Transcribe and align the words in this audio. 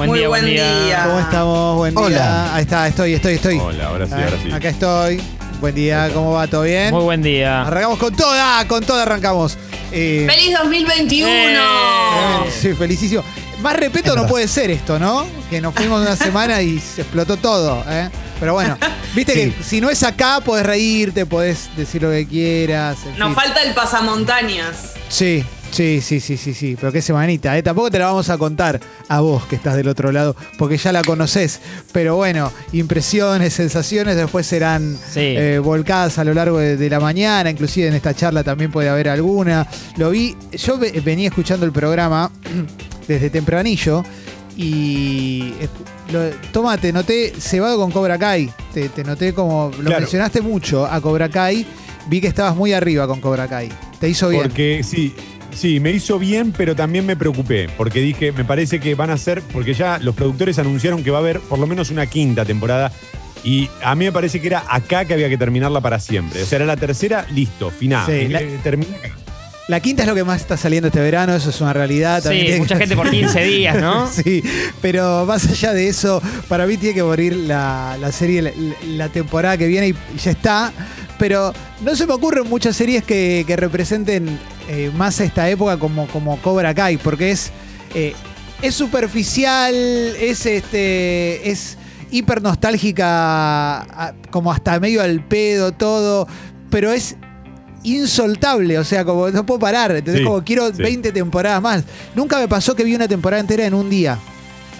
Buen 0.00 0.08
Muy 0.08 0.18
día, 0.20 0.28
buen 0.28 0.46
día. 0.46 0.80
día. 0.84 1.04
¿Cómo 1.04 1.20
estamos? 1.20 1.76
Buen 1.76 1.94
día. 1.94 2.04
Hola. 2.06 2.54
Ahí 2.54 2.62
está, 2.62 2.88
estoy, 2.88 3.12
estoy, 3.12 3.34
estoy. 3.34 3.58
Hola, 3.58 3.88
ahora 3.88 4.06
sí, 4.06 4.12
Ah, 4.16 4.24
ahora 4.24 4.36
sí. 4.42 4.50
Acá 4.50 4.68
estoy. 4.70 5.20
Buen 5.60 5.74
día, 5.74 6.08
¿cómo 6.14 6.32
va? 6.32 6.46
¿Todo 6.46 6.62
bien? 6.62 6.90
Muy 6.94 7.02
buen 7.02 7.20
día. 7.20 7.66
Arrancamos 7.66 7.98
con 7.98 8.16
toda, 8.16 8.66
con 8.66 8.82
toda 8.82 9.02
arrancamos. 9.02 9.58
Eh, 9.92 10.26
¡Feliz 10.26 10.56
2021! 10.56 11.28
Eh. 11.28 12.50
Sí, 12.62 12.72
felicísimo. 12.72 13.22
Más 13.60 13.76
respeto 13.76 14.16
no 14.16 14.26
puede 14.26 14.48
ser 14.48 14.70
esto, 14.70 14.98
¿no? 14.98 15.26
Que 15.50 15.60
nos 15.60 15.74
fuimos 15.74 16.00
una 16.00 16.16
semana 16.16 16.62
y 16.62 16.78
se 16.78 17.02
explotó 17.02 17.36
todo, 17.36 17.84
¿eh? 17.86 18.08
Pero 18.40 18.54
bueno, 18.54 18.78
viste 19.14 19.34
Sí. 19.34 19.52
que 19.58 19.62
si 19.62 19.80
no 19.82 19.90
es 19.90 20.02
acá, 20.02 20.40
podés 20.40 20.64
reírte, 20.64 21.26
podés 21.26 21.68
decir 21.76 22.00
lo 22.02 22.10
que 22.10 22.26
quieras. 22.26 22.96
en 23.04 23.18
Nos 23.18 23.28
fin. 23.28 23.36
falta 23.36 23.62
el 23.64 23.74
pasamontañas. 23.74 24.94
Sí, 25.10 25.44
sí, 25.70 26.00
sí, 26.00 26.20
sí, 26.20 26.36
sí, 26.36 26.54
sí. 26.54 26.76
Pero 26.78 26.92
qué 26.92 27.00
semanita, 27.02 27.56
¿eh? 27.56 27.62
Tampoco 27.62 27.90
te 27.90 27.98
la 27.98 28.06
vamos 28.06 28.28
a 28.30 28.38
contar 28.38 28.80
a 29.08 29.20
vos 29.20 29.44
que 29.46 29.56
estás 29.56 29.76
del 29.76 29.88
otro 29.88 30.12
lado, 30.12 30.36
porque 30.58 30.76
ya 30.76 30.92
la 30.92 31.02
conocés. 31.02 31.60
Pero 31.92 32.16
bueno, 32.16 32.52
impresiones, 32.72 33.52
sensaciones 33.54 34.16
después 34.16 34.46
serán 34.46 34.96
Sí. 34.96 35.20
eh, 35.20 35.58
volcadas 35.58 36.18
a 36.18 36.24
lo 36.24 36.34
largo 36.34 36.58
de, 36.58 36.76
de 36.76 36.90
la 36.90 37.00
mañana. 37.00 37.50
Inclusive 37.50 37.88
en 37.88 37.94
esta 37.94 38.14
charla 38.14 38.42
también 38.44 38.70
puede 38.70 38.88
haber 38.88 39.08
alguna. 39.08 39.66
Lo 39.96 40.10
vi, 40.10 40.36
yo 40.52 40.78
ve- 40.78 41.00
venía 41.04 41.28
escuchando 41.28 41.64
el 41.66 41.72
programa 41.72 42.30
desde 43.08 43.30
tempranillo. 43.30 44.02
Y 44.56 45.54
lo, 46.12 46.28
toma, 46.52 46.76
te 46.76 46.92
noté 46.92 47.32
cebado 47.38 47.78
con 47.78 47.90
Cobra 47.90 48.18
Kai. 48.18 48.52
Te, 48.74 48.88
te 48.90 49.04
noté 49.04 49.32
como. 49.32 49.70
Lo 49.78 49.84
Claro. 49.84 50.00
mencionaste 50.00 50.40
mucho 50.42 50.84
a 50.86 51.00
Cobra 51.00 51.28
Kai. 51.28 51.64
Vi 52.08 52.20
que 52.20 52.26
estabas 52.26 52.54
muy 52.56 52.72
arriba 52.72 53.06
con 53.06 53.20
Cobra 53.20 53.48
Kai. 53.48 53.68
Te 53.98 54.08
hizo 54.08 54.28
bien. 54.28 54.42
Porque 54.42 54.82
sí, 54.84 55.14
sí, 55.54 55.80
me 55.80 55.90
hizo 55.92 56.18
bien, 56.18 56.52
pero 56.56 56.74
también 56.76 57.06
me 57.06 57.16
preocupé. 57.16 57.68
Porque 57.76 58.00
dije, 58.00 58.32
me 58.32 58.44
parece 58.44 58.80
que 58.80 58.94
van 58.94 59.10
a 59.10 59.16
ser, 59.16 59.42
porque 59.52 59.74
ya 59.74 59.98
los 59.98 60.14
productores 60.14 60.58
anunciaron 60.58 61.02
que 61.04 61.10
va 61.10 61.18
a 61.18 61.20
haber 61.20 61.40
por 61.40 61.58
lo 61.58 61.66
menos 61.66 61.90
una 61.90 62.06
quinta 62.06 62.44
temporada. 62.44 62.92
Y 63.42 63.68
a 63.82 63.94
mí 63.94 64.04
me 64.04 64.12
parece 64.12 64.40
que 64.40 64.48
era 64.48 64.64
acá 64.68 65.04
que 65.06 65.14
había 65.14 65.28
que 65.28 65.38
terminarla 65.38 65.80
para 65.80 65.98
siempre. 65.98 66.42
O 66.42 66.46
sea, 66.46 66.56
era 66.56 66.66
la 66.66 66.76
tercera, 66.76 67.26
listo, 67.32 67.70
final. 67.70 68.04
Sí, 68.06 68.28
la- 68.28 68.42
termina 68.62 68.96
acá. 68.96 69.10
La 69.68 69.78
quinta 69.78 70.02
es 70.02 70.08
lo 70.08 70.16
que 70.16 70.24
más 70.24 70.40
está 70.40 70.56
saliendo 70.56 70.88
este 70.88 70.98
verano, 71.00 71.32
eso 71.34 71.50
es 71.50 71.60
una 71.60 71.72
realidad. 71.72 72.20
también 72.22 72.40
Sí, 72.42 72.46
tiene 72.48 72.60
mucha 72.60 72.74
que- 72.74 72.80
gente 72.80 72.96
por 72.96 73.08
15 73.12 73.44
días, 73.44 73.80
¿no? 73.80 74.08
sí, 74.12 74.42
pero 74.82 75.24
más 75.26 75.46
allá 75.48 75.72
de 75.72 75.86
eso, 75.88 76.20
para 76.48 76.66
mí 76.66 76.76
tiene 76.76 76.94
que 76.96 77.02
morir 77.04 77.34
la, 77.36 77.96
la 78.00 78.10
serie 78.10 78.42
la, 78.42 78.50
la 78.88 79.08
temporada 79.10 79.56
que 79.56 79.68
viene 79.68 79.88
y 79.90 79.94
ya 80.22 80.32
está. 80.32 80.72
Pero 81.18 81.52
no 81.82 81.94
se 81.94 82.06
me 82.06 82.14
ocurren 82.14 82.48
muchas 82.48 82.74
series 82.76 83.04
que, 83.04 83.44
que 83.46 83.54
representen 83.56 84.38
eh, 84.72 84.92
más 84.94 85.18
esta 85.18 85.50
época 85.50 85.78
como, 85.78 86.06
como 86.06 86.40
Cobra 86.40 86.72
Kai, 86.72 86.96
porque 86.96 87.32
es, 87.32 87.50
eh, 87.92 88.14
es 88.62 88.72
superficial, 88.72 89.74
es 89.74 90.46
este. 90.46 91.50
es 91.50 91.76
hiper 92.12 92.40
nostálgica, 92.40 94.14
como 94.30 94.52
hasta 94.52 94.78
medio 94.78 95.02
al 95.02 95.24
pedo, 95.24 95.72
todo, 95.72 96.28
pero 96.70 96.92
es 96.92 97.16
insoltable, 97.82 98.78
o 98.78 98.84
sea, 98.84 99.04
como 99.04 99.28
no 99.30 99.44
puedo 99.44 99.58
parar, 99.58 99.90
¿entendés? 99.90 100.20
Sí, 100.20 100.24
como 100.24 100.44
quiero 100.44 100.68
sí. 100.68 100.80
20 100.80 101.10
temporadas 101.10 101.60
más. 101.60 101.82
Nunca 102.14 102.38
me 102.38 102.46
pasó 102.46 102.76
que 102.76 102.84
vi 102.84 102.94
una 102.94 103.08
temporada 103.08 103.40
entera 103.40 103.66
en 103.66 103.74
un 103.74 103.90
día. 103.90 104.20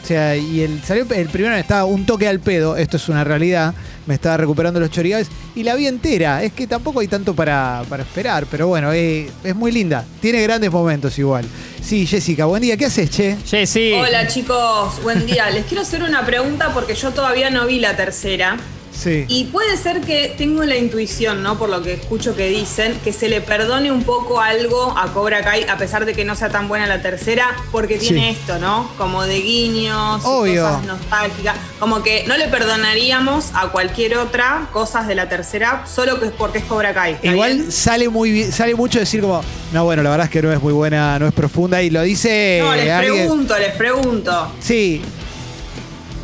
O 0.03 0.06
sea, 0.06 0.37
y 0.37 0.62
el, 0.62 0.83
salió 0.83 1.06
el 1.11 1.29
primero 1.29 1.55
me 1.55 1.61
estaba 1.61 1.84
un 1.84 2.06
toque 2.06 2.27
al 2.27 2.41
pedo, 2.41 2.77
esto 2.77 2.97
es 2.97 3.09
una 3.09 3.23
realidad, 3.23 3.75
me 4.06 4.15
estaba 4.15 4.37
recuperando 4.39 4.81
los 4.81 4.91
chorigabes 4.91 5.29
y 5.55 5.62
la 5.62 5.75
vi 5.75 5.87
entera. 5.87 6.43
Es 6.43 6.53
que 6.53 6.67
tampoco 6.67 7.01
hay 7.01 7.09
tanto 7.09 7.34
para, 7.34 7.83
para 7.89 8.03
esperar, 8.03 8.47
pero 8.51 8.67
bueno, 8.67 8.93
eh, 8.93 9.31
es 9.45 9.55
muy 9.55 9.73
linda. 9.73 10.05
Tiene 10.21 10.43
grandes 10.43 10.71
momentos 10.71 11.19
igual. 11.19 11.45
Sí, 11.83 12.06
Jessica, 12.06 12.47
buen 12.47 12.62
día. 12.62 12.77
¿Qué 12.77 12.87
haces, 12.87 13.11
che? 13.11 13.37
Sí. 13.67 13.93
Hola 13.93 14.27
chicos, 14.27 15.03
buen 15.03 15.27
día. 15.27 15.51
Les 15.51 15.65
quiero 15.67 15.83
hacer 15.83 16.03
una 16.03 16.25
pregunta 16.25 16.73
porque 16.75 16.95
yo 16.95 17.11
todavía 17.11 17.51
no 17.51 17.67
vi 17.67 17.78
la 17.78 17.97
tercera. 17.97 18.56
Sí. 18.92 19.24
Y 19.28 19.44
puede 19.44 19.77
ser 19.77 20.00
que 20.00 20.34
tengo 20.36 20.64
la 20.64 20.77
intuición, 20.77 21.42
¿no? 21.42 21.56
Por 21.58 21.69
lo 21.70 21.83
que 21.83 21.94
escucho 21.94 22.34
que 22.36 22.48
dicen, 22.48 22.98
que 23.05 23.12
se 23.12 23.28
le 23.28 23.41
perdone 23.41 23.91
un 23.92 24.03
poco 24.03 24.41
algo 24.41 24.94
a 24.98 25.06
Cobra 25.12 25.42
Kai, 25.42 25.65
a 25.65 25.78
pesar 25.78 26.04
de 26.04 26.12
que 26.12 26.25
no 26.25 26.34
sea 26.34 26.50
tan 26.50 26.69
buena 26.69 26.87
la 26.87 27.00
tercera, 27.00 27.47
porque 27.72 27.97
tiene 27.98 28.32
Sí. 28.34 28.38
esto, 28.41 28.59
¿no? 28.59 28.91
Como 28.98 29.22
de 29.25 29.41
guiños, 29.41 30.22
Obvio. 30.25 30.65
cosas 30.65 30.84
nostálgicas. 30.84 31.56
Como 31.78 32.03
que 32.03 32.25
no 32.26 32.37
le 32.37 32.48
perdonaríamos 32.48 33.47
a 33.54 33.69
cualquier 33.69 34.16
otra 34.19 34.69
cosas 34.72 35.06
de 35.06 35.15
la 35.15 35.28
tercera, 35.28 35.84
solo 35.86 36.19
que 36.20 36.26
es 36.26 36.32
porque 36.32 36.59
es 36.59 36.65
Cobra 36.65 36.92
Kai. 36.92 37.12
¿está 37.15 37.28
Igual 37.28 37.54
bien? 37.59 37.72
sale 37.72 38.09
muy 38.09 38.31
bien, 38.32 38.53
sale 38.53 38.75
mucho 38.75 38.98
decir 38.98 39.20
como, 39.20 39.41
no, 39.72 39.84
bueno, 39.84 40.03
la 40.03 40.10
verdad 40.10 40.26
es 40.26 40.31
que 40.32 40.42
no 40.42 40.53
es 40.53 40.60
muy 40.60 40.72
buena, 40.72 41.19
no 41.19 41.26
es 41.28 41.32
profunda, 41.32 41.81
y 41.82 41.91
lo 41.91 42.03
dice 42.03 42.59
No, 42.62 42.75
les 42.75 42.91
alguien- 42.91 43.15
pregunto, 43.15 43.59
les 43.59 43.72
pregunto. 43.76 44.53
Sí. 44.60 45.00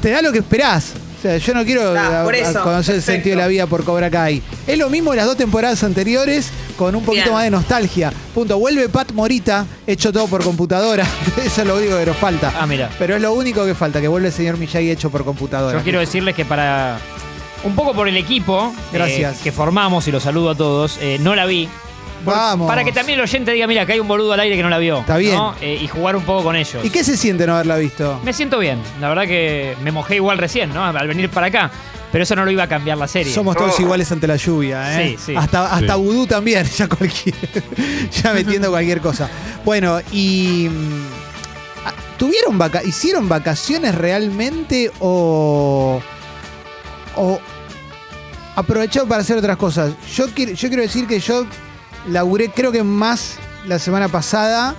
Te 0.03 0.11
da 0.11 0.21
lo 0.21 0.31
que 0.33 0.39
esperás. 0.39 0.93
Sea, 1.27 1.39
yo 1.39 1.55
no 1.55 1.65
quiero 1.65 1.95
Ah, 1.99 2.21
a- 2.21 2.25
por 2.25 2.35
a 2.35 2.39
eso, 2.39 2.63
conocer 2.63 2.95
el 2.97 3.03
sentido 3.03 3.37
de 3.37 3.43
la 3.43 3.49
vida 3.49 3.67
por 3.67 3.85
Cobra 3.85 4.11
Kai. 4.11 4.43
Es 4.67 4.79
lo 4.79 4.89
mismo 4.91 5.11
de 5.11 5.17
las 5.19 5.27
dos 5.27 5.37
temporadas 5.37 5.83
anteriores, 5.85 6.51
con 6.77 6.95
un 6.95 7.05
poquito 7.05 7.25
Bien. 7.25 7.35
más 7.35 7.45
de 7.45 7.51
nostalgia. 7.51 8.13
Punto. 8.35 8.59
Vuelve 8.59 8.89
Pat 8.89 9.13
Morita, 9.13 9.67
hecho 9.87 10.13
todo 10.13 10.27
por 10.29 10.45
computadora. 10.45 11.05
Eso 11.45 11.63
es 11.63 11.67
lo 11.67 11.77
único 11.77 11.99
que 11.99 12.07
nos 12.07 12.17
falta. 12.17 12.53
Ah, 12.59 12.67
mira. 12.67 12.91
Pero 12.99 13.17
es 13.17 13.23
lo 13.23 13.33
único 13.33 13.65
que 13.65 13.75
falta, 13.75 14.01
que 14.01 14.09
vuelve 14.09 14.29
el 14.29 14.35
señor 14.35 14.57
Miyagi 14.59 14.91
hecho 14.91 15.11
por 15.11 15.25
computadora. 15.25 15.77
Yo 15.79 15.83
quiero 15.85 16.01
decirles 16.01 16.35
que 16.35 16.45
para. 16.45 16.99
Un 17.65 17.75
poco 17.75 17.95
por 17.95 18.07
el 18.07 18.17
equipo 18.17 18.73
eh, 18.77 18.81
Gracias. 18.93 19.39
que 19.39 19.51
formamos 19.51 20.07
y 20.07 20.13
los 20.13 20.23
saludo 20.23 20.51
a 20.51 20.55
todos, 20.55 20.99
eh, 21.01 21.19
no 21.21 21.35
la 21.35 21.47
vi. 21.47 21.69
Vamos. 22.25 22.67
Para 22.69 22.83
que 22.85 22.93
también 22.93 23.19
el 23.19 23.23
oyente 23.25 23.53
diga, 23.53 23.67
mira, 23.67 23.87
que 23.87 23.93
hay 23.93 24.01
un 24.01 24.09
boludo 24.09 24.33
al 24.33 24.41
aire 24.41 24.57
que 24.57 24.63
no 24.63 24.69
la 24.69 24.79
vio. 24.79 25.01
Está 25.01 25.17
bien. 25.17 25.35
¿no? 25.35 25.55
Eh, 25.61 25.79
y 25.81 25.87
jugar 25.89 26.17
un 26.17 26.23
poco 26.25 26.45
con 26.45 26.57
ellos. 26.57 26.85
¿Y 26.85 26.91
qué 26.91 27.05
se 27.05 27.17
siente 27.17 27.47
no 27.47 27.55
haberla 27.55 27.77
visto? 27.77 28.21
Me 28.25 28.33
siento 28.33 28.59
bien. 28.59 28.81
La 29.01 29.09
verdad 29.09 29.25
que 29.25 29.77
me 29.83 29.93
mojé 29.93 30.17
igual 30.17 30.39
recién, 30.39 30.73
¿no? 30.75 30.85
Al 30.85 31.07
venir 31.09 31.29
para 31.31 31.47
acá. 31.49 31.71
Pero 32.13 32.23
eso 32.23 32.35
no 32.37 32.45
lo 32.45 32.51
iba 32.51 32.63
a 32.63 32.69
cambiar 32.69 32.97
la 32.97 33.09
serie. 33.09 33.33
Somos 33.33 33.57
todos 33.57 33.79
iguales 33.81 34.11
ante 34.11 34.27
la 34.27 34.37
lluvia, 34.37 35.03
¿eh? 35.03 35.17
Sí, 35.19 35.33
sí. 35.33 35.37
Hasta, 35.37 35.67
hasta 35.75 35.95
Sí. 35.95 36.01
vudú 36.01 36.27
también, 36.27 36.65
ya 36.77 36.89
cualquier, 36.89 37.35
ya 38.23 38.33
metiendo 38.33 38.71
cualquier 38.71 39.01
cosa. 39.01 39.29
Bueno, 39.65 39.99
y 40.13 40.69
mm, 40.71 41.07
¿tuvieron 42.17 42.57
vaca 42.57 42.83
hicieron 42.83 43.29
vacaciones 43.29 43.95
realmente 43.95 44.91
o 45.01 46.01
o 47.17 47.41
aprovecharon 48.55 49.09
para 49.09 49.21
hacer 49.21 49.37
otras 49.37 49.57
cosas? 49.57 49.93
Yo 50.15 50.27
quiero, 50.35 50.53
yo 50.53 50.69
quiero 50.69 50.83
decir 50.83 51.07
que 51.07 51.19
yo 51.21 51.45
laburé 52.09 52.51
creo 52.51 52.73
que 52.73 52.83
más 52.83 53.37
la 53.67 53.79
semana 53.79 54.09
pasada 54.09 54.75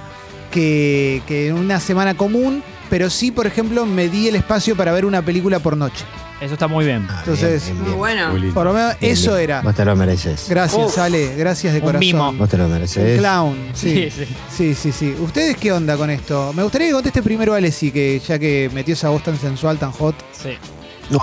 que, 0.52 1.22
que 1.28 1.48
en 1.48 1.56
una 1.56 1.80
semana 1.80 2.16
común, 2.16 2.64
pero 2.90 3.10
sí, 3.10 3.32
por 3.32 3.48
ejemplo, 3.48 3.86
me 3.86 4.08
di 4.10 4.28
el 4.30 4.36
espacio 4.36 4.76
para 4.76 4.92
ver 4.94 5.06
una 5.06 5.22
película 5.22 5.60
por 5.60 5.76
noche. 5.76 6.06
Eso 6.40 6.54
está 6.54 6.68
muy 6.68 6.86
bien. 6.86 7.06
Ah, 7.10 7.18
Entonces, 7.26 7.66
bien, 7.66 7.76
bien, 7.78 7.78
Muy 7.80 7.86
bien. 7.88 7.98
bueno. 7.98 8.30
Muy. 8.40 8.52
Por 8.52 8.66
lo 8.68 8.74
menos 8.74 9.00
Bien, 9.00 9.12
eso 9.12 9.32
bien. 9.32 9.44
era. 9.46 9.62
Vos 9.62 9.74
te 9.74 9.84
lo 9.84 9.96
mereces. 9.96 10.46
Gracias, 10.48 10.86
Uf. 10.86 10.98
Ale. 11.00 11.36
Gracias 11.36 11.74
de 11.74 11.80
Un 11.80 11.86
corazón. 11.86 12.00
mimo. 12.00 12.34
Vos 12.34 12.48
te 12.50 12.58
lo 12.58 12.68
mereces. 12.68 13.18
clown, 13.18 13.58
sí. 13.74 14.12
Sí, 14.16 14.26
sí. 14.26 14.36
Sí, 14.56 14.76
sí, 14.76 14.92
sí. 14.92 15.16
¿Ustedes 15.20 15.58
qué 15.58 15.72
onda 15.72 15.98
con 15.98 16.12
esto? 16.12 16.54
Me 16.54 16.62
gustaría 16.62 16.88
que 16.90 16.94
conteste 16.94 17.24
primero 17.24 17.56
Alessi, 17.56 17.92
que 17.92 18.22
ya 18.26 18.38
que 18.38 18.70
metió 18.72 18.94
esa 18.94 19.10
voz 19.10 19.24
tan 19.24 19.38
sensual, 19.40 19.80
tan 19.80 19.92
hot. 19.94 20.16
Sí. 20.32 20.50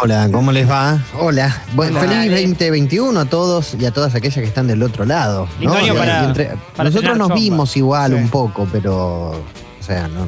Hola, 0.00 0.28
¿cómo 0.32 0.50
les 0.50 0.68
va? 0.68 0.98
Hola. 1.18 1.62
Bueno, 1.74 2.00
Hola. 2.00 2.22
feliz 2.22 2.30
2021 2.30 3.20
a 3.20 3.24
todos 3.26 3.76
y 3.78 3.84
a 3.84 3.90
todas 3.90 4.14
aquellas 4.14 4.36
que 4.36 4.44
están 4.44 4.66
del 4.66 4.82
otro 4.82 5.04
lado. 5.04 5.46
¿no? 5.60 5.72
Para- 5.94 6.24
entre- 6.24 6.54
para 6.74 6.88
nosotros 6.88 7.18
nos 7.18 7.34
vimos 7.34 7.76
igual 7.76 8.12
Sí. 8.12 8.16
un 8.18 8.28
poco, 8.30 8.66
pero. 8.72 9.30
O 9.32 9.42
sea, 9.86 10.08
no. 10.08 10.26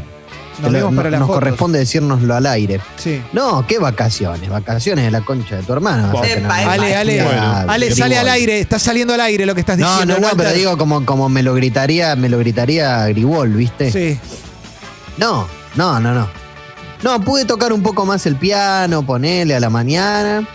Nos 0.60 0.72
lo- 0.72 0.90
no- 0.90 1.10
nos 1.10 1.28
corresponde 1.28 1.78
decírnoslo 1.78 2.34
al 2.34 2.46
aire. 2.46 2.80
Sí. 2.96 3.22
No, 3.34 3.66
¿qué 3.66 3.78
vacaciones? 3.78 4.48
Vacaciones 4.48 5.04
de 5.06 5.10
la 5.10 5.20
concha 5.22 5.56
de 5.56 5.62
tu 5.62 5.72
hermana. 5.72 6.10
vas 6.12 6.22
a 6.22 6.26
Epa, 6.26 6.34
tener. 6.34 6.44
epa. 6.44 6.72
Ale, 6.72 6.96
Ale, 6.96 7.22
Bueno, 7.24 7.42
Ale, 7.68 7.86
Grigol. 7.86 7.98
sale 7.98 8.18
al 8.18 8.28
aire. 8.28 8.60
Está 8.60 8.78
saliendo 8.78 9.12
al 9.14 9.20
aire 9.20 9.44
lo 9.46 9.54
que 9.54 9.60
estás 9.60 9.78
No, 9.78 9.86
diciendo. 9.90 10.14
no, 10.14 10.20
no, 10.20 10.26
Walter. 10.28 10.46
pero 10.46 10.56
digo 10.56 10.78
como, 10.78 11.04
como 11.04 11.28
me 11.28 11.42
lo 11.42 11.54
gritaría, 11.54 12.14
me 12.16 12.28
lo 12.30 12.38
gritaría 12.38 13.06
Grigol, 13.08 13.50
¿viste? 13.54 13.90
Sí. 13.92 14.18
No, 15.18 15.46
no, 15.76 15.98
no, 16.00 16.14
no. 16.14 16.45
No, 17.02 17.20
pude 17.20 17.44
tocar 17.44 17.72
un 17.72 17.82
poco 17.82 18.06
más 18.06 18.26
el 18.26 18.36
piano, 18.36 19.04
ponerle 19.04 19.54
a 19.54 19.60
la 19.60 19.70
mañana 19.70 20.46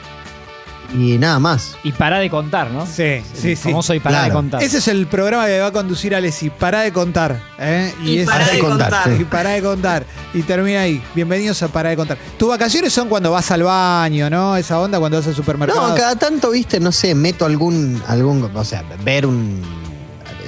y 0.94 1.18
nada 1.18 1.40
más. 1.40 1.78
Y 1.84 1.94
para 1.94 2.20
de 2.20 2.30
contar, 2.30 2.70
¿no? 2.72 2.86
Sí, 2.86 3.22
sí, 3.34 3.56
sí. 3.56 3.70
Famoso 3.70 3.94
y 3.94 4.00
para 4.02 4.24
de 4.24 4.32
contar. 4.32 4.62
Ese 4.62 4.80
es 4.80 4.88
el 4.90 5.08
programa 5.08 5.46
que 5.46 5.60
va 5.60 5.68
a 5.68 5.72
conducir 5.72 6.14
Alessi. 6.14 6.50
Para 6.50 6.82
de 6.82 6.92
contar. 6.92 7.40
¿eh? 7.60 7.94
Y 8.04 8.18
es- 8.20 8.28
para 8.28 8.46
de 8.48 8.60
contar. 8.60 9.12
Y 9.20 9.24
para 9.24 9.52
de 9.52 9.62
contar. 9.62 10.06
Y 10.34 10.42
termina 10.42 10.82
ahí. 10.82 11.02
Bienvenidos 11.16 11.62
a 11.64 11.70
Para 11.70 11.92
de 11.92 11.96
contar. 11.96 12.18
Tus 12.38 12.50
vacaciones 12.50 12.92
son 12.92 13.08
cuando 13.08 13.32
vas 13.32 13.50
al 13.52 13.64
baño, 13.64 14.30
¿no? 14.30 14.58
Esa 14.58 14.80
onda 14.82 15.00
cuando 15.00 15.18
vas 15.20 15.28
al 15.28 15.36
supermercado. 15.36 15.90
No, 15.90 15.96
cada 15.96 16.16
tanto, 16.18 16.50
viste, 16.52 16.80
no 16.82 16.92
sé, 16.92 17.16
meto 17.16 17.46
algún, 17.46 18.02
algún, 18.08 18.52
o 18.54 18.66
sea, 18.66 18.84
ver 19.06 19.26
un... 19.26 19.81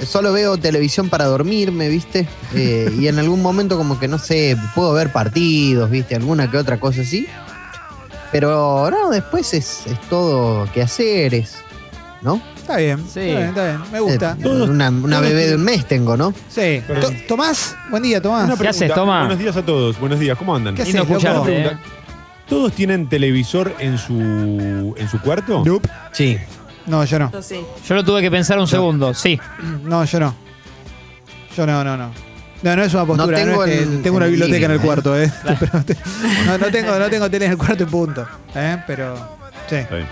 Solo 0.06 0.32
veo 0.32 0.56
televisión 0.58 1.08
para 1.08 1.24
dormirme, 1.26 1.88
viste, 1.88 2.28
Eh, 2.54 2.90
y 2.98 3.08
en 3.08 3.18
algún 3.18 3.42
momento 3.42 3.76
como 3.76 3.98
que, 3.98 4.06
no 4.08 4.18
sé, 4.18 4.56
puedo 4.74 4.92
ver 4.92 5.10
partidos, 5.12 5.90
viste, 5.90 6.14
alguna 6.14 6.50
que 6.50 6.56
otra 6.58 6.78
cosa 6.78 7.00
así. 7.02 7.26
Pero 8.32 8.90
no, 8.90 9.10
después 9.10 9.54
es, 9.54 9.86
es 9.86 10.00
todo 10.10 10.68
que 10.72 10.82
hacer, 10.82 11.34
es 11.34 11.56
¿no? 12.22 12.40
Está 12.56 12.78
bien, 12.78 12.98
Sí. 13.00 13.20
está 13.20 13.36
bien, 13.36 13.48
está 13.50 13.64
bien. 13.66 13.78
Me 13.92 14.00
gusta. 14.00 14.36
Eh, 14.40 14.46
una 14.48 14.88
una 14.88 15.20
bebé 15.20 15.46
de 15.48 15.54
un 15.56 15.62
mes 15.62 15.86
tengo, 15.86 16.16
¿no? 16.16 16.32
Sí. 16.48 16.82
To- 16.88 17.12
Tomás, 17.28 17.76
buen 17.90 18.02
día, 18.02 18.20
Tomás. 18.22 18.46
Una 18.46 18.56
¿Qué 18.56 18.68
haces, 18.68 18.78
pregunta. 18.90 19.00
Toma? 19.00 19.18
Buenos 19.20 19.38
días 19.38 19.56
a 19.56 19.62
todos. 19.64 20.00
Buenos 20.00 20.18
días. 20.18 20.36
¿Cómo 20.38 20.56
andan? 20.56 20.74
¿Qué 20.74 20.82
haces, 20.82 20.94
Lindo 20.94 21.12
loco? 21.14 21.26
escucharte, 21.26 21.58
Una 21.60 21.70
eh. 21.72 21.78
¿Todos 22.48 22.72
tienen 22.72 23.08
televisor 23.08 23.74
en 23.78 23.98
su 23.98 24.94
en 24.96 25.08
su 25.10 25.20
cuarto? 25.20 25.62
Nope. 25.64 25.88
Sí. 26.12 26.38
No, 26.86 27.04
yo 27.04 27.18
no. 27.18 27.30
Yo 27.32 27.42
sí. 27.42 27.60
Yo 27.88 27.94
lo 27.94 28.04
tuve 28.04 28.20
que 28.22 28.30
pensar 28.30 28.58
un 28.58 28.68
segundo, 28.68 29.14
sí. 29.14 29.38
No, 29.84 30.04
yo 30.04 30.20
no. 30.20 30.34
Yo 31.56 31.66
no, 31.66 31.84
no, 31.84 31.96
no. 31.96 32.10
No, 32.62 32.76
no 32.76 32.82
es 32.82 32.94
una 32.94 33.04
postura, 33.04 33.38
no, 33.38 33.44
tengo 33.44 33.64
es 33.64 33.70
que 33.70 33.82
el- 33.82 34.02
tengo 34.02 34.16
una 34.16 34.24
el 34.26 34.30
biblioteca 34.32 34.64
en 34.64 34.70
el 34.70 34.76
living, 34.78 34.86
cuarto, 34.86 35.20
¿eh? 35.20 35.30
Pero 35.60 35.84
te- 35.84 35.96
no, 36.46 36.56
no 36.58 36.66
tengo, 36.70 36.98
no 36.98 37.10
tengo 37.10 37.30
tele 37.30 37.44
en 37.46 37.52
el 37.52 37.58
cuarto 37.58 37.82
y 37.82 37.86
punto. 37.86 38.26
¿eh? 38.54 38.78
Pero, 38.86 39.14
sí. 39.68 39.76
Está 39.76 39.94
bien. 39.96 40.08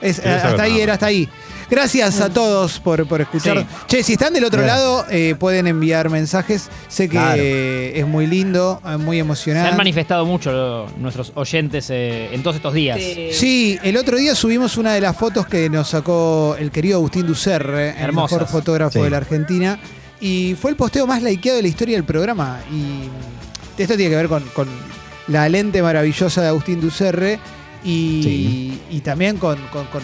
Es- 0.00 0.20
Quería 0.20 0.36
hasta 0.36 0.62
ahí, 0.62 0.70
nada 0.72 0.82
era 0.82 0.92
hasta 0.94 1.06
ahí. 1.06 1.28
Gracias 1.70 2.20
a 2.20 2.30
todos 2.30 2.80
por, 2.80 3.06
por 3.06 3.20
escuchar. 3.20 3.58
Sí. 3.60 3.66
Che, 3.86 4.02
si 4.02 4.12
están 4.14 4.32
del 4.32 4.44
otro 4.44 4.60
Gracias. 4.60 4.78
lado, 4.78 5.06
eh, 5.10 5.36
pueden 5.38 5.66
enviar 5.68 6.10
mensajes. 6.10 6.68
Sé 6.88 7.04
que 7.08 7.12
Claro. 7.12 7.40
eh, 7.42 7.92
es 8.00 8.06
muy 8.06 8.26
lindo, 8.26 8.80
eh, 8.84 8.96
muy 8.96 9.16
Se 9.16 9.20
emocionante. 9.20 9.68
han 9.70 9.76
manifestado 9.76 10.26
mucho 10.26 10.50
lo- 10.52 10.88
nuestros 10.98 11.32
oyentes 11.36 11.88
eh, 11.90 12.30
en 12.34 12.42
todos 12.42 12.56
estos 12.56 12.74
días. 12.74 12.98
Sí. 13.00 13.28
Sí, 13.32 13.78
el 13.84 13.96
otro 13.96 14.16
día 14.18 14.34
subimos 14.34 14.76
una 14.78 14.92
de 14.94 15.00
las 15.00 15.16
fotos 15.16 15.46
que 15.46 15.70
nos 15.70 15.88
sacó 15.88 16.56
el 16.58 16.70
querido 16.72 16.96
Agustín 16.98 17.26
Ducerre, 17.26 17.94
el 18.02 18.12
mejor 18.12 18.46
fotógrafo 18.48 18.98
Sí. 18.98 19.04
de 19.04 19.10
la 19.10 19.16
Argentina. 19.18 19.78
Y 20.20 20.56
fue 20.60 20.72
el 20.72 20.76
posteo 20.76 21.06
más 21.06 21.22
likeado 21.22 21.56
de 21.56 21.62
la 21.62 21.68
historia 21.68 21.96
del 21.96 22.04
programa. 22.04 22.60
Y 22.70 23.80
esto 23.80 23.96
tiene 23.96 24.10
que 24.10 24.16
ver 24.16 24.28
con, 24.28 24.42
con 24.54 24.68
la 25.28 25.48
lente 25.48 25.80
maravillosa 25.82 26.42
de 26.42 26.48
Agustín 26.48 26.80
Ducerre 26.80 27.38
y, 27.84 28.20
Sí. 28.22 28.80
y 28.90 29.00
también 29.00 29.36
con, 29.38 29.56
con- 29.72 29.86
con 29.86 30.02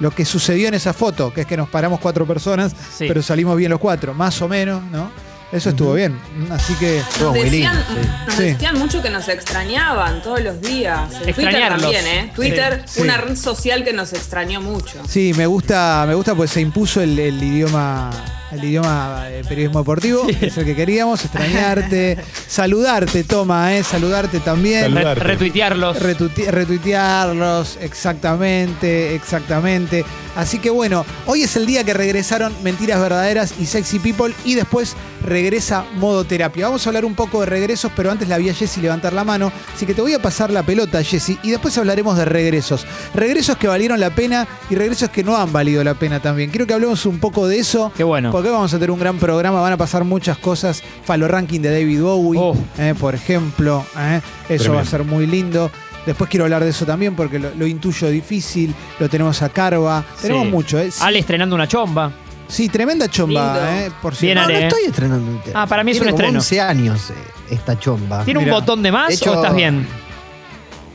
lo 0.00 0.10
que 0.10 0.24
sucedió 0.24 0.68
en 0.68 0.74
esa 0.74 0.92
foto, 0.92 1.32
que 1.32 1.42
es 1.42 1.46
que 1.46 1.56
nos 1.56 1.68
paramos 1.68 2.00
cuatro 2.00 2.26
personas, 2.26 2.72
Sí. 2.96 3.06
pero 3.08 3.22
salimos 3.22 3.56
bien 3.56 3.70
los 3.70 3.80
cuatro, 3.80 4.14
más 4.14 4.40
o 4.42 4.48
menos, 4.48 4.82
¿no? 4.84 5.10
Eso 5.50 5.70
estuvo 5.70 5.94
bien. 5.94 6.18
Así 6.50 6.74
que 6.74 6.98
Estuvo 6.98 7.28
Nos 7.32 7.38
muy 7.38 7.48
lindo. 7.48 7.70
decían, 7.72 7.84
sí. 7.88 8.08
nos 8.26 8.34
Sí. 8.34 8.42
decían 8.44 8.78
mucho 8.78 9.00
que 9.00 9.08
nos 9.08 9.28
extrañaban 9.28 10.22
todos 10.22 10.42
los 10.42 10.60
días. 10.60 11.10
En 11.24 11.32
Twitter 11.34 11.68
también, 11.70 12.06
¿eh? 12.06 12.32
Twitter, 12.34 12.82
Sí. 12.86 13.00
una 13.00 13.16
red 13.16 13.34
social 13.34 13.82
que 13.82 13.94
nos 13.94 14.12
extrañó 14.12 14.60
mucho. 14.60 15.00
Sí, 15.08 15.32
me 15.36 15.46
gusta, 15.46 16.04
me 16.06 16.14
gusta 16.14 16.34
pues 16.34 16.50
se 16.50 16.60
impuso 16.60 17.00
el, 17.00 17.18
el 17.18 17.42
idioma, 17.42 18.10
el 18.52 18.64
idioma 18.64 19.24
de 19.26 19.44
periodismo 19.44 19.80
deportivo, 19.80 20.26
es 20.40 20.56
el 20.56 20.64
que 20.64 20.74
queríamos, 20.74 21.24
extrañarte, 21.24 22.16
saludarte, 22.48 23.24
toma, 23.24 23.74
eh, 23.76 23.82
saludarte 23.82 24.40
también, 24.40 24.84
Saludarte. 24.84 25.24
retuitearlos. 25.24 25.98
retuite- 26.00 26.50
retuitearlos, 26.50 27.78
exactamente, 27.80 29.14
exactamente. 29.14 30.04
Así 30.36 30.58
que 30.58 30.70
bueno, 30.70 31.04
hoy 31.26 31.42
es 31.42 31.56
el 31.56 31.66
día 31.66 31.82
que 31.84 31.92
regresaron 31.94 32.52
Mentiras 32.62 33.00
Verdaderas 33.00 33.54
y 33.60 33.66
Sexy 33.66 33.98
People 33.98 34.32
y 34.44 34.54
después 34.54 34.94
regresa 35.26 35.84
Modo 35.96 36.24
Terapia. 36.24 36.66
Vamos 36.66 36.86
a 36.86 36.90
hablar 36.90 37.04
un 37.04 37.14
poco 37.14 37.40
de 37.40 37.46
regresos, 37.46 37.90
pero 37.96 38.10
antes 38.10 38.28
la 38.28 38.38
vi 38.38 38.48
a 38.48 38.54
Jessy 38.54 38.80
levantar 38.80 39.12
la 39.12 39.24
mano, 39.24 39.50
así 39.74 39.84
que 39.84 39.94
te 39.94 40.00
voy 40.00 40.14
a 40.14 40.22
pasar 40.22 40.50
la 40.50 40.62
pelota, 40.62 41.02
Jessy, 41.02 41.38
y 41.42 41.50
después 41.50 41.76
hablaremos 41.76 42.16
de 42.16 42.24
regresos. 42.24 42.86
Regresos 43.14 43.56
que 43.56 43.66
valieron 43.66 43.98
la 43.98 44.10
pena 44.10 44.46
y 44.70 44.76
regresos 44.76 45.10
que 45.10 45.24
no 45.24 45.36
han 45.36 45.52
valido 45.52 45.82
la 45.82 45.94
pena 45.94 46.20
también. 46.20 46.50
Quiero 46.50 46.66
que 46.66 46.74
hablemos 46.74 47.04
un 47.06 47.18
poco 47.18 47.48
de 47.48 47.58
eso. 47.58 47.92
Qué 47.96 48.04
bueno. 48.04 48.30
Porque 48.38 48.50
hoy 48.50 48.54
vamos 48.54 48.72
a 48.72 48.76
tener 48.76 48.90
un 48.92 49.00
gran 49.00 49.18
programa, 49.18 49.60
van 49.60 49.72
a 49.72 49.76
pasar 49.76 50.04
muchas 50.04 50.38
cosas. 50.38 50.80
Falo 51.04 51.26
ranking 51.26 51.60
de 51.60 51.70
David 51.72 52.02
Bowie, 52.02 52.40
Oh. 52.40 52.54
eh, 52.78 52.94
por 52.98 53.14
ejemplo. 53.16 53.84
eh, 53.98 54.20
eso 54.44 54.46
Tremendo. 54.64 54.74
va 54.74 54.80
a 54.80 54.84
ser 54.84 55.02
muy 55.04 55.26
lindo. 55.26 55.70
Después 56.06 56.30
quiero 56.30 56.44
hablar 56.44 56.62
de 56.62 56.70
eso 56.70 56.86
también 56.86 57.16
porque 57.16 57.40
lo, 57.40 57.50
lo 57.56 57.66
intuyo 57.66 58.08
difícil. 58.08 58.72
Lo 59.00 59.08
tenemos 59.08 59.42
a 59.42 59.48
Carva. 59.48 60.04
Tenemos 60.22 60.44
Sí. 60.44 60.50
mucho, 60.52 60.78
¿eh? 60.78 60.90
Sí, 60.90 61.00
Ale 61.02 61.18
estrenando 61.18 61.56
una 61.56 61.66
chomba. 61.66 62.12
sí, 62.46 62.68
tremenda 62.68 63.08
chomba, 63.08 63.54
Lindo. 63.54 63.68
¿eh? 63.70 63.90
Por 64.00 64.12
Bien, 64.12 64.36
cierto. 64.38 64.40
No, 64.40 64.48
no 64.48 64.54
Ale, 64.54 64.64
¿eh? 64.64 64.68
estoy 64.68 64.84
estrenando 64.84 65.30
un 65.32 65.40
Ah, 65.54 65.66
para 65.66 65.82
mí 65.82 65.90
es 65.90 65.96
un 66.00 66.04
como 66.06 66.16
estreno. 66.16 66.38
11 66.38 66.60
años 66.60 67.10
eh, 67.10 67.14
esta 67.50 67.76
chomba. 67.78 68.24
¿Tiene 68.24 68.38
Mirá. 68.40 68.54
un 68.54 68.60
botón 68.60 68.82
de 68.84 68.92
más 68.92 69.08
De 69.08 69.14
hecho, 69.14 69.32
o 69.32 69.34
estás 69.34 69.54
bien? 69.56 69.84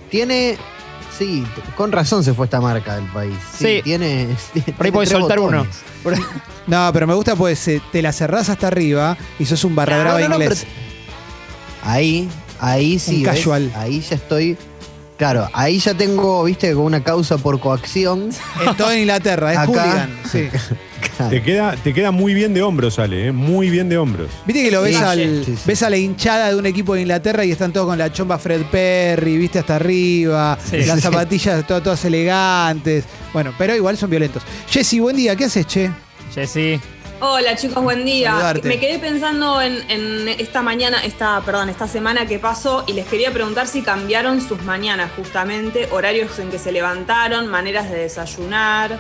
Tiene. 0.10 0.58
Sí, 1.18 1.46
con 1.78 1.92
razón 1.92 2.24
se 2.24 2.34
fue 2.34 2.46
esta 2.46 2.60
marca 2.60 2.96
del 2.96 3.06
país. 3.06 3.36
Sí, 3.58 3.66
Sí. 3.78 3.82
tiene. 3.84 4.36
Por 4.78 4.86
ahí 4.86 4.92
podés 4.92 5.10
soltar 5.10 5.40
uno. 5.40 5.66
No, 6.66 6.90
pero 6.94 7.06
me 7.08 7.14
gusta 7.14 7.36
pues 7.36 7.68
eh, 7.68 7.82
te 7.92 8.02
la 8.02 8.14
cerrás 8.14 8.48
hasta 8.50 8.68
arriba 8.68 9.18
y 9.38 9.46
sos 9.46 9.64
un 9.66 9.76
barra 9.76 9.98
No, 9.98 10.02
brava 10.04 10.20
no, 10.22 10.30
no, 10.30 10.36
inglés. 10.36 10.66
Ahí, 11.84 12.30
ahí 12.60 13.00
sí. 13.00 13.18
Un 13.18 13.24
¿ves? 13.24 13.36
casual. 13.36 13.72
Ahí 13.76 14.00
ya 14.00 14.16
estoy. 14.16 14.58
Claro, 15.18 15.50
ahí 15.54 15.80
ya 15.80 15.94
tengo, 15.94 16.44
viste, 16.46 16.74
como 16.74 16.86
una 16.86 17.04
causa 17.04 17.38
por 17.38 17.60
coacción. 17.60 18.30
En 18.66 18.76
toda 18.78 18.98
Inglaterra, 18.98 19.52
es 19.52 19.58
Acá. 19.60 19.68
hooligan. 19.72 20.20
Sí. 20.32 20.50
Te 21.30 21.42
queda, 21.44 21.76
te 21.76 21.94
queda 21.94 22.12
muy 22.12 22.34
bien 22.34 22.54
de 22.54 22.62
hombros, 22.62 23.00
Ale, 23.00 23.28
¿eh? 23.28 23.32
muy 23.32 23.70
bien 23.70 23.90
de 23.90 23.98
hombros. 23.98 24.30
Viste 24.46 24.64
que 24.64 24.72
lo 24.72 24.82
ves, 24.82 24.96
Sí, 24.98 25.04
al, 25.04 25.20
sí, 25.46 25.56
sí. 25.56 25.62
ves 25.66 25.84
a 25.84 25.90
la 25.90 25.98
hinchada 25.98 26.50
de 26.50 26.56
un 26.56 26.66
equipo 26.66 26.96
de 26.96 27.02
Inglaterra 27.02 27.46
y 27.46 27.52
están 27.52 27.72
todos 27.74 27.88
con 27.88 27.98
la 27.98 28.12
chomba 28.12 28.38
Fred 28.40 28.64
Perry, 28.72 29.38
viste 29.38 29.60
hasta 29.60 29.76
arriba, 29.76 30.58
Sí. 30.64 30.78
las 30.86 30.96
Sí. 30.98 31.02
zapatillas 31.02 31.66
todas, 31.68 31.84
todas 31.84 32.06
elegantes. 32.06 33.06
Bueno, 33.34 33.54
pero 33.58 33.76
igual 33.76 33.98
son 33.98 34.10
violentos. 34.10 34.44
Jessy, 34.70 35.00
buen 35.00 35.16
día, 35.16 35.36
¿qué 35.36 35.46
haces, 35.46 35.66
che? 35.68 35.92
Jessy. 36.34 36.80
Hola 37.26 37.56
chicos, 37.56 37.82
buen 37.82 38.04
día. 38.04 38.32
Saludarte. 38.32 38.68
Me 38.68 38.80
quedé 38.80 39.00
pensando 39.00 39.62
en, 39.62 39.78
en 39.90 40.28
esta 40.28 40.62
mañana, 40.62 40.98
esta, 41.06 41.40
perdón, 41.46 41.70
esta 41.70 41.88
semana 41.88 42.26
que 42.26 42.38
pasó 42.38 42.84
y 42.86 42.94
les 42.94 43.06
quería 43.06 43.32
preguntar 43.32 43.66
si 43.68 43.82
cambiaron 43.82 44.42
sus 44.46 44.62
mañanas 44.64 45.10
justamente, 45.16 45.88
horarios 45.92 46.38
en 46.40 46.50
que 46.50 46.60
se 46.60 46.74
levantaron, 46.74 47.48
maneras 47.48 47.90
de 47.90 47.98
desayunar, 48.00 49.00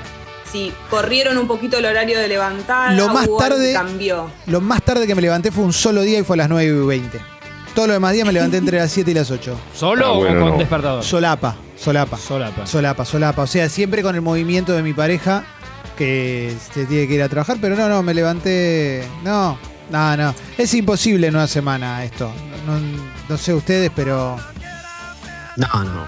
si 0.53 0.71
corrieron 0.89 1.37
un 1.37 1.47
poquito 1.47 1.77
el 1.79 1.85
horario 1.85 2.17
de 2.17 2.29
levantar. 2.29 2.93
Lo 2.93 3.09
más 3.09 3.27
tarde- 3.37 3.73
cambió. 3.73 4.29
Lo 4.45 4.61
más 4.61 4.81
tarde 4.83 5.05
que 5.05 5.15
me 5.15 5.21
levanté 5.21 5.51
fue 5.51 5.65
un 5.65 5.73
solo 5.73 6.01
día 6.03 6.19
y 6.19 6.23
fue 6.23 6.35
a 6.35 6.37
las 6.37 6.49
9 6.49 6.83
y 6.83 6.87
20. 6.87 7.19
Todos 7.75 7.87
los 7.89 7.95
demás 7.95 8.13
días 8.13 8.25
me 8.25 8.31
levanté 8.31 8.57
entre 8.57 8.77
las 8.77 8.91
7 8.91 9.11
y 9.11 9.13
las 9.15 9.31
8. 9.31 9.57
¿Solo 9.75 10.05
Ah, 10.05 10.11
o 10.11 10.19
con 10.25 10.39
no. 10.39 10.57
despertador? 10.57 11.03
Solapa, 11.03 11.55
solapa. 11.75 12.17
Solapa. 12.17 12.65
Solapa, 12.67 13.03
solapa. 13.03 13.41
O 13.41 13.47
sea, 13.47 13.67
siempre 13.67 14.01
con 14.03 14.13
el 14.15 14.21
movimiento 14.21 14.73
de 14.73 14.83
mi 14.83 14.93
pareja 14.93 15.43
que 15.97 16.55
se 16.73 16.85
tiene 16.85 17.07
que 17.07 17.15
ir 17.15 17.23
a 17.23 17.29
trabajar, 17.29 17.57
pero 17.59 17.75
no, 17.75 17.89
no, 17.89 18.03
me 18.03 18.13
levanté. 18.13 19.03
No, 19.23 19.57
no, 19.89 20.15
no. 20.17 20.35
Es 20.57 20.73
imposible 20.75 21.27
en 21.27 21.35
una 21.35 21.47
semana 21.47 22.03
esto. 22.05 22.31
No, 22.67 22.79
no 23.27 23.37
sé 23.37 23.53
ustedes, 23.55 23.91
pero. 23.95 24.37
No, 25.57 25.67
no. 25.83 26.07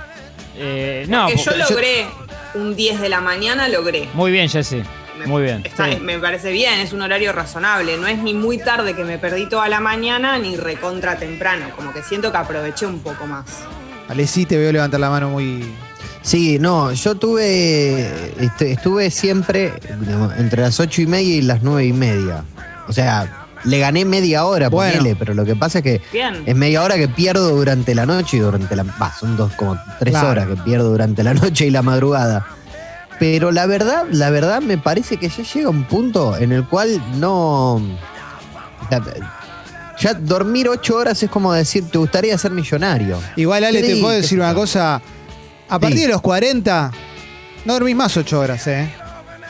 Eh, 0.57 1.05
no, 1.09 1.27
que 1.27 1.35
yo 1.37 1.43
porque- 1.45 1.59
logré 1.73 2.07
un 2.55 2.75
10 2.75 2.99
de 3.01 3.09
la 3.09 3.21
mañana, 3.21 3.67
logré. 3.69 4.09
Muy 4.13 4.31
bien, 4.31 4.49
Jessy. 4.49 4.81
Me- 5.19 5.27
Muy 5.27 5.43
bien. 5.43 5.61
está- 5.65 5.89
Sí. 5.89 5.97
Me 6.01 6.19
parece 6.19 6.51
bien, 6.51 6.79
es 6.81 6.91
un 6.91 7.01
horario 7.01 7.31
razonable. 7.31 7.97
No 7.97 8.07
es 8.07 8.17
ni 8.17 8.33
muy 8.33 8.57
tarde 8.57 8.93
que 8.95 9.03
me 9.05 9.17
perdí 9.17 9.47
toda 9.47 9.69
la 9.69 9.79
mañana, 9.79 10.37
ni 10.37 10.57
recontra 10.57 11.17
temprano. 11.17 11.67
Como 11.75 11.93
que 11.93 12.03
siento 12.03 12.31
que 12.31 12.37
aproveché 12.37 12.85
un 12.85 12.99
poco 12.99 13.25
más. 13.25 13.45
Alessi, 14.09 14.45
te 14.45 14.57
veo 14.57 14.71
levantar 14.71 14.99
la 14.99 15.09
mano 15.09 15.29
muy. 15.29 15.73
Sí, 16.21 16.57
no, 16.59 16.91
yo 16.91 17.15
tuve. 17.15 18.09
este, 18.39 18.71
estuve 18.73 19.09
siempre 19.11 19.73
digamos, 20.01 20.33
entre 20.37 20.61
las 20.63 20.79
ocho 20.79 21.01
y 21.01 21.07
media 21.07 21.35
y 21.35 21.41
las 21.43 21.61
nueve 21.63 21.85
y 21.85 21.93
media. 21.93 22.43
O 22.87 22.93
sea, 22.93 23.44
le 23.65 23.79
gané 23.79 24.05
media 24.05 24.45
hora, 24.45 24.69
Bueno. 24.69 24.93
ponele, 24.99 25.15
pero 25.15 25.33
lo 25.33 25.43
que 25.45 25.55
pasa 25.55 25.79
es 25.79 25.83
que 25.83 26.01
Bien. 26.13 26.43
es 26.45 26.55
media 26.55 26.81
hora 26.83 26.95
que 26.95 27.07
pierdo 27.07 27.49
durante 27.55 27.93
la 27.95 28.05
noche 28.05 28.37
y 28.37 28.39
durante 28.39 28.75
la. 28.75 28.83
Va, 28.83 29.13
son 29.19 29.35
dos, 29.37 29.53
como 29.53 29.77
tres 29.99 30.11
Claro. 30.13 30.29
horas 30.29 30.47
que 30.47 30.55
pierdo 30.57 30.89
durante 30.89 31.23
la 31.23 31.33
noche 31.33 31.65
y 31.67 31.69
la 31.71 31.81
madrugada. 31.81 32.45
Pero 33.19 33.51
la 33.51 33.65
verdad, 33.65 34.03
la 34.11 34.29
verdad 34.29 34.61
me 34.61 34.77
parece 34.77 35.17
que 35.17 35.29
ya 35.29 35.43
llega 35.43 35.69
un 35.69 35.83
punto 35.85 36.37
en 36.37 36.51
el 36.51 36.65
cual 36.67 37.01
no. 37.17 37.81
Ya, 38.91 39.01
ya 39.99 40.13
dormir 40.13 40.67
ocho 40.69 40.97
horas 40.97 41.23
es 41.23 41.29
como 41.29 41.53
decir, 41.53 41.89
te 41.89 41.97
gustaría 41.97 42.37
ser 42.37 42.51
millonario. 42.51 43.17
Igual, 43.37 43.63
Ale, 43.63 43.81
te 43.81 43.95
puedo 44.01 44.13
decir 44.13 44.39
una 44.39 44.53
cosa. 44.53 45.01
A 45.67 45.79
partir 45.79 45.99
Sí. 45.99 46.03
de 46.03 46.09
los 46.09 46.21
40, 46.21 46.91
no 47.65 47.73
dormís 47.73 47.95
más 47.95 48.15
8 48.15 48.39
horas, 48.39 48.67
¿eh? 48.67 48.81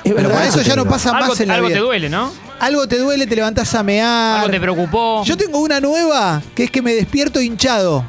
Es 0.04 0.14
Pero 0.14 0.30
verdad, 0.30 0.36
con 0.38 0.48
eso 0.48 0.62
ya 0.62 0.76
no 0.78 0.86
pasa 0.86 1.10
Algo, 1.10 1.30
más 1.30 1.40
en 1.42 1.48
la 1.50 1.56
algo 1.56 1.68
vida. 1.68 1.78
te 1.78 1.84
duele, 1.84 2.10
¿no? 2.10 2.32
Algo 2.60 2.88
te 2.88 2.98
duele, 2.98 3.28
te 3.28 3.36
levantás 3.36 3.74
a 3.76 3.84
mear. 3.84 4.40
Algo 4.40 4.50
te 4.52 4.60
preocupó. 4.60 5.24
Yo 5.26 5.36
tengo 5.38 5.60
una 5.60 5.80
nueva 5.80 6.42
que 6.56 6.64
es 6.66 6.72
que 6.72 6.82
me 6.82 6.94
despierto 6.94 7.42
hinchado. 7.42 8.06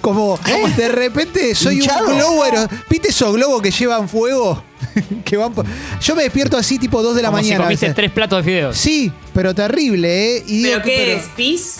Como 0.00 0.36
de 0.76 0.88
repente 0.88 1.54
soy 1.54 1.76
¿Hinchado? 1.76 2.08
un 2.08 2.16
globo. 2.18 2.42
¿Viste 2.90 3.08
esos 3.10 3.32
globos 3.34 3.62
que 3.62 3.70
llevan 3.70 4.08
fuego? 4.08 4.62
que 5.24 5.36
van 5.36 5.52
por- 5.54 5.64
Yo 6.00 6.16
me 6.16 6.24
despierto 6.24 6.56
así 6.56 6.76
tipo 6.78 7.00
2 7.02 7.14
de 7.14 7.22
la 7.22 7.28
Como 7.28 7.38
mañana. 7.38 7.56
si 7.58 7.62
comiste 7.62 7.94
tres 7.94 8.10
platos 8.10 8.38
de 8.44 8.50
fideos. 8.50 8.76
Sí, 8.76 9.12
pero 9.32 9.54
terrible, 9.54 10.36
¿eh? 10.38 10.44
Y 10.46 10.62
¿Pero 10.64 10.82
qué 10.82 11.04
pero- 11.06 11.20
es? 11.20 11.28
¿Pis? 11.36 11.76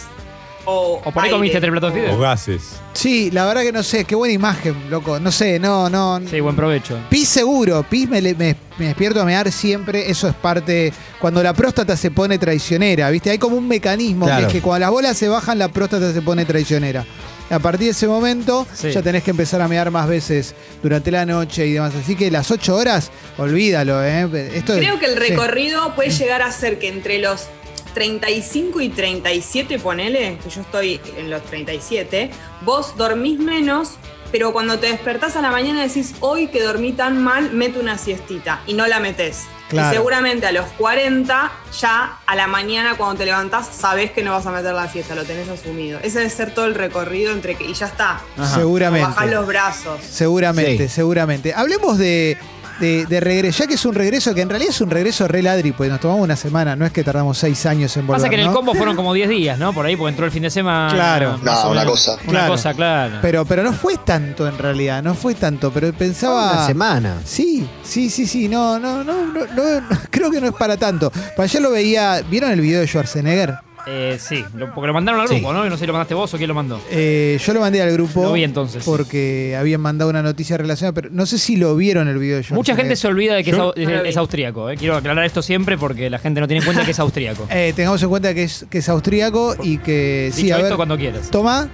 O, 0.64 1.00
O 1.04 1.10
por 1.10 1.18
ahí 1.22 1.28
aire? 1.28 1.36
comiste 1.36 1.58
tres 1.60 1.70
platos 1.70 1.92
de 1.92 2.00
O 2.00 2.02
fideos. 2.04 2.20
gases. 2.20 2.62
Sí, 2.92 3.30
la 3.32 3.46
verdad 3.46 3.62
que 3.62 3.72
no 3.72 3.82
sé. 3.82 4.04
Qué 4.04 4.14
buena 4.14 4.32
imagen, 4.34 4.74
loco. 4.90 5.18
No 5.18 5.32
sé, 5.32 5.58
no, 5.58 5.88
no. 5.90 6.20
Sí, 6.30 6.38
buen 6.40 6.54
provecho. 6.54 6.98
Pis 7.10 7.28
seguro, 7.28 7.84
pis 7.88 8.08
me, 8.08 8.20
le- 8.22 8.34
me- 8.34 8.54
me 8.78 8.86
despierto 8.86 9.20
a 9.20 9.24
mear 9.24 9.50
siempre, 9.50 10.10
eso 10.10 10.28
es 10.28 10.34
parte, 10.34 10.92
cuando 11.20 11.42
la 11.42 11.52
próstata 11.52 11.96
se 11.96 12.10
pone 12.10 12.38
traicionera, 12.38 13.10
¿viste? 13.10 13.30
Hay 13.30 13.38
como 13.38 13.56
un 13.56 13.66
mecanismo, 13.68 14.26
que 14.26 14.42
es 14.42 14.46
que 14.48 14.60
cuando 14.62 14.80
las 14.80 14.90
bolas 14.90 15.16
se 15.16 15.28
bajan, 15.28 15.58
la 15.58 15.68
próstata 15.68 16.12
se 16.12 16.22
pone 16.22 16.44
traicionera. 16.44 17.04
A 17.50 17.58
partir 17.58 17.86
de 17.86 17.90
ese 17.90 18.06
momento 18.08 18.66
Sí. 18.72 18.90
ya 18.92 19.02
tenés 19.02 19.22
que 19.24 19.30
empezar 19.32 19.60
a 19.60 19.68
mear 19.68 19.90
más 19.90 20.08
veces 20.08 20.54
durante 20.82 21.10
la 21.10 21.26
noche 21.26 21.66
y 21.66 21.72
demás. 21.72 21.92
Así 21.94 22.16
que 22.16 22.30
las 22.30 22.50
8 22.50 22.74
horas, 22.76 23.10
olvídalo, 23.36 24.02
¿eh? 24.02 24.26
Esto 24.54 24.74
Creo 24.76 24.98
que 24.98 25.06
el 25.06 25.12
sí. 25.14 25.18
recorrido 25.18 25.94
puede 25.94 26.10
llegar 26.10 26.40
a 26.40 26.50
ser 26.50 26.78
que 26.78 26.88
entre 26.88 27.18
los 27.18 27.48
35 27.94 28.80
y 28.80 28.88
37, 28.88 29.78
ponele, 29.78 30.38
que 30.42 30.50
yo 30.50 30.60
estoy 30.62 31.00
en 31.16 31.30
los 31.30 31.42
37, 31.44 32.30
vos 32.62 32.96
dormís 32.96 33.38
menos, 33.38 33.96
pero 34.30 34.52
cuando 34.52 34.78
te 34.78 34.86
despertás 34.86 35.36
a 35.36 35.42
la 35.42 35.50
mañana 35.50 35.82
decís, 35.82 36.14
hoy 36.20 36.46
que 36.48 36.62
dormí 36.62 36.92
tan 36.92 37.22
mal, 37.22 37.52
meto 37.52 37.80
una 37.80 37.98
siestita 37.98 38.62
y 38.66 38.74
no 38.74 38.86
la 38.86 38.98
metés. 38.98 39.42
Claro. 39.68 39.90
Y 39.90 39.94
seguramente 39.96 40.46
a 40.46 40.52
los 40.52 40.66
40, 40.72 41.52
ya 41.80 42.18
a 42.26 42.36
la 42.36 42.46
mañana 42.46 42.94
cuando 42.96 43.16
te 43.18 43.24
levantás, 43.24 43.68
sabés 43.74 44.10
que 44.10 44.22
no 44.22 44.32
vas 44.32 44.46
a 44.46 44.50
meter 44.50 44.74
la 44.74 44.86
siesta, 44.90 45.14
lo 45.14 45.24
tenés 45.24 45.48
asumido. 45.48 45.98
Ese 46.02 46.18
debe 46.18 46.30
ser 46.30 46.52
todo 46.52 46.66
el 46.66 46.74
recorrido 46.74 47.32
entre 47.32 47.54
que. 47.54 47.64
Y 47.64 47.72
ya 47.74 47.86
está. 47.86 48.20
Ajá. 48.36 48.54
Seguramente. 48.54 49.06
Bajás 49.08 49.30
los 49.30 49.46
brazos. 49.46 50.00
Seguramente, 50.02 50.88
Sí. 50.88 50.94
seguramente. 50.94 51.54
Hablemos 51.54 51.96
de, 51.96 52.36
de, 52.82 53.06
de 53.06 53.20
regreso, 53.20 53.60
ya 53.60 53.66
que 53.68 53.74
es 53.74 53.84
un 53.86 53.94
regreso 53.94 54.34
que 54.34 54.42
en 54.42 54.48
realidad 54.50 54.70
es 54.74 54.80
un 54.80 54.90
regreso 54.90 55.26
re 55.28 55.40
ladri, 55.42 55.72
pues 55.72 55.88
nos 55.88 56.00
tomamos 56.00 56.22
una 56.24 56.36
semana, 56.36 56.74
no 56.76 56.84
es 56.84 56.92
que 56.92 57.02
tardamos 57.04 57.38
seis 57.38 57.64
años 57.64 57.96
en 57.96 58.06
volver. 58.06 58.20
Pasa 58.20 58.28
que 58.28 58.34
en 58.40 58.48
el 58.48 58.52
combo 58.52 58.74
fueron 58.74 58.96
como 58.96 59.14
10 59.14 59.28
días, 59.28 59.58
¿no? 59.58 59.72
Por 59.72 59.86
ahí, 59.86 59.96
porque 59.96 60.10
entró 60.10 60.26
el 60.26 60.32
fin 60.32 60.42
de 60.42 60.50
semana. 60.50 60.92
Claro. 60.92 61.38
No, 61.42 61.70
una 61.70 61.80
menos. 61.80 61.84
cosa. 61.92 62.12
Una 62.24 62.30
Claro. 62.40 62.52
cosa, 62.52 62.74
claro. 62.74 63.18
Pero, 63.22 63.44
pero 63.44 63.62
no 63.62 63.72
fue 63.72 63.96
tanto 63.98 64.46
en 64.48 64.58
realidad, 64.58 65.02
no 65.02 65.14
fue 65.14 65.34
tanto, 65.34 65.70
pero 65.72 65.92
pensaba. 65.92 66.52
Una 66.52 66.66
semana. 66.66 67.16
Sí, 67.24 67.66
sí, 67.82 68.10
sí, 68.10 68.26
sí, 68.26 68.48
no, 68.48 68.78
no, 68.78 69.04
no, 69.04 69.26
no, 69.26 69.46
no, 69.46 69.80
no, 69.80 69.88
creo 70.10 70.30
que 70.30 70.40
no 70.40 70.48
es 70.48 70.54
para 70.54 70.76
tanto. 70.76 71.10
Para 71.10 71.44
ayer 71.44 71.62
lo 71.62 71.70
veía, 71.70 72.20
¿vieron 72.28 72.50
el 72.50 72.60
video 72.60 72.80
de 72.80 72.86
Schwarzenegger? 72.86 73.54
Eh, 73.86 74.16
sí, 74.20 74.44
porque 74.74 74.86
lo 74.86 74.92
mandaron 74.94 75.20
al 75.20 75.28
Sí. 75.28 75.34
grupo, 75.34 75.52
¿no? 75.52 75.66
Y 75.66 75.68
no 75.68 75.76
sé 75.76 75.80
si 75.80 75.86
lo 75.88 75.92
mandaste 75.92 76.14
vos 76.14 76.32
o 76.32 76.36
quién 76.36 76.46
lo 76.48 76.54
mandó. 76.54 76.80
Eh, 76.90 77.38
yo 77.44 77.52
lo 77.52 77.60
mandé 77.60 77.82
al 77.82 77.90
grupo. 77.92 78.22
Lo 78.22 78.32
vi 78.32 78.44
entonces. 78.44 78.84
Porque 78.84 79.56
habían 79.58 79.80
mandado 79.80 80.08
una 80.10 80.22
noticia 80.22 80.56
relacionada, 80.56 80.92
pero 80.94 81.08
no 81.10 81.26
sé 81.26 81.36
si 81.38 81.56
lo 81.56 81.74
vieron 81.74 82.06
el 82.06 82.18
video 82.18 82.36
de 82.36 82.42
Schwarzenegger. 82.44 82.74
Mucha 82.74 82.76
gente 82.80 82.96
se 82.96 83.08
olvida 83.08 83.34
de 83.34 83.42
que 83.42 83.50
es, 83.50 83.56
Yo- 83.56 83.74
es, 83.76 84.14
No 84.14 84.20
austríaco. 84.20 84.70
eh. 84.70 84.76
Quiero 84.76 84.96
aclarar 84.96 85.24
esto 85.24 85.42
siempre 85.42 85.76
porque 85.78 86.08
la 86.10 86.18
gente 86.20 86.40
no 86.40 86.46
tiene 86.46 86.60
en 86.60 86.64
cuenta 86.64 86.84
que 86.84 86.92
es 86.92 86.98
austríaco. 87.00 87.46
Eh, 87.50 87.72
tengamos 87.74 88.02
en 88.02 88.08
cuenta 88.08 88.32
que 88.34 88.44
es, 88.44 88.66
que 88.70 88.78
es 88.78 88.88
austríaco 88.88 89.56
y 89.62 89.78
que 89.78 90.30
sí, 90.32 90.44
Dicho 90.44 90.54
a 90.54 90.58
ver. 90.58 90.66
esto 90.66 90.76
cuando 90.76 90.96
quieras. 90.96 91.30
Toma. 91.30 91.68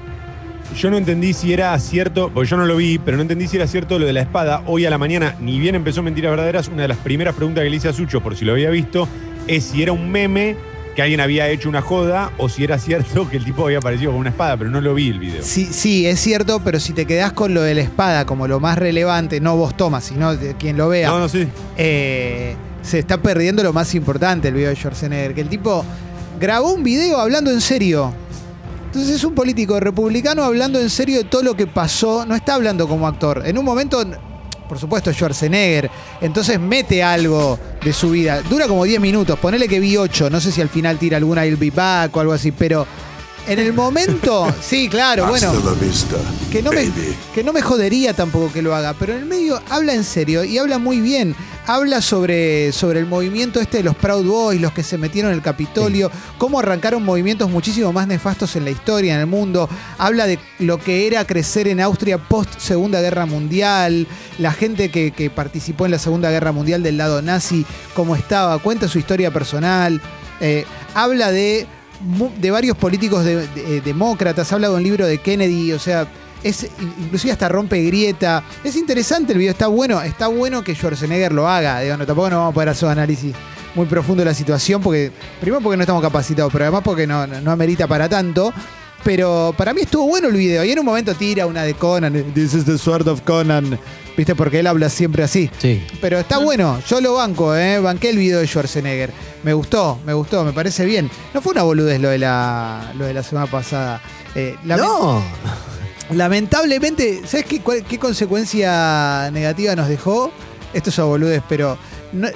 Yo 0.77 0.91
no 0.91 0.97
entendí 0.99 1.33
si 1.33 1.53
era 1.53 1.79
cierto, 1.79 2.31
porque 2.33 2.49
yo 2.49 2.57
no 2.59 2.67
lo 2.67 2.77
vi, 2.77 2.99
pero 2.99 3.17
no 3.17 3.23
entendí 3.23 3.49
si 3.49 3.57
era 3.57 3.67
cierto 3.67 3.99
lo 3.99 4.07
de 4.07 4.13
la 4.13 4.21
espada. 4.21 4.63
Hoy 4.67 4.85
a 4.85 4.91
la 4.91 4.99
mañana, 4.99 5.35
ni 5.41 5.59
bien 5.59 5.75
empezó 5.75 6.03
Mentiras 6.03 6.31
Verdaderas, 6.31 6.69
una 6.69 6.83
de 6.83 6.89
las 6.89 6.99
primeras 6.99 7.35
preguntas 7.35 7.65
que 7.65 7.71
le 7.71 7.77
hice 7.77 7.89
a 7.89 7.93
Sucho, 7.95 8.21
por 8.23 8.37
si 8.37 8.45
lo 8.45 8.53
había 8.53 8.69
visto, 8.71 9.09
es 9.47 9.65
si 9.65 9.83
era 9.83 9.93
un 9.93 10.11
meme 10.11 10.57
que 10.99 11.03
alguien 11.03 11.21
había 11.21 11.49
hecho 11.49 11.69
una 11.69 11.81
joda 11.81 12.33
o 12.39 12.49
si 12.49 12.65
era 12.65 12.77
cierto 12.77 13.31
que 13.31 13.37
el 13.37 13.45
tipo 13.45 13.65
había 13.65 13.79
aparecido 13.79 14.11
con 14.11 14.19
una 14.19 14.31
espada, 14.31 14.57
pero 14.57 14.69
no 14.69 14.81
lo 14.81 14.95
vi 14.97 15.11
el 15.11 15.21
video. 15.21 15.45
Sí, 15.45 15.69
sí, 15.71 16.05
es 16.09 16.19
cierto, 16.19 16.59
pero 16.65 16.81
si 16.81 16.93
te 16.93 17.07
quedás 17.07 17.33
con 17.33 17.55
lo 17.55 17.63
de 17.63 17.77
la 17.77 17.83
espada 17.83 18.27
como 18.27 18.49
lo 18.49 18.59
más 18.59 18.77
relevante, 18.77 19.41
no 19.41 19.57
vos 19.57 19.77
tomas, 19.77 20.03
sino 20.03 20.35
de 20.35 20.57
quien 20.57 20.77
lo 20.77 20.89
vea, 20.89 21.09
No, 21.11 21.21
no 21.21 21.29
sé. 21.29 21.47
eh, 21.77 22.57
se 22.83 22.99
está 22.99 23.23
perdiendo 23.23 23.63
lo 23.63 23.73
más 23.73 23.95
importante 23.95 24.49
el 24.49 24.55
video 24.55 24.71
de 24.71 24.75
Schwarzenegger, 24.75 25.37
que 25.37 25.41
el 25.43 25.49
tipo 25.49 25.85
grabó 26.41 26.73
un 26.73 26.83
video 26.83 27.21
hablando 27.21 27.53
en 27.53 27.61
serio. 27.61 28.13
Entonces 28.87 29.15
es 29.15 29.23
un 29.23 29.37
político 29.37 29.79
republicano 29.79 30.43
hablando 30.43 30.81
en 30.81 30.91
serio 30.91 31.19
de 31.19 31.25
todo 31.25 31.45
lo 31.45 31.55
que 31.57 31.69
pasó, 31.69 32.27
no 32.27 32.35
está 32.35 32.55
hablando 32.55 32.89
como 32.89 33.07
actor. 33.07 33.45
En 33.47 33.57
un 33.57 33.65
momento, 33.65 34.05
por 34.69 34.79
supuesto, 34.79 35.13
Schwarzenegger, 35.13 35.91
entonces 36.21 36.61
mete 36.61 37.03
algo 37.03 37.59
de 37.83 37.93
su 37.93 38.11
vida. 38.11 38.43
Dura 38.43 38.69
como 38.69 38.85
10 38.85 39.01
minutos, 39.01 39.39
ponele 39.39 39.67
que 39.67 39.81
vi 39.81 39.97
8, 39.97 40.31
no 40.31 40.41
sé 40.41 40.53
si 40.53 40.61
al 40.61 40.69
final 40.69 40.99
tira 40.99 41.17
alguna 41.17 41.47
I'll 41.47 41.57
be 41.57 41.71
back 41.71 42.15
o 42.17 42.21
algo 42.21 42.33
así, 42.33 42.53
pero 42.53 42.87
en 43.49 43.59
el 43.59 43.73
momento, 43.73 44.55
sí, 44.61 44.89
claro, 44.89 45.27
bueno 45.27 45.51
Hasta 45.51 45.71
la 45.71 45.75
vista, 45.75 46.17
que 46.53 46.63
no, 46.63 46.71
me, 46.71 46.85
baby. 46.85 47.17
que 47.35 47.43
no 47.43 47.53
me 47.53 47.63
jodería 47.63 48.13
tampoco 48.13 48.53
que 48.53 48.61
lo 48.61 48.75
haga, 48.75 48.95
pero 48.99 49.15
en 49.15 49.21
el 49.21 49.25
medio 49.25 49.61
habla 49.71 49.95
en 49.95 50.05
serio 50.05 50.45
y 50.45 50.59
habla 50.59 50.79
muy 50.79 51.01
bien. 51.01 51.35
Habla 51.67 52.01
sobre, 52.01 52.73
sobre 52.73 52.99
el 52.99 53.05
movimiento 53.05 53.61
este 53.61 53.79
de 53.79 53.83
los 53.83 53.95
Proud 53.95 54.25
Boys, 54.27 54.59
los 54.59 54.73
que 54.73 54.83
se 54.83 54.97
metieron 54.97 55.33
en 55.33 55.37
el 55.37 55.43
Capitolio, 55.43 56.11
cómo 56.39 56.59
arrancaron 56.59 57.05
movimientos 57.05 57.51
muchísimo 57.51 57.93
más 57.93 58.07
nefastos 58.07 58.57
en 58.57 58.65
la 58.65 58.71
historia, 58.71 59.15
en 59.15 59.21
el 59.21 59.27
mundo. 59.27 59.69
Habla 59.99 60.27
de 60.27 60.39
lo 60.61 60.79
que 60.79 61.07
era 61.07 61.27
crecer 61.27 61.69
en 61.69 61.81
Austria 61.81 62.17
post 62.17 62.59
Segunda 62.59 63.03
Guerra 63.03 63.27
Mundial, 63.27 64.07
la 64.39 64.53
gente 64.53 64.91
que, 64.91 65.11
que 65.11 65.29
participó 65.29 65.85
en 65.85 65.91
la 65.91 65.99
Segunda 65.99 66.31
Guerra 66.31 66.53
Mundial 66.53 66.83
del 66.83 66.97
lado 66.97 67.21
nazi, 67.21 67.67
cómo 67.93 68.17
estaba, 68.17 68.59
cuenta 68.61 68.89
su 68.89 68.99
historia 68.99 69.31
personal. 69.31 70.01
Eh, 70.41 70.65
habla 70.95 71.31
de, 71.33 71.67
de 72.41 72.51
varios 72.51 72.77
políticos 72.77 73.25
de- 73.25 73.45
eh, 73.57 73.83
demócratas, 73.85 74.53
habla 74.53 74.69
de 74.69 74.75
un 74.75 74.83
libro 74.83 75.07
de 75.07 75.19
Kennedy, 75.19 75.73
o 75.73 75.79
sea, 75.79 76.07
es 76.43 76.69
inclusive 77.01 77.33
hasta 77.33 77.49
rompe 77.49 77.83
grieta. 77.83 78.45
Es 78.63 78.77
interesante 78.77 79.33
el 79.33 79.39
video, 79.39 79.51
está 79.53 79.67
bueno, 79.67 80.01
está 80.03 80.29
bueno 80.29 80.63
que 80.63 80.75
Schwarzenegger 80.75 81.33
lo 81.33 81.49
haga. 81.49 81.81
Digo, 81.81 81.97
no, 81.97 82.07
tampoco 82.07 82.31
no 82.31 82.37
vamos 82.39 82.53
a 82.53 82.55
poder 82.55 82.69
hacer 82.69 82.89
análisis 82.89 83.35
muy 83.75 83.87
profundo 83.87 84.21
de 84.23 84.27
la 84.27 84.35
situación, 84.35 84.81
porque 84.81 85.11
primero 85.41 85.61
porque 85.61 85.77
no 85.77 85.83
estamos 85.83 86.03
capacitados, 86.03 86.53
pero 86.53 86.65
además 86.65 86.83
porque 86.85 87.07
no, 87.07 87.27
no, 87.27 87.41
no 87.41 87.51
amerita 87.51 87.87
para 87.87 88.09
tanto. 88.09 88.53
Pero 89.05 89.55
para 89.57 89.73
mí 89.73 89.83
estuvo 89.83 90.07
bueno 90.09 90.27
el 90.29 90.35
video. 90.37 90.65
Y 90.65 90.73
en 90.73 90.79
un 90.81 90.85
momento 90.85 91.15
tira 91.15 91.47
una 91.47 91.63
de 91.63 91.75
Conan, 91.75 92.13
This 92.35 92.55
is 92.55 92.65
the 92.65 92.77
sword 92.77 93.07
of 93.07 93.21
Conan. 93.23 93.79
¿Viste? 94.19 94.35
Porque 94.35 94.59
él 94.59 94.67
habla 94.67 94.91
siempre 94.91 95.23
así. 95.23 95.49
Sí. 95.59 95.83
Pero 96.01 96.19
está 96.19 96.39
bueno, 96.39 96.79
yo 96.89 97.01
lo 97.01 97.15
banco, 97.15 97.55
¿eh? 97.55 97.79
Banqué 97.79 98.11
el 98.11 98.19
video 98.19 98.41
de 98.41 98.47
Schwarzenegger. 98.49 99.13
Me 99.45 99.53
gustó, 99.55 100.01
me 100.05 100.13
gustó, 100.13 100.45
me 100.45 100.53
parece 100.53 100.85
bien. 100.85 101.09
No 101.33 101.41
fue 101.41 101.53
una 101.53 101.63
boludez 101.63 102.01
lo 102.01 102.09
de 102.11 102.19
la, 102.19 102.93
lo 102.99 103.07
de 103.07 103.15
la 103.15 103.23
semana 103.23 103.47
pasada. 103.47 104.03
Eh, 104.35 104.57
No. 104.65 105.23
Lamentablemente, 106.11 107.21
¿sabes 107.27 107.47
qué, 107.47 107.61
cuál- 107.61 107.85
qué 107.85 107.99
consecuencia 107.99 109.31
negativa 109.31 109.77
nos 109.77 109.89
dejó? 109.89 110.33
Esto 110.73 110.91
es 110.91 110.99
a 110.99 111.05
boludez, 111.05 111.43
pero 111.49 111.79
no- 112.13 112.29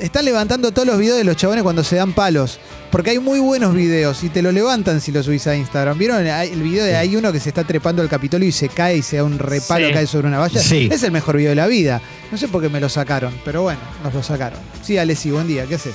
están 0.00 0.24
levantando 0.24 0.72
todos 0.72 0.86
los 0.88 0.98
videos 0.98 1.18
de 1.18 1.24
los 1.24 1.36
chabones 1.36 1.62
cuando 1.62 1.84
se 1.84 1.96
dan 1.96 2.12
palos. 2.12 2.58
Porque 2.90 3.10
hay 3.10 3.18
muy 3.20 3.38
buenos 3.38 3.72
videos 3.74 4.24
y 4.24 4.28
te 4.30 4.42
lo 4.42 4.50
levantan 4.50 5.00
si 5.00 5.12
lo 5.12 5.22
subís 5.22 5.46
a 5.46 5.54
Instagram. 5.56 5.96
¿Vieron 5.96 6.26
el 6.26 6.62
video 6.62 6.84
de 6.84 6.96
hay 6.96 7.14
uno 7.14 7.32
que 7.32 7.38
se 7.38 7.50
está 7.50 7.62
trepando 7.64 8.02
al 8.02 8.08
Capitolio 8.08 8.48
y 8.48 8.52
se 8.52 8.68
cae 8.68 8.96
y 8.96 9.02
se 9.02 9.16
da 9.18 9.24
un 9.24 9.38
repalo, 9.38 9.86
Sí. 9.86 9.92
cae 9.92 10.06
sobre 10.08 10.26
una 10.28 10.38
valla? 10.38 10.60
Sí. 10.60 10.88
Es 10.90 11.02
el 11.04 11.12
mejor 11.12 11.36
video 11.36 11.50
de 11.50 11.56
la 11.56 11.66
vida. 11.68 12.00
No 12.32 12.38
sé 12.38 12.48
por 12.48 12.60
qué 12.62 12.68
me 12.68 12.80
lo 12.80 12.88
sacaron, 12.88 13.32
pero 13.44 13.62
bueno, 13.62 13.80
nos 14.02 14.12
lo 14.12 14.22
sacaron. 14.22 14.58
Sí, 14.82 14.98
Alessi, 14.98 15.30
buen 15.30 15.46
día, 15.46 15.66
¿qué 15.66 15.76
haces? 15.76 15.94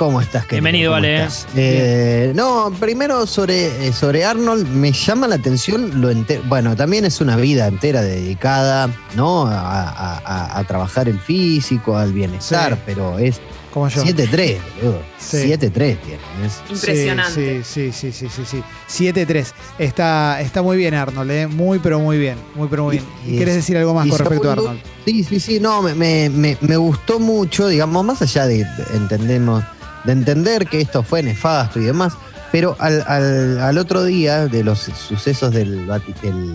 ¿Cómo 0.00 0.22
estás, 0.22 0.46
querido? 0.46 0.62
Bienvenido, 0.64 0.92
¿Cómo 0.92 0.96
Ale, 0.96 1.16
estás? 1.24 1.46
Eh, 1.54 2.32
no, 2.34 2.72
primero 2.80 3.26
sobre, 3.26 3.86
eh, 3.86 3.92
sobre 3.92 4.24
Arnold, 4.24 4.66
me 4.66 4.92
llama 4.92 5.28
la 5.28 5.34
atención 5.34 6.00
lo 6.00 6.10
ente- 6.10 6.40
Bueno, 6.48 6.74
también 6.74 7.04
es 7.04 7.20
una 7.20 7.36
vida 7.36 7.66
entera 7.66 8.00
dedicada, 8.00 8.88
¿no? 9.14 9.46
A, 9.46 9.58
a- 9.60 10.18
a- 10.24 10.58
a 10.58 10.64
trabajar 10.64 11.06
el 11.10 11.20
físico, 11.20 11.98
al 11.98 12.14
bienestar, 12.14 12.76
Sí. 12.76 12.80
pero 12.86 13.18
es 13.18 13.42
Como 13.74 13.90
yo. 13.90 14.02
7-3, 14.02 14.56
boludo. 14.80 15.02
Sí. 15.18 15.36
7-3 15.42 15.98
tiene. 16.00 16.18
es- 16.46 16.62
Impresionante. 16.70 17.62
Sí, 17.62 17.92
sí, 17.92 18.10
sí, 18.10 18.26
sí, 18.26 18.28
sí, 18.34 18.42
sí. 18.46 18.62
7-3. 18.88 19.52
Está, 19.78 20.40
está 20.40 20.62
muy 20.62 20.78
bien 20.78 20.94
Arnold, 20.94 21.30
¿eh? 21.30 21.46
Muy, 21.46 21.78
pero 21.78 22.00
muy 22.00 22.16
bien. 22.16 22.36
Muy, 22.54 22.68
pero 22.68 22.84
muy 22.84 22.92
bien. 22.96 23.04
¿Y 23.26 23.36
quieres 23.36 23.54
decir 23.54 23.76
algo 23.76 23.92
más 23.92 24.08
con 24.08 24.18
respecto 24.18 24.48
a 24.48 24.52
Arnold? 24.54 24.80
Sí, 25.04 25.24
sí, 25.24 25.38
sí, 25.40 25.60
no, 25.60 25.82
me, 25.82 25.94
me- 25.94 26.30
me- 26.30 26.56
me 26.62 26.76
gustó 26.78 27.20
mucho, 27.20 27.68
digamos, 27.68 28.02
más 28.02 28.22
allá 28.22 28.46
de 28.46 28.64
entendemos, 28.94 29.62
de 30.04 30.12
entender 30.12 30.66
que 30.66 30.80
esto 30.80 31.02
fue 31.02 31.22
nefasto 31.22 31.78
y 31.80 31.84
demás, 31.84 32.14
pero 32.52 32.76
al, 32.78 33.04
al- 33.06 33.60
al 33.60 33.78
otro 33.78 34.04
día 34.04 34.46
de 34.46 34.64
los 34.64 34.78
sucesos 34.80 35.52
del, 35.52 35.86
del 36.22 36.54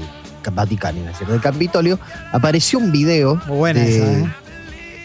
Vaticano, 0.52 1.02
decir, 1.04 1.28
del 1.28 1.42
Capitolio, 1.42 2.00
apareció 2.32 2.80
un 2.80 2.92
video. 2.92 3.42
Muy 3.48 3.58
buena 3.58 3.80
de- 3.82 3.98
esa, 3.98 4.12
¿eh? 4.12 4.26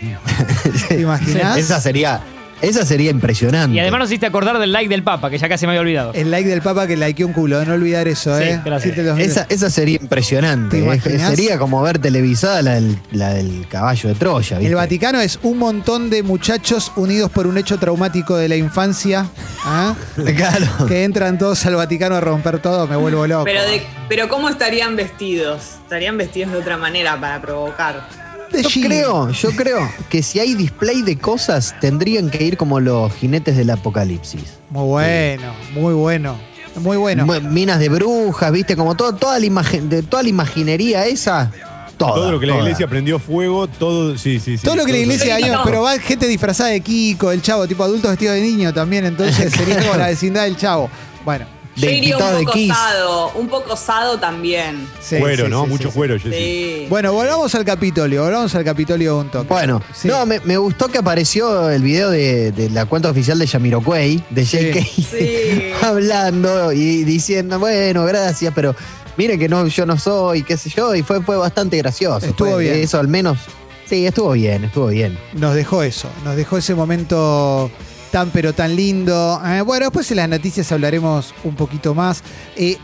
¿Te 0.89 1.01
imaginas? 1.01 1.59
esa 1.59 1.81
sería, 1.81 2.21
esa 2.63 2.85
sería 2.85 3.11
impresionante. 3.11 3.77
Y 3.77 3.81
además 3.81 4.01
nos 4.01 4.09
hiciste 4.11 4.27
acordar 4.27 4.59
del 4.59 4.73
like 4.73 4.89
del 4.89 5.03
Papa, 5.03 5.31
que 5.31 5.39
ya 5.39 5.49
casi 5.49 5.67
me 5.67 5.73
había 5.73 5.81
olvidado. 5.81 6.13
El 6.15 6.31
like 6.31 6.49
del 6.49 6.63
Papa 6.63 6.87
que 6.87 6.97
likeó 6.97 7.27
un 7.27 7.33
culo, 7.33 7.65
no 7.65 7.75
olvidar 7.75 8.09
eso, 8.09 8.37
Sí, 8.39 8.45
¿eh? 8.45 8.61
gracias. 8.65 8.97
Dos, 8.97 9.19
esa, 9.19 9.47
esa 9.49 9.71
sería 9.71 9.99
impresionante. 10.01 10.81
¿Te 10.83 11.15
eh. 11.15 11.19
Sería 11.19 11.59
como 11.59 11.83
ver 11.83 11.99
televisada 11.99 12.63
la 12.63 12.75
del, 12.75 12.99
la 13.13 13.35
del 13.35 13.67
caballo 13.69 14.09
de 14.09 14.15
Troya. 14.15 14.59
El. 14.61 14.75
Vaticano 14.75 15.21
es 15.21 15.39
un 15.43 15.59
montón 15.59 16.11
de 16.11 16.23
muchachos 16.23 16.93
unidos 16.97 17.31
por 17.31 17.47
un 17.47 17.59
hecho 17.59 17.79
traumático 17.79 18.37
de 18.37 18.49
la 18.49 18.57
infancia, 18.57 19.27
¿ah? 19.65 19.95
Claro. 20.37 20.87
que 20.87 21.05
entran 21.05 21.39
todos 21.39 21.65
al 21.67 21.77
Vaticano 21.77 22.17
a 22.17 22.21
romper 22.21 22.61
todo, 22.61 22.87
me 22.87 22.97
vuelvo 22.97 23.27
loco. 23.27 23.45
Pero, 23.45 23.63
de, 23.63 23.83
pero 24.09 24.29
¿cómo 24.29 24.49
estarían 24.49 24.97
vestidos? 24.97 25.77
Estarían 25.83 26.17
vestidos 26.17 26.53
de 26.53 26.59
otra 26.59 26.77
manera 26.77 27.21
para 27.21 27.41
provocar. 27.41 28.20
De 28.53 28.63
Yo 28.63 28.81
creo, 28.83 29.31
yo 29.31 29.51
creo 29.53 29.89
que 30.09 30.23
si 30.23 30.41
hay 30.41 30.55
display 30.55 31.03
de 31.03 31.17
cosas, 31.17 31.75
tendrían 31.81 32.31
que 32.31 32.43
ir 32.43 32.57
como 32.57 32.81
los 32.81 33.13
jinetes 33.15 33.57
del 33.57 33.71
apocalipsis. 33.71 34.59
Muy 34.71 34.87
bueno, 34.87 35.53
muy 35.73 35.95
bueno. 35.95 36.37
Muy 36.77 36.97
bueno. 36.97 37.27
Minas 37.43 37.79
de 37.79 37.89
brujas, 37.89 38.51
viste, 38.53 38.77
como 38.77 38.95
todo, 38.97 39.15
toda 39.15 39.39
la 39.39 39.47
imagen, 39.47 39.89
de 39.89 40.03
toda 40.03 40.23
la 40.23 40.29
imaginería 40.29 41.07
esa. 41.07 41.51
Toda, 41.97 42.15
todo 42.15 42.33
lo 42.33 42.41
que 42.41 42.47
la 42.47 42.55
toda. 42.55 42.65
iglesia 42.65 42.89
prendió 42.89 43.19
fuego, 43.19 43.67
todo, 43.67 44.17
sí, 44.17 44.41
sí, 44.41 44.57
sí. 44.57 44.65
Todo 44.65 44.77
lo 44.77 44.87
que 44.87 44.93
la 44.93 44.99
iglesia 44.99 45.39
no. 45.49 45.63
pero 45.65 45.83
va 45.83 45.99
gente 45.99 46.27
disfrazada 46.27 46.71
de 46.71 46.81
Kiko, 46.81 47.31
el 47.31 47.43
chavo, 47.43 47.69
tipo 47.69 47.85
adultos 47.85 48.11
vestidos 48.11 48.37
de 48.37 48.43
niño 48.43 48.73
también, 48.73 49.05
entonces 49.05 49.53
sería 49.57 49.81
como 49.81 49.97
la 49.97 50.07
vecindad 50.07 50.45
del 50.45 50.57
chavo. 50.57 50.89
Bueno, 51.25 51.45
Yo 51.81 51.89
de 51.89 51.97
iría 51.97 52.17
un 52.17 52.39
de 52.39 52.39
poco 52.45 52.53
Kiss. 52.53 52.71
osado, 52.71 53.33
un 53.35 53.49
poco 53.49 53.73
osado 53.75 54.19
también. 54.19 54.89
Sí, 55.01 55.17
cuero, 55.19 55.45
sí, 55.47 55.51
¿no? 55.51 55.65
sí, 55.65 55.71
Mucho 55.71 55.89
sí, 55.91 55.95
cuero, 55.95 56.19
sí. 56.19 56.23
Jessy. 56.31 56.37
Sí. 56.83 56.87
Bueno, 56.89 57.13
volvamos 57.13 57.55
al 57.55 57.65
Capitolio, 57.65 58.23
volvamos 58.25 58.55
al 58.55 58.65
Capitolio 58.65 59.19
un 59.19 59.29
toque. 59.31 59.49
Bueno, 59.49 59.83
Sí. 59.95 60.09
no, 60.09 60.25
me, 60.27 60.41
me 60.41 60.57
gustó 60.57 60.89
que 60.89 60.99
apareció 60.99 61.71
el 61.71 61.83
video 61.83 62.11
de, 62.11 62.53
de 62.53 62.71
la 62.71 62.87
cuenta 62.87 63.11
oficial 63.11 63.39
de 63.39 63.47
Yamiroquai, 63.47 64.25
de 64.31 64.47
Sí. 64.47 64.59
JK, 64.59 64.85
Sí. 64.85 65.73
hablando 65.83 66.73
y 66.73 67.05
diciendo, 67.05 67.59
bueno, 67.59 68.05
gracias, 68.05 68.53
pero 68.55 68.75
mire 69.17 69.39
que 69.39 69.49
no, 69.49 69.67
yo 69.67 69.87
no 69.87 69.99
soy, 69.99 70.43
qué 70.43 70.57
sé 70.57 70.71
yo, 70.71 70.95
y 70.95 71.03
fue, 71.03 71.23
fue 71.23 71.37
bastante 71.37 71.77
gracioso. 71.79 72.27
Estuvo 72.27 72.53
Fue- 72.53 72.65
bien. 72.65 72.77
Eso 72.77 72.99
al 72.99 73.09
menos, 73.09 73.39
sí, 73.87 74.07
estuvo 74.07 74.33
bien, 74.33 74.65
estuvo 74.65 74.87
bien. 74.89 75.19
Nos 75.35 75.55
dejó 75.55 75.83
eso, 75.83 76.09
nos 76.25 76.37
dejó 76.37 76.59
ese 76.59 76.75
momento 76.75 77.71
tan 78.11 78.31
pero 78.31 78.53
tan 78.53 78.75
lindo. 78.77 79.41
Eh, 79.45 79.61
bueno, 79.63 79.87
después 79.87 80.11
en 80.11 80.19
las 80.19 80.29
noticias 80.29 80.71
hablaremos 80.73 81.35
un 81.45 81.55
poquito 81.55 81.95
más. 81.95 82.23
Eh, 82.57 82.77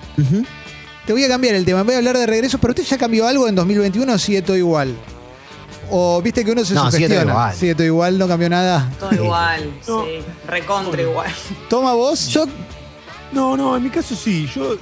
te 1.07 1.13
voy 1.13 1.25
a 1.25 1.29
cambiar 1.29 1.55
el 1.55 1.65
tema, 1.65 1.83
voy 1.83 1.95
a 1.95 1.99
hablar 1.99 2.17
de 2.17 2.27
regreso, 2.27 2.59
pero 2.59 2.73
¿usted 2.73 2.85
ya 2.85 2.99
cambió 2.99 3.27
algo 3.27 3.49
en 3.49 3.55
2021 3.55 4.13
o 4.13 4.19
sigue 4.19 4.43
todo 4.43 4.57
igual? 4.57 4.95
O 5.91 6.21
viste 6.21 6.45
que 6.45 6.51
uno 6.51 6.65
se 6.65 6.75
No, 6.75 6.91
sigue 6.91 7.07
todo 7.07 7.17
sugestiona. 7.19 7.33
igual. 7.33 7.55
Sigue 7.55 7.75
todo 7.75 7.87
igual, 7.87 8.19
no 8.19 8.27
cambió 8.27 8.49
nada. 8.49 8.91
Todo 8.99 9.15
igual, 9.15 9.71
No. 9.87 10.05
sí. 10.05 10.11
Recontra 10.49 11.01
igual. 11.03 11.31
Toma 11.71 11.93
vos. 11.95 12.29
Yo, 12.29 12.47
No, 13.33 13.57
no, 13.57 13.77
en 13.77 13.83
mi 13.83 13.91
caso 13.91 14.15
sí. 14.17 14.49
Yo 14.55 14.75
eh, 14.75 14.79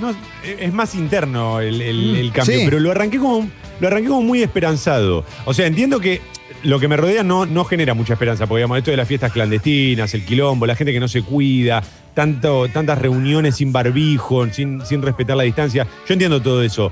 no, 0.00 0.10
eh, 0.44 0.56
es 0.60 0.72
más 0.72 0.94
interno 0.94 1.60
el, 1.60 1.80
el- 1.82 2.12
Mm, 2.12 2.16
el 2.16 2.32
cambio, 2.32 2.58
sí. 2.58 2.62
pero 2.64 2.78
lo 2.78 2.90
arranqué 2.90 3.18
como 3.18 3.50
lo 3.80 3.86
arranqué 3.88 4.08
como 4.08 4.22
muy 4.22 4.42
esperanzado. 4.42 5.24
O 5.46 5.54
sea, 5.54 5.66
entiendo 5.66 5.98
que 6.00 6.20
lo 6.62 6.78
que 6.80 6.88
me 6.88 6.96
rodea 6.96 7.22
no, 7.22 7.46
no 7.46 7.64
genera 7.64 7.94
mucha 7.94 8.14
esperanza, 8.14 8.46
porque 8.46 8.58
digamos, 8.60 8.78
esto 8.78 8.90
de 8.90 8.96
las 8.96 9.08
fiestas 9.08 9.32
clandestinas, 9.32 10.12
el 10.14 10.24
quilombo, 10.24 10.66
la 10.66 10.74
gente 10.76 10.92
que 10.92 11.00
no 11.00 11.08
se 11.08 11.22
cuida, 11.22 11.82
tanto, 12.14 12.68
tantas 12.68 12.98
reuniones 12.98 13.56
sin 13.56 13.72
barbijo, 13.72 14.46
sin, 14.52 14.84
sin 14.84 15.02
respetar 15.02 15.36
la 15.36 15.44
distancia. 15.44 15.86
Yo 16.06 16.12
entiendo 16.12 16.40
todo 16.42 16.62
eso. 16.62 16.90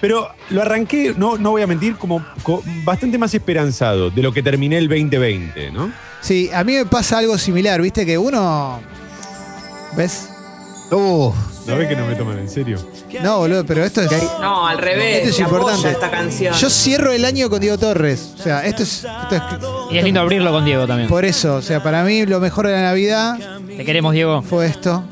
Pero 0.00 0.28
lo 0.50 0.62
arranqué, 0.62 1.14
no, 1.16 1.36
no 1.38 1.50
voy 1.50 1.62
a 1.62 1.66
mentir, 1.66 1.96
como 1.96 2.24
co- 2.42 2.62
bastante 2.84 3.18
más 3.18 3.34
esperanzado 3.34 4.10
de 4.10 4.22
lo 4.22 4.32
que 4.32 4.42
terminé 4.42 4.78
el 4.78 4.88
2020, 4.88 5.72
¿no? 5.72 5.90
Sí, 6.20 6.50
a 6.52 6.62
mí 6.64 6.74
me 6.74 6.86
pasa 6.86 7.18
algo 7.18 7.36
similar, 7.38 7.80
viste 7.82 8.04
que 8.06 8.16
uno. 8.18 8.80
¿Ves? 9.96 10.28
Uh, 10.90 11.32
¿No 11.66 11.76
ves 11.76 11.88
que 11.88 11.96
no 11.96 12.06
me 12.06 12.14
toman 12.14 12.38
en 12.38 12.48
serio? 12.48 12.78
No, 13.22 13.38
boludo, 13.38 13.64
pero 13.66 13.84
esto 13.84 14.00
es. 14.00 14.10
No, 14.40 14.66
al 14.66 14.78
revés. 14.78 15.18
Esto 15.18 15.28
es 15.30 15.36
se 15.36 15.42
apoya 15.42 15.58
importante. 15.58 15.90
esta 15.90 16.10
canción. 16.10 16.54
Yo 16.54 16.70
cierro 16.70 17.12
el 17.12 17.24
año 17.24 17.50
con 17.50 17.60
Diego 17.60 17.76
Torres. 17.76 18.34
O 18.38 18.42
sea, 18.42 18.64
esto 18.64 18.82
es, 18.82 19.04
esto 19.04 19.34
es 19.36 19.42
Y 19.90 19.98
es 19.98 20.04
lindo 20.04 20.20
abrirlo 20.20 20.50
con 20.50 20.64
Diego 20.64 20.86
también. 20.86 21.08
por 21.08 21.24
eso. 21.26 21.56
O 21.56 21.62
sea, 21.62 21.82
para 21.82 22.04
mí 22.04 22.24
lo 22.24 22.40
mejor 22.40 22.66
de 22.66 22.72
la 22.72 22.82
Navidad 22.82 23.36
Te 23.66 23.84
queremos, 23.84 24.14
Diego. 24.14 24.40
fue 24.42 24.66
esto. 24.66 25.04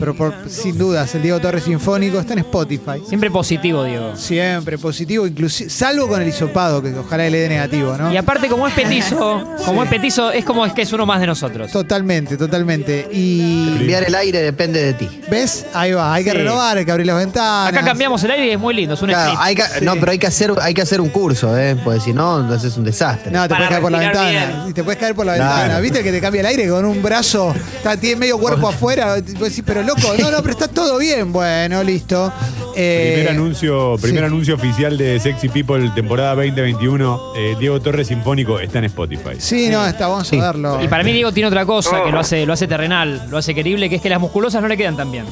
Pero 0.00 0.14
por- 0.14 0.34
sin 0.48 0.76
dudas, 0.78 1.14
el 1.14 1.22
Diego 1.22 1.38
Torres 1.40 1.62
Sinfónico 1.64 2.18
está 2.18 2.32
en 2.32 2.40
Spotify. 2.40 3.00
Siempre 3.06 3.30
positivo, 3.30 3.84
Diego. 3.84 4.16
Siempre 4.16 4.78
positivo, 4.78 5.26
inclusive, 5.26 5.70
salvo 5.70 6.08
con 6.08 6.20
el 6.22 6.28
hisopado, 6.28 6.82
que 6.82 6.92
ojalá 6.98 7.28
le 7.28 7.38
dé 7.38 7.48
negativo, 7.48 7.96
¿no? 7.98 8.10
Y 8.12 8.16
aparte, 8.16 8.48
como 8.48 8.66
es 8.66 8.74
petizo, 8.74 9.46
como 9.64 9.84
es 9.84 9.90
petizo, 9.90 10.32
es 10.32 10.44
como 10.44 10.64
es 10.66 10.72
que 10.72 10.82
es 10.82 10.92
uno 10.92 11.06
más 11.06 11.20
de 11.20 11.26
nosotros. 11.26 11.70
Totalmente, 11.70 12.36
totalmente. 12.36 13.08
Y. 13.12 13.68
enviar 13.80 14.04
el 14.04 14.14
aire 14.14 14.40
depende 14.40 14.82
de 14.82 14.94
ti. 14.94 15.20
¿Ves? 15.30 15.66
Ahí 15.74 15.92
va, 15.92 16.12
hay 16.14 16.24
que 16.24 16.30
Sí. 16.30 16.36
renovar, 16.38 16.78
hay 16.78 16.84
que 16.84 16.90
abrir 16.90 17.06
las 17.06 17.16
ventanas. 17.16 17.68
Acá 17.68 17.84
cambiamos 17.84 18.24
el 18.24 18.30
aire 18.32 18.46
y 18.46 18.50
es 18.50 18.58
muy 18.58 18.74
lindo, 18.74 18.94
es 18.94 19.02
un 19.02 19.08
Claro, 19.08 19.32
script. 19.34 19.42
hay 19.44 19.54
que- 19.54 19.84
No, 19.84 19.94
pero 19.96 20.12
hay 20.12 20.18
que 20.18 20.26
hacer, 20.26 20.52
hay 20.60 20.72
que 20.74 20.82
hacer 20.82 21.00
un 21.00 21.10
curso, 21.10 21.56
¿eh? 21.58 21.76
Porque 21.84 22.00
si 22.00 22.12
no, 22.12 22.40
entonces 22.40 22.72
es 22.72 22.78
un 22.78 22.84
desastre. 22.84 23.30
No, 23.30 23.42
te 23.42 23.48
Para 23.50 23.58
puedes 23.58 23.68
caer 23.70 23.82
por 23.82 23.92
la 23.92 23.98
ventana. 23.98 24.30
bien. 24.30 24.50
Y 24.68 24.72
te 24.72 24.82
puedes 24.84 24.98
caer 24.98 25.14
por 25.14 25.26
la 25.26 25.34
Claro. 25.36 25.54
ventana. 25.56 25.80
¿Viste 25.80 25.98
el 25.98 26.04
que 26.04 26.12
te 26.12 26.20
cambia 26.20 26.40
el 26.40 26.46
aire 26.46 26.68
con 26.68 26.84
un 26.84 27.02
brazo? 27.02 27.54
Está, 27.76 27.96
tiene 27.96 28.16
medio 28.16 28.38
cuerpo 28.38 28.68
afuera. 28.68 29.18
Y 29.18 29.32
vos 29.32 29.48
decís, 29.48 29.62
pero 29.66 29.82
loco, 29.94 30.14
no, 30.18 30.30
no, 30.30 30.38
pero 30.38 30.50
está 30.52 30.68
todo 30.68 30.98
bien. 30.98 31.32
Bueno, 31.32 31.82
listo. 31.82 32.32
Eh, 32.76 33.12
Primer 33.14 33.30
anuncio, 33.32 33.96
primer 34.00 34.20
sí. 34.22 34.26
anuncio 34.26 34.54
oficial 34.54 34.96
de 34.96 35.18
Sexy 35.20 35.48
People 35.48 35.90
temporada 35.94 36.34
2021. 36.34 37.32
eh, 37.36 37.56
Diego 37.58 37.80
Torres 37.80 38.08
Sinfónico 38.08 38.60
está 38.60 38.78
en 38.78 38.84
Spotify. 38.84 39.36
Sí, 39.38 39.68
no, 39.68 39.84
está, 39.86 40.06
vamos 40.06 40.28
Sí. 40.28 40.38
a 40.38 40.42
verlo. 40.52 40.82
Y 40.82 40.88
para 40.88 41.02
mí 41.02 41.12
Diego 41.12 41.32
tiene 41.32 41.48
otra 41.48 41.66
cosa 41.66 42.04
que 42.04 42.12
lo 42.12 42.20
hace, 42.20 42.46
lo 42.46 42.52
hace 42.52 42.66
terrenal, 42.66 43.26
lo 43.28 43.38
hace 43.38 43.54
querible, 43.54 43.88
que 43.88 43.96
es 43.96 44.02
que 44.02 44.08
las 44.08 44.20
musculosas 44.20 44.62
no 44.62 44.68
le 44.68 44.76
quedan 44.76 44.96
tan 44.96 45.10
bien. 45.10 45.24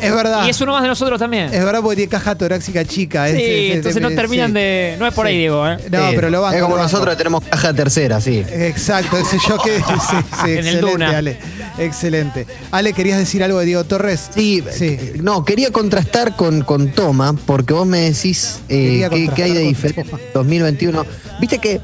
Es 0.00 0.14
verdad. 0.14 0.46
Y 0.46 0.50
es 0.50 0.60
uno 0.60 0.72
más 0.72 0.82
de 0.82 0.88
nosotros 0.88 1.18
también. 1.18 1.52
Es 1.52 1.64
verdad 1.64 1.80
porque 1.82 1.96
tiene 1.96 2.10
caja 2.10 2.34
torácica 2.34 2.84
chica. 2.84 3.28
es- 3.28 3.36
sí, 3.36 3.42
es- 3.42 3.70
es- 3.70 3.76
entonces 3.76 4.02
no 4.02 4.10
terminan 4.10 4.48
sí. 4.48 4.54
de. 4.54 4.96
No 4.98 5.06
es 5.06 5.14
por 5.14 5.26
ahí. 5.26 5.38
Diego, 5.38 5.66
¿eh? 5.68 5.76
No, 5.90 6.08
Sí, 6.10 6.14
pero 6.16 6.30
lo 6.30 6.42
banco. 6.42 6.56
Es 6.56 6.62
como 6.62 6.76
nosotros 6.76 7.10
que 7.14 7.16
tenemos 7.18 7.42
caja 7.44 7.72
tercera, 7.72 8.20
sí. 8.20 8.44
Exacto, 8.50 9.16
ese 9.18 9.38
yo 9.48 9.58
que. 9.58 9.76
Sí, 9.80 10.16
sí, 10.44 10.50
En 10.50 10.50
el 10.50 10.56
excelente, 10.58 10.80
Duna. 10.92 11.16
Ale. 11.16 11.38
Excelente. 11.78 12.46
Ale, 12.70 12.92
¿querías 12.92 13.18
decir 13.18 13.42
algo 13.44 13.58
de 13.58 13.66
Diego 13.66 13.84
Torres? 13.84 14.30
Sí, 14.34 14.62
Sí. 14.70 14.98
no, 15.22 15.44
quería 15.44 15.70
contrastar 15.70 16.34
con, 16.36 16.62
con 16.62 16.88
Toma, 16.90 17.34
porque 17.46 17.74
vos 17.74 17.86
me 17.86 18.00
decís 18.00 18.60
eh, 18.68 19.06
qué, 19.10 19.28
qué 19.34 19.42
hay 19.44 19.52
de 19.52 19.60
diferente 19.60 20.10
2021. 20.34 21.04
Viste 21.40 21.58
que 21.58 21.80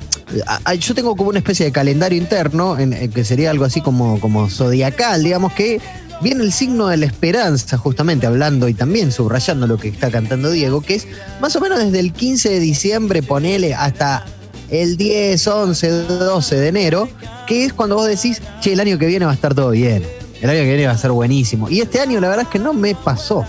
a- 0.47 0.61
a- 0.65 0.75
yo 0.75 0.95
tengo 0.95 1.15
como 1.15 1.29
una 1.31 1.39
especie 1.41 1.67
de 1.67 1.73
calendario 1.73 2.17
interno, 2.19 2.79
en, 2.79 2.93
en 2.95 3.11
que 3.13 3.23
sería 3.25 3.51
algo 3.51 3.65
así 3.67 3.81
como, 3.83 4.19
como 4.21 4.49
zodiacal, 4.49 5.23
digamos 5.23 5.53
que 5.53 5.81
viene 6.23 6.45
el 6.45 6.53
signo 6.53 6.89
de 6.89 6.97
la 6.97 7.07
esperanza, 7.07 7.77
justamente 7.77 8.27
hablando 8.27 8.69
y 8.69 8.75
también 8.75 9.13
subrayando 9.13 9.67
lo 9.67 9.77
que 9.77 9.89
está 9.89 10.11
cantando 10.11 10.51
Diego, 10.51 10.81
que 10.81 10.95
es 10.95 11.07
más 11.41 11.55
o 11.57 11.61
menos 11.61 11.79
desde 11.79 12.01
el 12.01 12.13
15 12.13 12.51
de 12.51 12.61
diciembre, 12.61 13.23
ponele 13.23 13.75
hasta 13.75 14.25
el 14.71 14.97
10, 14.97 15.47
11, 15.47 15.91
12 15.91 16.57
de 16.57 16.69
enero, 16.69 17.09
que 17.47 17.65
es 17.65 17.73
cuando 17.73 17.97
vos 17.97 18.07
decís, 18.07 18.41
che, 18.61 18.73
el 18.73 18.81
año 18.81 18.99
que 18.99 19.07
viene 19.07 19.25
va 19.27 19.33
a 19.33 19.35
estar 19.35 19.55
todo 19.55 19.71
bien. 19.71 20.03
El 20.41 20.51
año 20.51 20.61
que 20.61 20.69
viene 20.69 20.87
va 20.87 20.93
a 20.93 20.99
ser 20.99 21.11
buenísimo. 21.11 21.69
Y 21.69 21.81
este 21.81 22.01
año 22.01 22.21
la 22.21 22.29
verdad 22.29 22.45
es 22.45 22.51
que 22.51 22.59
no 22.59 22.73
me 22.73 22.95
pasó. 22.95 23.45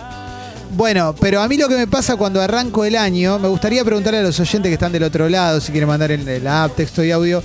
Bueno, 0.76 1.16
pero 1.20 1.42
a 1.42 1.48
mí 1.48 1.58
lo 1.58 1.70
que 1.70 1.78
me 1.78 1.88
pasa 1.88 2.18
cuando 2.18 2.42
arranco 2.42 2.84
el 2.84 2.96
año, 2.96 3.38
me 3.40 3.48
gustaría 3.48 3.86
preguntarle 3.86 4.20
a 4.20 4.24
los 4.24 4.40
oyentes 4.40 4.70
que 4.70 4.74
están 4.74 4.92
del 4.92 5.04
otro 5.04 5.30
lado, 5.30 5.62
si 5.62 5.72
quieren 5.72 5.88
mandar 5.88 6.12
en 6.12 6.44
la 6.44 6.64
app, 6.64 6.76
texto 6.76 7.04
y 7.04 7.12
audio, 7.12 7.44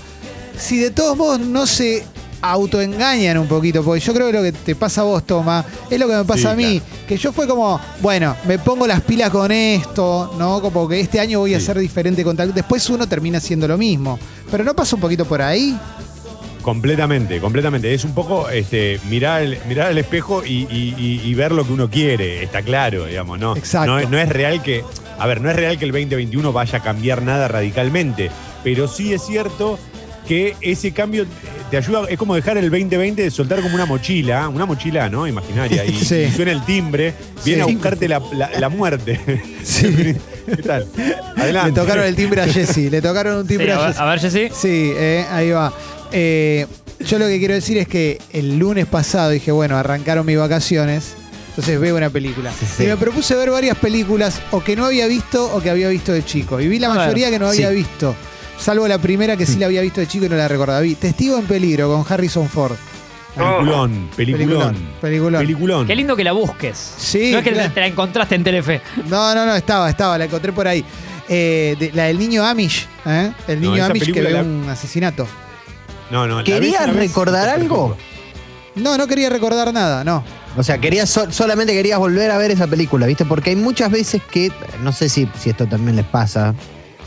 si 0.59 0.79
de 0.79 0.91
todos 0.91 1.17
modos 1.17 1.41
no 1.41 1.67
se 1.67 2.05
autoengañan 2.43 3.39
un 3.39 3.47
poquito, 3.49 3.83
porque 3.83 4.01
yo 4.01 4.15
creo 4.15 4.27
que 4.29 4.33
lo 4.33 4.43
que 4.43 4.53
te 4.53 4.75
pasa 4.75 5.01
a 5.01 5.05
vos, 5.05 5.25
Toma, 5.27 5.65
es 5.91 5.99
lo 5.99 6.07
que 6.09 6.15
me 6.17 6.25
pasa 6.25 6.41
Sí, 6.43 6.47
a 6.49 6.55
mí, 6.55 6.83
que 7.07 7.17
yo 7.17 7.33
fue 7.33 7.47
como, 7.47 7.81
bueno, 8.01 8.37
me 8.47 8.59
pongo 8.59 8.87
las 8.87 9.01
pilas 9.01 9.31
con 9.31 9.51
esto, 9.53 10.35
¿no? 10.39 10.61
Como 10.61 10.89
que 10.89 11.01
este 11.01 11.21
año 11.21 11.41
voy 11.41 11.55
a 11.55 11.61
Sí. 11.61 11.67
ser 11.67 11.79
diferente 11.79 12.23
con 12.25 12.37
tal. 12.37 12.53
Después 12.55 12.89
uno 12.91 13.07
termina 13.07 13.39
haciendo 13.39 13.67
lo 13.69 13.77
mismo. 13.79 14.19
Pero 14.51 14.65
no 14.65 14.75
pasa 14.75 14.97
un 14.97 15.03
poquito 15.03 15.25
por 15.25 15.43
ahí. 15.43 15.77
Completamente, 16.63 17.41
completamente. 17.41 17.95
Es 17.95 18.05
un 18.05 18.13
poco 18.15 18.49
este, 18.51 19.01
mirar, 19.09 19.47
mirar 19.69 19.89
al 19.89 19.99
espejo 19.99 20.45
y, 20.45 20.67
y- 20.71 20.95
y- 20.99 21.21
y 21.25 21.35
ver 21.35 21.53
lo 21.53 21.65
que 21.67 21.73
uno 21.73 21.89
quiere, 21.89 22.43
está 22.43 22.63
claro, 22.63 23.07
digamos, 23.07 23.39
¿no? 23.39 23.57
Exacto. 23.57 23.87
No, 24.01 24.09
no 24.09 24.19
es 24.19 24.29
real 24.29 24.63
que. 24.63 24.85
A 25.19 25.27
ver, 25.27 25.41
no 25.41 25.51
es 25.51 25.57
real 25.57 25.79
que 25.79 25.85
el 25.85 25.93
2021 25.93 26.53
vaya 26.53 26.79
a 26.79 26.83
cambiar 26.83 27.23
nada 27.23 27.49
radicalmente, 27.49 28.31
pero 28.63 28.87
sí 28.87 29.13
es 29.15 29.23
cierto 29.25 29.79
que 30.29 30.55
ese 30.61 30.93
cambio 30.93 31.25
te 31.71 31.79
ayuda, 31.79 32.03
es 32.09 32.19
como 32.19 32.35
dejar 32.35 32.59
el 32.59 32.71
2020 32.71 33.23
de 33.23 33.31
soltar 33.31 33.63
como 33.63 33.75
una 33.75 33.87
mochila, 33.87 34.49
una 34.49 34.67
mochila, 34.67 35.09
¿no? 35.09 35.27
Imaginaria, 35.27 35.85
y, 35.87 35.93
Sí. 36.05 36.27
y 36.29 36.31
suena 36.31 36.53
el 36.53 36.63
timbre, 36.65 37.15
viene 37.45 37.65
Sí. 37.65 37.71
a 37.71 37.73
buscarte 37.73 38.09
la, 38.09 38.23
la- 38.33 38.51
la 38.61 38.69
muerte. 38.69 39.19
Sí. 39.65 40.15
¿Qué 40.47 40.63
tal? 40.63 40.87
Adelante. 41.37 41.71
Le 41.73 41.77
tocaron 41.81 42.05
el 42.05 42.15
timbre 42.15 42.43
a 42.43 42.47
Jesse, 42.49 42.91
le 42.91 43.01
tocaron 43.03 43.37
un 43.39 43.43
Sí, 43.43 43.49
timbre 43.49 43.73
a, 43.73 43.87
Jesse. 43.89 43.99
a 44.01 44.05
ver, 44.05 44.21
Jessy. 44.21 44.49
Sí, 44.55 44.93
eh, 44.97 45.25
ahí 45.31 45.51
va. 45.51 45.73
Eh, 46.13 46.67
yo 47.01 47.19
lo 47.19 47.27
que 47.27 47.39
quiero 47.39 47.55
decir 47.55 47.77
es 47.79 47.87
que 47.89 48.19
el 48.33 48.59
lunes 48.59 48.87
pasado 48.87 49.31
dije, 49.31 49.51
bueno, 49.53 49.77
arrancaron 49.77 50.25
mis 50.27 50.39
vacaciones, 50.39 51.15
entonces 51.51 51.79
veo 51.81 51.97
una 51.97 52.11
película. 52.11 52.51
sí. 52.53 52.85
Y 52.85 52.87
me 52.87 52.97
propuse 52.97 53.35
ver 53.35 53.51
varias 53.51 53.77
películas 53.79 54.41
o 54.53 54.63
que 54.65 54.75
no 54.77 54.85
había 54.87 55.07
visto 55.07 55.55
o 55.55 55.61
que 55.63 55.71
había 55.71 55.89
visto 55.89 56.13
de 56.13 56.25
chico. 56.25 56.61
Y 56.61 56.69
vi 56.69 56.79
la 56.79 56.89
A 56.89 56.91
ver, 56.91 56.99
mayoría 57.01 57.31
que 57.31 57.39
no 57.39 57.49
había 57.49 57.69
sí. 57.71 57.75
visto. 57.77 58.15
Salvo 58.59 58.89
la 58.89 58.99
primera 58.99 59.37
que 59.37 59.47
sí 59.47 59.59
la 59.59 59.67
había 59.67 59.81
visto 59.83 60.01
de 60.01 60.07
chico 60.09 60.27
y 60.27 60.29
no 60.29 60.37
la 60.37 60.49
recordaba. 60.49 60.81
Vi 60.81 60.95
Testigo 60.95 61.39
en 61.39 61.47
peligro 61.47 61.89
con 61.89 62.05
Harrison 62.13 62.49
Ford. 62.49 62.77
Peliculón, 63.37 64.11
peliculón. 64.17 64.77
Peliculón. 65.01 65.41
Peliculón. 65.43 65.87
Qué 65.87 65.95
lindo 65.95 66.17
que 66.17 66.25
la 66.25 66.33
busques. 66.33 66.77
Sí, 66.99 67.31
no 67.33 67.39
es 67.39 67.45
que 67.45 67.53
claro. 67.53 67.73
te 67.73 67.81
la 67.81 67.87
encontraste 67.87 68.35
en 68.35 68.43
Telefe. 68.45 68.81
No, 69.09 69.33
no, 69.35 69.47
no, 69.47 69.55
estaba, 69.55 69.89
estaba, 69.89 70.19
la 70.19 70.25
encontré 70.25 70.53
por 70.53 70.67
ahí. 70.67 70.85
Eh, 71.29 71.77
de- 71.79 71.93
la 71.93 72.05
del 72.05 72.19
niño 72.19 72.45
Amish, 72.45 72.87
¿eh? 73.07 73.31
El 73.47 73.61
niño 73.61 73.85
Amish 73.85 74.13
que 74.13 74.23
ve 74.23 74.31
la- 74.33 74.43
un 74.43 74.67
asesinato. 74.69 75.27
No, 76.11 76.27
no, 76.27 76.43
¿Querías 76.43 76.87
vez, 76.87 76.97
recordar 76.97 77.49
algo? 77.49 77.97
No, 78.75 78.97
no 78.97 79.07
quería 79.07 79.29
recordar 79.29 79.73
nada, 79.73 80.03
no. 80.03 80.25
O 80.57 80.63
sea, 80.65 80.79
querías 80.79 81.09
so- 81.09 81.31
solamente 81.31 81.73
querías 81.75 81.99
volver 81.99 82.31
a 82.33 82.39
ver 82.39 82.51
esa 82.51 82.67
película, 82.67 83.07
¿viste? 83.07 83.25
Porque 83.25 83.51
hay 83.51 83.57
muchas 83.57 83.91
veces 83.93 84.21
que, 84.31 84.51
no 84.83 84.91
sé 84.93 85.09
si, 85.09 85.29
si 85.39 85.51
esto 85.51 85.67
también 85.67 85.95
les 85.97 86.07
pasa, 86.07 86.55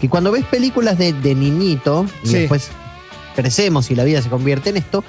que 0.02 0.10
cuando 0.10 0.32
ves 0.32 0.44
películas 0.46 0.98
de, 0.98 1.14
de 1.14 1.36
niñito 1.36 2.06
y 2.24 2.28
Sí. 2.28 2.34
después 2.40 2.70
crecemos 3.36 3.90
y 3.92 3.96
la 3.96 4.04
vida 4.04 4.22
se 4.22 4.30
convierte 4.30 4.72
en 4.72 4.78
esto, 4.78 5.04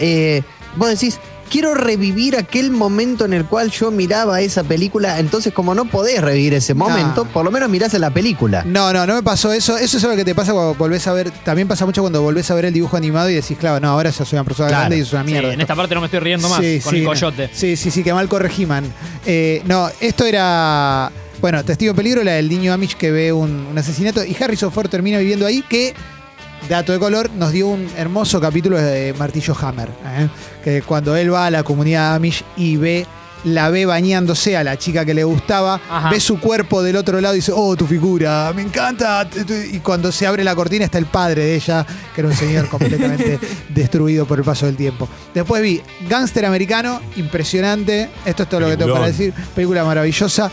eh, 0.00 0.42
vos 0.76 0.88
decís, 0.88 1.20
quiero 1.50 1.74
revivir 1.74 2.34
aquel 2.36 2.70
momento 2.70 3.26
en 3.26 3.34
el 3.34 3.44
cual 3.44 3.70
yo 3.70 3.90
miraba 3.90 4.40
esa 4.40 4.64
película. 4.64 5.18
Entonces, 5.18 5.52
como 5.52 5.74
no 5.74 5.84
podés 5.84 6.22
revivir 6.22 6.54
ese 6.54 6.72
momento, 6.72 7.26
por 7.26 7.44
lo 7.44 7.50
menos 7.50 7.68
mirás 7.68 7.92
en 7.92 8.00
la 8.00 8.10
película. 8.10 8.64
No, 8.64 8.90
no, 8.92 9.06
no 9.06 9.14
me 9.14 9.22
pasó 9.22 9.52
eso. 9.52 9.76
Eso 9.76 9.98
es 9.98 10.02
lo 10.02 10.16
que 10.16 10.24
te 10.24 10.34
pasa 10.34 10.52
cuando 10.54 10.74
volvés 10.74 11.06
a 11.06 11.12
ver. 11.12 11.30
También 11.30 11.68
pasa 11.68 11.84
mucho 11.84 12.00
cuando 12.00 12.22
volvés 12.22 12.50
a 12.50 12.54
ver 12.54 12.64
el 12.64 12.72
dibujo 12.72 12.96
animado 12.96 13.28
y 13.28 13.34
decís, 13.34 13.58
claro, 13.58 13.80
no, 13.80 13.88
ahora 13.90 14.08
ya 14.10 14.24
soy 14.24 14.38
una 14.38 14.44
persona 14.44 14.68
Claro. 14.70 14.80
grande 14.80 14.96
y 14.96 15.00
es 15.02 15.12
una 15.12 15.24
Sí, 15.24 15.30
mierda. 15.30 15.48
en 15.48 15.52
esto. 15.52 15.62
esta 15.62 15.76
parte 15.76 15.94
no 15.94 16.00
me 16.00 16.06
estoy 16.06 16.20
riendo 16.20 16.48
más 16.48 16.58
Sí, 16.60 16.80
con 16.82 16.90
sí, 16.90 16.98
el 16.98 17.04
no. 17.04 17.10
coyote. 17.10 17.50
Sí, 17.52 17.76
sí, 17.76 17.90
sí, 17.90 18.02
que 18.02 18.14
mal 18.14 18.28
corre 18.28 18.50
He-Man. 18.56 18.84
Eh, 19.26 19.62
no, 19.66 19.90
esto 20.00 20.24
era. 20.24 21.12
Bueno, 21.42 21.64
Testigo 21.64 21.90
en 21.90 21.96
Peligro, 21.96 22.22
la 22.22 22.34
del 22.34 22.48
niño 22.48 22.72
Amish 22.72 22.94
que 22.94 23.10
ve 23.10 23.32
un, 23.32 23.66
un 23.68 23.76
asesinato. 23.76 24.24
Y 24.24 24.36
Harrison 24.40 24.70
Ford 24.70 24.88
termina 24.88 25.18
viviendo 25.18 25.44
ahí, 25.44 25.64
que, 25.68 25.92
dato 26.68 26.92
de 26.92 27.00
color, 27.00 27.30
nos 27.32 27.50
dio 27.50 27.66
un 27.66 27.88
hermoso 27.96 28.40
capítulo 28.40 28.78
de 28.78 29.12
Martillo 29.18 29.52
Hammer. 29.60 29.88
¿eh? 29.88 30.28
Que 30.62 30.82
cuando 30.82 31.16
él 31.16 31.34
va 31.34 31.46
a 31.46 31.50
la 31.50 31.64
comunidad 31.64 32.14
Amish 32.14 32.44
y 32.56 32.76
ve. 32.76 33.06
La 33.44 33.70
ve 33.70 33.86
bañándose 33.86 34.56
a 34.56 34.62
la 34.62 34.78
chica 34.78 35.04
que 35.04 35.14
le 35.14 35.24
gustaba, 35.24 35.80
Ajá. 35.90 36.10
ve 36.10 36.20
su 36.20 36.38
cuerpo 36.38 36.80
del 36.80 36.94
otro 36.94 37.20
lado 37.20 37.34
y 37.34 37.38
dice, 37.38 37.50
oh, 37.52 37.74
tu 37.74 37.88
figura, 37.88 38.52
me 38.54 38.62
encanta. 38.62 39.28
Y 39.72 39.80
cuando 39.80 40.12
se 40.12 40.28
abre 40.28 40.44
la 40.44 40.54
cortina 40.54 40.84
está 40.84 40.98
el 40.98 41.06
padre 41.06 41.42
de 41.42 41.56
ella, 41.56 41.84
que 42.14 42.20
era 42.20 42.28
un 42.28 42.36
señor 42.36 42.68
completamente 42.68 43.40
destruido 43.68 44.26
por 44.26 44.38
el 44.38 44.44
paso 44.44 44.66
del 44.66 44.76
tiempo. 44.76 45.08
Después 45.34 45.60
vi 45.60 45.82
Gangster 46.08 46.46
Americano, 46.46 47.00
impresionante. 47.16 48.10
Esto 48.24 48.44
es 48.44 48.48
todo 48.48 48.60
lo 48.60 48.68
que 48.68 48.76
tengo 48.76 48.92
para 48.92 49.08
decir. 49.08 49.34
Película 49.56 49.84
maravillosa. 49.84 50.48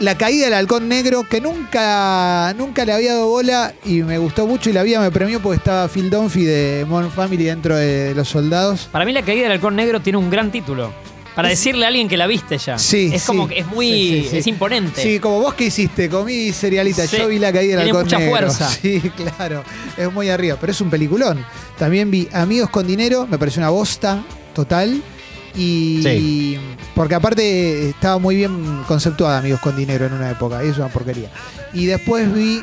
La 0.00 0.18
caída 0.18 0.46
del 0.46 0.54
halcón 0.54 0.88
negro, 0.88 1.22
que 1.28 1.40
nunca, 1.40 2.52
nunca 2.58 2.84
le 2.84 2.92
había 2.92 3.12
dado 3.14 3.28
bola 3.28 3.72
y 3.84 4.02
me 4.02 4.18
gustó 4.18 4.46
mucho 4.46 4.68
y 4.68 4.72
la 4.72 4.82
vida 4.82 5.00
me 5.00 5.10
premió 5.12 5.40
porque 5.40 5.58
estaba 5.58 5.86
Phil 5.88 6.10
Dunphy 6.10 6.44
de 6.44 6.84
Modern 6.88 7.12
Family 7.12 7.44
dentro 7.44 7.76
de 7.76 8.12
los 8.14 8.28
soldados. 8.28 8.88
Para 8.90 9.04
mí 9.04 9.12
la 9.12 9.22
caída 9.22 9.44
del 9.44 9.52
halcón 9.52 9.76
negro 9.76 10.00
tiene 10.00 10.18
un 10.18 10.30
gran 10.30 10.50
título. 10.50 10.92
Para 11.36 11.48
decirle 11.48 11.84
a 11.84 11.88
alguien 11.88 12.08
que 12.08 12.16
la 12.16 12.28
viste 12.28 12.58
ya. 12.58 12.78
Sí, 12.78 13.10
Es 13.12 13.22
sí. 13.22 13.26
como 13.26 13.48
que 13.48 13.58
es 13.58 13.66
muy. 13.66 14.26
Sí. 14.30 14.36
Es 14.36 14.46
imponente. 14.46 15.02
Sí, 15.02 15.18
como 15.18 15.40
vos 15.40 15.54
que 15.54 15.64
hiciste, 15.64 16.08
comí 16.08 16.52
cerealita. 16.52 17.04
Yo 17.06 17.26
vi 17.26 17.40
la 17.40 17.52
caída 17.52 17.76
del 17.78 17.84
Tiene 17.86 17.98
halcón 17.98 18.04
mucha 18.04 18.18
negro. 18.18 18.30
fuerza. 18.36 18.68
Sí, 18.82 19.00
claro. 19.16 19.64
Es 19.96 20.12
muy 20.12 20.28
arriba, 20.28 20.56
pero 20.60 20.70
es 20.70 20.80
un 20.80 20.90
peliculón. 20.90 21.44
También 21.76 22.08
vi 22.10 22.28
Amigos 22.32 22.70
con 22.70 22.86
Dinero, 22.86 23.26
me 23.28 23.36
pareció 23.38 23.60
una 23.60 23.70
bosta 23.70 24.22
total. 24.54 25.02
Y 25.54 26.00
Sí. 26.02 26.58
porque 26.94 27.14
aparte 27.14 27.90
estaba 27.90 28.18
muy 28.18 28.36
bien 28.36 28.82
conceptuada 28.88 29.38
Amigos 29.38 29.60
con 29.60 29.76
Dinero 29.76 30.06
en 30.06 30.12
una 30.14 30.30
época, 30.30 30.64
y 30.64 30.68
es 30.68 30.78
una 30.78 30.88
porquería. 30.88 31.28
Y 31.72 31.86
después 31.86 32.32
vi 32.32 32.62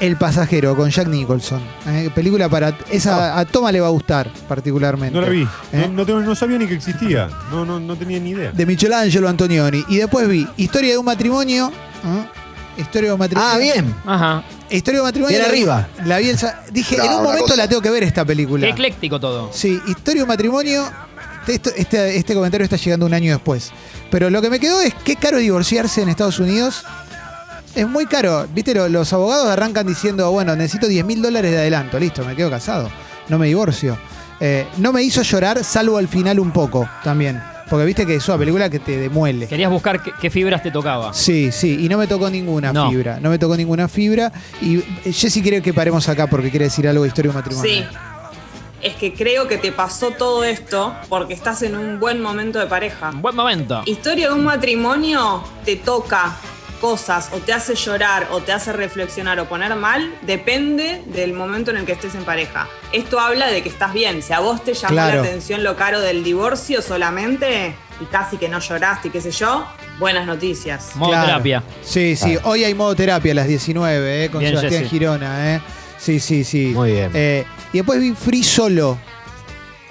El 0.00 0.16
pasajero 0.16 0.74
con 0.76 0.88
Jack 0.88 1.08
Nicholson. 1.08 1.60
eh, 1.86 2.10
película 2.14 2.48
para 2.48 2.74
esa 2.90 3.38
a 3.38 3.44
Toma 3.44 3.70
le 3.70 3.80
va 3.82 3.88
a 3.88 3.90
gustar 3.90 4.32
particularmente. 4.48 5.14
No 5.14 5.20
la 5.20 5.28
vi. 5.28 5.42
¿Eh? 5.72 5.84
No, 5.88 5.88
no 5.88 6.06
tengo- 6.06 6.20
no 6.20 6.34
sabía 6.34 6.56
ni 6.56 6.66
que 6.66 6.72
existía. 6.74 7.28
No, 7.50 7.66
no, 7.66 7.78
no 7.78 7.96
tenía 7.96 8.18
ni 8.18 8.30
idea. 8.30 8.50
De 8.50 8.64
Michelangelo 8.64 9.28
Antonioni. 9.28 9.84
Y 9.88 9.98
después 9.98 10.26
vi 10.26 10.46
Historia 10.56 10.92
de 10.92 10.98
un 10.98 11.04
matrimonio. 11.04 11.68
¿eh? 12.02 12.80
Historia 12.80 13.10
de 13.10 13.12
un 13.14 13.18
matrimonio. 13.18 13.50
Ah, 13.52 13.58
bien. 13.58 13.94
Ajá. 14.06 14.42
Historia 14.70 14.98
de 14.98 15.02
un 15.02 15.08
matrimonio. 15.08 15.36
Bien 15.36 15.50
arriba. 15.50 15.88
La 16.06 16.16
vi 16.16 16.30
el 16.30 16.38
Dije, 16.72 16.96
No, 16.96 17.04
en 17.04 17.12
un 17.12 17.22
momento 17.22 17.44
cosa. 17.44 17.56
la 17.56 17.68
tengo 17.68 17.82
que 17.82 17.90
ver 17.90 18.02
esta 18.04 18.24
película. 18.24 18.64
Qué 18.66 18.72
ecléctico 18.72 19.20
todo. 19.20 19.50
Sí, 19.52 19.78
Historia 19.86 20.20
de 20.20 20.22
un 20.22 20.28
matrimonio. 20.28 20.90
Esto- 21.46 21.70
este, 21.76 22.16
este 22.16 22.34
comentario 22.34 22.64
está 22.64 22.76
llegando 22.76 23.06
un 23.06 23.14
año 23.14 23.32
después. 23.32 23.72
Pero 24.10 24.30
lo 24.30 24.42
que 24.42 24.50
me 24.50 24.60
quedó 24.60 24.80
es 24.80 24.94
qué 25.04 25.16
caro 25.16 25.38
divorciarse 25.38 26.02
en 26.02 26.08
Estados 26.08 26.38
Unidos. 26.38 26.84
Es 27.74 27.86
muy 27.88 28.06
caro. 28.06 28.46
Viste, 28.52 28.74
Lo- 28.74 28.88
los 28.88 29.12
abogados 29.12 29.48
arrancan 29.48 29.86
diciendo, 29.86 30.30
bueno, 30.32 30.56
necesito 30.56 30.86
10 30.88 31.04
mil 31.04 31.22
dólares 31.22 31.52
de 31.52 31.58
adelanto. 31.58 31.98
Listo, 31.98 32.24
me 32.24 32.34
quedo 32.36 32.50
casado. 32.50 32.90
No 33.28 33.38
me 33.38 33.46
divorcio. 33.46 33.96
Eh, 34.40 34.66
no 34.78 34.92
me 34.92 35.02
hizo 35.02 35.22
llorar, 35.22 35.62
salvo 35.64 35.98
al 35.98 36.08
final 36.08 36.40
un 36.40 36.50
poco 36.50 36.88
también. 37.04 37.40
Porque 37.68 37.84
viste 37.84 38.04
que 38.04 38.16
es 38.16 38.26
una 38.26 38.38
película 38.38 38.68
que 38.68 38.80
te 38.80 38.96
demuele. 38.98 39.46
Querías 39.46 39.70
buscar 39.70 40.02
qué, 40.02 40.10
qué 40.20 40.28
fibras 40.30 40.60
te 40.60 40.72
tocaba. 40.72 41.14
Sí, 41.14 41.52
sí, 41.52 41.76
y 41.84 41.88
no 41.88 41.98
me 41.98 42.08
tocó 42.08 42.28
ninguna 42.28 42.72
No. 42.72 42.90
fibra. 42.90 43.20
No 43.20 43.30
me 43.30 43.38
tocó 43.38 43.56
ninguna 43.56 43.86
fibra. 43.86 44.32
Y 44.60 44.78
eh, 44.78 45.12
Jessy 45.12 45.40
quiere 45.40 45.62
que 45.62 45.72
paremos 45.72 46.08
acá 46.08 46.26
porque 46.26 46.50
quiere 46.50 46.64
decir 46.64 46.88
algo 46.88 47.02
de 47.04 47.08
historia 47.08 47.30
de 47.30 47.38
un 47.38 47.42
matrimonio. 47.44 47.70
Sí. 47.72 47.84
Es 48.82 48.94
que 48.94 49.12
creo 49.12 49.46
que 49.46 49.58
te 49.58 49.72
pasó 49.72 50.10
todo 50.12 50.42
esto 50.44 50.94
porque 51.08 51.34
estás 51.34 51.62
en 51.62 51.76
un 51.76 52.00
buen 52.00 52.20
momento 52.22 52.58
de 52.58 52.66
pareja. 52.66 53.10
Un 53.10 53.20
buen 53.22 53.36
momento. 53.36 53.82
Historia 53.84 54.28
de 54.28 54.34
un 54.34 54.44
matrimonio 54.44 55.44
te 55.66 55.76
toca 55.76 56.34
cosas 56.80 57.28
o 57.34 57.36
te 57.38 57.52
hace 57.52 57.74
llorar 57.74 58.28
o 58.32 58.40
te 58.40 58.52
hace 58.52 58.72
reflexionar 58.72 59.38
o 59.38 59.44
poner 59.46 59.74
mal, 59.76 60.14
depende 60.22 61.02
del 61.08 61.34
momento 61.34 61.70
en 61.72 61.76
el 61.76 61.84
que 61.84 61.92
estés 61.92 62.14
en 62.14 62.24
pareja. 62.24 62.68
Esto 62.92 63.20
habla 63.20 63.48
de 63.48 63.62
que 63.62 63.68
estás 63.68 63.92
bien. 63.92 64.22
Si 64.22 64.32
a 64.32 64.40
vos 64.40 64.64
te 64.64 64.72
llamó 64.72 64.94
Claro. 64.94 65.16
la 65.22 65.28
atención 65.28 65.62
lo 65.62 65.76
caro 65.76 66.00
del 66.00 66.24
divorcio 66.24 66.80
solamente 66.80 67.74
y 68.00 68.04
casi 68.06 68.38
que 68.38 68.48
no 68.48 68.60
lloraste 68.60 69.08
y 69.08 69.10
qué 69.10 69.20
sé 69.20 69.30
yo, 69.30 69.66
buenas 69.98 70.26
noticias. 70.26 70.96
Modo 70.96 71.10
Claro. 71.10 71.26
terapia. 71.26 71.62
Sí, 71.82 72.16
sí. 72.16 72.38
Hoy 72.44 72.64
hay 72.64 72.72
modo 72.72 72.96
terapia 72.96 73.32
a 73.32 73.34
las 73.34 73.46
19, 73.46 74.24
eh, 74.24 74.30
con 74.30 74.40
Bien, 74.40 74.56
Sebastián. 74.56 74.84
Girona. 74.88 75.56
Eh. 75.56 75.60
Sí, 76.00 76.18
sí, 76.18 76.44
sí. 76.44 76.72
Muy 76.74 76.92
bien. 76.92 77.10
Eh, 77.14 77.44
y 77.72 77.78
después 77.78 78.00
vi 78.00 78.12
Free 78.12 78.42
Solo. 78.42 78.98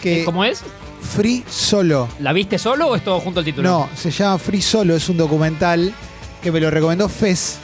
Que 0.02 0.26
¿Cómo 0.26 0.44
es? 0.44 0.64
Free 1.02 1.44
Solo. 1.50 2.08
¿La 2.20 2.34
viste 2.34 2.58
solo 2.58 2.88
o 2.90 2.96
es 2.96 3.04
todo 3.04 3.20
junto 3.20 3.40
al 3.40 3.46
título? 3.46 3.70
No, 3.70 3.90
se 3.96 4.12
llama 4.12 4.38
Free 4.38 4.62
Solo, 4.62 4.96
es 4.96 5.08
un 5.10 5.18
documental 5.18 5.94
que 6.42 6.52
me 6.52 6.60
lo 6.60 6.70
recomendó 6.72 7.08
Fez. 7.10 7.60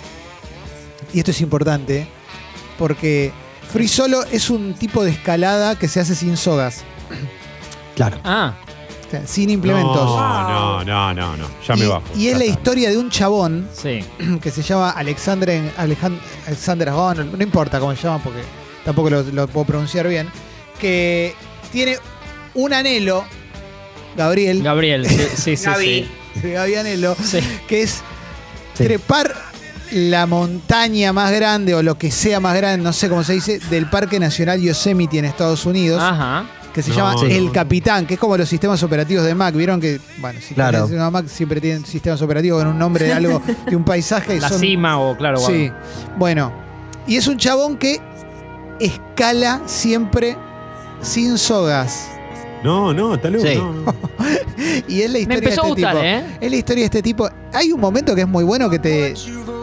Y 1.14 1.20
esto 1.20 1.32
es 1.32 1.42
importante, 1.42 2.08
porque 2.78 3.32
Free 3.72 3.88
Solo 3.88 4.24
es 4.32 4.50
un 4.50 4.74
tipo 4.74 5.04
de 5.04 5.12
escalada 5.12 5.78
que 5.78 5.88
se 5.88 6.00
hace 6.00 6.16
sin 6.16 6.38
sogas, 6.38 6.84
Claro. 7.96 8.20
Ah, 8.26 8.56
sin 9.26 9.50
implementos. 9.50 9.96
No, 9.96 10.84
no, 10.84 10.84
no, 10.84 11.13
no, 11.13 11.38
no. 11.38 11.48
Ya 11.68 11.76
me 11.76 11.86
y, 11.86 11.88
bajo. 11.88 12.04
y 12.15 12.28
es 12.28 12.38
la 12.38 12.46
historia 12.46 12.89
de 12.89 12.98
un 12.98 13.10
chabón 13.10 13.68
sí. 13.74 14.04
que 14.41 14.52
se 14.52 14.62
llama 14.62 14.91
Alexander, 14.91 15.72
Alexander 15.78 16.89
Agón, 16.89 17.32
no 17.38 17.44
importa 17.44 17.80
cómo 17.80 17.96
se 17.96 18.02
llama 18.04 18.22
porque 18.24 18.41
tampoco 18.84 19.10
lo, 19.10 19.24
lo 19.24 19.48
puedo 19.48 19.65
pronunciar 19.65 20.08
bien, 20.08 20.30
que 20.80 21.34
tiene 21.72 21.98
un 22.54 22.74
anhelo, 22.74 23.24
Gabriel, 24.15 24.62
Gabriel, 24.63 25.08
sí, 25.08 25.56
sí, 25.56 25.58
sí. 25.58 26.10
Gaby 26.44 26.76
Anhelo, 26.76 27.15
Sí. 27.24 27.39
que 27.68 27.82
es 27.84 28.02
trepar 28.76 29.34
la 29.91 30.26
montaña 30.26 31.13
más 31.13 31.32
grande 31.32 31.74
o 31.76 31.82
lo 31.84 31.98
que 31.98 32.12
sea 32.12 32.39
más 32.39 32.56
grande, 32.58 32.84
no 32.84 32.91
sé 32.91 33.08
cómo 33.08 33.24
se 33.24 33.34
dice, 33.34 33.60
del 33.70 33.89
Parque 33.89 34.20
Nacional 34.20 34.60
Yosemite 34.62 35.18
en 35.20 35.26
Estados 35.26 35.65
Unidos, 35.65 36.02
Ajá. 36.02 36.46
Que 36.76 36.82
se 36.84 36.90
No, 36.92 36.98
llama 36.98 37.16
sí. 37.18 37.28
El 37.32 37.52
Capitán, 37.52 38.06
que 38.06 38.16
es 38.16 38.20
como 38.20 38.36
los 38.38 38.48
sistemas 38.50 38.84
operativos 38.84 39.24
de 39.26 39.34
Mac. 39.34 39.56
Vieron 39.56 39.80
que, 39.80 40.00
bueno, 40.20 40.40
si 40.46 40.54
Claro. 40.54 40.86
una 40.88 41.10
Mac 41.10 41.26
siempre 41.28 41.60
tienen 41.62 41.86
sistemas 41.86 42.22
operativos 42.22 42.62
con 42.62 42.72
un 42.74 42.78
nombre 42.78 43.06
de 43.06 43.14
algo, 43.14 43.42
de 43.70 43.76
un 43.76 43.84
paisaje. 43.86 44.36
y 44.36 44.40
La 44.42 44.50
son- 44.50 44.60
cima 44.60 45.00
o, 45.00 45.16
claro, 45.18 45.40
o 45.42 45.48
Sí. 45.48 45.72
Bueno, 46.18 46.52
y 47.08 47.16
es 47.16 47.26
un 47.28 47.38
chabón 47.38 47.78
que 47.78 48.00
escala 48.80 49.62
siempre 49.66 50.36
sin 51.02 51.38
sogas. 51.38 52.10
No, 52.64 52.94
no, 52.94 53.16
está 53.16 53.30
loco. 53.30 53.46
Sí. 53.46 53.56
no. 53.56 53.96
Y 54.88 55.02
es 55.02 55.08
la 55.10 55.14
Me 55.14 55.20
historia 55.20 55.38
empezó 55.38 55.62
de 55.64 55.68
este 55.70 55.82
gustar, 55.82 55.92
tipo. 55.94 56.04
¿eh? 56.06 56.38
Es 56.42 56.50
la 56.52 56.58
historia 56.58 56.82
de 56.82 56.86
este 56.86 57.02
tipo. 57.04 57.30
Hay 57.54 57.72
un 57.72 57.80
momento 57.80 58.16
que 58.16 58.22
es 58.22 58.28
muy 58.28 58.44
bueno 58.44 58.70
que 58.70 58.80
te, 58.80 59.14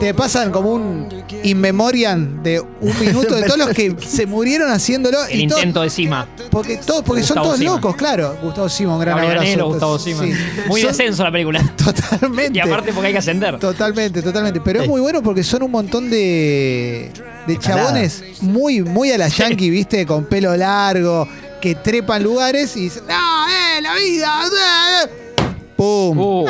te 0.02 0.14
pasan 0.14 0.50
como 0.50 0.72
un 0.72 1.08
in 1.44 1.60
memoriam 1.60 2.42
de 2.42 2.58
un 2.58 2.98
minuto 2.98 3.36
de 3.36 3.44
todos 3.44 3.56
los 3.56 3.68
que 3.68 3.94
se 4.04 4.26
murieron 4.26 4.68
haciéndolo. 4.68 5.24
El 5.26 5.42
y 5.42 5.46
todos- 5.46 5.60
intento 5.60 5.82
de 5.82 5.90
cima. 5.90 6.26
porque 6.50 6.76
todos, 6.78 7.04
porque 7.04 7.22
son 7.22 7.36
todos 7.40 7.56
Sima. 7.58 7.70
locos, 7.76 7.94
claro. 7.94 8.36
Gustavo 8.42 8.68
Sima, 8.68 8.94
un 8.94 9.00
gran 9.00 9.14
Gabriel 9.14 9.36
abrazo. 9.38 9.46
Anhelo, 9.52 9.68
Gustavo 9.68 9.98
Sima. 10.00 10.24
Sí. 10.24 10.32
Muy 10.66 10.80
Son- 10.80 10.88
descenso 10.90 11.22
la 11.22 11.30
película. 11.30 11.62
Totalmente. 11.76 12.58
Y 12.58 12.60
aparte 12.60 12.92
porque 12.92 13.06
hay 13.06 13.12
que 13.12 13.18
ascender. 13.20 13.60
Totalmente, 13.60 14.22
totalmente. 14.22 14.60
Pero 14.60 14.82
es 14.82 14.88
muy 14.88 15.00
bueno 15.00 15.22
porque 15.22 15.44
son 15.44 15.62
un 15.62 15.70
montón 15.70 16.10
de, 16.10 17.12
de 17.46 17.58
chabones 17.60 18.24
muy, 18.40 18.82
muy 18.82 19.12
a 19.12 19.18
la 19.18 19.28
yankee, 19.28 19.70
¿viste? 19.70 20.04
Con 20.04 20.24
pelo 20.24 20.56
largo, 20.56 21.28
que 21.60 21.76
trepan 21.76 22.24
lugares 22.24 22.76
y 22.76 22.80
dicen, 22.80 23.04
¡No, 23.06 23.14
eh, 23.48 23.80
la 23.80 23.94
vida! 23.94 24.42
eh, 24.46 25.06
eh". 25.06 25.52
¡Pum! 25.76 26.18
Uh, 26.18 26.46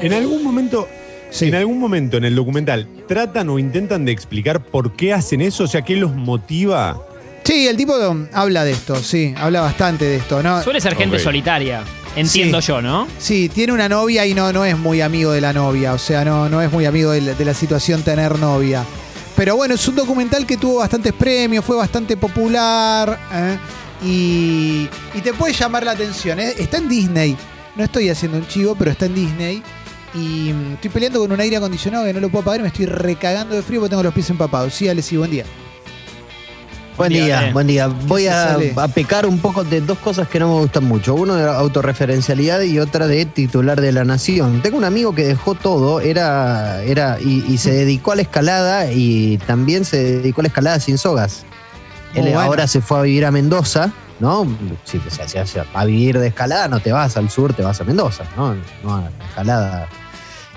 En 0.00 0.12
algún 0.12 0.44
momento, 0.44 0.88
Sí. 1.30 1.46
en 1.48 1.54
algún 1.54 1.78
momento 1.78 2.16
en 2.16 2.24
el 2.24 2.34
documental, 2.34 2.86
tratan 3.06 3.48
o 3.50 3.58
intentan 3.58 4.04
de 4.04 4.12
explicar 4.12 4.60
por 4.60 4.92
qué 4.96 5.12
hacen 5.12 5.40
eso, 5.40 5.64
o 5.64 5.66
sea, 5.66 5.82
qué 5.82 5.96
los 5.96 6.14
motiva. 6.14 7.00
Sí, 7.44 7.66
el 7.66 7.76
tipo 7.76 7.94
habla 8.32 8.64
de 8.64 8.72
esto, 8.72 8.96
sí, 8.96 9.34
habla 9.36 9.60
bastante 9.62 10.04
de 10.04 10.16
esto, 10.16 10.42
¿no? 10.42 10.62
suele 10.62 10.80
ser 10.80 10.94
gente 10.96 11.18
solitaria. 11.18 11.82
Entiendo 12.16 12.60
Sí. 12.60 12.68
yo, 12.68 12.82
¿no? 12.82 13.06
Sí, 13.18 13.48
tiene 13.48 13.72
una 13.72 13.88
novia 13.88 14.26
y 14.26 14.34
no, 14.34 14.52
no 14.52 14.64
es 14.64 14.76
muy 14.76 15.00
amigo 15.00 15.30
de 15.32 15.40
la 15.40 15.52
novia, 15.52 15.92
o 15.94 15.98
sea, 15.98 16.24
no, 16.24 16.48
no 16.48 16.60
es 16.60 16.70
muy 16.72 16.84
amigo 16.84 17.12
de 17.12 17.20
la, 17.20 17.34
de 17.34 17.44
la 17.44 17.54
situación 17.54 18.02
tener 18.02 18.36
novia. 18.38 18.84
Pero 19.36 19.56
bueno, 19.56 19.74
es 19.74 19.88
un 19.88 19.94
documental 19.96 20.44
que 20.44 20.56
tuvo 20.56 20.78
bastantes 20.78 21.12
premios, 21.12 21.64
fue 21.64 21.76
bastante 21.76 22.16
popular 22.16 23.18
¿eh? 23.32 23.56
y, 24.04 24.88
y 25.16 25.20
te 25.22 25.32
puede 25.32 25.54
llamar 25.54 25.84
la 25.84 25.92
atención. 25.92 26.40
¿eh? 26.40 26.52
Está 26.58 26.78
en 26.78 26.88
Disney, 26.88 27.36
no 27.76 27.84
estoy 27.84 28.08
haciendo 28.08 28.38
un 28.38 28.46
chivo, 28.46 28.74
pero 28.78 28.90
está 28.90 29.06
en 29.06 29.14
Disney. 29.14 29.62
Y 30.14 30.52
mm, 30.52 30.72
estoy 30.74 30.90
peleando 30.90 31.20
con 31.20 31.32
un 31.32 31.40
aire 31.40 31.56
acondicionado 31.56 32.04
que 32.04 32.12
no 32.12 32.20
lo 32.20 32.28
puedo 32.28 32.42
apagar 32.42 32.60
y 32.60 32.62
me 32.62 32.68
estoy 32.68 32.86
recagando 32.86 33.54
de 33.54 33.62
frío 33.62 33.80
porque 33.80 33.90
tengo 33.90 34.02
los 34.02 34.14
pies 34.14 34.30
empapados. 34.30 34.74
Sí, 34.74 34.88
Alex, 34.88 35.12
y 35.12 35.16
buen 35.16 35.30
día. 35.30 35.44
Buen 36.96 37.12
día, 37.12 37.50
buen 37.54 37.66
día. 37.66 37.86
Voy 37.86 38.26
a, 38.26 38.58
a 38.76 38.88
pecar 38.88 39.24
un 39.24 39.38
poco 39.38 39.64
de 39.64 39.80
dos 39.80 39.96
cosas 39.98 40.28
que 40.28 40.38
no 40.38 40.48
me 40.48 40.60
gustan 40.60 40.84
mucho. 40.84 41.14
Uno 41.14 41.34
de 41.34 41.44
autorreferencialidad 41.44 42.60
y 42.60 42.78
otra 42.78 43.06
de 43.06 43.24
titular 43.24 43.80
de 43.80 43.90
la 43.90 44.04
nación. 44.04 44.60
Tengo 44.60 44.76
un 44.76 44.84
amigo 44.84 45.14
que 45.14 45.24
dejó 45.24 45.54
todo, 45.54 46.00
era, 46.00 46.82
era, 46.82 47.18
y, 47.18 47.42
y 47.48 47.56
se 47.56 47.72
dedicó 47.72 48.12
a 48.12 48.16
la 48.16 48.22
escalada 48.22 48.92
y 48.92 49.38
también 49.46 49.86
se 49.86 50.18
dedicó 50.18 50.42
a 50.42 50.44
la 50.44 50.48
escalada 50.48 50.78
sin 50.78 50.98
sogas. 50.98 51.46
Bueno. 52.14 52.40
ahora 52.40 52.66
se 52.66 52.80
fue 52.80 52.98
a 52.98 53.02
vivir 53.02 53.24
a 53.24 53.30
Mendoza, 53.30 53.92
¿no? 54.20 54.46
Si 54.84 54.98
te 54.98 55.08
hace- 55.40 55.62
a 55.74 55.84
vivir 55.84 56.18
de 56.18 56.28
escalada, 56.28 56.68
no 56.68 56.80
te 56.80 56.92
vas 56.92 57.16
al 57.16 57.28
sur, 57.30 57.52
te 57.54 57.62
vas 57.62 57.80
a 57.80 57.84
Mendoza, 57.84 58.24
¿no? 58.36 58.54
No 58.84 58.96
a 58.96 59.00
la 59.18 59.24
escalada. 59.26 59.88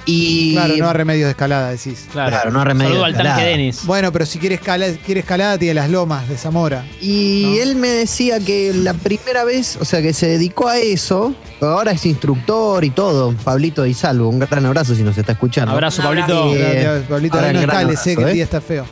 Y 0.06 0.52
Claro, 0.52 0.74
no 0.80 0.90
a 0.90 0.94
remedios 0.94 1.28
de 1.28 1.32
escalada, 1.32 1.70
decís. 1.70 2.08
Claro, 2.12 2.30
Claro, 2.32 2.52
no 2.52 2.62
remedio 2.66 2.90
Saludo 2.90 3.04
de 3.04 3.08
al 3.08 3.14
tanque 3.14 3.28
escalada. 3.30 3.50
Denis. 3.58 3.86
Bueno, 3.86 4.12
pero 4.12 4.26
si 4.26 4.38
quiere 4.38 4.56
escalada, 4.56 4.94
quiere 5.06 5.22
escalada, 5.22 5.58
tiene 5.58 5.76
las 5.76 5.90
lomas 5.90 6.28
de 6.28 6.36
Zamora. 6.38 6.84
Y 7.00 7.44
No. 7.56 7.62
él 7.64 7.76
me 7.78 7.88
decía 7.88 8.42
que 8.42 8.74
la 8.74 8.94
primera 8.96 9.46
vez, 9.46 9.78
o 9.80 9.86
sea, 9.86 10.02
que 10.02 10.12
se 10.12 10.28
dedicó 10.28 10.68
a 10.68 10.78
eso, 10.78 11.34
ahora 11.62 11.94
es 11.94 12.06
instructor 12.06 12.84
y 12.84 12.90
todo. 12.90 13.34
Pablito 13.46 13.86
y 13.86 13.94
Salvo, 13.94 14.28
un 14.28 14.40
gran 14.40 14.66
abrazo 14.66 14.94
si 14.94 15.04
nos 15.04 15.18
está 15.18 15.32
escuchando. 15.32 15.72
Abrazo. 15.72 16.04
Pablito. 16.04 16.54
Eh, 16.54 17.04
Pablito, 17.08 17.38
ahora 17.38 17.54
no 17.54 17.60
escales, 17.62 18.00
sé 18.02 18.18
que 18.18 18.24
el 18.24 18.30
¿eh? 18.30 18.34
día 18.34 18.44
está 18.44 18.60
feo. 18.60 18.86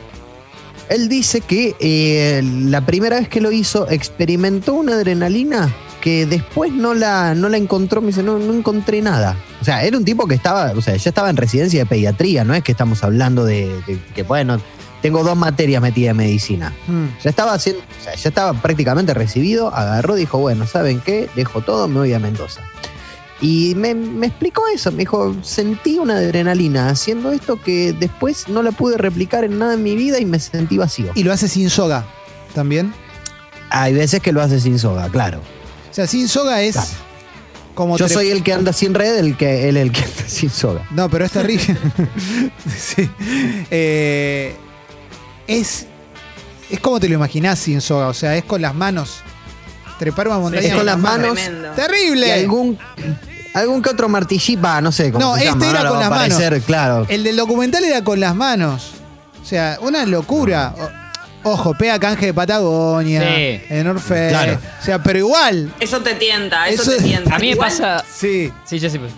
Él 0.91 1.07
dice 1.07 1.39
que 1.39 1.73
eh, 1.79 2.43
la 2.43 2.85
primera 2.85 3.17
vez 3.17 3.29
que 3.29 3.39
lo 3.39 3.49
hizo 3.53 3.89
experimentó 3.89 4.73
una 4.73 4.95
adrenalina 4.95 5.73
que 6.01 6.25
después 6.25 6.73
no 6.73 6.93
la, 6.93 7.33
no 7.33 7.47
la 7.47 7.55
encontró, 7.55 8.01
me 8.01 8.07
dice, 8.07 8.23
no, 8.23 8.37
no 8.39 8.53
encontré 8.53 9.01
nada. 9.01 9.37
O 9.61 9.63
sea, 9.63 9.85
era 9.85 9.97
un 9.97 10.03
tipo 10.03 10.27
que 10.27 10.35
estaba, 10.35 10.73
o 10.75 10.81
sea, 10.81 10.97
ya 10.97 11.09
estaba 11.09 11.29
en 11.29 11.37
residencia 11.37 11.79
de 11.79 11.85
pediatría, 11.85 12.43
no 12.43 12.53
es 12.53 12.61
que 12.61 12.73
estamos 12.73 13.05
hablando 13.05 13.45
de, 13.45 13.67
de 13.87 13.99
que, 14.13 14.23
bueno, 14.23 14.59
tengo 15.01 15.23
dos 15.23 15.37
materias 15.37 15.81
metidas 15.81 16.11
en 16.11 16.17
medicina. 16.17 16.73
Mm. 16.87 17.05
Ya 17.23 17.29
estaba 17.29 17.53
haciendo, 17.53 17.81
o 17.81 18.03
sea, 18.03 18.13
ya 18.13 18.27
estaba 18.27 18.53
prácticamente 18.61 19.13
recibido, 19.13 19.73
agarró, 19.73 20.15
dijo, 20.15 20.39
bueno, 20.39 20.67
¿saben 20.67 20.99
qué? 20.99 21.29
Dejo 21.37 21.61
todo, 21.61 21.87
me 21.87 21.99
voy 21.99 22.13
a 22.13 22.19
Mendoza. 22.19 22.61
Y 23.41 23.73
me, 23.75 23.95
me 23.95 24.27
explicó 24.27 24.61
eso, 24.73 24.91
me 24.91 24.99
dijo, 24.99 25.35
sentí 25.41 25.97
una 25.97 26.17
adrenalina 26.17 26.89
haciendo 26.89 27.31
esto 27.31 27.59
que 27.59 27.91
después 27.93 28.47
no 28.47 28.61
la 28.61 28.71
pude 28.71 28.97
replicar 28.97 29.43
en 29.43 29.57
nada 29.57 29.73
en 29.73 29.81
mi 29.83 29.95
vida 29.95 30.19
y 30.19 30.25
me 30.25 30.39
sentí 30.39 30.77
vacío. 30.77 31.11
Y 31.15 31.23
lo 31.23 31.33
hace 31.33 31.47
sin 31.47 31.69
soga 31.71 32.05
también. 32.53 32.93
Hay 33.71 33.93
veces 33.93 34.21
que 34.21 34.31
lo 34.31 34.41
hace 34.41 34.59
sin 34.59 34.77
soga, 34.77 35.09
claro. 35.09 35.39
O 35.89 35.93
sea, 35.93 36.05
sin 36.05 36.27
soga 36.27 36.61
es 36.61 36.73
Claro. 36.75 36.89
como. 37.73 37.97
Yo 37.97 38.07
soy 38.09 38.29
el 38.29 38.43
que 38.43 38.53
anda 38.53 38.73
sin 38.73 38.93
red, 38.93 39.17
el 39.17 39.35
que, 39.35 39.69
él 39.69 39.77
el 39.77 39.91
que 39.91 40.01
anda 40.03 40.23
sin 40.27 40.49
soga. 40.51 40.85
No, 40.91 41.09
pero 41.09 41.25
es 41.25 41.31
terrible. 41.31 41.65
sí. 42.77 43.09
Eh, 43.71 44.55
es. 45.47 45.87
Es 46.69 46.79
como 46.79 46.99
te 46.99 47.09
lo 47.09 47.15
imaginás 47.15 47.57
sin 47.59 47.81
soga. 47.81 48.07
O 48.07 48.13
sea, 48.13 48.37
es 48.37 48.43
con 48.43 48.61
las 48.61 48.75
manos. 48.75 49.21
Trepar 49.99 50.27
una 50.27 50.37
montaña 50.39 50.67
es 50.67 50.73
con 50.75 50.85
las 50.85 50.97
manos. 50.97 51.33
Tremendo. 51.33 51.69
¡Terrible! 51.71 52.27
Y 52.27 52.31
algún, 52.31 52.77
algún 53.53 53.81
que 53.81 53.89
otro 53.89 54.07
martillito, 54.09 54.61
va, 54.61 54.81
no 54.81 54.91
sé 54.91 55.11
cómo 55.11 55.25
No, 55.25 55.33
se 55.35 55.39
este 55.45 55.49
llama, 55.51 55.69
era 55.69 55.79
ahora 55.79 55.89
con 55.89 55.99
va 55.99 56.05
a 56.05 56.09
las 56.09 56.09
manos. 56.19 56.35
aparecer, 56.37 56.61
Claro. 56.63 57.05
El 57.09 57.23
del 57.23 57.35
documental 57.35 57.83
era 57.83 58.03
con 58.03 58.19
las 58.19 58.35
manos. 58.35 58.91
O 59.41 59.45
sea, 59.45 59.77
una 59.81 60.05
locura. 60.05 60.73
O- 61.43 61.51
ojo, 61.51 61.73
pega 61.73 61.99
canje 61.99 62.27
de 62.27 62.33
Patagonia, 62.33 63.21
Sí. 63.21 63.61
en 63.69 63.87
Orfe. 63.87 64.29
Claro. 64.29 64.59
O 64.79 64.83
sea, 64.85 65.01
pero 65.01 65.19
igual. 65.19 65.73
Eso 65.79 65.99
te 66.01 66.13
tienta, 66.15 66.67
eso, 66.69 66.83
Eso- 66.83 66.91
te 66.97 67.01
tienta. 67.03 67.35
A 67.35 67.39
mí 67.39 67.47
me 67.47 67.53
Igual, 67.53 67.69
pasa. 67.69 68.03
Sí. 68.13 68.51
Sí, 68.65 68.79
Jessy. 68.79 68.99
pues. 68.99 69.11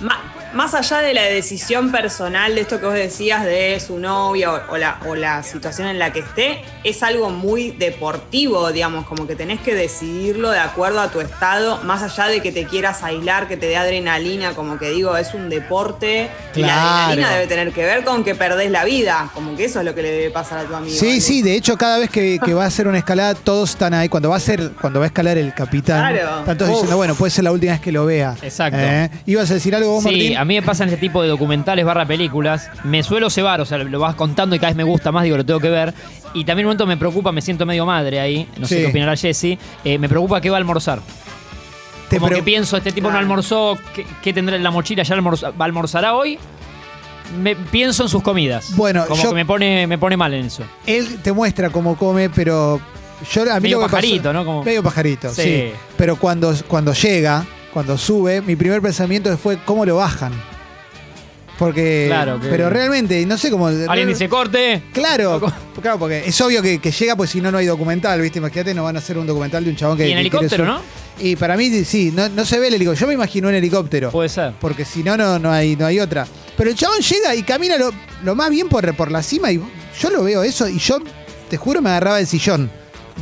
ma- 0.00 0.20
más 0.56 0.74
allá 0.74 0.98
de 0.98 1.14
la 1.14 1.22
decisión 1.22 1.92
personal 1.92 2.54
de 2.54 2.62
esto 2.62 2.80
que 2.80 2.86
vos 2.86 2.94
decías 2.94 3.44
de 3.44 3.78
su 3.84 3.98
novia 3.98 4.52
o, 4.52 4.72
o 4.72 4.76
la, 4.76 4.98
o 5.06 5.14
la 5.14 5.42
situación 5.42 5.88
en 5.88 5.98
la 5.98 6.12
que 6.12 6.20
esté, 6.20 6.62
es 6.84 7.02
algo 7.02 7.30
muy 7.30 7.70
deportivo, 7.72 8.72
digamos, 8.72 9.06
como 9.06 9.26
que 9.26 9.36
tenés 9.36 9.60
que 9.60 9.74
decidirlo 9.74 10.50
de 10.50 10.58
acuerdo 10.58 11.00
a 11.00 11.10
tu 11.10 11.20
estado, 11.20 11.78
más 11.84 12.02
allá 12.02 12.26
de 12.28 12.40
que 12.40 12.52
te 12.52 12.64
quieras 12.64 13.02
aislar, 13.02 13.48
que 13.48 13.56
te 13.56 13.66
dé 13.66 13.76
adrenalina, 13.76 14.54
como 14.54 14.78
que 14.78 14.90
digo, 14.90 15.16
es 15.16 15.34
un 15.34 15.48
deporte 15.48 16.28
y 16.54 16.60
la 16.60 16.66
Claro. 16.66 16.80
adrenalina 16.80 17.30
debe 17.34 17.46
tener 17.46 17.72
que 17.72 17.84
ver 17.84 18.04
con 18.04 18.24
que 18.24 18.34
perdés 18.34 18.70
la 18.70 18.84
vida, 18.84 19.30
como 19.34 19.56
que 19.56 19.64
eso 19.66 19.80
es 19.80 19.84
lo 19.84 19.94
que 19.94 20.02
le 20.02 20.10
debe 20.10 20.30
pasar 20.30 20.58
a 20.60 20.64
tu 20.64 20.74
amigo. 20.74 20.96
Sí, 20.96 21.20
sí, 21.20 21.42
de 21.42 21.54
hecho 21.56 21.76
cada 21.76 21.98
vez 21.98 22.10
que, 22.10 22.38
que 22.44 22.54
va 22.54 22.64
a 22.64 22.66
hacer 22.66 22.88
una 22.88 22.98
escalada 22.98 23.34
todos 23.34 23.70
están 23.70 23.92
ahí. 23.94 24.08
Cuando 24.08 24.28
va 24.30 24.36
a 24.36 24.38
hacer, 24.38 24.70
cuando 24.80 25.00
va 25.00 25.06
a 25.06 25.08
escalar 25.08 25.36
el 25.38 25.52
capitán, 25.54 26.12
Claro. 26.14 26.38
están 26.40 26.56
todos 26.58 26.70
Uf. 26.70 26.76
diciendo, 26.76 26.96
bueno, 26.96 27.14
puede 27.14 27.30
ser 27.30 27.44
la 27.44 27.52
última 27.52 27.72
vez 27.72 27.80
que 27.80 27.92
lo 27.92 28.06
vea. 28.06 28.34
Exacto. 28.42 28.78
¿Eh? 28.80 29.10
¿Ibas 29.26 29.50
a 29.50 29.54
decir 29.54 29.74
algo 29.74 29.90
vos, 29.92 30.04
Sí, 30.04 30.10
Martín? 30.10 30.36
A 30.46 30.48
mí 30.48 30.54
me 30.54 30.62
pasan 30.62 30.88
este 30.88 31.00
tipo 31.00 31.22
de 31.22 31.28
documentales 31.28 31.84
barra 31.84 32.06
películas. 32.06 32.70
Me 32.84 33.02
suelo 33.02 33.28
cebar, 33.30 33.60
o 33.60 33.64
sea, 33.66 33.78
lo 33.78 33.98
vas 34.00 34.14
contando 34.14 34.54
y 34.56 34.58
cada 34.58 34.70
vez 34.70 34.76
me 34.76 34.84
gusta 34.84 35.12
más, 35.12 35.24
digo, 35.24 35.36
lo 35.36 35.44
tengo 35.44 35.60
que 35.60 35.70
ver. 35.70 35.92
Y 36.34 36.44
también 36.44 36.60
en 36.60 36.66
un 36.66 36.70
momento 36.70 36.86
me 36.86 36.96
preocupa, 36.96 37.32
me 37.32 37.40
siento 37.42 37.66
medio 37.66 37.84
madre 37.86 38.20
ahí. 38.20 38.48
No 38.58 38.66
sé 38.66 38.76
Sí. 38.76 38.80
qué 38.82 38.86
opinará 38.88 39.16
Jessy. 39.16 39.58
eh, 39.84 39.98
me 39.98 40.08
preocupa 40.08 40.40
qué 40.40 40.50
va 40.50 40.56
a 40.56 40.58
almorzar. 40.58 41.00
Te 42.08 42.18
Como 42.20 42.30
que 42.30 42.42
pienso, 42.42 42.76
este 42.76 42.92
tipo 42.92 43.10
no 43.10 43.18
almorzó, 43.18 43.76
¿qué, 43.94 44.06
qué 44.22 44.32
tendrá 44.32 44.54
en 44.56 44.62
la 44.62 44.70
mochila? 44.70 45.02
¿Ya 45.02 45.14
almorza- 45.16 45.52
almorzará 45.58 46.14
hoy? 46.14 46.38
Me, 47.40 47.56
pienso 47.56 48.04
en 48.04 48.08
sus 48.08 48.22
comidas. 48.22 48.76
Bueno, 48.76 49.04
como 49.08 49.20
yo- 49.20 49.30
que 49.30 49.34
me 49.34 49.44
pone, 49.44 49.86
me 49.88 49.98
pone 49.98 50.16
mal 50.16 50.32
en 50.32 50.46
eso. 50.46 50.62
Él 50.86 51.18
te 51.22 51.32
muestra 51.32 51.70
cómo 51.70 51.96
come, 51.96 52.30
pero 52.30 52.80
yo 53.32 53.42
a 53.42 53.56
mí 53.56 53.62
Medio 53.62 53.78
lo 53.80 53.86
que 53.86 53.90
pasó- 53.90 53.96
pajarito, 53.96 54.32
¿no? 54.32 54.44
Como- 54.44 54.62
Medio 54.62 54.82
pajarito, 54.84 55.30
sí. 55.34 55.42
Sí. 55.42 55.70
Pero 55.96 56.14
cuando, 56.14 56.54
cuando 56.68 56.92
llega, 56.92 57.44
cuando 57.76 57.98
sube, 57.98 58.40
mi 58.40 58.56
primer 58.56 58.80
pensamiento 58.80 59.36
fue 59.36 59.58
cómo 59.62 59.84
lo 59.84 59.96
bajan. 59.96 60.32
Porque. 61.58 62.06
Claro, 62.08 62.40
que- 62.40 62.48
Pero 62.48 62.70
realmente, 62.70 63.26
no 63.26 63.36
sé 63.36 63.50
cómo. 63.50 63.66
Alguien 63.66 64.08
dice 64.08 64.30
corte. 64.30 64.82
Claro, 64.94 65.32
Loco. 65.38 65.52
claro, 65.82 65.98
porque 65.98 66.22
es 66.26 66.40
obvio 66.40 66.62
que, 66.62 66.78
que 66.78 66.90
llega, 66.90 67.14
pues 67.16 67.28
si 67.28 67.42
no, 67.42 67.52
no 67.52 67.58
hay 67.58 67.66
documental, 67.66 68.18
¿viste? 68.22 68.38
Imagínate, 68.38 68.72
no 68.72 68.84
van 68.84 68.96
a 68.96 69.00
hacer 69.00 69.18
un 69.18 69.26
documental 69.26 69.62
de 69.62 69.68
un 69.68 69.76
chabón 69.76 69.98
que. 69.98 70.08
Y 70.08 70.12
en 70.12 70.16
que 70.22 70.30
quiere 70.30 70.38
helicóptero, 70.46 70.64
¿no? 70.64 70.80
Y 71.18 71.36
para 71.36 71.54
mí, 71.58 71.68
sí, 71.84 72.12
no, 72.16 72.30
no 72.30 72.46
se 72.46 72.58
ve 72.58 72.68
el 72.68 72.74
helicóptero. 72.76 73.00
Yo 73.02 73.06
me 73.08 73.12
imagino 73.12 73.48
un 73.48 73.54
helicóptero. 73.54 74.10
Puede 74.10 74.30
ser. 74.30 74.54
Porque 74.58 74.86
si 74.86 75.02
no, 75.02 75.18
no, 75.18 75.38
no, 75.38 75.52
hay, 75.52 75.76
no 75.76 75.84
hay 75.84 76.00
otra. 76.00 76.26
Pero 76.56 76.70
el 76.70 76.76
chabón 76.76 77.00
llega 77.00 77.34
y 77.34 77.42
camina 77.42 77.76
lo, 77.76 77.90
lo 78.24 78.34
más 78.34 78.48
bien 78.48 78.70
por, 78.70 78.90
por 78.96 79.10
la 79.12 79.22
cima 79.22 79.52
y 79.52 79.60
yo 80.00 80.08
lo 80.10 80.24
veo 80.24 80.42
eso 80.42 80.66
y 80.66 80.78
yo, 80.78 80.96
te 81.50 81.58
juro, 81.58 81.82
me 81.82 81.90
agarraba 81.90 82.20
el 82.20 82.26
sillón 82.26 82.70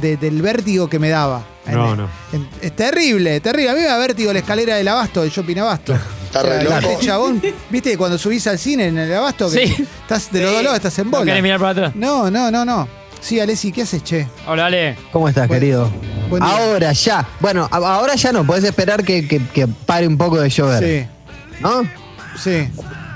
de- 0.01 0.17
del 0.17 0.41
vértigo 0.43 0.89
que 0.89 1.01
me 1.01 1.09
daba. 1.09 1.45
No, 1.67 1.93
En- 1.93 1.97
no. 1.99 2.09
en- 2.33 2.49
es 2.61 2.77
terrible, 2.77 3.41
terrible. 3.41 3.71
A 3.71 3.75
mí 3.75 3.81
me 3.81 3.87
da 3.87 3.97
vértigo 3.99 4.33
la 4.33 4.39
escalera 4.41 4.77
del 4.77 4.87
abasto, 4.89 5.23
del 5.23 5.31
shopping 5.31 5.57
abasto. 5.59 5.95
Está 6.27 6.43
re 6.43 6.63
loco. 6.65 6.77
este 6.79 7.07
chabón, 7.07 7.43
¿viste? 7.71 7.97
Cuando 7.97 8.19
subís 8.19 8.47
al 8.49 8.59
cine 8.59 8.89
en 8.89 8.99
el 8.99 9.15
abasto, 9.15 9.51
que 9.51 9.67
Sí. 9.69 9.87
estás 10.03 10.31
de 10.33 10.43
los 10.43 10.53
lados, 10.63 10.77
estás 10.77 10.99
en 10.99 11.07
¿No 11.11 11.19
bola. 11.19 11.25
querés 11.25 11.43
mirar 11.43 11.59
para 11.61 11.71
atrás? 11.71 11.93
No, 11.95 12.31
no, 12.31 12.51
no, 12.51 12.65
no. 12.65 12.89
Sí, 13.21 13.41
Alessi, 13.41 13.73
¿qué 13.73 13.83
haces, 13.83 14.05
che? 14.05 14.27
Hola, 14.47 14.67
Ale. 14.67 14.97
¿Cómo 15.11 15.29
estás, 15.29 15.49
Buen- 15.49 15.61
querido? 15.61 15.91
buen 16.29 16.43
día. 16.43 16.53
Ahora 16.57 16.93
ya. 16.93 17.27
Bueno, 17.41 17.67
a- 17.71 17.77
ahora 17.77 18.15
ya 18.17 18.33
no. 18.33 18.45
Podés 18.45 18.65
esperar 18.65 19.03
que, 19.03 19.27
que- 19.27 19.47
que 19.47 19.67
pare 19.67 20.07
un 20.07 20.19
poco 20.19 20.39
de 20.41 20.51
llover. 20.51 20.85
Sí, 20.85 21.61
¿No? 21.61 21.83
sí. 22.39 22.69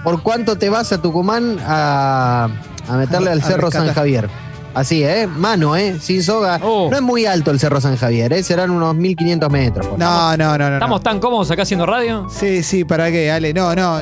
¿Por 0.04 0.22
cuánto 0.22 0.56
te 0.56 0.70
vas 0.70 0.90
a 0.92 1.02
Tucumán 1.02 1.58
a, 1.66 2.48
a 2.88 2.92
meterle 2.96 3.28
A- 3.28 3.32
al 3.34 3.40
a 3.40 3.44
Cerro 3.44 3.62
rescatar. 3.66 3.86
San 3.88 3.94
Javier? 3.94 4.30
Así, 4.74 5.02
¿eh? 5.02 5.26
Mano, 5.26 5.76
¿eh? 5.76 5.98
Sin 6.00 6.22
soga. 6.22 6.60
Oh. 6.62 6.88
No 6.90 6.96
es 6.96 7.02
muy 7.02 7.26
alto 7.26 7.50
el 7.50 7.58
Cerro 7.58 7.80
San 7.80 7.96
Javier, 7.96 8.32
¿eh? 8.32 8.42
Serán 8.42 8.70
unos 8.70 8.94
1500 8.94 9.50
metros. 9.50 9.86
No, 9.98 10.36
no, 10.36 10.56
no, 10.56 10.58
no. 10.58 10.68
no. 10.70 10.74
¿Estamos 10.76 11.02
tan 11.02 11.18
cómodos 11.18 11.50
acá 11.50 11.62
haciendo 11.62 11.86
radio? 11.86 12.28
Sí, 12.30 12.62
sí, 12.62 12.84
¿para 12.84 13.10
qué, 13.10 13.30
Ale? 13.30 13.52
No, 13.52 13.74
no. 13.74 14.00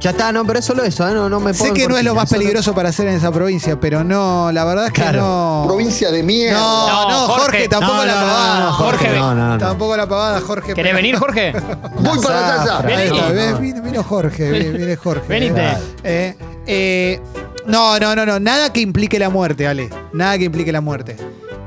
Ya 0.00 0.10
está, 0.10 0.30
no, 0.30 0.44
pero 0.44 0.60
es 0.60 0.64
solo 0.64 0.84
eso, 0.84 1.08
¿eh? 1.08 1.12
No, 1.12 1.28
no 1.28 1.40
me 1.40 1.52
Sé 1.52 1.72
que 1.72 1.88
no 1.88 1.98
es 1.98 2.04
lo 2.04 2.14
más 2.14 2.28
solo- 2.28 2.38
peligroso 2.42 2.72
para 2.72 2.90
hacer 2.90 3.08
en 3.08 3.14
esa 3.16 3.32
provincia, 3.32 3.80
pero 3.80 4.04
no, 4.04 4.52
la 4.52 4.64
verdad 4.64 4.86
es 4.86 4.92
que 4.92 5.02
Claro. 5.02 5.22
no. 5.22 5.64
Provincia 5.66 6.12
de 6.12 6.22
mierda. 6.22 6.56
No, 6.56 6.86
no, 6.86 7.08
No, 7.10 7.18
Jorge, 7.26 7.42
Jorge. 7.42 7.68
tampoco 7.68 7.94
No, 7.96 8.04
la 8.04 8.14
no, 8.14 8.20
no, 8.20 8.26
pavada. 8.28 8.60
no, 8.60 8.72
Jorge, 8.74 9.08
no, 9.16 9.34
no, 9.34 9.48
no. 9.54 9.58
Tampoco 9.58 9.96
la 9.96 10.08
pavada, 10.08 10.40
Jorge. 10.40 10.74
¿Querés 10.74 10.92
pero- 10.92 10.96
venir, 10.96 11.16
Jorge? 11.18 11.52
Voy 11.98 12.18
para 12.20 12.62
allá. 12.62 13.56
Vino, 13.58 13.82
vino 13.82 14.04
Jorge, 14.04 14.50
viene, 14.70 14.94
Jorge. 14.94 15.26
Venite. 15.26 15.66
Eh, 16.04 16.36
eh, 16.64 17.20
no, 17.68 17.98
no, 17.98 18.16
no, 18.16 18.26
no, 18.26 18.40
nada 18.40 18.72
que 18.72 18.80
implique 18.80 19.18
la 19.18 19.30
muerte, 19.30 19.66
Ale. 19.68 19.90
Nada 20.12 20.38
que 20.38 20.44
implique 20.44 20.72
la 20.72 20.80
muerte. 20.80 21.16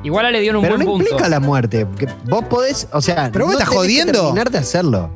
Igual 0.03 0.25
Ale 0.25 0.39
dio 0.41 0.53
un 0.55 0.61
Pero 0.61 0.75
buen 0.75 0.85
no 0.85 0.91
punto. 0.93 1.05
implica 1.09 1.29
la 1.29 1.39
muerte. 1.39 1.85
vos 2.25 2.43
podés, 2.45 2.87
o 2.91 3.01
sea, 3.01 3.29
Pero 3.31 3.45
vos 3.45 3.53
no 3.53 3.59
me 3.59 3.63
estás 3.63 3.69
tenés 3.69 3.69
que 3.69 3.75
jodiendo. 3.75 4.21
terminar 4.23 4.49
de 4.51 4.57
hacerlo. 4.57 5.11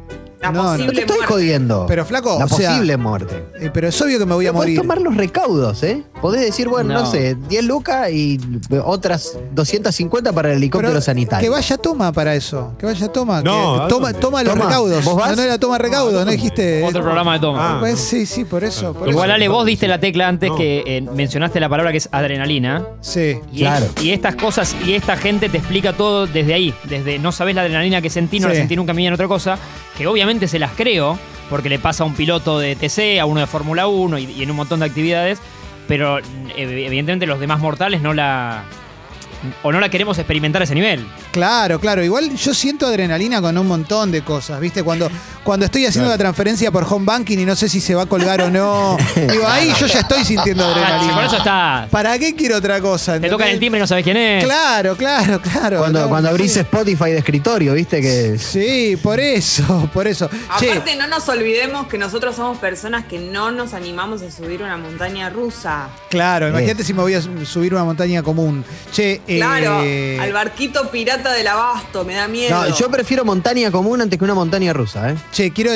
La 0.45 0.51
No, 0.51 0.63
no. 0.63 0.69
No 0.71 0.77
te 0.77 0.83
posible 0.83 1.01
estoy 1.01 1.17
muerte. 1.17 1.33
jodiendo. 1.33 1.85
Pero 1.87 2.05
flaco, 2.05 2.37
la 2.39 2.45
o 2.45 2.47
sea, 2.49 2.69
posible 2.71 2.97
muerte. 2.97 3.43
eh, 3.59 3.69
pero 3.73 3.87
es 3.87 4.01
obvio 4.01 4.19
que 4.19 4.25
me 4.25 4.33
voy 4.33 4.45
a 4.45 4.49
Pero 4.49 4.53
podés 4.59 4.67
morir. 4.75 4.81
tomar 4.81 5.01
los 5.01 5.15
recaudos, 5.15 5.83
¿eh? 5.83 6.03
Podés 6.21 6.41
decir, 6.41 6.67
bueno, 6.67 6.93
no, 6.93 6.99
No. 7.01 7.05
sé, 7.11 7.35
10 7.49 7.63
lucas 7.65 8.09
y 8.11 8.39
otras 8.83 9.37
250 9.53 10.31
para 10.33 10.51
el 10.51 10.57
helicóptero 10.57 10.91
Pero 10.93 11.01
sanitario. 11.01 11.43
Que 11.45 11.49
vaya 11.49 11.77
toma 11.77 12.11
para 12.11 12.35
eso. 12.35 12.73
Que 12.77 12.85
vaya 12.85 13.07
toma. 13.11 13.41
No, 13.41 13.77
que 13.77 13.83
¿a 13.83 13.87
toma, 13.87 14.07
dónde? 14.11 14.19
toma 14.19 14.43
los 14.43 14.53
Toma, 14.53 14.65
recaudos. 14.65 15.03
¿vos 15.05 15.15
vas? 15.15 15.29
No, 15.31 15.35
no 15.37 15.41
era 15.43 15.57
toma 15.59 15.77
recaudos, 15.77 16.25
no 16.25 16.31
dijiste. 16.31 16.83
Otro 16.83 17.01
programa 17.03 17.33
de 17.33 17.39
toma. 17.39 17.75
Ah. 17.75 17.79
Pues 17.79 17.99
sí, 17.99 18.25
sí, 18.25 18.45
por 18.45 18.63
eso. 18.63 18.93
por 18.93 19.07
Igual 19.09 19.29
eso. 19.29 19.35
Ale, 19.35 19.47
vos 19.47 19.65
diste 19.65 19.87
la 19.87 19.99
tecla 19.99 20.27
antes 20.27 20.49
No. 20.49 20.55
que 20.55 20.83
eh, 20.85 21.01
mencionaste 21.01 21.59
la 21.59 21.69
palabra 21.69 21.91
que 21.91 21.97
es 21.99 22.09
adrenalina. 22.11 22.83
Sí. 23.01 23.37
Y, 23.51 23.59
Claro. 23.59 23.85
y 24.01 24.11
estas 24.11 24.35
cosas 24.35 24.75
y 24.85 24.93
esta 24.93 25.17
gente 25.17 25.49
te 25.49 25.57
explica 25.57 25.93
todo 25.93 26.27
desde 26.27 26.53
ahí. 26.53 26.73
Desde 26.89 27.19
no 27.19 27.31
sabés 27.31 27.55
la 27.55 27.61
adrenalina 27.61 28.01
que 28.01 28.09
sentí, 28.09 28.39
no 28.39 28.47
la 28.47 28.53
Sí. 28.53 28.59
sentí 28.61 28.75
nunca 28.75 28.91
en 28.91 28.95
mi 28.95 29.01
vida 29.03 29.09
en 29.09 29.13
otra 29.13 29.27
cosa. 29.27 29.57
Que 29.97 30.07
obviamente 30.07 30.47
se 30.47 30.59
las 30.59 30.71
creo, 30.73 31.17
porque 31.49 31.69
le 31.69 31.79
pasa 31.79 32.03
a 32.03 32.07
un 32.07 32.15
piloto 32.15 32.59
de 32.59 32.75
TC, 32.75 33.19
a 33.19 33.25
uno 33.25 33.39
de 33.39 33.47
Fórmula 33.47 33.87
1 33.87 34.17
y, 34.17 34.43
en 34.43 34.51
un 34.51 34.57
montón 34.57 34.79
de 34.79 34.85
actividades. 34.85 35.39
Pero 35.87 36.19
eh, 36.19 36.23
evidentemente 36.55 37.25
los 37.25 37.39
demás 37.39 37.59
mortales 37.59 38.01
no 38.01 38.13
la. 38.13 38.63
o 39.63 39.71
no 39.71 39.79
la 39.79 39.89
queremos 39.89 40.17
experimentar 40.17 40.61
a 40.61 40.65
ese 40.65 40.75
nivel. 40.75 41.05
Claro, 41.31 41.79
claro. 41.79 42.03
Igual 42.03 42.35
yo 42.35 42.53
siento 42.53 42.87
adrenalina 42.87 43.41
con 43.41 43.57
un 43.57 43.67
montón 43.67 44.11
de 44.11 44.21
cosas, 44.21 44.59
¿viste? 44.59 44.83
Cuando, 44.83 45.09
cuando 45.45 45.65
estoy 45.65 45.85
haciendo 45.85 46.07
Claro. 46.09 46.17
la 46.17 46.17
transferencia 46.17 46.71
por 46.71 46.83
home 46.89 47.05
banking 47.05 47.37
y 47.37 47.45
no 47.45 47.55
sé 47.55 47.69
si 47.69 47.79
se 47.79 47.95
va 47.95 48.01
a 48.01 48.05
colgar 48.07 48.41
o 48.41 48.49
no. 48.51 48.97
Digo, 49.15 49.47
ahí 49.47 49.71
yo 49.79 49.85
ya 49.87 49.99
estoy 49.99 50.25
sintiendo 50.25 50.65
Ah, 50.65 50.71
adrenalina. 50.71 51.15
por 51.15 51.23
eso 51.23 51.37
está. 51.37 51.87
¿Para 51.89 52.19
qué 52.19 52.35
quiero 52.35 52.57
otra 52.57 52.81
cosa? 52.81 53.19
Te 53.21 53.29
tocan 53.29 53.47
el 53.49 53.59
timbre 53.59 53.79
y 53.79 53.81
no 53.81 53.87
sabes 53.87 54.03
quién 54.03 54.17
es. 54.17 54.43
Claro, 54.43 54.97
claro, 54.97 55.39
claro. 55.41 55.77
Cuando, 55.79 56.09
cuando 56.09 56.29
abrís 56.29 56.51
sí. 56.53 56.59
Spotify 56.59 57.11
de 57.11 57.19
escritorio, 57.19 57.73
viste 57.73 58.01
que. 58.01 58.37
Sí, 58.39 58.97
por 59.01 59.19
eso, 59.21 59.89
por 59.93 60.07
eso. 60.07 60.29
Che, 60.59 60.71
Aparte, 60.71 60.95
no 60.97 61.07
nos 61.07 61.29
olvidemos 61.29 61.87
que 61.87 61.97
nosotros 61.97 62.35
somos 62.35 62.57
personas 62.57 63.05
que 63.05 63.19
no 63.19 63.51
nos 63.51 63.73
animamos 63.73 64.21
a 64.23 64.31
subir 64.31 64.61
una 64.63 64.77
montaña 64.77 65.29
rusa. 65.29 65.89
claro, 66.09 66.49
imagínate 66.49 66.83
si 66.83 66.93
me 66.93 67.01
voy 67.01 67.13
a 67.13 67.21
subir 67.21 67.73
una 67.73 67.83
montaña 67.83 68.23
común. 68.23 68.65
Che, 68.91 69.21
eh, 69.27 69.37
Claro, 69.37 69.77
al 70.21 70.33
barquito 70.33 70.89
pirata 70.89 71.31
del 71.31 71.47
abasto, 71.47 72.03
me 72.03 72.15
da 72.15 72.27
miedo. 72.27 72.55
No, 72.63 72.75
yo 72.75 72.89
prefiero 72.89 73.23
montaña 73.23 73.69
común 73.69 74.01
antes 74.01 74.17
que 74.17 74.25
una 74.25 74.33
montaña 74.33 74.73
rusa, 74.73 75.11
¿eh? 75.11 75.15
Che, 75.35 75.51
quiero. 75.51 75.71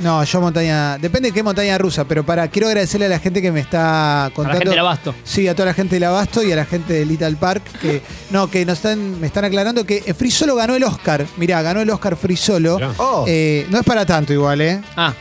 No, 0.00 0.22
yo 0.24 0.40
montaña. 0.40 0.98
Depende 0.98 1.28
de 1.30 1.32
qué 1.34 1.42
montaña 1.42 1.78
rusa, 1.78 2.04
pero 2.04 2.24
para. 2.24 2.46
Quiero 2.48 2.68
agradecerle 2.68 3.06
a 3.06 3.08
la 3.08 3.18
gente 3.18 3.40
que 3.40 3.50
me 3.50 3.60
está 3.60 4.26
A 4.26 4.30
contando. 4.30 4.52
la 4.54 4.58
gente 4.58 4.70
del 4.70 4.78
abasto. 4.80 5.14
Sí, 5.24 5.48
a 5.48 5.54
toda 5.54 5.66
la 5.66 5.74
gente 5.74 5.96
del 5.96 6.04
Abasto 6.04 6.42
y 6.42 6.52
a 6.52 6.56
la 6.56 6.64
gente 6.66 6.92
de 6.92 7.06
Little 7.06 7.36
Park 7.36 7.62
que 7.80 8.02
no, 8.30 8.50
que 8.50 8.66
nos 8.66 8.78
están, 8.78 9.18
me 9.20 9.26
están 9.28 9.44
aclarando 9.46 9.84
que 9.86 10.12
Free 10.14 10.30
Solo 10.30 10.56
ganó 10.56 10.74
el 10.74 10.84
Oscar. 10.84 11.24
Mirá, 11.38 11.62
ganó 11.62 11.80
el 11.80 11.88
Oscar 11.90 12.16
Free 12.16 12.36
Solo. 12.36 12.76
Mirá. 12.76 12.90
Oh, 12.98 13.24
Eh, 13.26 13.66
no 13.70 13.78
es 13.78 13.84
para 13.84 14.04
tanto 14.04 14.32
igual, 14.32 14.60
¿eh? 14.60 14.82
Ah, 14.96 15.14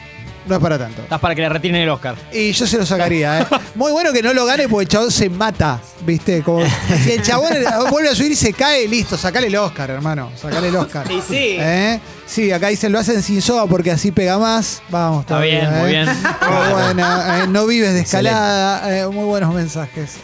No 0.46 0.56
es 0.56 0.62
para 0.62 0.78
tanto. 0.78 1.02
estás 1.04 1.20
para 1.20 1.36
que 1.36 1.42
le 1.42 1.50
retiren 1.50 1.76
el 1.82 1.90
Oscar. 1.90 2.16
Y 2.34 2.52
yo 2.52 2.66
se 2.66 2.78
lo 2.78 2.86
sacaría, 2.86 3.42
¿eh? 3.42 3.46
Muy 3.76 3.92
bueno 3.92 4.12
que 4.12 4.22
no 4.24 4.34
lo 4.34 4.46
gane 4.46 4.68
porque 4.68 4.84
el 4.84 4.88
chabón 4.90 5.12
se 5.12 5.30
mata, 5.30 5.80
¿viste? 6.06 6.42
Como, 6.42 6.66
si 7.04 7.12
el 7.12 7.22
chabón 7.22 7.54
vuelve 7.92 8.10
a 8.10 8.16
subir 8.16 8.32
y 8.32 8.36
se 8.36 8.52
cae, 8.54 8.88
listo, 8.88 9.18
sacale 9.18 9.48
el 9.48 9.56
Oscar, 9.56 9.90
hermano. 9.92 10.32
Sacale 10.36 10.70
el 10.70 10.76
Oscar. 10.76 11.10
Y 11.12 11.22
sí. 11.22 11.58
¿Eh? 11.60 12.00
Sí, 12.26 12.52
acá 12.52 12.70
dicen, 12.70 12.92
lo 12.92 13.00
hacen 13.00 13.22
sin 13.22 13.42
soga 13.42 13.66
porque 13.68 13.92
así 13.92 14.12
pega 14.12 14.38
más. 14.40 14.82
Vamos, 14.90 15.22
Está 15.22 15.40
bien, 15.42 15.70
muy 15.70 15.90
¿eh? 15.90 16.04
bien. 16.04 16.06
Muy 16.42 16.74
buena, 16.74 17.44
eh, 17.44 17.48
no 17.48 17.68
vives 17.68 17.94
de 17.94 18.02
escalada, 18.02 18.98
eh, 19.00 19.08
muy 19.08 19.26
buenos 19.26 19.54
mensajes. 19.54 20.16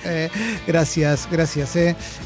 gracias, 0.66 1.28
gracias. 1.32 1.76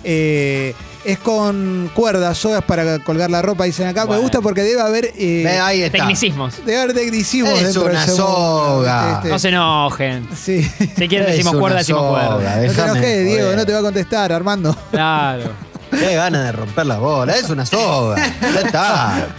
eh. 0.04 0.74
Es 1.04 1.18
con 1.18 1.90
cuerdas, 1.96 2.38
sogas 2.38 2.64
para 2.64 3.00
colgar 3.00 3.32
la 3.32 3.42
ropa, 3.42 3.64
dicen 3.64 3.88
acá. 3.88 4.06
Me 4.06 4.18
gusta 4.18 4.40
porque 4.42 4.62
debe 4.62 4.82
haber, 4.82 5.06
eh, 5.18 5.42
ve, 5.44 5.60
ahí 5.60 5.82
está. 5.82 5.98
Tecnicismos. 5.98 6.64
debe 6.64 6.78
haber 6.80 6.96
tecnicismos 6.96 7.54
Es 7.54 7.64
dentro 7.64 7.84
de 7.86 7.90
una 7.90 8.00
mundo, 8.06 8.16
soga. 8.16 9.12
¿viste? 9.14 9.30
No 9.30 9.40
se 9.40 9.50
enojen. 9.50 10.30
Sí. 10.36 10.64
Si 10.64 11.08
quieren 11.08 11.24
Es 11.28 11.38
decimos 11.38 11.54
una 11.54 11.60
cuerda, 11.62 11.78
decimos 11.80 12.02
soga, 12.02 12.28
cuerda. 12.28 12.56
No 12.56 12.62
te 12.62 12.68
déjame 12.68 12.92
enojes, 12.92 13.26
Diego, 13.26 13.56
no 13.56 13.66
te 13.66 13.74
va 13.74 13.80
a 13.80 13.82
contestar, 13.82 14.32
Armando. 14.32 14.78
Claro. 14.92 15.52
Qué 15.90 16.16
ganas 16.16 16.46
de 16.46 16.52
romper 16.52 16.86
la 16.86 16.98
bola, 17.00 17.36
es 17.36 17.50
una 17.50 17.66
soga. 17.66 18.18
Ya 18.42 18.62
está. 18.62 19.28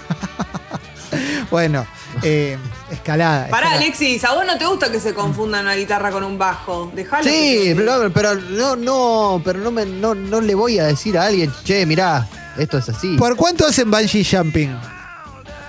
Bueno, 1.51 1.87
eh, 2.23 2.57
escalada. 3.03 3.49
Pará, 3.49 3.67
escalada. 3.67 3.83
Alexis, 3.83 4.25
¿a 4.25 4.35
vos 4.35 4.47
no 4.47 4.57
te 4.57 4.65
gusta 4.65 4.91
que 4.91 5.01
se 5.01 5.13
confunda 5.13 5.61
una 5.61 5.75
guitarra 5.75 6.11
con 6.11 6.25
un 6.25 6.39
bajo? 6.39 6.91
Dejalo. 6.95 7.25
Sí, 7.25 7.75
pero, 7.77 8.11
pero 8.13 8.35
no, 8.35 8.77
no, 8.77 9.43
pero 9.45 9.59
no, 9.59 9.71
me, 9.71 9.85
no, 9.85 10.15
no 10.15 10.41
le 10.41 10.55
voy 10.55 10.79
a 10.79 10.85
decir 10.85 11.19
a 11.19 11.27
alguien, 11.27 11.53
che, 11.65 11.85
mirá, 11.85 12.27
esto 12.57 12.79
es 12.79 12.89
así. 12.89 13.17
¿Por 13.17 13.37
cuánto 13.37 13.67
hacen 13.67 13.91
bungee 13.91 14.25
jumping? 14.25 14.75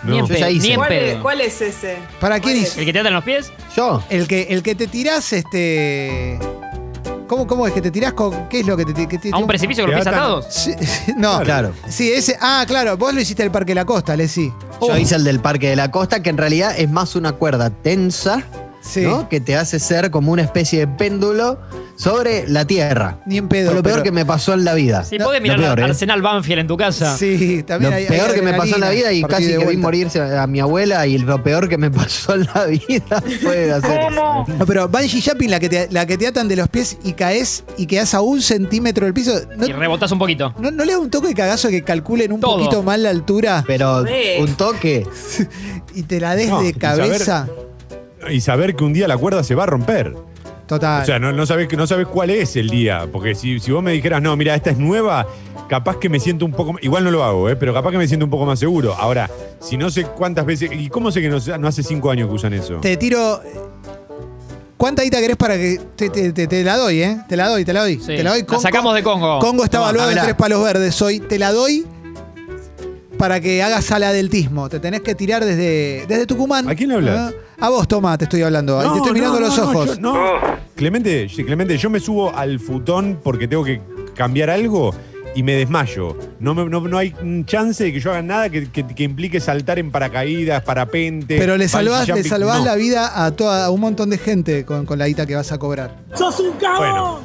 No. 0.04 0.28
Yo 0.28 0.36
ya 0.36 0.50
hice. 0.50 0.76
¿Cuál, 0.76 0.92
es, 0.92 1.12
pedo. 1.12 1.22
cuál 1.22 1.42
es 1.42 1.62
ese? 1.62 1.98
¿Para 2.20 2.40
quién 2.40 2.56
¿Cuál 2.56 2.68
hizo? 2.68 2.80
¿El 2.80 2.86
que 2.86 2.94
te 2.94 3.00
atan 3.00 3.14
los 3.14 3.24
pies? 3.24 3.52
Yo. 3.76 4.04
El 4.10 4.28
que, 4.28 4.48
el 4.50 4.62
que 4.62 4.76
te 4.76 4.88
tirás, 4.88 5.32
este. 5.34 6.40
¿Cómo, 7.34 7.48
cómo 7.48 7.66
es 7.66 7.74
que 7.74 7.82
te 7.82 7.90
tirás 7.90 8.14
con. 8.14 8.48
¿Qué 8.48 8.60
es 8.60 8.68
lo 8.68 8.78
que 8.78 8.86
te, 8.86 9.08
que 9.08 9.18
te- 9.18 9.32
¿A 9.32 9.38
un 9.38 9.48
precipicio 9.48 9.86
con 9.86 9.92
los 9.96 10.04
pies 10.04 10.08
atados? 10.16 10.46
Sí, 10.50 10.72
no. 11.18 11.40
Claro. 11.42 11.74
Sí, 11.90 12.12
ese. 12.12 12.38
Ah, 12.40 12.64
claro, 12.68 12.96
vos 12.96 13.12
lo 13.12 13.20
hiciste 13.22 13.42
el 13.42 13.50
Parque 13.50 13.72
de 13.72 13.76
la 13.76 13.86
Costa, 13.86 14.16
Lesi. 14.16 14.54
Yo 14.80 14.96
hice 14.98 15.16
el 15.16 15.24
del 15.24 15.40
Parque 15.40 15.70
de 15.70 15.76
la 15.76 15.90
Costa, 15.90 16.22
que 16.22 16.30
en 16.30 16.38
realidad 16.38 16.76
es 16.78 16.92
más 16.92 17.16
una 17.16 17.32
cuerda 17.32 17.72
tensa, 17.72 18.44
Sí. 18.84 19.02
¿no? 19.02 19.30
Que 19.30 19.40
te 19.40 19.56
hace 19.56 19.80
ser 19.80 20.12
como 20.12 20.32
una 20.32 20.42
especie 20.42 20.80
de 20.80 20.88
péndulo 20.88 21.58
sobre 21.96 22.48
la 22.50 22.66
tierra. 22.66 23.20
Ni 23.26 23.38
en 23.38 23.48
pedo. 23.48 23.68
Fue 23.68 23.76
lo 23.78 23.84
peor 23.84 23.96
pero- 23.96 24.04
que 24.04 24.12
me 24.12 24.26
pasó 24.26 24.54
en 24.54 24.66
la 24.66 24.74
vida. 24.74 25.04
Si 25.06 25.18
No, 25.18 25.26
podés 25.26 25.40
lo 25.40 25.44
mirar 25.44 25.60
peor, 25.60 25.80
¿eh? 25.80 25.84
Arsenal 25.84 26.22
Banfield 26.22 26.60
en 26.62 26.68
tu 26.68 26.76
casa. 26.76 27.16
Sí, 27.18 27.58
Lo 27.60 27.66
también 27.66 27.94
hay- 27.94 28.04
hay 28.04 28.10
peor 28.10 28.34
que 28.34 28.42
me 28.42 28.54
pasó 28.54 28.76
en 28.76 28.82
la 28.82 28.90
vida 28.90 29.14
y 29.14 29.22
casi 29.24 29.48
que 29.48 29.66
vi 29.66 29.78
morirse 29.78 30.20
a 30.22 30.46
mi 30.48 30.60
abuela 30.60 31.08
y 31.08 31.18
lo 31.18 31.42
peor 31.42 31.70
que 31.70 31.78
me 31.78 31.90
pasó 31.92 32.36
en 32.36 32.48
la 32.54 32.66
vida 32.66 33.24
fue 33.42 33.72
hacer 33.72 34.00
eso. 34.02 34.10
No, 34.12 34.46
pero 34.68 34.90
bungee 34.90 35.22
jumping, 35.22 35.50
la 35.50 35.60
que, 35.60 35.70
te, 35.70 35.88
la 35.92 36.06
que 36.06 36.18
te 36.18 36.28
atan 36.28 36.48
de 36.48 36.56
los 36.58 36.68
pies 36.68 36.98
y 37.04 37.14
caes 37.14 37.64
y 37.78 37.86
quedas 37.86 38.14
a 38.14 38.22
un 38.22 38.42
centímetro 38.42 39.06
del 39.06 39.14
piso. 39.14 39.34
¿No, 39.56 39.66
Y 39.66 39.72
rebotás 39.72 40.12
un 40.12 40.20
poquito. 40.20 40.54
no, 40.60 40.72
no 40.72 40.84
le 40.84 40.92
da 40.94 41.00
un 41.00 41.10
toque 41.10 41.30
de 41.30 41.34
cagazo 41.36 41.70
que 41.70 41.84
calculen 41.84 42.34
un 42.34 42.40
Todo. 42.42 42.58
poquito 42.58 42.84
mal 42.84 43.04
la 43.04 43.12
altura 43.12 43.64
Pero 43.66 44.04
un 44.40 44.56
toque. 44.56 45.08
y 45.96 46.02
te 46.04 46.20
la 46.20 46.36
des 46.36 46.50
No, 46.50 46.62
de 46.62 46.74
cabeza? 46.74 47.48
Y 48.32 48.42
saber 48.42 48.76
que 48.76 48.84
un 48.84 48.94
día 48.94 49.08
la 49.08 49.18
cuerda 49.18 49.44
se 49.44 49.56
va 49.56 49.64
a 49.64 49.68
romper. 49.68 50.14
Total. 50.68 51.04
O 51.04 51.06
sea, 51.06 51.20
no, 51.20 51.32
no, 51.34 51.46
sabés, 51.46 51.68
no 51.78 51.86
sabés 51.88 52.08
cuál 52.08 52.30
es 52.30 52.56
el 52.56 52.70
día. 52.70 53.08
Porque 53.12 53.36
si, 53.36 53.60
si 53.60 53.72
vos 53.72 53.84
me 53.84 53.92
dijeras, 53.92 54.22
no, 54.22 54.36
mira, 54.38 54.56
esta 54.56 54.70
es 54.70 54.78
nueva, 54.78 55.28
capaz 55.68 55.98
que 55.98 56.08
me 56.10 56.20
siento 56.20 56.46
un 56.46 56.52
poco. 56.52 56.76
Igual 56.82 57.04
no 57.04 57.12
lo 57.12 57.24
hago, 57.24 57.50
¿eh? 57.50 57.56
pero 57.56 57.74
capaz 57.74 57.92
que 57.92 57.98
me 57.98 58.08
siento 58.08 58.26
un 58.26 58.30
poco 58.32 58.46
más 58.46 58.60
seguro. 58.60 58.94
Ahora, 58.98 59.30
si 59.60 59.76
no 59.78 59.90
sé 59.90 60.04
cuántas 60.06 60.46
veces. 60.46 60.72
¿Y 60.74 60.88
cómo 60.90 61.12
sé 61.12 61.22
que 61.22 61.30
no, 61.30 61.38
no 61.60 61.68
hace 61.68 61.84
cinco 61.84 62.10
años 62.12 62.30
que 62.30 62.34
usan 62.36 62.54
eso? 62.54 62.76
Te 62.80 62.96
tiro. 62.98 63.42
¿Cuánta 64.78 65.04
guita 65.04 65.20
querés 65.22 65.38
para 65.38 65.56
que 65.56 65.80
te, 65.96 66.10
te- 66.10 66.34
te- 66.34 66.48
te 66.48 66.64
la 66.64 66.76
doy, 66.78 67.02
eh? 67.04 67.18
Te 67.30 67.38
la 67.38 67.48
doy, 67.48 67.64
te 67.64 67.72
la 67.72 67.82
doy. 67.82 68.00
Sí. 68.00 68.08
Te 68.08 68.24
la 68.24 68.32
doy. 68.32 68.42
La 68.42 68.46
Congo- 68.48 68.62
sacamos 68.62 68.96
de 68.96 69.04
Congo. 69.04 69.40
Congo 69.40 69.64
está 69.64 69.78
evaluado 69.78 70.12
en 70.12 70.20
tres 70.20 70.34
palos 70.36 70.64
verdes 70.64 71.02
hoy. 71.02 71.20
Te 71.20 71.40
la 71.40 71.52
doy 71.52 71.86
para 73.18 73.40
que 73.40 73.64
hagas 73.64 73.90
aladeltismo. 73.92 74.68
Te 74.70 74.80
tenés 74.80 75.02
que 75.02 75.16
tirar 75.16 75.46
desde, 75.46 76.06
desde 76.08 76.26
Tucumán. 76.26 76.68
¿A 76.68 76.76
quién 76.76 76.90
le 76.90 76.96
hablas? 76.96 77.34
Ah, 77.34 77.38
A 77.64 77.70
vos, 77.70 77.88
toma, 77.88 78.18
te 78.18 78.26
estoy 78.26 78.42
hablando. 78.42 78.78
te 78.92 78.98
estoy 78.98 79.14
mirando 79.14 79.40
no, 79.40 79.46
los 79.48 79.58
no, 79.58 79.64
ojos. 79.70 79.96
yo- 79.96 80.02
no. 80.02 80.14
Clemente, 80.76 81.30
sí, 81.30 81.46
Clemente, 81.46 81.78
yo 81.78 81.90
me 81.90 82.02
subo 82.02 82.36
al 82.36 82.60
futón 82.60 83.20
porque 83.24 83.48
tengo 83.48 83.64
que 83.64 83.80
cambiar 84.14 84.50
algo 84.50 84.94
y 85.34 85.44
me 85.44 85.54
desmayo. 85.54 86.18
No, 86.42 86.54
me- 86.54 86.66
no, 86.70 86.82
no 86.82 86.98
hay 86.98 87.16
un 87.22 87.46
chance 87.46 87.82
de 87.86 87.94
que 87.94 88.02
yo 88.02 88.12
haga 88.12 88.22
nada 88.22 88.50
que, 88.50 88.70
que- 88.70 88.86
que 88.86 89.04
implique 89.04 89.40
saltar 89.40 89.80
en 89.80 89.92
paracaídas, 89.92 90.62
parapente. 90.64 91.38
Pero 91.38 91.56
le 91.56 91.70
salvás, 91.70 92.06
le 92.06 92.14
jumping. 92.16 92.30
salvás 92.30 92.60
No. 92.60 92.66
la 92.66 92.76
vida 92.76 93.24
a, 93.26 93.32
toda, 93.32 93.66
a 93.66 93.70
un 93.70 93.80
montón 93.80 94.10
de 94.10 94.18
gente 94.18 94.66
con, 94.66 94.86
con 94.86 95.00
la 95.00 95.08
guita 95.08 95.26
que 95.26 95.36
vas 95.36 95.52
a 95.54 95.58
cobrar. 95.58 95.96
Bueno, 96.78 97.22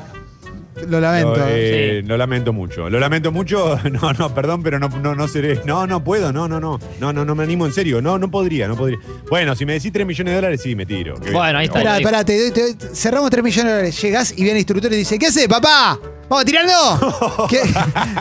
Lo 0.89 1.01
lamento. 1.01 1.37
lo, 1.37 1.45
eh, 1.49 2.01
Sí. 2.03 2.09
lo 2.09 2.17
lamento 2.17 2.53
mucho. 2.53 2.89
Lo 2.91 2.99
lamento 3.01 3.33
mucho. 3.33 3.79
No, 3.91 4.13
no, 4.13 4.35
perdón, 4.35 4.63
pero 4.63 4.79
no, 4.79 4.89
no, 4.89 5.15
no 5.15 5.27
seré. 5.29 5.61
No, 5.65 5.87
no 5.87 6.05
puedo. 6.05 6.33
No, 6.33 6.47
no, 6.49 6.61
no. 6.61 6.79
No, 7.01 7.13
no, 7.13 7.25
no 7.25 7.35
me 7.35 7.43
animo 7.45 7.67
en 7.67 7.73
serio. 7.73 8.01
No, 8.03 8.19
no 8.19 8.31
podría, 8.31 8.69
no 8.69 8.77
podría. 8.77 8.99
Bueno, 9.31 9.55
si 9.57 9.65
me 9.67 9.73
decís 9.75 9.93
3 9.93 10.07
millones 10.07 10.31
de 10.33 10.35
dólares, 10.37 10.61
sí, 10.63 10.75
me 10.77 10.87
tiro. 10.87 11.15
Qué 11.15 11.21
bien. 11.23 11.33
Bueno, 11.35 11.59
ahí 11.59 11.67
está. 11.67 11.79
Pará, 11.83 11.99
pará, 12.03 12.25
te, 12.25 12.53
cerramos 12.95 13.31
3 13.31 13.43
millones 13.43 13.65
de 13.65 13.77
dólares. 13.77 14.03
Llegás 14.03 14.33
y 14.33 14.37
viene 14.37 14.53
el 14.53 14.57
instructor 14.59 14.93
y 14.93 14.97
dice: 14.97 15.19
¿Qué 15.19 15.27
haces, 15.27 15.49
papá? 15.49 15.99
¿Vamos 16.29 16.45
tirando? 16.45 17.47
¿Qué, 17.49 17.61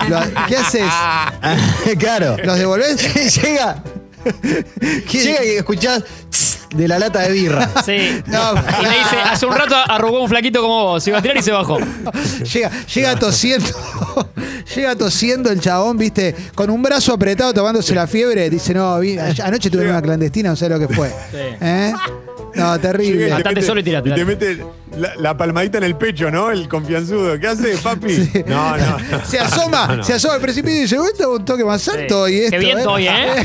Lo- 0.10 0.46
¿qué 0.48 0.56
haces? 0.58 0.84
claro. 2.00 2.38
¿Los 2.44 2.58
devolvés? 2.58 3.42
llega, 3.42 3.84
¿Qué- 5.10 5.20
llega 5.22 5.44
y 5.46 5.50
escuchás 5.58 6.04
tss, 6.30 6.57
de 6.76 6.88
la 6.88 7.00
lata 7.00 7.20
de 7.22 7.32
birra. 7.32 7.70
Sí. 7.86 8.22
No. 8.28 8.54
Y 8.54 8.84
le 8.84 8.90
dice, 8.90 9.18
hace 9.24 9.46
un 9.46 9.56
rato 9.56 9.76
arrugó 9.88 10.22
un 10.22 10.30
flaquito 10.30 10.62
como 10.62 10.84
vos. 10.86 11.04
Se 11.04 11.10
iba 11.12 11.20
a 11.20 11.22
tirar 11.22 11.38
y 11.38 11.42
se 11.42 11.52
bajó. 11.52 11.78
Llega, 12.54 12.72
llega 12.94 13.16
tosiendo. 13.18 13.68
llega 14.76 14.96
tosiendo 14.96 15.50
el 15.52 15.60
chabón, 15.62 15.98
viste, 15.98 16.36
con 16.56 16.70
un 16.70 16.82
brazo 16.82 17.14
apretado 17.14 17.54
tomándose 17.54 17.94
la 17.96 18.08
fiebre. 18.08 18.50
Dice, 18.50 18.74
no, 18.74 19.00
vi- 19.00 19.18
anoche 19.18 19.70
tuve 19.70 19.90
una 19.90 20.02
clandestina, 20.02 20.50
no 20.50 20.56
sé 20.56 20.68
lo 20.70 20.80
que 20.80 20.88
fue. 20.88 21.10
Sí. 21.32 21.38
¿Eh? 21.62 21.94
No, 22.56 22.76
Llega 22.76 22.80
terrible. 22.80 23.26
te 23.28 23.32
Matate 23.34 23.56
mete- 23.56 23.68
solo 23.68 23.80
y 23.80 23.84
tirate, 23.84 24.10
Y 24.10 24.14
te 24.14 24.20
dale. 24.20 24.26
mete 24.26 24.66
la, 24.98 25.16
la 25.18 25.38
palmadita 25.38 25.78
en 25.78 25.84
el 25.84 25.96
pecho, 25.96 26.32
¿no? 26.32 26.50
El 26.50 26.68
confianzudo. 26.68 27.40
¿Qué 27.40 27.48
hace, 27.48 27.78
papi? 27.78 28.32
No, 28.48 28.76
no, 28.78 28.98
no. 29.00 29.26
Se 29.26 29.40
asoma, 29.40 29.88
No, 29.88 29.96
no. 29.98 30.04
se 30.04 30.14
asoma 30.14 30.36
al 30.36 30.42
precipicio 30.42 30.78
y 30.80 30.82
dice, 30.82 31.00
"Uy, 31.00 31.08
está 31.14 31.28
un 31.28 31.46
toque 31.46 31.64
más 31.64 31.88
alto 31.88 32.26
Sí. 32.28 32.34
y 32.34 32.40
esto. 32.40 32.52
Qué 32.52 32.58
viento 32.60 32.92
hoy, 32.92 33.08
¿eh? 33.08 33.44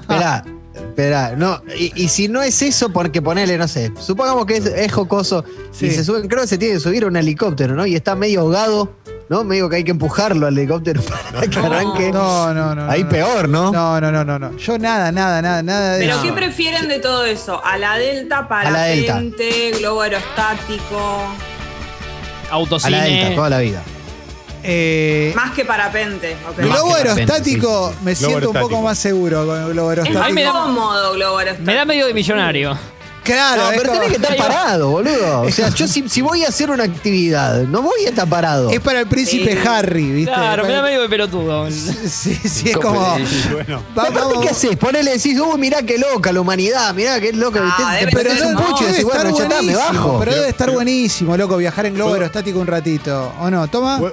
Esperá, 0.00 0.44
esperá. 0.90 1.34
No, 1.36 1.62
y, 1.76 1.92
y 2.04 2.08
si 2.08 2.28
no 2.28 2.42
es 2.42 2.60
eso, 2.62 2.90
porque 2.92 3.22
ponele, 3.22 3.56
no 3.58 3.66
sé, 3.66 3.92
supongamos 3.98 4.44
que 4.46 4.56
es, 4.58 4.66
es 4.66 4.92
jocoso 4.92 5.44
y 5.72 5.76
Sí. 5.76 5.90
se 5.92 6.04
suben, 6.04 6.28
creo 6.28 6.42
que 6.42 6.48
se 6.48 6.58
tiene 6.58 6.74
que 6.74 6.80
subir 6.80 7.04
a 7.04 7.06
un 7.06 7.16
helicóptero, 7.16 7.74
¿no? 7.74 7.86
Y 7.86 7.94
está 7.96 8.14
medio 8.14 8.40
ahogado, 8.40 8.92
¿no? 9.28 9.44
Medio 9.44 9.68
que 9.68 9.76
hay 9.76 9.84
que 9.84 9.90
empujarlo 9.92 10.46
al 10.46 10.58
helicóptero 10.58 11.00
para 11.32 11.46
que 11.46 11.58
arranque. 11.58 12.12
No, 12.12 12.52
no, 12.52 12.74
no. 12.74 12.90
Ahí 12.90 13.02
no. 13.04 13.08
peor, 13.08 13.48
¿no? 13.48 13.72
No, 13.72 14.00
no, 14.00 14.12
no, 14.12 14.24
no, 14.24 14.38
no. 14.38 14.56
Yo 14.58 14.78
nada, 14.78 15.10
nada, 15.12 15.40
nada, 15.40 15.62
nada 15.62 15.94
de 15.94 16.00
¿Pero 16.00 16.14
eso. 16.14 16.22
qué 16.24 16.32
prefieren 16.32 16.88
de 16.88 16.98
todo 16.98 17.24
eso? 17.24 17.64
¿A 17.64 17.78
la 17.78 17.96
Delta, 17.96 18.46
la 18.50 18.82
Delta. 18.84 19.22
globo 19.78 20.02
aerostático? 20.02 21.24
A 22.50 22.54
Autocine. 22.54 22.90
la 22.90 23.04
delta, 23.04 23.34
toda 23.36 23.48
la 23.50 23.58
vida. 23.60 23.82
Eh, 24.62 25.32
Más 25.34 25.52
que 25.52 25.64
parapente. 25.64 26.36
ok. 26.48 26.58
Más 26.58 26.66
globo 26.68 26.88
que 26.88 27.02
parapente, 27.02 27.20
aerostático, 27.32 27.94
me 28.02 28.14
Globo 28.14 28.28
siento 28.28 28.36
un 28.36 28.40
poco 28.40 28.58
aerostático. 28.58 28.82
más 28.82 28.98
seguro 28.98 29.46
con 29.46 29.60
el 29.62 29.72
globo 29.72 29.88
aerostático. 29.90 30.22
Ay, 30.24 30.32
me 30.32 30.42
da- 30.42 30.52
cómodo 30.52 31.12
globo 31.14 31.38
aerostático. 31.38 31.66
Me 31.66 31.74
da 31.74 31.84
medio 31.84 32.06
de 32.06 32.14
millonario. 32.14 32.78
Claro, 33.22 33.64
No, 33.64 33.70
es, 33.70 33.76
pero 33.76 33.90
como- 33.90 34.00
tenés 34.00 34.16
que 34.18 34.22
estar 34.24 34.36
parado, 34.38 34.90
boludo. 34.90 35.42
O 35.42 35.50
sea, 35.50 35.68
yo 35.68 35.86
si, 35.86 36.08
si 36.08 36.22
voy 36.22 36.42
a 36.42 36.48
hacer 36.48 36.70
una 36.70 36.84
actividad, 36.84 37.62
no 37.64 37.82
voy 37.82 38.06
a 38.06 38.08
estar 38.08 38.26
parado. 38.26 38.70
es 38.70 38.80
para 38.80 39.00
el 39.00 39.06
príncipe 39.08 39.52
Sí. 39.60 39.68
Harry, 39.68 40.10
¿viste? 40.10 40.32
Claro, 40.32 40.64
me 40.64 40.72
da 40.72 40.82
medio 40.82 41.02
de 41.02 41.08
pelotudo. 41.08 41.70
Sí, 41.70 42.34
sí, 42.34 42.70
es 42.70 42.76
como. 42.78 42.98
Bueno, 43.52 43.82
va- 43.96 44.02
Aparte, 44.04 44.18
vamos- 44.20 44.42
¿qué 44.42 44.48
haces? 44.48 44.76
Ponele, 44.76 45.12
decís, 45.12 45.38
uy, 45.38 45.58
mirá 45.60 45.82
qué 45.82 45.98
loca 45.98 46.32
la 46.32 46.40
humanidad, 46.40 46.94
mirá 46.94 47.20
qué 47.20 47.32
loca. 47.34 47.60
Ah, 47.62 47.76
te, 47.76 48.06
te 48.06 48.06
debe 48.06 48.12
prendés 48.22 48.38
ser 48.38 48.46
un 48.46 48.54
pucho 48.56 48.68
y 48.82 48.86
debe 48.86 48.92
decís, 48.98 49.06
estar 49.06 49.22
bueno, 49.22 49.36
ya 49.38 49.42
está, 49.44 49.62
me 49.62 49.62
buenísimo, 49.74 50.06
bajo. 50.08 50.18
pero 50.18 50.34
debe 50.34 50.48
estar 50.48 50.66
Pero- 50.66 50.72
buenísimo, 50.72 51.36
loco, 51.36 51.56
viajar 51.58 51.86
en 51.86 51.94
globo 51.94 52.14
aerostático 52.14 52.58
un 52.58 52.66
ratito. 52.66 53.32
¿O 53.38 53.50
no? 53.50 53.68
¿Toma? 53.68 53.98
bu- 54.00 54.12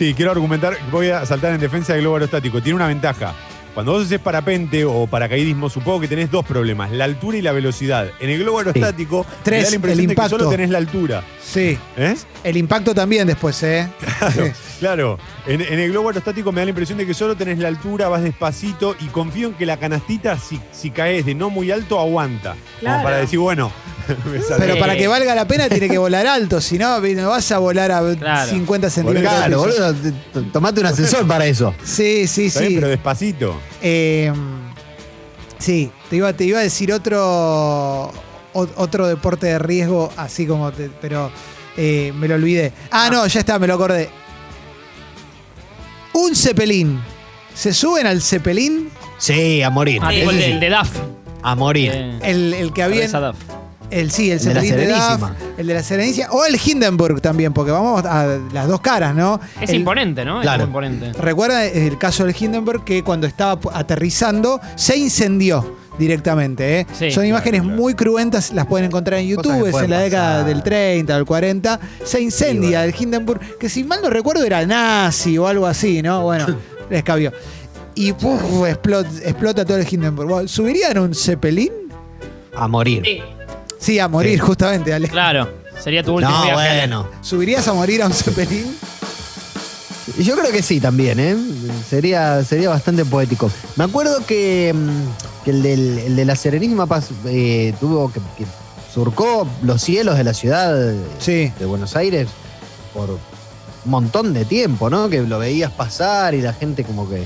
sí, 0.00 0.14
quiero 0.14 0.30
argumentar, 0.30 0.78
voy 0.90 1.10
a 1.10 1.26
saltar 1.26 1.52
en 1.52 1.60
defensa 1.60 1.92
del 1.92 2.00
globo 2.00 2.16
aerostático. 2.16 2.62
Tiene 2.62 2.76
una 2.76 2.86
ventaja. 2.86 3.34
Cuando 3.74 3.92
vos 3.92 4.06
haces 4.06 4.18
parapente 4.18 4.82
o 4.86 5.06
paracaidismo, 5.06 5.68
supongo 5.68 6.00
que 6.00 6.08
tenés 6.08 6.30
dos 6.30 6.44
problemas, 6.46 6.90
la 6.90 7.04
altura 7.04 7.36
y 7.36 7.42
la 7.42 7.52
velocidad. 7.52 8.10
En 8.18 8.30
el 8.30 8.38
globo 8.38 8.60
aerostático, 8.60 9.26
Tres, 9.42 9.58
me 9.58 9.64
da 9.64 9.70
la 9.70 9.76
impresión 9.76 10.00
el 10.00 10.06
de 10.08 10.14
que 10.14 10.20
impacto. 10.22 10.38
solo 10.38 10.50
tenés 10.50 10.70
la 10.70 10.78
altura. 10.78 11.22
Sí. 11.42 11.78
¿Eh? 11.98 12.16
El 12.44 12.56
impacto 12.56 12.94
también 12.94 13.26
después, 13.26 13.62
¿eh? 13.62 13.88
Sí. 14.34 14.40
Claro, 14.80 15.18
en, 15.46 15.60
en 15.60 15.78
el 15.78 15.90
globo 15.92 16.08
aerostático 16.08 16.50
me 16.52 16.60
da 16.62 16.64
la 16.64 16.70
impresión 16.70 16.98
de 16.98 17.06
que 17.06 17.14
solo 17.14 17.36
tenés 17.36 17.58
la 17.58 17.68
altura, 17.68 18.08
vas 18.08 18.22
despacito 18.22 18.96
y 19.00 19.06
confío 19.08 19.48
en 19.48 19.54
que 19.54 19.66
la 19.66 19.76
canastita, 19.76 20.38
si, 20.38 20.58
si 20.72 20.90
caes 20.90 21.26
de 21.26 21.34
no 21.34 21.50
muy 21.50 21.70
alto, 21.70 22.00
aguanta. 22.00 22.52
Como 22.52 22.80
Claro. 22.80 23.02
para 23.04 23.16
decir, 23.18 23.38
bueno, 23.38 23.70
me 24.32 24.40
sale. 24.40 24.64
Pero 24.66 24.78
para 24.78 24.96
que 24.96 25.06
valga 25.06 25.34
la 25.34 25.46
pena 25.46 25.68
tiene 25.68 25.88
que 25.88 25.98
volar 25.98 26.26
alto, 26.26 26.60
si 26.62 26.78
no, 26.78 26.98
no 26.98 27.28
vas 27.28 27.52
a 27.52 27.58
volar 27.58 27.92
a 27.92 28.00
Claro. 28.16 28.50
50 28.50 28.88
centímetros. 28.90 29.32
Claro, 29.32 29.58
boludo, 29.58 29.94
te- 29.94 30.12
te- 30.12 30.42
tomate 30.50 30.80
un 30.80 30.86
ascensor 30.86 31.26
para 31.26 31.44
eso. 31.46 31.74
Sí, 31.84 32.26
sí, 32.26 32.42
bien, 32.42 32.50
sí. 32.50 32.74
pero 32.76 32.88
despacito. 32.88 33.60
Eh, 33.82 34.32
sí, 35.58 35.90
te 36.08 36.16
iba, 36.16 36.32
te 36.32 36.44
iba 36.44 36.58
a 36.58 36.62
decir 36.62 36.90
otro, 36.92 37.20
o- 37.22 38.12
otro 38.76 39.06
deporte 39.06 39.46
de 39.48 39.58
riesgo, 39.58 40.10
así 40.16 40.46
como, 40.46 40.72
te- 40.72 40.90
pero 41.00 41.30
eh, 41.76 42.12
me 42.16 42.28
lo 42.28 42.34
olvidé. 42.34 42.72
Ah, 42.90 43.08
no, 43.12 43.26
ya 43.26 43.40
está, 43.40 43.58
me 43.58 43.66
lo 43.66 43.74
acordé. 43.74 44.08
Un 46.12 46.34
cepelín. 46.34 47.00
¿Se 47.54 47.72
suben 47.72 48.06
al 48.06 48.20
cepelín? 48.22 48.90
Sí, 49.18 49.62
a 49.62 49.70
morir. 49.70 50.00
Ah, 50.02 50.10
tipo 50.10 50.30
el, 50.30 50.38
de- 50.38 50.52
el 50.52 50.60
de 50.60 50.68
DAF. 50.70 50.90
A 51.42 51.54
morir. 51.54 51.90
Eh, 51.94 52.18
El, 52.22 52.54
el 52.54 52.72
que 52.72 52.82
había. 52.82 53.04
El, 53.90 54.10
sí, 54.12 54.30
el 54.30 54.38
El 54.38 54.44
de 54.44 54.54
la 54.54 54.60
cepelín 54.62 54.76
de, 54.76 54.86
Duff, 54.92 54.98
Serenísima. 55.02 55.36
el 55.58 55.66
de 55.66 55.74
la 55.74 55.82
Serenísima. 55.82 56.28
O 56.30 56.44
el 56.44 56.60
Hindenburg 56.64 57.20
también, 57.20 57.52
porque 57.52 57.72
vamos 57.72 58.04
a 58.04 58.38
las 58.52 58.68
dos 58.68 58.80
caras, 58.80 59.14
¿no? 59.14 59.40
Es 59.60 59.70
El- 59.70 59.76
imponente, 59.76 60.24
¿no? 60.24 60.40
Claro. 60.42 60.62
Es 60.62 60.66
imponente. 60.68 61.12
Recuerda 61.14 61.64
el 61.66 61.98
caso 61.98 62.24
del 62.24 62.34
Hindenburg 62.38 62.84
que 62.84 63.02
cuando 63.02 63.26
estaba 63.26 63.58
aterrizando 63.72 64.60
se 64.76 64.96
incendió 64.96 65.76
directamente. 66.00 66.80
¿eh? 66.80 66.86
Sí. 66.92 67.10
Son 67.12 67.24
imágenes 67.24 67.60
claro. 67.62 67.76
muy 67.76 67.94
cruentas, 67.94 68.52
las 68.52 68.66
pueden 68.66 68.86
encontrar 68.86 69.20
en 69.20 69.28
YouTube, 69.28 69.66
es 69.66 69.76
en 69.76 69.90
la 69.90 70.00
década 70.00 70.30
pasar. 70.40 70.46
del 70.46 70.62
30, 70.64 71.14
del 71.14 71.24
40. 71.24 71.80
Se 72.04 72.20
incendia 72.20 72.84
el 72.84 72.94
Hindenburg, 72.98 73.58
que 73.58 73.68
si 73.68 73.84
mal 73.84 74.00
no 74.02 74.10
recuerdo 74.10 74.42
era 74.44 74.66
nazi 74.66 75.38
o 75.38 75.46
algo 75.46 75.66
así, 75.66 76.02
¿no? 76.02 76.22
Bueno, 76.22 76.46
les 76.90 77.04
cabió. 77.04 77.32
Y 77.94 78.12
puf, 78.12 78.66
explota, 78.66 79.08
explota 79.24 79.64
todo 79.64 79.76
el 79.76 79.86
Hindenburg. 79.88 80.48
¿Subirían 80.48 80.98
un 80.98 81.14
Zeppelin? 81.14 81.70
A 82.56 82.66
morir. 82.66 83.02
Sí. 83.04 83.20
Sí, 83.78 83.98
a 83.98 84.08
morir, 84.08 84.32
Sí. 84.34 84.38
justamente, 84.38 84.92
Ale. 84.92 85.08
Claro. 85.08 85.48
Sería 85.78 86.02
tu 86.02 86.14
último 86.14 86.32
No, 86.36 86.44
viaje. 86.44 86.76
Bueno. 86.78 87.08
¿Subirías 87.22 87.66
a 87.68 87.72
morir 87.72 88.02
a 88.02 88.06
un 88.06 88.12
Zeppelin? 88.12 88.76
Y 90.18 90.24
Yo 90.24 90.36
creo 90.36 90.50
que 90.52 90.62
sí 90.62 90.80
también, 90.80 91.18
¿eh? 91.20 91.36
Sería, 91.88 92.42
sería 92.44 92.68
bastante 92.68 93.04
poético. 93.04 93.50
Me 93.76 93.84
acuerdo 93.84 94.24
que, 94.26 94.72
mm, 94.74 95.44
que 95.44 95.50
el, 95.50 95.62
del- 95.62 95.98
el 95.98 96.16
de 96.16 96.24
la 96.24 96.36
Serenísima 96.36 96.86
Paz 96.86 97.08
eh, 97.26 97.74
tuvo 97.80 98.10
que, 98.12 98.20
que 98.36 98.46
surcó 98.92 99.46
los 99.62 99.80
cielos 99.82 100.16
de 100.16 100.24
la 100.24 100.34
ciudad 100.34 100.76
Sí. 101.18 101.52
de 101.58 101.66
Buenos 101.66 101.96
Aires 101.96 102.28
por 102.92 103.10
un 103.10 103.18
montón 103.90 104.34
de 104.34 104.44
tiempo, 104.44 104.90
¿no? 104.90 105.08
Que 105.08 105.22
lo 105.22 105.38
veías 105.38 105.70
pasar 105.70 106.34
y 106.34 106.42
la 106.42 106.52
gente 106.52 106.84
como 106.84 107.08
que... 107.08 107.24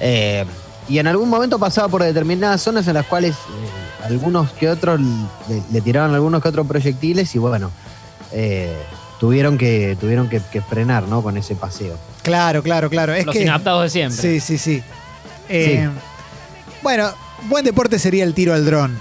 eh, 0.00 0.44
y 0.88 0.98
en 0.98 1.06
algún 1.06 1.30
momento 1.30 1.58
pasaba 1.58 1.88
por 1.88 2.02
determinadas 2.02 2.60
zonas 2.60 2.86
en 2.88 2.94
las 2.94 3.06
cuales 3.06 3.34
eh, 3.34 4.04
algunos 4.04 4.50
que 4.52 4.68
otros 4.68 5.00
le, 5.00 5.62
le 5.72 5.80
tiraban 5.80 6.12
algunos 6.12 6.42
que 6.42 6.48
otros 6.48 6.66
proyectiles 6.66 7.34
y 7.34 7.38
bueno, 7.38 7.70
tuvieron, 9.18 9.56
que, 9.56 9.96
tuvieron 9.98 10.28
que, 10.28 10.40
que 10.52 10.60
frenar, 10.60 11.08
¿no? 11.08 11.22
Con 11.22 11.36
ese 11.38 11.54
paseo. 11.54 11.96
Claro, 12.24 12.62
claro, 12.64 12.90
claro. 12.90 13.14
Es 13.14 13.24
Los 13.26 13.32
que, 13.34 13.42
inadaptados 13.42 13.84
de 13.84 13.90
siempre. 13.90 14.20
Sí, 14.20 14.40
sí, 14.40 14.58
sí. 14.58 14.82
Eh, 15.48 15.88
Bueno, 16.82 17.10
buen 17.48 17.64
deporte 17.64 17.98
sería 17.98 18.24
el 18.24 18.34
tiro 18.34 18.52
al 18.54 18.64
dron. 18.66 18.98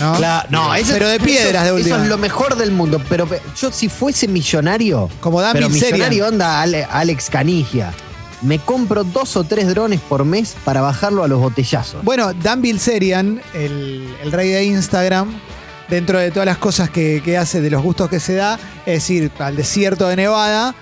¿no? 0.00 0.14
Cla- 0.16 0.46
no, 0.50 0.74
eso- 0.74 0.92
Pero 0.92 1.08
de 1.08 1.16
eso- 1.16 1.24
piedras 1.24 1.64
de 1.64 1.72
última. 1.72 1.96
Eso 1.96 2.04
es 2.04 2.08
lo 2.10 2.18
mejor 2.18 2.56
del 2.56 2.70
mundo. 2.70 3.00
Pero 3.08 3.26
pe- 3.26 3.40
yo 3.60 3.70
si 3.72 3.88
fuese 3.88 4.28
millonario, 4.28 5.08
Como 5.20 5.38
pero 5.52 5.68
Bilzerian. 5.68 5.92
millonario 6.10 6.26
onda 6.28 6.60
Ale- 6.60 6.84
Alex 6.90 7.30
Canigia, 7.30 7.92
me 8.42 8.58
compro 8.58 9.04
dos 9.04 9.36
o 9.36 9.44
tres 9.44 9.66
drones 9.68 10.00
por 10.00 10.24
mes 10.24 10.54
para 10.64 10.80
bajarlo 10.82 11.24
a 11.24 11.28
los 11.28 11.40
botellazos. 11.40 12.04
Bueno, 12.04 12.34
Dan 12.34 12.60
Bilzerian, 12.60 13.40
el, 13.54 14.14
el 14.22 14.32
rey 14.32 14.50
de 14.50 14.64
Instagram, 14.64 15.40
dentro 15.88 16.18
de 16.18 16.30
todas 16.30 16.46
las 16.46 16.58
cosas 16.58 16.90
que, 16.90 17.22
que 17.24 17.38
hace, 17.38 17.60
de 17.62 17.70
los 17.70 17.82
gustos 17.82 18.10
que 18.10 18.20
se 18.20 18.34
da, 18.34 18.58
es 18.84 18.94
decir, 18.94 19.30
al 19.38 19.56
desierto 19.56 20.08
de 20.08 20.16
Nevada, 20.16 20.74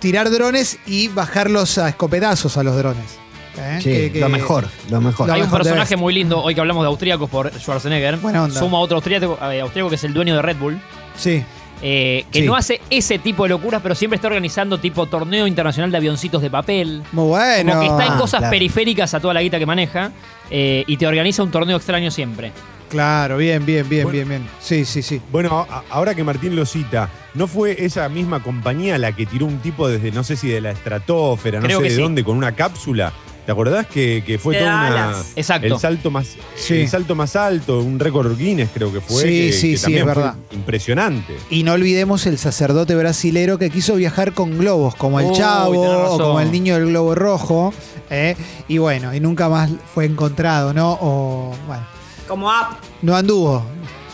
tirar 0.00 0.30
drones 0.30 0.78
y 0.86 1.08
bajarlos 1.08 1.78
a 1.78 1.88
escopetazos 1.88 2.56
a 2.56 2.62
los 2.62 2.76
drones. 2.76 3.18
¿Eh? 3.58 3.78
Sí, 3.82 3.90
Que- 3.90 4.12
que- 4.12 4.20
lo 4.20 4.28
mejor, 4.28 4.68
lo 4.88 5.00
mejor. 5.00 5.26
Lo 5.26 5.32
Hay 5.34 5.40
un 5.40 5.46
mejor 5.46 5.62
personaje 5.62 5.96
muy 5.96 6.14
lindo, 6.14 6.40
hoy 6.42 6.54
que 6.54 6.60
hablamos 6.60 6.84
de 6.84 6.88
austríacos 6.88 7.28
por 7.28 7.50
Schwarzenegger. 7.58 8.16
Buena 8.18 8.44
onda. 8.44 8.58
Suma 8.60 8.78
otro 8.78 8.96
austríaco, 8.98 9.36
eh, 9.50 9.60
austríaco 9.60 9.88
que 9.90 9.96
es 9.96 10.04
el 10.04 10.14
dueño 10.14 10.36
de 10.36 10.42
Red 10.42 10.56
Bull. 10.56 10.80
Sí. 11.16 11.44
eh, 11.80 12.24
que 12.32 12.40
Sí. 12.40 12.44
no 12.46 12.56
hace 12.56 12.80
ese 12.90 13.20
tipo 13.20 13.44
de 13.44 13.50
locuras, 13.50 13.80
pero 13.80 13.94
siempre 13.94 14.16
está 14.16 14.26
organizando 14.26 14.78
tipo 14.78 15.06
torneo 15.06 15.46
internacional 15.46 15.92
de 15.92 15.96
avioncitos 15.96 16.42
de 16.42 16.50
papel. 16.50 17.04
Muy 17.12 17.28
bueno. 17.28 17.70
Como 17.74 17.82
que 17.84 17.86
está 17.88 18.06
en 18.06 18.12
Ah, 18.14 18.18
cosas 18.18 18.38
claro. 18.40 18.50
periféricas 18.50 19.14
a 19.14 19.20
toda 19.20 19.32
la 19.32 19.42
guita 19.42 19.60
que 19.60 19.66
maneja 19.66 20.10
eh, 20.50 20.82
y 20.88 20.96
te 20.96 21.06
organiza 21.06 21.40
un 21.44 21.52
torneo 21.52 21.76
extraño 21.76 22.10
siempre. 22.10 22.50
Claro, 22.88 23.36
bien, 23.36 23.64
bien, 23.66 23.88
bien, 23.88 24.04
Bueno. 24.04 24.14
bien, 24.16 24.28
bien. 24.28 24.48
Sí, 24.60 24.84
sí, 24.84 25.02
sí. 25.02 25.20
Bueno, 25.30 25.66
ahora 25.90 26.14
que 26.14 26.24
Martín 26.24 26.56
lo 26.56 26.64
cita, 26.66 27.08
¿no 27.34 27.46
fue 27.46 27.84
esa 27.84 28.08
misma 28.08 28.42
compañía 28.42 28.96
la 28.98 29.12
que 29.12 29.26
tiró 29.26 29.46
un 29.46 29.58
tipo 29.58 29.88
desde, 29.88 30.10
no 30.12 30.24
sé 30.24 30.36
si 30.36 30.48
de 30.48 30.60
la 30.60 30.70
estratosfera, 30.70 31.60
no 31.60 31.66
Creo 31.66 31.78
sé 31.80 31.84
de 31.84 31.90
sí. 31.96 32.00
dónde, 32.02 32.24
con 32.24 32.36
una 32.36 32.52
cápsula? 32.54 33.12
¿Te 33.44 33.52
acordás 33.52 33.86
que, 33.86 34.22
que 34.26 34.38
fue 34.38 34.56
De 34.56 34.60
toda 34.60 34.88
una. 34.90 35.16
Exacto. 35.34 35.66
El 35.66 35.78
salto 35.78 36.10
más, 36.10 36.36
Sí. 36.54 36.82
el 36.82 36.88
salto 36.88 37.14
más 37.14 37.34
alto, 37.34 37.80
un 37.80 37.98
récord 37.98 38.36
Guinness 38.36 38.68
creo 38.74 38.92
que 38.92 39.00
fue. 39.00 39.22
Sí, 39.22 39.28
que- 39.28 39.52
sí, 39.54 39.70
que 39.72 39.78
sí, 39.78 39.96
es 39.96 40.04
verdad. 40.04 40.34
Impresionante. 40.52 41.34
Y 41.48 41.62
no 41.62 41.72
olvidemos 41.72 42.26
el 42.26 42.36
sacerdote 42.36 42.94
brasilero 42.94 43.56
que 43.58 43.70
quiso 43.70 43.94
viajar 43.96 44.34
con 44.34 44.58
globos, 44.58 44.94
como 44.96 45.18
el 45.18 45.26
Uy, 45.26 45.32
Chavo 45.36 45.80
o 46.14 46.18
como 46.18 46.40
el 46.40 46.52
niño 46.52 46.74
del 46.74 46.88
globo 46.88 47.14
rojo. 47.14 47.72
¿eh? 48.10 48.36
Y 48.68 48.76
bueno, 48.76 49.14
y 49.14 49.20
nunca 49.20 49.48
más 49.48 49.70
fue 49.94 50.04
encontrado, 50.04 50.74
¿no? 50.74 50.98
O, 51.00 51.54
bueno, 51.66 51.82
Como 52.28 52.50
app. 52.50 52.78
no 53.02 53.16
anduvo. 53.16 53.64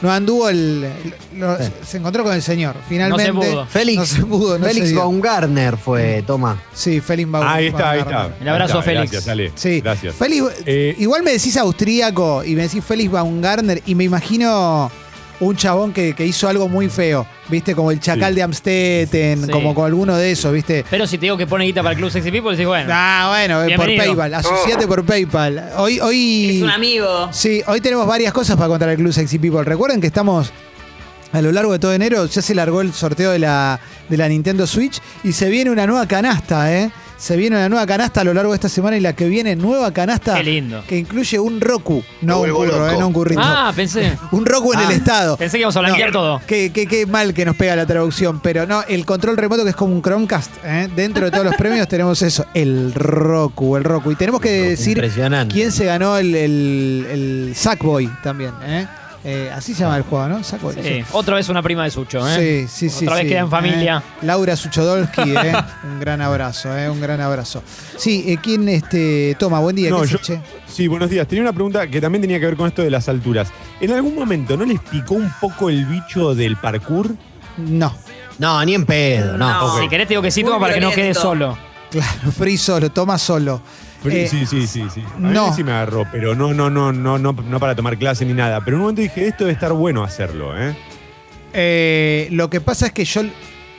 No 0.02 0.12
anduvo 0.12 0.48
el. 0.50 0.84
el- 1.32 1.40
lo- 1.40 1.56
Se 1.82 1.96
encontró 1.96 2.24
con 2.24 2.34
el 2.34 2.42
señor. 2.42 2.76
Finalmente. 2.88 3.32
No 3.32 3.42
se 3.42 3.48
pudo. 3.50 3.66
Félix, 3.66 3.98
No 3.98 4.06
se 4.06 4.26
pudo, 4.26 4.58
no 4.58 4.66
se 4.66 4.74
Félix. 4.74 4.94
Baumgartner 4.94 5.76
fue, 5.78 6.22
toma. 6.26 6.60
Sí, 6.74 7.00
Félix 7.00 7.30
Baum- 7.30 7.46
ahí 7.48 7.66
está, 7.68 7.90
ahí 7.90 7.98
Baumgartner. 8.00 8.32
está. 8.32 8.42
El 8.42 8.48
abrazo 8.50 8.72
Ahí 8.74 8.76
a 8.76 8.80
está, 8.80 8.90
Félix. 8.90 9.10
Gracias, 9.12 9.28
Ale. 9.32 9.52
Sí. 9.54 9.80
Gracias. 9.80 10.14
Félix, 10.14 10.44
Eh, 10.66 10.94
igual 10.98 11.22
me 11.22 11.30
decís 11.32 11.56
austríaco 11.56 12.44
y 12.44 12.54
me 12.54 12.62
decís 12.62 12.84
Félix 12.84 13.10
Baumgartner 13.12 13.82
y 13.86 13.94
me 13.94 14.04
imagino 14.04 14.90
un 15.46 15.56
chabón 15.56 15.92
que, 15.92 16.14
que 16.14 16.26
hizo 16.26 16.48
algo 16.48 16.68
muy 16.68 16.88
feo, 16.88 17.26
¿viste? 17.48 17.74
Como 17.74 17.90
el 17.90 18.00
chacal 18.00 18.32
Sí. 18.32 18.36
de 18.36 18.42
Amstetten, 18.42 19.46
Sí. 19.46 19.50
como 19.50 19.74
con 19.74 19.86
alguno 19.86 20.16
de 20.16 20.32
esos, 20.32 20.52
¿viste? 20.52 20.84
Pero 20.90 21.06
si 21.06 21.18
te 21.18 21.26
digo 21.26 21.36
que 21.36 21.46
pone 21.46 21.64
guita 21.64 21.82
para 21.82 21.92
el 21.92 21.98
Club 21.98 22.10
Sexy 22.10 22.30
People, 22.30 22.50
decís, 22.52 22.66
bueno. 22.66 22.88
Ah, 22.92 23.26
bueno, 23.30 23.62
eh, 23.64 23.76
por. 23.76 23.86
PayPal, 23.86 24.34
asociate 24.34 24.86
por 24.86 25.04
PayPal. 25.04 25.70
Hoy, 25.76 26.00
hoy. 26.00 26.56
Es 26.58 26.62
un 26.62 26.70
amigo. 26.70 27.28
Sí, 27.32 27.62
hoy 27.66 27.80
tenemos 27.80 28.06
varias 28.06 28.32
cosas 28.32 28.56
para 28.56 28.68
contar 28.68 28.88
el 28.88 28.96
Club 28.96 29.12
Sexy 29.12 29.38
People. 29.38 29.62
Recuerden 29.64 30.00
que 30.00 30.06
estamos 30.08 30.52
a 31.32 31.40
lo 31.42 31.50
largo 31.50 31.72
de 31.72 31.78
todo 31.80 31.92
enero, 31.92 32.26
ya 32.26 32.40
se 32.42 32.54
largó 32.54 32.80
el 32.80 32.92
sorteo 32.92 33.32
de 33.32 33.40
la, 33.40 33.80
de 34.08 34.16
la 34.16 34.28
Nintendo 34.28 34.66
Switch 34.68 35.00
y 35.24 35.32
se 35.32 35.48
viene 35.50 35.70
una 35.70 35.84
nueva 35.86 36.06
canasta, 36.06 36.72
¿eh? 36.72 36.90
Se 37.16 37.36
viene 37.36 37.56
una 37.56 37.68
nueva 37.68 37.86
canasta 37.86 38.20
a 38.20 38.24
lo 38.24 38.34
largo 38.34 38.50
de 38.52 38.56
esta 38.56 38.68
semana 38.68 38.96
y 38.96 39.00
la 39.00 39.14
que 39.14 39.28
viene, 39.28 39.56
nueva 39.56 39.92
canasta 39.92 40.34
Qué 40.34 40.42
lindo. 40.42 40.82
que 40.86 40.98
incluye 40.98 41.38
un 41.38 41.60
Roku, 41.60 42.02
no 42.22 42.40
un 42.40 42.48
loco. 42.48 42.64
¿eh? 42.66 42.96
no 42.98 43.06
un 43.06 43.12
currito. 43.12 43.40
Ah, 43.42 43.72
pensé. 43.74 44.18
Un 44.32 44.44
Roku 44.44 44.72
en 44.74 44.80
Ah. 44.80 44.84
el 44.84 44.90
estado. 44.90 45.36
Pensé 45.36 45.56
que 45.56 45.60
íbamos 45.60 45.76
a 45.76 45.80
blanquear 45.80 46.10
todo. 46.12 46.40
Qué, 46.46 46.70
qué- 46.72 46.86
qué 46.86 47.06
mal 47.06 47.32
que 47.32 47.44
nos 47.44 47.56
pega 47.56 47.76
la 47.76 47.86
traducción, 47.86 48.40
pero 48.40 48.66
no, 48.66 48.82
el 48.88 49.06
control 49.06 49.36
remoto 49.36 49.62
que 49.64 49.70
es 49.70 49.76
como 49.76 49.94
un 49.94 50.02
Chromecast. 50.02 50.50
¿eh? 50.64 50.88
Dentro 50.94 51.24
de 51.24 51.30
todos 51.30 51.44
los 51.44 51.54
premios 51.56 51.86
tenemos 51.88 52.20
eso, 52.22 52.44
el 52.52 52.92
Roku, 52.94 53.76
el 53.76 53.84
Roku. 53.84 54.10
Y 54.10 54.16
tenemos 54.16 54.40
que 54.40 54.50
decir 54.70 55.00
quién 55.50 55.72
se 55.72 55.84
ganó 55.84 56.18
el, 56.18 56.34
el, 56.34 57.06
el 57.10 57.52
Sackboy 57.54 58.10
también. 58.22 58.52
¿eh? 58.64 58.86
Eh, 59.26 59.50
así 59.54 59.72
se 59.72 59.80
llama 59.84 59.96
el 59.96 60.02
juego, 60.02 60.28
¿no? 60.28 60.44
Saco 60.44 60.70
el- 60.70 60.82
Sí. 60.84 61.04
Otra 61.12 61.36
vez 61.36 61.48
una 61.48 61.62
prima 61.62 61.84
de 61.84 61.90
Sucho, 61.90 62.26
¿eh? 62.28 62.66
Sí, 62.68 62.88
sí, 62.90 62.90
sí. 62.98 63.04
Otra 63.06 63.16
vez 63.16 63.22
sí. 63.24 63.28
queda 63.30 63.40
en 63.40 63.50
familia. 63.50 64.02
Eh, 64.20 64.26
Laura 64.26 64.54
Suchodolski, 64.54 65.20
¿eh? 65.36 65.54
un 65.84 65.98
gran 66.00 66.20
abrazo, 66.20 66.76
¿eh? 66.76 66.90
un 66.90 67.00
gran 67.00 67.20
abrazo. 67.22 67.62
Sí, 67.96 68.24
eh, 68.28 68.36
¿quién 68.42 68.68
este, 68.68 69.34
toma? 69.38 69.60
Buen 69.60 69.76
día, 69.76 69.88
No, 69.88 70.02
¿qué 70.02 70.08
yo- 70.08 70.18
se 70.18 70.24
che? 70.24 70.40
Sí, 70.66 70.88
buenos 70.88 71.08
días. 71.08 71.26
Tenía 71.26 71.42
una 71.42 71.52
pregunta 71.54 71.86
que 71.86 72.00
también 72.02 72.20
tenía 72.20 72.38
que 72.38 72.46
ver 72.46 72.56
con 72.56 72.68
esto 72.68 72.82
de 72.82 72.90
las 72.90 73.08
alturas. 73.08 73.48
¿En 73.80 73.92
algún 73.92 74.14
momento 74.14 74.56
no 74.58 74.64
les 74.66 74.78
picó 74.80 75.14
un 75.14 75.32
poco 75.40 75.70
el 75.70 75.86
bicho 75.86 76.34
del 76.34 76.56
parkour? 76.56 77.10
No, 77.56 77.94
No, 78.38 78.62
ni 78.64 78.74
en 78.74 78.84
pedo, 78.84 79.38
no. 79.38 79.48
No. 79.48 79.80
Si 79.80 79.88
querés 79.88 80.06
te 80.08 80.12
digo 80.14 80.22
que 80.22 80.30
sí, 80.32 80.42
Muy 80.42 80.50
toma 80.52 80.60
para 80.66 80.74
que 80.74 80.80
no 80.80 80.90
quede 80.90 81.14
solo. 81.14 81.56
claro, 81.90 82.32
free 82.36 82.58
solo, 82.58 82.90
toma 82.90 83.16
solo. 83.16 83.62
Eh, 84.12 84.28
sí, 84.28 84.44
sí, 84.46 84.66
sí, 84.66 84.84
sí. 84.92 85.02
A 85.14 85.18
mí 85.18 85.30
no. 85.32 85.54
sí 85.54 85.64
me 85.64 85.72
agarró, 85.72 86.06
pero 86.12 86.34
no, 86.34 86.52
no, 86.52 86.68
no, 86.70 86.92
no, 86.92 87.18
no, 87.18 87.32
no 87.32 87.60
para 87.60 87.74
tomar 87.74 87.96
clase 87.98 88.24
ni 88.24 88.34
nada. 88.34 88.60
Pero 88.64 88.76
en 88.76 88.80
un 88.80 88.82
momento 88.82 89.02
dije, 89.02 89.26
esto 89.28 89.44
debe 89.44 89.52
estar 89.52 89.72
bueno 89.72 90.04
hacerlo, 90.04 90.56
¿eh? 90.58 90.74
Eh, 91.52 92.28
lo 92.32 92.50
que 92.50 92.60
pasa 92.60 92.86
es 92.86 92.92
que 92.92 93.04
yo, 93.04 93.22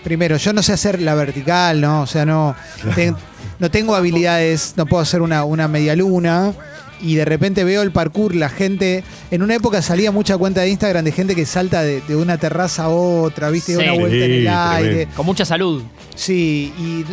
primero, 0.03 0.37
yo 0.37 0.53
no 0.53 0.63
sé 0.63 0.73
hacer 0.73 1.01
la 1.01 1.13
vertical, 1.15 1.81
¿no? 1.81 2.01
O 2.01 2.07
sea, 2.07 2.25
no, 2.25 2.55
ten- 2.95 3.15
no 3.59 3.69
tengo 3.69 3.95
habilidades, 3.95 4.73
no 4.77 4.85
puedo 4.85 5.01
hacer 5.03 5.21
una, 5.21 5.43
una 5.43 5.67
media 5.67 5.95
luna. 5.95 6.53
Y 7.01 7.15
de 7.15 7.25
repente 7.25 7.65
veo 7.65 7.81
el 7.81 7.91
parkour, 7.91 8.33
la 8.33 8.47
gente. 8.47 9.03
En 9.29 9.43
una 9.43 9.53
época 9.55 9.81
salía 9.81 10.11
mucha 10.11 10.37
cuenta 10.37 10.61
de 10.61 10.69
Instagram 10.69 11.03
de 11.03 11.11
gente 11.11 11.35
que 11.35 11.45
salta 11.45 11.83
de, 11.83 11.99
de 12.01 12.15
una 12.15 12.37
terraza 12.37 12.85
a 12.85 12.89
otra, 12.89 13.49
¿viste? 13.49 13.73
De 13.75 13.79
Sí. 13.83 13.89
una 13.89 13.99
vuelta 13.99 14.25
en 14.25 14.31
el 14.31 14.47
aire. 14.47 14.89
tremendo. 14.89 15.15
Con 15.15 15.25
mucha 15.25 15.43
salud. 15.43 15.83
Sí, 16.15 16.73
y 16.79 17.03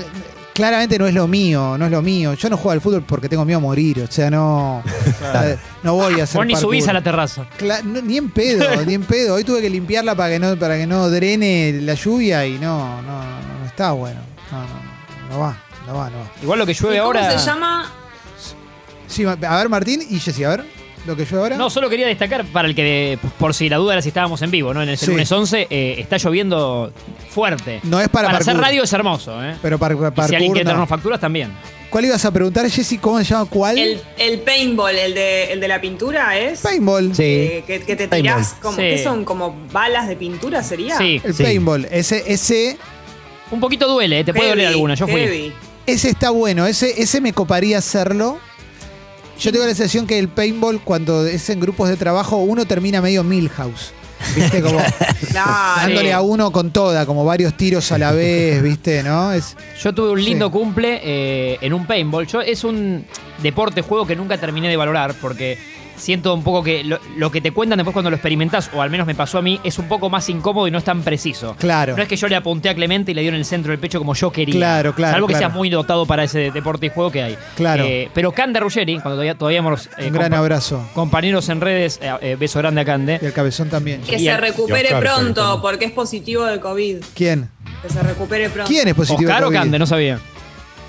claramente 0.52 0.98
no 0.98 1.06
es 1.06 1.14
lo 1.14 1.26
mío, 1.28 1.76
no 1.78 1.84
es 1.86 1.90
lo 1.90 2.02
mío. 2.02 2.34
Yo 2.34 2.48
no 2.50 2.56
juego 2.56 2.72
al 2.72 2.80
fútbol 2.80 3.02
porque 3.02 3.28
tengo 3.28 3.44
miedo 3.44 3.58
a 3.58 3.60
morir, 3.62 4.00
o 4.00 4.10
sea, 4.12 4.30
no, 4.30 4.82
eh, 5.44 5.56
no 5.82 5.94
voy 5.94 6.20
a 6.20 6.24
hacer 6.24 6.38
Vos 6.38 6.46
ni 6.46 6.52
parkour. 6.54 6.70
subís 6.70 6.88
a 6.88 6.92
la 6.92 7.02
terraza. 7.02 7.46
Cla- 7.58 7.82
no, 7.82 8.00
ni 8.02 8.16
en 8.18 8.30
pedo, 8.30 8.64
ni 8.86 8.94
en 8.94 9.02
pedo. 9.04 9.34
Hoy 9.34 9.44
tuve 9.44 9.60
que 9.60 9.70
limpiarla 9.70 10.14
para 10.14 10.30
que 10.30 10.38
no, 10.38 10.56
para 10.56 10.76
que 10.76 10.86
no 10.86 11.08
drene 11.10 11.78
la 11.82 11.94
lluvia 11.94 12.46
y 12.46 12.58
no, 12.58 13.00
no, 13.02 13.22
no, 13.22 13.58
no 13.60 13.66
está 13.66 13.92
bueno. 13.92 14.20
No, 14.50 14.58
no, 14.60 14.66
no, 14.66 15.28
no 15.34 15.38
va, 15.40 15.56
no 15.86 15.94
va, 15.94 16.10
no 16.10 16.18
va. 16.18 16.30
Igual 16.42 16.58
lo 16.58 16.66
que 16.66 16.72
¿Y 16.72 16.74
llueve 16.74 16.96
¿Cómo 16.98 17.06
ahora. 17.06 17.38
se 17.38 17.46
llama? 17.46 17.90
Sí, 19.06 19.24
a 19.24 19.34
ver 19.56 19.68
Martín 19.68 20.02
y 20.08 20.18
Jessy, 20.18 20.44
a 20.44 20.48
ver, 20.50 20.64
lo 21.06 21.16
que 21.16 21.24
llueve 21.24 21.38
ahora. 21.38 21.56
No, 21.56 21.68
solo 21.70 21.88
quería 21.90 22.06
destacar 22.06 22.44
para 22.46 22.68
el 22.68 22.74
que, 22.74 23.18
por 23.38 23.54
si 23.54 23.68
la 23.68 23.76
duda 23.76 23.94
era 23.94 24.02
si 24.02 24.08
estábamos 24.08 24.40
en 24.42 24.50
vivo, 24.50 24.72
¿no? 24.72 24.82
En 24.82 24.88
el 24.88 24.96
Sí. 24.98 25.06
lunes 25.06 25.30
11, 25.30 25.66
eh, 25.70 25.96
está 25.98 26.16
lloviendo 26.18 26.92
fuerte. 27.30 27.80
No 27.84 28.00
es 28.00 28.08
para 28.08 28.28
hacer 28.28 28.44
parkour. 28.46 28.62
radio 28.62 28.82
es 28.84 28.92
hermoso, 28.92 29.42
¿eh? 29.44 29.54
Pero 29.62 29.78
para, 29.78 29.94
Y 29.94 29.98
si 30.28 30.34
alguien 30.34 30.52
quiere 30.52 30.64
no. 30.64 30.70
traernos 30.70 30.88
facturas, 30.88 31.20
también. 31.20 31.50
¿Cuál 31.90 32.06
ibas 32.06 32.24
a 32.24 32.30
preguntar, 32.30 32.68
Jessy? 32.70 32.96
¿Cómo 32.96 33.18
se 33.18 33.24
llama? 33.24 33.44
¿Cuál? 33.44 33.76
El, 33.78 34.00
el 34.16 34.38
paintball, 34.40 34.96
el 34.96 35.12
de, 35.14 35.52
el 35.52 35.60
de 35.60 35.68
la 35.68 35.78
pintura, 35.80 36.38
¿es? 36.38 36.60
paintball. 36.60 37.14
Sí. 37.14 37.22
Eh, 37.22 37.64
que, 37.66 37.80
que 37.80 37.96
te 37.96 38.08
Paintball. 38.08 38.34
tirás, 38.36 38.54
como, 38.62 38.76
Sí. 38.76 38.82
¿qué 38.82 39.02
son? 39.02 39.24
¿Como 39.26 39.54
balas 39.70 40.08
de 40.08 40.16
pintura 40.16 40.62
sería? 40.62 40.96
Sí. 40.96 41.20
El 41.22 41.34
Sí. 41.34 41.42
paintball. 41.42 41.86
Ese, 41.90 42.22
ese, 42.26 42.78
Un 43.50 43.60
poquito 43.60 43.86
duele, 43.88 44.20
¿eh? 44.20 44.24
te 44.24 44.32
puede 44.32 44.48
doler 44.48 44.68
alguna. 44.68 44.94
Yo 44.94 45.06
fui. 45.06 45.20
heavy. 45.20 45.52
ese 45.84 46.08
está 46.08 46.30
bueno. 46.30 46.66
Ese, 46.66 47.02
ese 47.02 47.20
me 47.20 47.34
coparía 47.34 47.76
hacerlo. 47.76 48.38
Yo 49.38 49.50
tengo 49.50 49.64
la 49.64 49.74
sensación 49.74 50.06
que 50.06 50.18
el 50.18 50.28
paintball, 50.28 50.80
cuando 50.82 51.26
es 51.26 51.48
en 51.50 51.60
grupos 51.60 51.88
de 51.88 51.96
trabajo, 51.96 52.36
uno 52.36 52.64
termina 52.64 53.00
medio 53.00 53.24
Milhouse. 53.24 53.92
¿Viste? 54.36 54.62
Como 54.62 54.78
dándole 55.32 56.12
a 56.12 56.20
uno 56.20 56.52
con 56.52 56.70
toda, 56.70 57.06
como 57.06 57.24
varios 57.24 57.56
tiros 57.56 57.90
a 57.90 57.98
la 57.98 58.12
vez, 58.12 58.62
¿viste? 58.62 59.02
¿No? 59.02 59.32
Es, 59.32 59.56
Yo 59.82 59.92
tuve 59.92 60.10
un 60.12 60.24
lindo 60.24 60.46
Sí. 60.46 60.52
cumple 60.52 61.00
eh, 61.02 61.58
en 61.60 61.72
un 61.72 61.86
paintball. 61.86 62.26
Yo, 62.28 62.40
es 62.40 62.62
un 62.62 63.04
deporte, 63.42 63.82
juego 63.82 64.06
que 64.06 64.14
nunca 64.14 64.38
terminé 64.38 64.68
de 64.68 64.76
valorar 64.76 65.14
porque 65.20 65.58
siento 66.02 66.34
un 66.34 66.42
poco 66.42 66.62
que 66.62 66.84
lo, 66.84 66.98
lo 67.16 67.30
que 67.30 67.40
te 67.40 67.52
cuentan 67.52 67.78
después 67.78 67.92
cuando 67.92 68.10
lo 68.10 68.16
experimentás, 68.16 68.70
o 68.74 68.82
al 68.82 68.90
menos 68.90 69.06
me 69.06 69.14
pasó 69.14 69.38
a 69.38 69.42
mí, 69.42 69.60
es 69.64 69.78
un 69.78 69.88
poco 69.88 70.10
más 70.10 70.28
incómodo 70.28 70.66
y 70.66 70.70
no 70.70 70.78
es 70.78 70.84
tan 70.84 71.02
preciso. 71.02 71.56
Claro. 71.58 71.96
No 71.96 72.02
es 72.02 72.08
que 72.08 72.16
yo 72.16 72.28
le 72.28 72.36
apunté 72.36 72.68
a 72.68 72.74
Clemente 72.74 73.12
y 73.12 73.14
le 73.14 73.22
dio 73.22 73.30
en 73.30 73.36
el 73.36 73.44
centro 73.44 73.70
del 73.70 73.78
pecho 73.78 73.98
como 73.98 74.14
yo 74.14 74.30
quería. 74.30 74.54
Claro, 74.54 74.94
claro, 74.94 75.12
Salvo 75.14 75.26
que 75.28 75.34
claro. 75.34 75.46
seas 75.46 75.56
muy 75.56 75.70
dotado 75.70 76.04
para 76.06 76.24
ese 76.24 76.50
deporte 76.50 76.86
y 76.86 76.88
juego 76.90 77.10
que 77.10 77.22
hay. 77.22 77.38
Claro. 77.56 77.84
Eh, 77.84 78.10
pero 78.12 78.32
Cande 78.32 78.60
Ruggeri, 78.60 78.94
cuando 78.94 79.12
todavía, 79.12 79.34
todavía 79.36 79.58
éramos 79.60 79.88
eh, 79.98 80.06
un 80.08 80.12
gran 80.12 80.34
abrazo. 80.34 80.84
compañeros 80.94 81.48
en 81.48 81.60
redes, 81.60 81.98
eh, 82.02 82.12
eh, 82.20 82.36
beso 82.38 82.58
grande 82.58 82.80
a 82.80 82.84
Cande. 82.84 83.18
Y 83.22 83.26
el 83.26 83.32
cabezón 83.32 83.68
también. 83.70 84.02
Que 84.02 84.16
Y 84.16 84.24
se 84.24 84.36
recupere 84.36 84.94
Oscar, 84.94 85.00
pronto, 85.02 85.60
porque 85.62 85.84
es 85.86 85.92
positivo 85.92 86.44
de 86.44 86.58
COVID. 86.60 86.96
¿Quién? 87.14 87.48
Que 87.82 87.88
se 87.88 88.02
recupere 88.02 88.50
pronto. 88.50 88.68
¿Quién 88.68 88.88
es 88.88 88.94
positivo? 88.94 89.28
de 89.28 89.32
Oscar 89.32 89.44
o 89.44 89.46
COVID? 89.46 89.58
Cande, 89.58 89.78
no 89.78 89.86
sabía. 89.86 90.18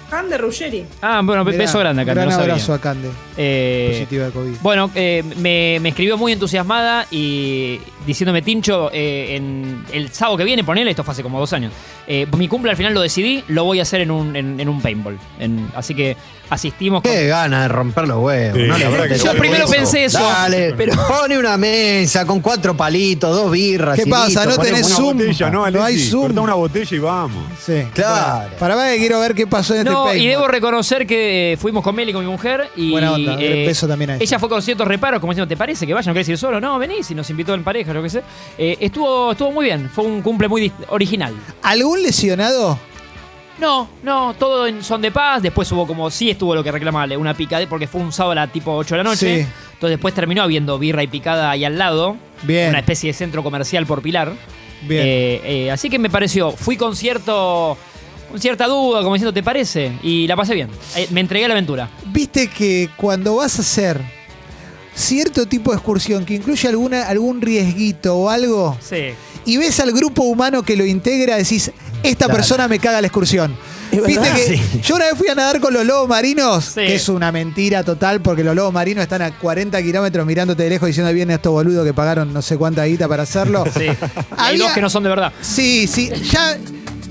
Cande 0.10 0.38
Ruggeri. 0.38 0.86
Ah, 1.02 1.22
bueno, 1.24 1.44
Mirá, 1.44 1.58
beso 1.58 1.80
grande 1.80 2.02
a 2.02 2.06
Cande, 2.06 2.22
Gran 2.22 2.30
no 2.30 2.36
sabía. 2.36 2.54
abrazo 2.54 2.74
a 2.74 2.80
Cande. 2.80 3.10
Eh, 3.38 3.90
Positivo 3.94 4.26
de 4.26 4.32
COVID. 4.32 4.56
Bueno, 4.62 4.92
eh, 4.94 5.24
me, 5.38 5.80
me 5.82 5.90
escribió 5.90 6.18
muy 6.18 6.32
entusiasmada 6.34 7.08
y 7.12 7.80
diciéndome, 8.06 8.42
Tincho, 8.42 8.90
eh, 8.94 9.36
en 9.36 9.86
el 9.92 10.12
sábado 10.12 10.38
que 10.38 10.44
viene, 10.44 10.64
ponele, 10.64 10.92
esto 10.92 11.04
fue 11.04 11.14
hace 11.14 11.24
como 11.24 11.40
dos 11.40 11.52
años, 11.54 11.72
eh, 12.08 12.28
mi 12.38 12.48
cumple 12.48 12.70
al 12.72 12.78
final 12.78 12.94
lo 12.94 13.02
decidí, 13.02 13.44
lo 13.48 13.64
voy 13.64 13.80
a 13.80 13.84
hacer 13.84 14.02
en 14.02 14.12
un, 14.12 14.36
en, 14.36 14.60
en 14.60 14.70
un 14.70 14.82
paintball. 14.82 15.18
En- 15.40 15.70
así 15.76 15.96
que 15.96 16.16
asistimos 16.50 17.02
con... 17.02 17.12
Qué 17.12 17.26
gana 17.28 17.64
de 17.64 17.68
romper 17.70 18.08
los 18.08 18.20
huevos. 18.22 18.58
Sí, 18.60 18.68
no 18.68 18.74
la 18.74 18.78
le 18.78 18.86
verdad 18.86 19.04
que 19.06 19.10
metes 19.12 19.24
Yo 19.24 19.32
primero 19.32 19.64
huevo. 19.66 19.72
pensé 19.72 20.06
eso, 20.06 20.20
Dale, 20.22 20.74
pero- 20.78 20.94
pone 21.08 21.38
una 21.40 21.58
mesa 21.58 22.26
con 22.28 22.42
cuatro 22.42 22.76
palitos, 22.78 23.36
dos 23.36 23.50
birras. 23.52 23.98
¿Qué 23.98 24.06
pasa? 24.06 24.46
listo, 24.46 24.58
¿No 24.58 24.64
tenés 24.64 24.88
Zoom? 24.90 25.18
Botella, 25.18 25.50
¿no, 25.50 25.72
No 25.72 25.84
hay? 25.84 25.98
Zoom. 26.00 26.38
Una 26.38 26.54
botella 26.54 26.96
y 26.96 27.00
vamos. 27.00 27.44
Sí. 27.66 27.84
Claro. 27.96 28.42
Bueno, 28.42 28.56
para 28.60 28.76
ver 28.76 29.00
quiero 29.00 29.20
ver 29.22 29.34
qué 29.34 29.48
pasó 29.48 29.74
en 29.74 29.80
este 29.80 29.92
Y 30.16 30.28
debo 30.28 30.48
reconocer 30.48 31.06
que 31.06 31.58
fuimos 31.60 31.84
con 31.84 31.96
Meli, 31.96 32.14
con 32.14 32.26
mi 32.26 32.32
mujer, 32.32 32.70
y... 32.76 32.92
Buena 32.92 33.14
onda, 33.14 33.38
eh, 33.40 33.66
beso 33.66 33.88
también 33.88 34.12
a 34.12 34.16
ella. 34.16 34.24
Ella 34.24 34.40
fue 34.40 34.50
con 34.50 34.62
ciertos 34.62 34.88
reparos, 34.88 35.20
como 35.20 35.34
diciendo, 35.34 35.48
¿te 35.48 35.58
parece 35.58 35.86
que 35.88 35.94
vaya? 35.94 36.10
¿No 36.10 36.14
querés 36.14 36.30
ir 36.30 36.38
solo? 36.38 36.60
No, 36.60 36.78
venís, 36.80 37.10
y 37.12 37.16
nos 37.16 37.30
invitó 37.30 37.54
en 37.54 37.64
pareja, 37.64 37.94
lo 37.94 38.04
que 38.04 38.10
sé. 38.10 38.24
Eh, 38.58 38.78
estuvo, 38.80 39.32
estuvo 39.32 39.52
muy 39.52 39.66
bien, 39.66 39.90
fue 39.90 40.04
un 40.06 40.22
cumple 40.22 40.48
muy 40.48 40.72
original. 40.90 41.34
¿Algún 41.62 42.02
lesionado? 42.02 42.78
No, 43.60 43.88
no, 44.02 44.34
todo 44.34 44.68
en 44.68 44.84
son 44.84 45.02
de 45.02 45.12
paz. 45.12 45.42
Después 45.42 45.72
hubo 45.72 45.86
como, 45.86 46.10
sí 46.10 46.30
estuvo 46.30 46.56
lo 46.56 46.64
que 46.64 46.72
reclamaba, 46.72 47.18
una 47.18 47.34
picada, 47.34 47.66
porque 47.68 47.88
fue 47.88 48.02
un 48.02 48.12
sábado 48.12 48.40
a 48.42 48.48
tipo 48.48 48.76
8 48.76 48.96
de 48.96 48.98
la 48.98 49.04
noche. 49.04 49.44
Sí. 49.44 49.50
Entonces 49.74 49.98
después 49.98 50.14
terminó 50.14 50.44
habiendo 50.44 50.80
birra 50.80 51.04
y 51.04 51.08
picada 51.08 51.52
ahí 51.52 51.64
al 51.64 51.78
lado. 51.78 52.18
Bien. 52.42 52.70
Una 52.70 52.80
especie 52.80 53.10
de 53.10 53.14
centro 53.14 53.44
comercial 53.44 53.86
por 53.86 54.02
Pilar. 54.02 54.34
Bien. 54.82 55.04
Eh, 55.06 55.42
eh, 55.44 55.72
así 55.72 55.90
que 55.90 56.00
me 56.00 56.10
pareció, 56.10 56.52
fui 56.52 56.78
con 56.78 56.96
cierto. 56.96 57.78
Con 57.78 57.93
cierta 58.38 58.68
duda, 58.68 59.02
como 59.02 59.14
diciendo, 59.16 59.34
¿te 59.34 59.44
parece? 59.44 59.92
Y 60.04 60.28
la 60.28 60.36
pasé 60.36 60.54
bien. 60.54 60.70
Eh, 60.96 61.08
me 61.12 61.22
entregué 61.22 61.46
a 61.46 61.48
la 61.50 61.54
aventura. 61.54 61.90
Viste 62.06 62.48
que 62.48 62.90
cuando 62.98 63.36
vas 63.36 63.58
a 63.60 63.62
hacer 63.62 64.02
cierto 64.96 65.46
tipo 65.48 65.72
de 65.72 65.78
excursión 65.78 66.26
que 66.26 66.36
incluye 66.36 66.68
alguna, 66.68 67.08
algún 67.08 67.42
riesguito 67.42 68.16
o 68.16 68.30
algo, 68.30 68.78
Sí. 68.82 69.10
y 69.46 69.58
ves 69.58 69.80
al 69.80 69.92
grupo 69.92 70.24
humano 70.24 70.62
que 70.64 70.76
lo 70.76 70.86
integra, 70.86 71.36
decís, 71.38 71.72
esta 72.04 72.28
persona 72.28 72.68
me 72.68 72.80
caga 72.80 73.02
la 73.02 73.08
excursión. 73.08 73.56
Viste 74.08 74.28
que 74.36 74.58
sí. 74.58 74.82
yo 74.84 74.96
una 74.96 75.06
vez 75.06 75.14
fui 75.18 75.28
a 75.28 75.36
nadar 75.36 75.60
con 75.60 75.72
los 75.72 75.86
lobos 75.86 76.10
marinos, 76.10 76.66
Sí. 76.66 76.82
que 76.82 76.96
es 76.96 77.10
una 77.10 77.32
mentira 77.32 77.84
total, 77.84 78.22
porque 78.22 78.44
los 78.44 78.56
lobos 78.56 78.74
marinos 78.74 79.04
están 79.04 79.22
a 79.22 79.32
40 79.38 79.82
kilómetros 79.84 80.26
mirándote 80.26 80.64
de 80.64 80.70
lejos 80.72 80.88
diciendo, 80.88 81.10
ahí 81.10 81.16
vienen 81.16 81.36
estos 81.36 81.52
boludos 81.52 81.86
que 81.86 81.94
pagaron 81.94 82.34
no 82.34 82.42
sé 82.42 82.58
cuánta 82.58 82.84
guita 82.86 83.08
para 83.08 83.22
hacerlo. 83.24 83.64
Sí. 83.72 83.86
Hay 84.38 84.58
dos 84.58 84.72
que 84.72 84.82
no 84.82 84.90
son 84.90 85.04
de 85.04 85.10
verdad. 85.10 85.32
Sí, 85.42 85.86
sí, 85.88 86.10
ya, 86.32 86.58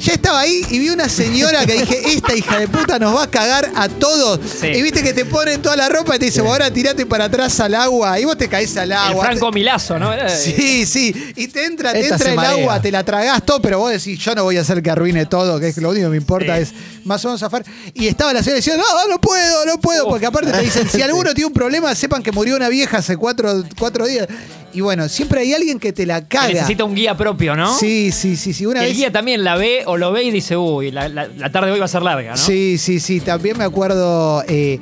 ya 0.03 0.14
estaba 0.14 0.40
ahí 0.40 0.66
y 0.70 0.78
vi 0.78 0.88
una 0.90 1.09
señora 1.09 1.64
que 1.64 1.74
dije, 1.74 2.03
esta 2.12 2.34
hija 2.34 2.59
de 2.59 2.68
puta 2.68 2.98
nos 2.98 3.14
va 3.16 3.22
a 3.24 3.30
cagar 3.30 3.70
a 3.76 3.88
todos. 3.88 4.40
Sí. 4.61 4.66
Y 4.66 4.82
viste 4.82 5.03
que 5.03 5.12
te 5.12 5.24
ponen 5.24 5.62
toda 5.62 5.76
la 5.76 5.88
ropa 5.88 6.16
y 6.16 6.18
te 6.18 6.24
dice, 6.26 6.40
"Bueno, 6.40 6.55
ahora 6.55 6.70
tirate 6.72 7.07
para 7.07 7.24
atrás 7.26 7.59
al 7.61 7.74
agua. 7.74 8.18
Y 8.18 8.24
vos 8.24 8.36
te 8.36 8.48
caes 8.48 8.76
al 8.76 8.90
El 8.90 8.96
agua. 8.98 9.24
Franco 9.26 9.50
Milazo, 9.53 9.98
¿no? 9.98 10.11
Sí, 10.28 10.84
sí. 10.86 11.32
Y 11.36 11.48
te 11.48 11.64
entra, 11.66 11.92
te 11.92 12.07
entra 12.09 12.30
el 12.30 12.36
marea. 12.36 12.50
agua, 12.53 12.82
te 12.82 12.90
la 12.90 13.05
tragás 13.05 13.44
todo, 13.44 13.61
pero 13.62 13.78
vos 13.78 13.92
decís, 13.92 14.18
yo 14.18 14.34
no 14.34 14.44
voy 14.44 14.57
a 14.57 14.62
hacer 14.62 14.82
que 14.82 14.90
arruine 14.90 15.26
todo, 15.26 15.61
que 15.61 15.68
es 15.68 15.76
lo 15.78 15.90
único 15.90 16.07
que 16.07 16.11
me 16.11 16.16
importa 16.16 16.57
Sí. 16.57 16.62
es 16.62 16.72
más 17.05 17.24
o 17.24 17.28
menos 17.28 17.40
zafar. 17.40 17.64
Y 17.94 18.07
estaba 18.09 18.32
la 18.32 18.42
señora 18.42 18.57
diciendo, 18.57 18.82
no, 18.82 19.09
no 19.09 19.20
puedo, 19.20 19.64
no 19.66 19.78
puedo, 19.80 20.05
Uf. 20.07 20.11
porque 20.11 20.26
aparte 20.26 20.50
te 20.53 20.61
dicen, 20.62 20.88
si 20.88 21.00
alguno 21.03 21.32
tiene 21.34 21.46
un 21.46 21.53
problema, 21.53 21.94
sepan 21.94 22.22
que 22.22 22.32
murió 22.32 22.57
una 22.57 22.68
vieja 22.68 22.98
hace 22.98 23.16
cuatro, 23.16 23.64
cuatro 23.78 24.07
días. 24.07 24.26
Y 24.72 24.80
bueno, 24.80 25.08
siempre 25.08 25.40
hay 25.40 25.52
alguien 25.52 25.78
que 25.78 25.92
te 25.92 26.06
la 26.06 26.22
que 26.22 26.28
caga. 26.36 26.48
necesita 26.48 26.84
un 26.84 26.94
guía 26.94 27.16
propio, 27.16 27.54
¿no? 27.56 27.76
Sí, 27.78 28.10
sí, 28.12 28.36
sí, 28.36 28.52
sí. 28.52 28.66
Una 28.66 28.80
el 28.82 28.88
vez. 28.88 28.96
guía 28.96 29.12
también 29.12 29.44
la 29.44 29.56
ve 29.56 29.82
o 29.86 29.96
lo 29.96 30.12
ve 30.12 30.22
y 30.24 30.30
dice, 30.30 30.56
uy, 30.56 30.90
la, 30.90 31.08
la- 31.08 31.28
la 31.28 31.50
tarde 31.52 31.66
de 31.68 31.72
hoy 31.74 31.78
va 31.78 31.84
a 31.84 31.88
ser 31.88 32.02
larga, 32.02 32.30
¿no? 32.32 32.36
Sí, 32.36 32.78
sí, 32.78 33.00
sí. 33.00 33.20
También 33.20 33.58
me 33.58 33.64
acuerdo, 33.64 34.42
eh, 34.48 34.78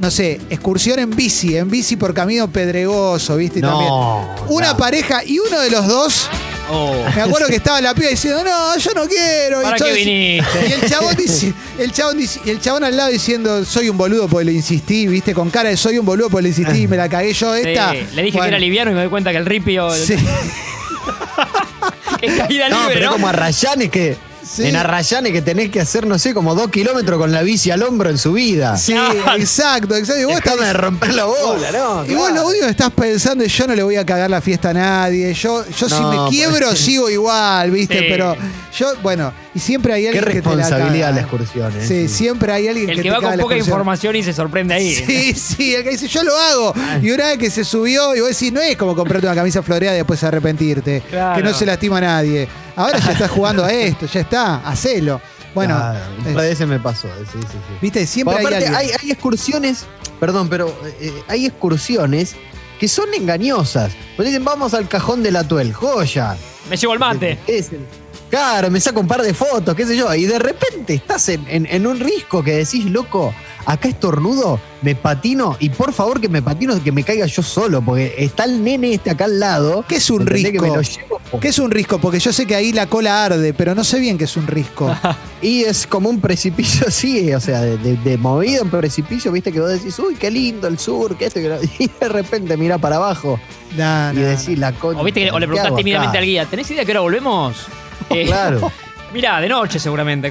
no 0.00 0.10
sé, 0.10 0.40
excursión 0.50 0.98
en 0.98 1.10
bici, 1.14 1.56
en 1.56 1.70
bici 1.70 1.96
por 1.96 2.12
camino 2.14 2.50
pedregoso, 2.50 3.36
¿viste? 3.36 3.60
No, 3.60 3.68
También. 3.68 4.48
Una 4.50 4.66
claro. 4.68 4.78
pareja 4.78 5.24
y 5.24 5.38
uno 5.38 5.60
de 5.60 5.70
los 5.70 5.86
dos, 5.86 6.28
Oh. 6.72 7.04
me 7.16 7.22
acuerdo 7.22 7.48
que 7.48 7.56
estaba 7.56 7.80
la 7.80 7.94
piba 7.94 8.08
diciendo, 8.10 8.44
no, 8.44 8.76
yo 8.78 8.92
no 8.94 9.06
quiero. 9.08 9.60
Y 9.60 9.64
¿Para 9.64 9.76
yo 9.76 9.86
qué 9.86 9.92
viniste? 9.92 10.66
Y 10.68 10.72
el 10.72 10.88
chabón 10.88 11.16
dice, 11.16 11.52
el 11.78 11.92
chabón 11.92 12.18
dice, 12.18 12.40
y 12.44 12.50
el 12.50 12.60
chabón 12.60 12.84
al 12.84 12.96
lado 12.96 13.10
diciendo, 13.10 13.64
soy 13.64 13.88
un 13.88 13.96
boludo 13.98 14.28
porque 14.28 14.44
le 14.46 14.52
insistí, 14.52 15.06
¿viste? 15.08 15.34
Con 15.34 15.50
cara 15.50 15.68
de 15.70 15.76
soy 15.76 15.98
un 15.98 16.06
boludo 16.06 16.30
porque 16.30 16.44
le 16.44 16.48
insistí 16.50 16.82
y 16.82 16.86
me 16.88 16.96
la 16.96 17.08
cagué 17.08 17.32
yo 17.32 17.54
Sí, 17.56 17.62
esta. 17.66 17.92
le 17.92 18.00
dije 18.22 18.36
Bueno, 18.36 18.42
que 18.42 18.48
era 18.48 18.58
liviano 18.58 18.90
y 18.90 18.94
me 18.94 19.00
doy 19.00 19.10
cuenta 19.10 19.30
que 19.32 19.38
el 19.38 19.46
ripio 19.46 19.90
Sí, 19.94 20.14
es 22.22 22.34
caída 22.38 22.68
No, 22.68 22.80
libre, 22.82 22.94
pero 22.94 23.06
¿no? 23.06 23.12
como 23.12 23.28
a 23.28 23.32
Rayanes 23.32 23.90
que 23.90 24.16
Sí. 24.52 24.66
En 24.66 24.74
Arrayanes 24.74 25.30
que 25.32 25.42
tenés 25.42 25.70
que 25.70 25.80
hacer, 25.80 26.06
no 26.08 26.18
sé, 26.18 26.34
como 26.34 26.56
dos 26.56 26.70
kilómetros 26.70 27.18
con 27.20 27.30
la 27.30 27.42
bici 27.42 27.70
al 27.70 27.84
hombro 27.84 28.10
en 28.10 28.18
su 28.18 28.32
vida. 28.32 28.76
Sí, 28.76 28.94
exacto, 29.38 29.94
exacto. 29.94 30.20
Y 30.20 30.24
vos, 30.24 30.34
estás- 30.38 30.58
de 30.58 30.72
romper 30.72 31.14
la 31.14 31.24
bola, 31.24 31.70
¿no? 31.70 32.04
y 32.04 32.14
vos 32.14 32.32
lo 32.32 32.46
único 32.48 32.64
que 32.64 32.70
estás 32.72 32.90
pensando 32.90 33.44
es 33.44 33.52
yo 33.56 33.66
no 33.68 33.74
le 33.76 33.82
voy 33.84 33.94
a 33.96 34.04
cagar 34.04 34.28
la 34.28 34.40
fiesta 34.40 34.70
a 34.70 34.74
nadie. 34.74 35.32
Yo, 35.34 35.64
yo 35.70 35.88
si 35.88 36.02
me 36.02 36.16
quiebro 36.30 36.66
pues- 36.68 36.78
sigo 36.84 37.08
igual, 37.08 37.70
¿viste? 37.70 37.98
Sí. 38.00 38.04
Pero 38.08 38.36
yo, 38.76 38.88
bueno, 39.02 39.32
y 39.54 39.58
siempre 39.60 39.92
hay 39.92 40.02
Qué 40.02 40.08
alguien 40.08 40.24
que 40.24 40.30
te 40.42 40.48
la 40.48 40.54
responsabilidad 40.56 41.06
caga. 41.06 41.14
la 41.14 41.20
excursión, 41.20 41.72
¿eh? 41.80 41.86
Sí, 41.86 42.08
siempre 42.08 42.52
hay 42.52 42.66
alguien 42.68 42.90
El 42.90 42.96
que, 42.96 43.02
que 43.02 43.08
te 43.08 43.14
va 43.14 43.20
caga 43.20 43.32
con 43.34 43.40
poca 43.42 43.54
excursión. 43.54 43.78
información 43.78 44.16
y 44.16 44.22
se 44.24 44.32
sorprende 44.32 44.74
ahí. 44.74 44.94
Sí, 44.94 45.32
sí, 45.34 45.74
el 45.76 45.84
que 45.84 45.90
dice, 45.90 46.08
yo 46.08 46.24
lo 46.24 46.36
hago. 46.36 46.74
Y 47.02 47.10
una 47.12 47.26
vez 47.26 47.38
que 47.38 47.50
se 47.50 47.64
subió, 47.64 48.14
y 48.16 48.20
vos 48.20 48.30
decís, 48.30 48.52
no 48.52 48.60
es 48.60 48.76
como 48.76 48.96
comprarte 48.96 49.26
una 49.26 49.36
camisa 49.36 49.62
floreada 49.62 49.94
y 49.96 49.98
después 49.98 50.22
arrepentirte. 50.24 51.02
Claro. 51.08 51.36
Que 51.36 51.42
no 51.48 51.54
se 51.56 51.66
lastima 51.66 51.98
a 51.98 52.00
nadie. 52.00 52.48
Ahora 52.80 52.98
ya 52.98 53.12
estás 53.12 53.30
jugando 53.30 53.64
a 53.64 53.72
esto, 53.72 54.06
ya 54.06 54.20
está, 54.20 54.56
hacelo. 54.68 55.20
Bueno, 55.54 55.74
Claro, 55.76 55.98
un 56.18 56.24
par 56.24 56.24
de 56.24 56.30
es- 56.30 56.36
veces 56.58 56.68
me 56.68 56.78
pasó. 56.78 57.08
Sí, 57.32 57.38
sí, 57.42 57.48
sí. 57.50 57.58
viste, 57.82 58.06
siempre 58.06 58.36
hay 58.36 58.44
aparte 58.46 58.66
hay, 58.68 58.90
hay 59.02 59.10
excursiones, 59.10 59.84
perdón, 60.20 60.48
pero 60.48 60.72
eh, 61.00 61.12
hay 61.28 61.46
excursiones 61.46 62.36
que 62.78 62.86
son 62.88 63.12
engañosas. 63.14 63.92
Pues 64.16 64.28
dicen, 64.28 64.44
vamos 64.44 64.74
al 64.74 64.88
cajón 64.88 65.22
del 65.22 65.36
atuel, 65.36 65.72
joya. 65.72 66.36
Me 66.70 66.76
llevo 66.76 66.92
el 66.94 66.98
mate. 67.00 67.38
Es 67.46 67.72
el- 67.72 67.86
claro, 68.30 68.70
me 68.70 68.80
saco 68.80 69.00
un 69.00 69.06
par 69.08 69.22
de 69.22 69.34
fotos, 69.34 69.74
qué 69.74 69.84
sé 69.86 69.96
yo. 69.96 70.14
Y 70.14 70.24
de 70.26 70.38
repente 70.38 70.94
estás 70.94 71.28
en, 71.28 71.44
en- 71.48 71.66
en 71.66 71.86
un 71.86 71.98
risco 72.00 72.42
que 72.42 72.52
decís, 72.52 72.84
loco, 72.86 73.34
acá 73.66 73.88
estornudo, 73.88 74.58
me 74.82 74.94
patino 74.94 75.56
y 75.60 75.68
por 75.68 75.92
favor 75.92 76.20
que 76.20 76.28
me 76.28 76.40
patino, 76.40 76.82
que 76.82 76.92
me 76.92 77.02
caiga 77.04 77.26
yo 77.26 77.42
solo, 77.42 77.82
porque 77.82 78.14
está 78.16 78.44
el 78.44 78.64
nene 78.64 78.94
este 78.94 79.10
acá 79.10 79.24
al 79.26 79.38
lado. 79.38 79.84
¿Qué 79.86 79.96
es 79.96 80.08
un 80.10 80.26
risco? 80.26 80.52
Que 80.52 80.60
me 80.60 80.68
lo 80.68 80.80
llevo. 80.82 81.20
¿Qué 81.40 81.48
es 81.48 81.58
un 81.58 81.70
risco? 81.70 81.98
Porque 82.00 82.18
yo 82.18 82.32
sé 82.32 82.46
que 82.46 82.54
ahí 82.56 82.72
la 82.72 82.86
cola 82.86 83.24
arde, 83.26 83.52
pero 83.54 83.74
no 83.74 83.84
sé 83.84 84.00
bien 84.00 84.16
qué 84.18 84.24
es 84.24 84.36
un 84.36 84.46
risco. 84.46 84.94
Y 85.42 85.62
es 85.64 85.86
como 85.86 86.10
un 86.10 86.20
precipicio 86.20 86.86
así, 86.88 87.32
o 87.32 87.40
sea, 87.40 87.62
de, 87.62 87.78
de, 87.78 87.96
de 87.96 88.18
movido 88.18 88.62
en 88.62 88.68
precipicio, 88.70 89.32
viste 89.32 89.50
que 89.50 89.58
vos 89.60 89.70
decís, 89.70 89.98
uy, 89.98 90.14
qué 90.14 90.30
lindo 90.30 90.68
el 90.68 90.78
sur, 90.78 91.16
que 91.16 91.24
esto, 91.26 91.40
que 91.40 91.48
lo-". 91.48 91.62
y 91.78 91.90
de 91.98 92.08
repente 92.10 92.56
mira 92.58 92.76
para 92.76 92.96
abajo 92.96 93.40
Nah, 93.76 94.12
y 94.12 94.16
nah, 94.16 94.22
decís 94.22 94.58
la 94.58 94.72
concha. 94.72 95.00
O 95.00 95.04
viste 95.04 95.24
que 95.24 95.30
o 95.30 95.38
le 95.38 95.46
¿qué 95.46 95.48
preguntás 95.48 95.66
hago 95.68 95.76
tímidamente 95.76 96.10
acá?". 96.10 96.18
al 96.18 96.24
guía, 96.26 96.44
¿tenés 96.44 96.70
idea 96.70 96.84
que 96.84 96.90
ahora 96.92 97.00
volvemos? 97.00 97.56
Eh, 98.10 98.26
Claro. 98.26 98.72
Mirá, 99.12 99.40
de 99.40 99.48
noche 99.48 99.78
seguramente. 99.80 100.30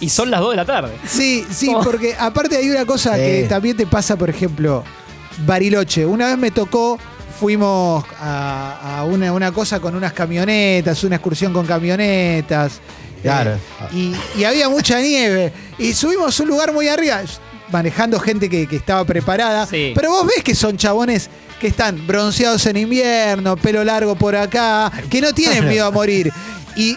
y 0.00 0.08
son 0.08 0.30
las 0.30 0.40
2 0.40 0.50
de 0.52 0.56
la 0.56 0.64
tarde. 0.64 0.92
Sí, 1.06 1.44
sí, 1.50 1.66
¿Cómo? 1.66 1.82
porque 1.82 2.14
aparte 2.18 2.56
hay 2.56 2.70
una 2.70 2.84
cosa 2.86 3.14
Sí. 3.16 3.20
que 3.20 3.46
también 3.48 3.76
te 3.76 3.86
pasa, 3.86 4.16
por 4.16 4.30
ejemplo, 4.30 4.84
Bariloche. 5.44 6.06
Una 6.06 6.28
vez 6.28 6.38
me 6.38 6.50
tocó, 6.52 6.98
fuimos 7.40 8.04
a, 8.20 8.98
a 9.00 9.04
una, 9.04 9.32
una 9.32 9.50
cosa 9.50 9.80
con 9.80 9.96
unas 9.96 10.12
camionetas, 10.12 11.02
una 11.04 11.16
excursión 11.16 11.52
con 11.52 11.66
camionetas. 11.66 12.80
Claro. 13.22 13.52
eh, 13.52 13.58
y, 14.36 14.40
y 14.40 14.44
había 14.44 14.68
mucha 14.68 15.00
nieve. 15.00 15.52
Y 15.78 15.92
subimos 15.92 16.38
a 16.38 16.42
un 16.44 16.48
lugar 16.48 16.72
muy 16.72 16.86
arriba, 16.88 17.20
manejando 17.72 18.20
gente 18.20 18.48
que, 18.48 18.68
que 18.68 18.76
estaba 18.76 19.04
preparada. 19.04 19.66
Sí. 19.66 19.92
Pero 19.96 20.10
vos 20.10 20.26
ves 20.26 20.44
que 20.44 20.54
son 20.54 20.76
chabones 20.76 21.28
que 21.60 21.68
están 21.68 22.06
bronceados 22.06 22.66
en 22.66 22.76
invierno, 22.76 23.56
pelo 23.56 23.82
largo 23.84 24.14
por 24.16 24.34
acá, 24.36 24.90
que 25.10 25.20
no 25.20 25.32
tienen 25.32 25.68
miedo 25.68 25.86
a 25.86 25.90
morir. 25.90 26.32
Y 26.76 26.96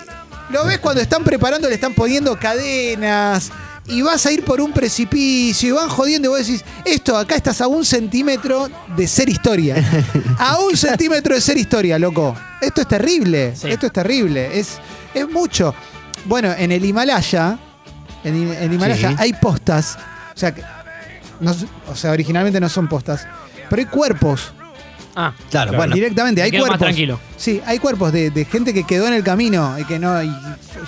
lo 0.49 0.65
ves 0.65 0.79
cuando 0.79 1.01
están 1.01 1.23
preparando, 1.23 1.67
le 1.67 1.75
están 1.75 1.93
poniendo 1.93 2.37
cadenas. 2.39 3.51
Y 3.87 4.01
vas 4.01 4.25
a 4.25 4.31
ir 4.31 4.43
por 4.43 4.61
un 4.61 4.73
precipicio 4.73 5.69
y 5.69 5.71
van 5.71 5.89
jodiendo 5.89 6.27
y 6.27 6.29
vos 6.29 6.39
decís, 6.39 6.63
esto 6.85 7.15
acá 7.15 7.35
estás 7.35 7.61
a 7.61 7.67
un 7.67 7.85
centímetro 7.85 8.67
de 8.97 9.07
ser 9.07 9.29
historia. 9.29 9.75
A 10.39 10.57
un 10.59 10.75
centímetro 10.77 11.35
de 11.35 11.41
ser 11.41 11.55
historia, 11.57 11.99
loco. 11.99 12.35
Esto 12.61 12.81
es 12.81 12.87
terrible. 12.87 13.55
Sí. 13.55 13.69
Esto 13.69 13.85
es 13.85 13.93
terrible. 13.93 14.59
Es, 14.59 14.79
es 15.13 15.29
mucho. 15.29 15.75
Bueno, 16.25 16.51
en 16.57 16.71
el 16.71 16.83
Himalaya, 16.83 17.59
en, 18.23 18.35
el- 18.51 18.57
en 18.63 18.73
Himalaya 18.73 19.09
Sí. 19.09 19.15
hay 19.19 19.33
postas. 19.33 19.97
O 20.33 20.37
sea, 20.37 20.51
que- 20.55 20.63
no 21.39 21.55
o 21.91 21.95
sea, 21.95 22.09
originalmente 22.11 22.59
no 22.59 22.69
son 22.69 22.87
postas. 22.87 23.27
Pero 23.69 23.79
hay 23.81 23.85
cuerpos. 23.85 24.51
Ah, 25.15 25.33
Claro, 25.49 25.69
Claro. 25.69 25.77
bueno. 25.77 25.95
Directamente, 25.95 26.41
Me 26.41 26.45
hay 26.45 26.51
quedo 26.51 26.61
más 26.61 26.69
cuerpos. 26.71 26.85
tranquilo. 26.87 27.19
Sí, 27.37 27.61
hay 27.65 27.79
cuerpos 27.79 28.11
de, 28.11 28.29
de 28.31 28.45
gente 28.45 28.73
que 28.73 28.83
quedó 28.83 29.07
en 29.07 29.13
el 29.13 29.23
camino 29.23 29.77
y 29.79 29.85
que 29.85 29.97
no. 29.99 30.21
y 30.21 30.29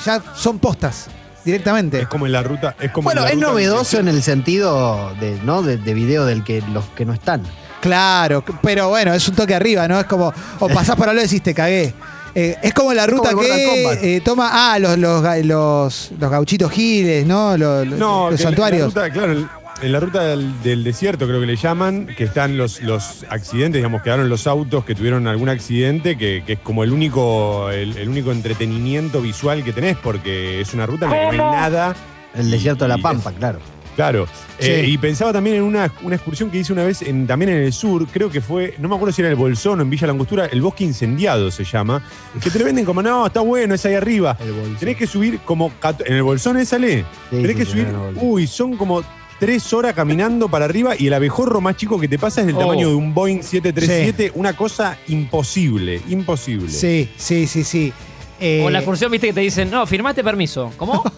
ya 0.06 0.22
son 0.36 0.60
postas. 0.60 1.08
Directamente. 1.46 2.02
Es 2.02 2.08
como 2.10 2.26
en 2.26 2.34
la 2.34 2.44
ruta. 2.44 2.76
Es 2.82 2.92
como 2.92 3.06
Bueno, 3.06 3.22
la 3.22 3.30
es 3.30 3.36
ruta 3.36 3.48
novedoso 3.48 4.00
en 4.00 4.10
el 4.10 4.22
sentido 4.22 5.14
de, 5.22 5.40
¿no? 5.46 5.62
de, 5.62 5.78
de 5.78 5.94
video 5.94 6.26
del 6.26 6.44
que 6.44 6.62
los 6.74 6.84
que 6.90 7.06
no 7.06 7.14
están. 7.14 7.42
Claro, 7.80 8.44
pero 8.62 8.90
bueno, 8.90 9.14
es 9.14 9.26
un 9.30 9.36
toque 9.36 9.56
arriba, 9.56 9.88
¿no? 9.88 9.98
Es 10.00 10.06
como, 10.08 10.34
o 10.60 10.68
pasás 10.68 10.98
por 10.98 11.08
al 11.08 11.16
lado 11.16 11.26
y 11.26 11.30
decís, 11.30 11.42
te 11.44 11.54
cagué. 11.54 11.94
Eh, 12.36 12.58
es 12.62 12.74
como 12.74 12.94
la 12.94 13.08
ruta 13.08 13.30
como 13.32 13.44
el 13.44 13.48
Mortal 13.84 14.00
que 14.02 14.16
eh, 14.18 14.22
toma, 14.22 14.50
ah, 14.52 14.78
los, 14.78 14.98
los, 14.98 15.24
ga- 15.24 15.42
los, 15.44 16.12
los 16.20 16.30
gauchitos 16.32 16.70
giles, 16.72 17.26
¿no? 17.26 17.56
Los, 17.58 17.88
los- 17.88 17.98
No, 17.98 18.30
los 18.30 18.36
que 18.38 18.44
en 18.44 18.44
la 18.44 18.50
santuarios. 18.50 18.88
ruta, 18.94 19.10
claro, 19.10 19.50
en- 19.82 19.92
la 19.92 20.00
ruta 20.00 20.24
del, 20.24 20.62
del 20.64 20.84
desierto 20.84 21.28
creo 21.28 21.40
que 21.40 21.46
le 21.46 21.56
llaman, 21.56 22.08
que 22.08 22.24
están 22.26 22.58
los, 22.58 22.82
los 22.82 23.26
accidentes, 23.30 23.80
digamos, 23.80 24.02
quedaron 24.02 24.30
los 24.30 24.48
autos 24.48 24.86
que 24.86 24.96
tuvieron 24.96 25.28
algún 25.28 25.50
accidente, 25.50 26.18
que, 26.18 26.44
que 26.46 26.54
es 26.54 26.60
como 26.60 26.84
el 26.84 26.92
único, 26.92 27.70
el, 27.72 27.98
el 27.98 28.10
único 28.10 28.32
entretenimiento 28.32 29.22
visual 29.22 29.64
que 29.64 29.74
tenés, 29.74 29.98
porque 29.98 30.62
es 30.62 30.74
una 30.74 30.86
ruta 30.86 31.06
en 31.06 31.12
la 31.12 31.18
que 31.32 31.38
no 31.38 31.44
hay 31.50 31.52
nada. 31.52 31.96
El 32.36 32.52
desierto 32.52 32.86
de 32.86 32.90
la 32.90 32.98
Pampa, 32.98 33.32
claro. 33.32 33.60
Claro. 33.96 34.28
Eh, 34.60 34.86
y 34.88 34.98
pensaba 35.00 35.34
también 35.34 35.56
en 35.56 35.64
una, 35.64 35.92
una 36.04 36.16
excursión 36.18 36.52
que 36.52 36.60
hice 36.60 36.72
una 36.72 36.84
vez 36.84 37.02
en, 37.02 37.26
también 37.26 37.50
en 37.50 37.64
el 37.64 37.74
sur, 37.74 38.06
creo 38.06 38.30
que 38.30 38.42
fue, 38.42 38.76
no 38.78 38.88
me 38.88 38.94
acuerdo 38.94 39.12
si 39.12 39.24
era 39.24 39.30
el 39.32 39.36
Bolsón 39.36 39.80
o 39.80 39.82
en 39.82 39.90
Villa 39.90 40.06
Langostura, 40.06 40.46
el 40.46 40.62
bosque 40.62 40.84
incendiado 40.84 41.50
se 41.50 41.64
llama, 41.64 42.04
que 42.40 42.52
te 42.52 42.60
lo 42.60 42.66
venden 42.66 42.86
como, 42.86 43.02
no, 43.02 43.26
está 43.26 43.40
bueno, 43.40 43.74
es 43.74 43.84
ahí 43.88 43.96
arriba. 43.96 44.38
Tenés 44.80 44.98
que 44.98 45.08
subir 45.08 45.40
como, 45.40 45.72
en 46.06 46.14
el 46.14 46.22
Bolsón 46.22 46.58
es 46.58 46.70
sale, 46.70 47.06
Sí, 47.32 47.38
tenés 47.38 47.52
sí, 47.54 47.56
que 47.56 47.66
subir, 47.66 47.88
uy, 48.18 48.46
son 48.46 48.78
como 48.78 49.02
tres 49.40 49.72
horas 49.74 49.94
caminando 49.94 50.50
para 50.50 50.66
arriba 50.66 50.96
y 50.98 51.08
el 51.08 51.14
abejorro 51.14 51.62
más 51.62 51.78
chico 51.78 52.00
que 52.00 52.08
te 52.08 52.18
pasa 52.18 52.42
es 52.42 52.48
del 52.48 52.56
Oh. 52.56 52.60
tamaño 52.60 52.90
de 52.90 52.96
un 52.96 53.14
Boeing 53.14 53.42
737, 53.44 54.32
una 54.36 54.56
cosa 54.56 54.98
imposible, 55.08 56.02
imposible. 56.10 56.70
Sí, 56.70 57.10
sí, 57.18 57.46
sí, 57.48 57.64
sí. 57.64 57.94
Eh, 58.40 58.62
O 58.64 58.70
la 58.70 58.80
excursión, 58.80 59.12
viste 59.12 59.28
que 59.28 59.34
te 59.34 59.42
dicen, 59.42 59.72
no, 59.72 59.86
firmaste 59.88 60.24
permiso. 60.24 60.72
¿Cómo? 60.78 61.04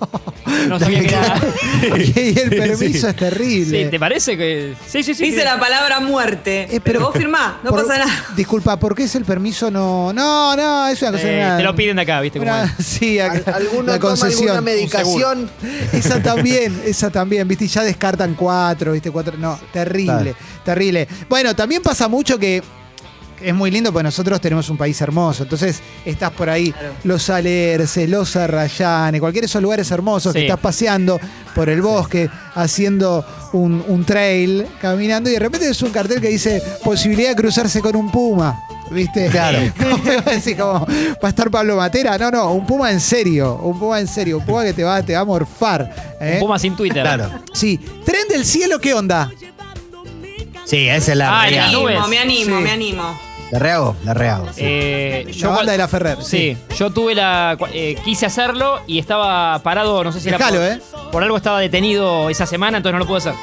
No 0.68 0.80
sabía 0.80 1.00
que 1.02 1.08
era. 1.08 1.40
y 1.98 2.40
el 2.40 2.50
permiso 2.58 3.00
Sí. 3.02 3.08
es 3.08 3.16
terrible. 3.16 3.84
Sí, 3.86 3.90
¿Te 3.92 4.00
parece 4.00 4.36
que.? 4.36 4.74
Sí, 4.88 5.04
sí, 5.04 5.14
sí. 5.14 5.26
Dice 5.26 5.44
la 5.46 5.60
palabra 5.60 6.00
muerte. 6.00 6.68
Eh, 6.76 6.82
pero, 6.84 7.00
vos 7.02 7.14
firmá, 7.14 7.60
no 7.64 7.70
por- 7.70 7.86
pasa 7.86 8.00
nada. 8.00 8.26
Disculpa, 8.36 8.78
¿por 8.80 8.94
qué 8.96 9.04
es 9.04 9.16
el 9.16 9.26
permiso 9.26 9.70
no? 9.72 10.12
No, 10.12 10.56
no, 10.56 10.88
es 10.88 11.02
una 11.02 11.12
cosa. 11.12 11.32
Eh, 11.32 11.38
una- 11.46 11.58
te 11.58 11.64
lo 11.64 11.76
piden 11.76 11.96
de 11.98 12.02
acá, 12.02 12.20
viste 12.20 12.40
cómo 12.40 12.52
una- 12.52 12.64
es. 12.78 12.86
sí, 12.86 13.20
acá, 13.20 13.52
Al- 13.52 13.68
¿Alguno 13.68 13.84
la 13.94 14.00
toma 14.00 14.10
concesión. 14.16 14.42
alguna 14.50 14.62
medicación? 14.62 15.50
Esa 15.94 16.22
también, 16.22 16.82
esa 16.86 17.10
también, 17.10 17.48
viste, 17.48 17.66
y 17.66 17.68
ya 17.68 17.84
descartan 17.84 18.34
cuatro, 18.34 18.92
viste, 18.94 19.12
cuatro. 19.12 19.38
No, 19.38 19.58
terrible, 19.72 20.36
terrible. 20.66 21.08
Bueno, 21.30 21.56
también 21.56 21.82
pasa 21.84 22.08
mucho 22.08 22.38
que 22.40 22.62
es 23.42 23.54
muy 23.54 23.72
lindo 23.72 23.92
porque 23.92 24.04
nosotros 24.04 24.40
tenemos 24.42 24.70
un 24.70 24.78
país 24.78 25.00
hermoso. 25.02 25.44
Entonces, 25.44 25.82
estás 26.06 26.32
por 26.32 26.50
ahí, 26.50 26.74
los 27.04 27.30
Alerces, 27.30 28.10
los 28.10 28.36
Arrayanes, 28.36 29.20
cualquiera 29.22 29.44
de 29.44 29.48
esos 29.48 29.62
lugares 29.62 29.90
hermosos 29.92 30.34
que 30.34 30.40
Sí. 30.40 30.46
estás 30.46 30.60
paseando 30.60 31.20
por 31.56 31.70
el 31.70 31.82
bosque, 31.82 32.30
haciendo 32.56 33.26
un, 33.54 33.84
un 33.88 34.06
trail, 34.06 34.66
caminando, 34.82 35.30
y 35.30 35.34
de 35.34 35.40
repente 35.40 35.70
es 35.70 35.82
un 35.82 35.92
cartel 35.92 36.20
que 36.22 36.30
dice 36.30 36.62
posibilidad 36.84 37.30
de 37.30 37.36
cruzarse 37.36 37.82
con 37.82 37.96
un 37.96 38.12
puma. 38.12 38.60
¿Viste? 38.92 39.28
Claro. 39.28 39.60
Así 40.26 40.56
como, 40.56 40.80
¿va 40.88 41.28
a 41.28 41.30
estar 41.30 41.52
Pablo 41.52 41.76
Matera? 41.76 42.18
No, 42.18 42.32
no, 42.32 42.52
un 42.54 42.66
puma 42.66 42.90
en 42.92 43.00
serio, 43.00 43.60
un 43.62 43.78
puma 43.80 44.00
en 44.00 44.08
serio, 44.08 44.40
un 44.40 44.46
puma 44.46 44.64
que 44.64 44.74
te 44.74 44.84
va, 44.84 45.04
te 45.04 45.14
va 45.14 45.20
a 45.20 45.26
morfar. 45.26 46.18
¿eh? 46.20 46.32
Un 46.36 46.40
Puma 46.40 46.58
sin 46.58 46.76
Twitter. 46.76 47.04
Claro. 47.04 47.30
Sí, 47.54 47.80
tren 48.04 48.28
del 48.28 48.44
cielo, 48.46 48.80
¿qué 48.80 48.96
onda? 48.96 49.30
Sí, 50.66 50.88
esa 50.88 51.12
es 51.12 51.18
la 51.18 51.42
Ah, 51.44 51.48
Me 51.50 51.60
animo, 51.60 52.08
me 52.08 52.18
animo, 52.20 52.58
Sí. 52.58 52.64
me 52.64 52.72
animo. 52.72 53.20
La 53.52 53.60
rehago, 53.60 53.96
la 54.04 54.14
rehago. 54.14 54.46
sí. 54.54 54.62
Eh, 54.64 55.24
La 55.28 55.32
yo 55.32 55.50
banda 55.52 55.72
de 55.72 55.78
la 55.80 55.88
Ferrer. 55.88 56.18
Sí, 56.22 56.56
yo 56.78 56.92
tuve 56.92 57.16
la. 57.16 57.58
eh, 57.74 57.96
quise 58.06 58.26
hacerlo 58.28 58.80
y 58.86 59.00
estaba 59.00 59.58
parado, 59.60 60.04
no 60.04 60.12
sé 60.12 60.20
si 60.20 60.30
era. 60.30 60.38
Dejalo, 60.38 60.58
por, 60.60 60.68
¿eh? 60.68 60.82
por 61.12 61.24
algo 61.24 61.38
estaba 61.38 61.60
detenido 61.60 62.30
esa 62.30 62.46
semana, 62.46 62.78
entonces 62.78 62.94
no 62.94 63.00
lo 63.00 63.08
pude 63.08 63.18
hacer. 63.20 63.34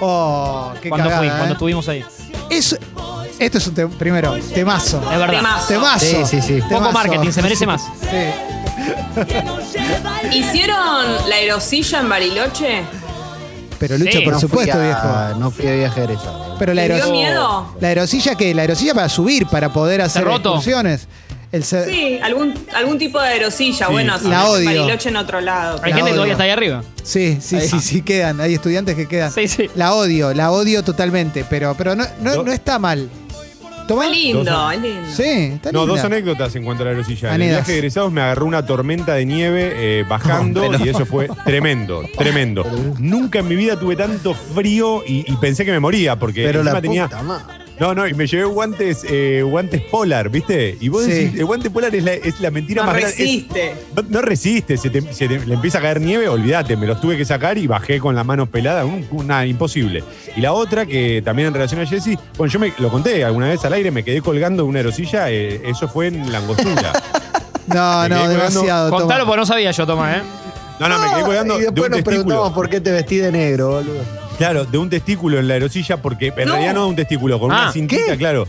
Oh, 0.00 0.72
qué 0.82 0.88
cuando 0.88 1.08
cagada, 1.08 1.18
fui, 1.22 1.28
¿eh? 1.28 1.36
cuando 1.36 1.52
estuvimos 1.54 1.88
ahí. 1.88 2.04
Eso- 2.50 2.76
esto 3.38 3.58
es 3.58 3.66
un 3.66 3.74
tem- 3.74 3.90
primero, 3.98 4.34
temazo. 4.54 5.02
Es 5.12 5.18
verdad. 5.18 5.36
Temazo. 5.40 5.66
Temazo. 5.68 6.06
Sí, 6.06 6.24
sí, 6.26 6.40
sí. 6.42 6.54
Poco 6.60 6.74
Temazo. 6.76 6.92
marketing, 6.92 7.30
se 7.32 7.42
merece 7.42 7.66
más. 7.66 7.82
Sí. 8.02 9.16
¿Hicieron 10.32 11.28
la 11.28 11.36
aerosilla 11.36 12.00
en 12.00 12.08
Bariloche? 12.08 12.82
Pero 13.78 13.98
Lucho, 13.98 14.18
Sí. 14.18 14.24
por 14.24 14.32
No 14.34 14.40
fui 14.40 14.48
supuesto, 14.48 14.78
a- 14.78 14.82
viejo. 14.82 15.38
No 15.40 15.50
fui 15.50 15.66
a 15.66 15.72
viaje 15.72 16.04
egresado. 16.04 16.56
Pero 16.58 16.72
la 16.74 16.82
¿Te 16.82 16.86
dio 16.88 16.94
aerosilla. 16.96 17.28
miedo? 17.28 17.76
La 17.80 17.88
aerosilla 17.88 18.34
que 18.34 18.54
la 18.54 18.62
aerosilla 18.62 18.94
para 18.94 19.08
subir, 19.08 19.46
para 19.46 19.72
poder 19.72 20.00
hacer 20.02 20.24
roto? 20.24 20.50
excursiones. 20.54 21.06
El 21.52 21.62
Sí, 21.64 22.18
algún, 22.22 22.54
algún 22.74 22.98
tipo 22.98 23.20
de 23.20 23.28
aerosilla. 23.28 23.86
Sí. 23.86 23.92
Bueno, 23.92 24.18
si 24.18 24.28
La 24.28 24.46
odio. 24.46 24.64
Bariloche 24.66 25.08
en 25.10 25.16
otro 25.16 25.40
lado. 25.40 25.80
Hay 25.82 25.90
La 25.92 25.96
gente 25.96 25.98
que 25.98 26.02
odio. 26.02 26.14
todavía 26.14 26.32
está 26.32 26.44
ahí 26.44 26.50
arriba. 26.50 26.82
sí, 27.02 27.38
sí, 27.40 27.56
Ahí 27.56 27.68
sí, 27.68 27.80
sí, 27.80 28.02
quedan. 28.02 28.40
Hay 28.40 28.54
estudiantes 28.54 28.96
que 28.96 29.06
quedan. 29.06 29.30
Sí, 29.32 29.46
sí. 29.46 29.70
La 29.76 29.94
odio, 29.94 30.34
la 30.34 30.50
odio 30.50 30.82
totalmente. 30.82 31.44
Pero, 31.48 31.74
pero 31.78 31.94
no, 31.94 32.04
no 32.20 32.50
está 32.52 32.78
mal. 32.78 33.08
Tomá. 33.86 34.06
Lindo, 34.08 34.70
lindo. 34.72 35.08
Sí, 35.12 35.22
está 35.54 35.70
No, 35.72 35.80
linda. 35.80 35.94
dos 35.96 36.04
anécdotas 36.04 36.54
en 36.56 36.64
cuanto 36.64 36.82
a 36.82 36.86
la 36.86 36.90
aerosilla. 36.92 37.34
En 37.34 37.42
el 37.42 37.48
viaje 37.50 37.72
de 37.72 37.78
egresados 37.78 38.10
me 38.12 38.20
agarró 38.20 38.46
una 38.46 38.64
tormenta 38.66 39.14
de 39.14 39.24
nieve 39.26 39.72
eh, 39.74 40.04
bajando 40.08 40.64
y 40.84 40.88
eso 40.88 41.06
fue 41.06 41.28
tremendo, 41.44 42.02
tremendo. 42.18 42.64
Nunca 42.98 43.38
en 43.40 43.48
mi 43.48 43.56
vida 43.56 43.78
tuve 43.78 43.96
tanto 43.96 44.34
frío 44.34 45.02
y, 45.06 45.30
y 45.30 45.36
pensé 45.36 45.64
que 45.64 45.70
me 45.72 45.80
moría 45.80 46.18
porque 46.18 46.44
Pero 46.44 46.60
encima 46.60 46.74
la 46.74 46.80
tenía. 46.82 47.04
puta 47.08 47.22
madre. 47.22 47.65
No, 47.78 47.94
no, 47.94 48.06
y 48.08 48.14
me 48.14 48.26
llevé 48.26 48.44
guantes, 48.44 49.04
eh, 49.08 49.42
guantes 49.44 49.82
polar, 49.82 50.30
¿viste? 50.30 50.78
Y 50.80 50.88
vos 50.88 51.04
Sí. 51.04 51.10
decís, 51.10 51.38
el 51.40 51.44
guante 51.44 51.68
polar 51.68 51.94
es 51.94 52.02
la, 52.04 52.12
es 52.14 52.40
la 52.40 52.50
mentira 52.50 52.82
No 52.82 52.86
más 52.86 52.96
grande. 52.96 53.12
es- 53.14 53.18
resiste. 53.20 53.74
no, 53.94 54.02
no 54.08 54.22
resiste, 54.22 54.76
se 54.78 54.88
te, 54.88 55.12
se 55.12 55.28
te- 55.28 55.44
le 55.44 55.54
empieza 55.54 55.76
a 55.78 55.82
caer 55.82 56.00
nieve, 56.00 56.26
olvídate, 56.28 56.74
me 56.76 56.86
los 56.86 57.00
tuve 57.02 57.18
que 57.18 57.24
sacar 57.26 57.58
y 57.58 57.66
bajé 57.66 58.00
con 58.00 58.14
las 58.14 58.24
manos 58.24 58.48
peladas, 58.48 58.86
un- 58.86 59.06
una 59.10 59.44
imposible. 59.44 60.02
Y 60.36 60.40
la 60.40 60.52
otra, 60.54 60.86
que 60.86 61.20
también 61.22 61.48
en 61.48 61.54
relación 61.54 61.80
a 61.82 61.86
Jessy, 61.86 62.18
bueno, 62.38 62.50
yo 62.52 62.58
me 62.58 62.72
lo 62.78 62.88
conté 62.88 63.22
alguna 63.24 63.48
vez 63.48 63.62
al 63.64 63.74
aire, 63.74 63.90
me 63.90 64.02
quedé 64.02 64.22
colgando 64.22 64.62
de 64.62 64.68
una 64.70 64.78
aerosilla, 64.78 65.30
eh, 65.30 65.60
eso 65.66 65.86
fue 65.86 66.06
en 66.06 66.32
la 66.32 66.38
angostura. 66.38 66.92
No, 67.66 68.08
no, 68.08 68.28
demasiado. 68.28 68.90
Contalo 68.90 69.26
porque 69.26 69.40
no 69.40 69.44
sabía 69.46 69.72
yo, 69.72 69.84
Toma, 69.84 70.18
¿eh? 70.18 70.22
No, 70.78 70.88
no, 70.88 70.98
me 71.00 71.10
quedé 71.10 71.22
colgando 71.22 71.54
y 71.56 71.58
de 71.58 71.64
después 71.64 71.84
un 71.86 71.90
nos 71.90 71.96
testículo. 72.04 72.24
preguntamos 72.24 72.52
por 72.52 72.68
qué 72.70 72.80
te 72.80 72.92
vestí 72.92 73.16
de 73.16 73.32
negro, 73.32 73.70
boludo. 73.70 74.25
Claro, 74.38 74.64
de 74.64 74.78
un 74.78 74.90
testículo 74.90 75.38
en 75.38 75.48
la 75.48 75.54
aerosilla, 75.54 75.96
porque 76.02 76.28
en 76.28 76.46
No. 76.46 76.52
realidad 76.54 76.74
no 76.74 76.82
de 76.84 76.88
un 76.90 76.96
testículo, 76.96 77.40
con 77.40 77.50
Ah, 77.52 77.62
una 77.64 77.72
cintita, 77.72 78.12
¿qué? 78.12 78.16
claro. 78.18 78.46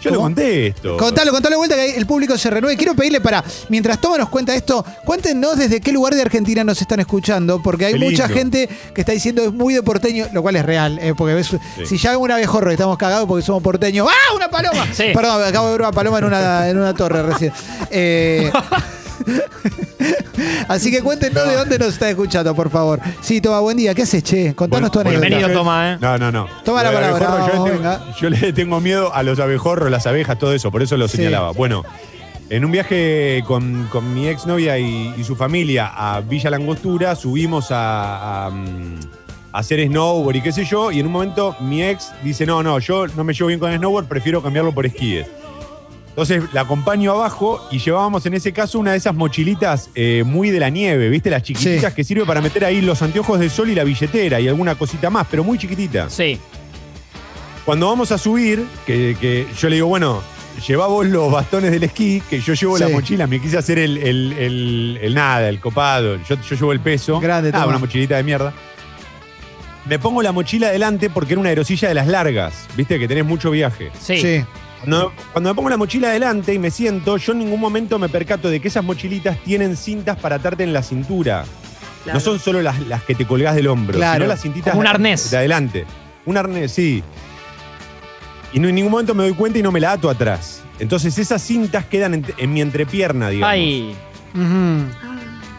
Yo 0.00 0.08
lo 0.10 0.16
¿Cómo? 0.16 0.26
conté 0.28 0.68
esto. 0.68 0.96
Contalo, 0.96 1.30
contalo 1.30 1.54
de 1.54 1.58
vuelta 1.58 1.76
que 1.76 1.94
el 1.94 2.06
público 2.06 2.38
se 2.38 2.48
renueve. 2.48 2.74
Quiero 2.78 2.94
pedirle 2.94 3.20
para, 3.20 3.44
mientras 3.68 4.00
Toma 4.00 4.16
nos 4.16 4.30
cuenta 4.30 4.54
esto, 4.54 4.82
cuéntenos 5.04 5.58
desde 5.58 5.78
qué 5.82 5.92
lugar 5.92 6.14
de 6.14 6.22
Argentina 6.22 6.64
nos 6.64 6.80
están 6.80 7.00
escuchando, 7.00 7.62
porque 7.62 7.84
hay 7.84 7.92
Qué 7.92 7.98
mucha 7.98 8.26
lindo. 8.26 8.38
gente 8.38 8.68
que 8.94 9.00
está 9.02 9.12
diciendo 9.12 9.42
es 9.42 9.52
muy 9.52 9.74
de 9.74 9.82
porteño, 9.82 10.26
lo 10.32 10.40
cual 10.40 10.56
es 10.56 10.64
real, 10.64 10.98
eh, 11.02 11.12
porque 11.14 11.34
ves, 11.34 11.54
si 11.84 11.98
ya 11.98 12.12
vemos 12.12 12.24
un 12.24 12.30
abejorro 12.30 12.70
y 12.70 12.74
estamos 12.74 12.96
cagados 12.96 13.26
porque 13.28 13.44
somos 13.44 13.62
porteños. 13.62 14.08
¡Ah, 14.10 14.34
una 14.34 14.48
paloma! 14.48 14.86
Sí. 14.90 15.04
Perdón, 15.12 15.42
acabo 15.44 15.66
de 15.66 15.72
ver 15.72 15.80
una 15.82 15.92
paloma 15.92 16.18
en 16.20 16.24
una, 16.24 16.68
en 16.70 16.78
una 16.78 16.94
torre 16.94 17.22
recién. 17.22 17.52
Eh, 17.90 18.50
Así 20.68 20.90
que 20.90 21.02
cuéntenos 21.02 21.46
de 21.46 21.54
dónde 21.56 21.78
nos 21.78 21.88
está 21.88 22.08
escuchando, 22.10 22.54
por 22.54 22.70
favor. 22.70 23.00
Sí, 23.20 23.40
Toma, 23.40 23.60
buen 23.60 23.76
día. 23.76 23.94
¿Qué 23.94 24.02
haces, 24.02 24.22
che? 24.22 24.54
Contanos 24.54 24.90
Bueno, 24.90 24.90
tu 24.90 25.00
anécdota. 25.00 25.26
bienvenido, 25.28 25.58
Toma, 25.58 25.92
¿eh? 25.92 25.98
No, 26.00 26.18
no, 26.18 26.32
no. 26.32 26.46
Toma 26.64 26.82
la 26.82 26.90
Lo 26.92 26.96
palabra, 27.00 27.26
abejorro, 27.28 27.38
yo, 27.40 27.46
le 27.46 27.52
tengo, 27.52 27.64
venga. 27.78 28.14
yo 28.20 28.30
le 28.30 28.52
tengo 28.52 28.80
miedo 28.80 29.14
a 29.14 29.22
los 29.22 29.38
abejorros, 29.40 29.90
las 29.90 30.06
abejas, 30.06 30.38
todo 30.38 30.52
eso, 30.54 30.70
por 30.70 30.82
eso 30.82 30.96
lo 30.96 31.08
Sí. 31.08 31.18
señalaba. 31.18 31.50
Bueno, 31.52 31.84
en 32.48 32.64
un 32.64 32.72
viaje 32.72 33.42
con, 33.46 33.88
con 33.90 34.14
mi 34.14 34.28
exnovia 34.28 34.78
y, 34.78 35.14
y 35.16 35.24
su 35.24 35.36
familia 35.36 35.90
a 35.94 36.20
Villa 36.20 36.50
Langostura, 36.50 37.14
subimos 37.16 37.70
a, 37.70 38.46
a, 38.46 38.50
mm, 38.50 39.00
a 39.52 39.58
hacer 39.58 39.84
snowboard 39.86 40.36
y 40.36 40.40
qué 40.40 40.52
sé 40.52 40.64
yo, 40.64 40.90
y 40.92 41.00
en 41.00 41.06
un 41.06 41.12
momento 41.12 41.56
mi 41.60 41.82
ex 41.82 42.12
dice, 42.24 42.46
no, 42.46 42.62
no, 42.62 42.78
yo 42.78 43.06
no 43.08 43.24
me 43.24 43.34
llevo 43.34 43.48
bien 43.48 43.60
con 43.60 43.70
el 43.70 43.78
snowboard, 43.78 44.06
prefiero 44.06 44.42
cambiarlo 44.42 44.72
por 44.72 44.86
esquíes. 44.86 45.26
Entonces 46.10 46.42
la 46.52 46.62
acompaño 46.62 47.12
abajo 47.12 47.66
y 47.70 47.78
llevábamos 47.78 48.26
en 48.26 48.34
ese 48.34 48.52
caso 48.52 48.78
una 48.78 48.90
de 48.92 48.98
esas 48.98 49.14
mochilitas 49.14 49.90
eh, 49.94 50.22
muy 50.26 50.50
de 50.50 50.60
la 50.60 50.68
nieve, 50.68 51.08
¿viste? 51.08 51.30
Las 51.30 51.42
chiquititas 51.42 51.92
Sí. 51.92 51.96
que 51.96 52.04
sirve 52.04 52.24
para 52.26 52.40
meter 52.40 52.64
ahí 52.64 52.80
los 52.82 53.00
anteojos 53.00 53.38
de 53.40 53.48
sol 53.48 53.70
y 53.70 53.74
la 53.74 53.84
billetera 53.84 54.40
y 54.40 54.48
alguna 54.48 54.74
cosita 54.74 55.08
más, 55.08 55.26
pero 55.30 55.44
muy 55.44 55.56
chiquitita. 55.56 56.10
Sí. 56.10 56.38
Cuando 57.64 57.86
vamos 57.88 58.10
a 58.12 58.18
subir, 58.18 58.66
que, 58.86 59.16
que 59.20 59.46
yo 59.58 59.68
le 59.68 59.76
digo, 59.76 59.86
bueno, 59.86 60.20
llevá 60.66 60.88
vos 60.88 61.06
los 61.06 61.30
bastones 61.30 61.70
del 61.70 61.84
esquí, 61.84 62.20
que 62.28 62.40
yo 62.40 62.54
llevo 62.54 62.76
Sí. 62.76 62.82
la 62.82 62.88
mochila, 62.90 63.26
me 63.26 63.40
quise 63.40 63.56
hacer 63.56 63.78
el, 63.78 63.96
el- 63.98 64.32
el- 64.32 64.98
el 65.00 65.14
nada, 65.14 65.48
el 65.48 65.60
copado, 65.60 66.16
yo, 66.28 66.36
yo 66.42 66.56
llevo 66.56 66.72
el 66.72 66.80
peso. 66.80 67.20
Grande, 67.20 67.50
Ah, 67.54 67.66
una 67.66 67.78
mochilita 67.78 68.16
de 68.16 68.24
mierda. 68.24 68.52
Me 69.86 69.98
pongo 69.98 70.22
la 70.22 70.32
mochila 70.32 70.68
adelante 70.68 71.08
porque 71.08 71.34
era 71.34 71.40
una 71.40 71.48
aerosilla 71.50 71.88
de 71.88 71.94
las 71.94 72.06
largas, 72.08 72.66
viste, 72.76 72.98
que 72.98 73.06
tenés 73.08 73.24
mucho 73.24 73.50
viaje. 73.50 73.90
Sí. 74.00 74.20
Sí. 74.20 74.44
Cuando, 74.80 75.12
cuando 75.32 75.50
me 75.50 75.54
pongo 75.54 75.68
la 75.70 75.76
mochila 75.76 76.08
adelante 76.08 76.54
y 76.54 76.58
me 76.58 76.70
siento, 76.70 77.16
yo 77.18 77.32
en 77.32 77.38
ningún 77.40 77.60
momento 77.60 77.98
me 77.98 78.08
percato 78.08 78.48
de 78.48 78.60
que 78.60 78.68
esas 78.68 78.82
mochilitas 78.84 79.38
tienen 79.44 79.76
cintas 79.76 80.16
para 80.18 80.36
atarte 80.36 80.62
en 80.64 80.72
la 80.72 80.82
cintura. 80.82 81.44
Claro. 82.04 82.18
No 82.18 82.24
son 82.24 82.38
solo 82.38 82.62
las, 82.62 82.80
las 82.86 83.02
que 83.02 83.14
te 83.14 83.26
colgás 83.26 83.54
del 83.54 83.66
hombro, 83.68 83.96
Claro. 83.98 84.14
sino 84.20 84.26
las 84.26 84.40
cintitas 84.40 84.70
Como 84.72 84.80
un 84.80 84.84
de- 84.84 84.90
arnés. 84.90 85.30
de 85.30 85.36
adelante. 85.36 85.84
Un 86.24 86.36
arnés, 86.38 86.72
sí. 86.72 87.02
Y 88.54 88.58
no, 88.58 88.68
en 88.68 88.74
ningún 88.74 88.90
momento 88.90 89.14
me 89.14 89.24
doy 89.24 89.34
cuenta 89.34 89.58
y 89.58 89.62
no 89.62 89.70
me 89.70 89.80
la 89.80 89.92
ato 89.92 90.08
atrás. 90.08 90.62
Entonces 90.78 91.18
esas 91.18 91.42
cintas 91.42 91.84
quedan 91.84 92.14
en, 92.14 92.26
en 92.38 92.52
mi 92.52 92.62
entrepierna, 92.62 93.28
digamos. 93.28 93.52
Ay. 93.52 93.94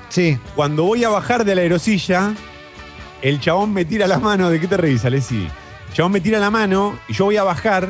Sí. 0.09 0.37
Cuando 0.55 0.83
voy 0.83 1.03
a 1.03 1.09
bajar 1.09 1.45
de 1.45 1.55
la 1.55 1.61
aerosilla, 1.61 2.33
el 3.21 3.39
chabón 3.39 3.71
me 3.73 3.85
tira 3.85 4.07
la 4.07 4.17
mano. 4.19 4.49
¿De 4.49 4.59
qué 4.59 4.67
te 4.67 4.77
reís, 4.77 5.05
Alessi? 5.05 5.47
El 5.89 5.93
chabón 5.93 6.11
me 6.13 6.21
tira 6.21 6.39
la 6.39 6.49
mano 6.49 6.97
y 7.07 7.13
yo 7.13 7.25
voy 7.25 7.37
a 7.37 7.43
bajar 7.43 7.87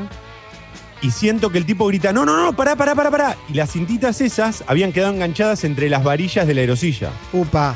y 1.01 1.11
siento 1.11 1.49
que 1.49 1.57
el 1.57 1.65
tipo 1.65 1.87
grita, 1.87 2.11
no, 2.13 2.25
no, 2.25 2.43
no, 2.43 2.53
pará, 2.55 2.75
pará, 2.75 2.93
pará, 2.95 3.09
pará. 3.11 3.37
Y 3.49 3.53
las 3.53 3.71
cintitas 3.71 4.21
esas 4.21 4.63
habían 4.67 4.91
quedado 4.93 5.13
enganchadas 5.13 5.63
entre 5.63 5.89
las 5.89 6.03
varillas 6.03 6.45
de 6.47 6.53
la 6.53 6.61
aerosilla. 6.61 7.09
Upa. 7.33 7.75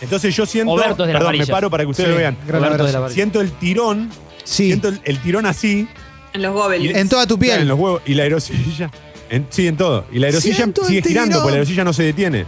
Entonces 0.00 0.34
yo 0.34 0.46
siento... 0.46 0.72
Obertos 0.72 1.06
de 1.06 1.12
las 1.12 1.20
perdón, 1.20 1.26
varillas. 1.28 1.48
me 1.48 1.52
paro 1.52 1.70
para 1.70 1.84
que 1.84 1.90
ustedes 1.90 2.08
Sí, 2.08 2.12
lo 2.12 2.18
vean. 2.18 2.36
gran 2.46 2.76
de. 2.76 3.10
Siento 3.14 3.40
el 3.40 3.52
tirón, 3.52 4.10
Sí. 4.44 4.66
siento 4.66 4.88
el, 4.88 5.00
el 5.04 5.18
tirón 5.18 5.46
así. 5.46 5.86
En 6.32 6.42
los 6.42 6.52
gobelins. 6.52 6.96
En 6.96 7.08
toda 7.08 7.26
tu 7.26 7.38
Claro, 7.38 7.52
En 7.52 7.58
piel. 7.60 7.68
los 7.68 7.78
huevos. 7.78 8.02
Y 8.06 8.14
la 8.14 8.22
aerosilla... 8.24 8.90
en- 9.30 9.46
sí, 9.50 9.66
en 9.68 9.76
todo. 9.76 10.04
Y 10.10 10.18
la 10.18 10.26
aerosilla 10.28 10.56
Siento 10.56 10.82
el 10.82 10.88
sigue 10.88 11.02
girando 11.02 11.28
tirón. 11.30 11.42
porque 11.42 11.52
la 11.52 11.56
aerosilla 11.58 11.84
no 11.84 11.92
se 11.92 12.02
detiene. 12.02 12.46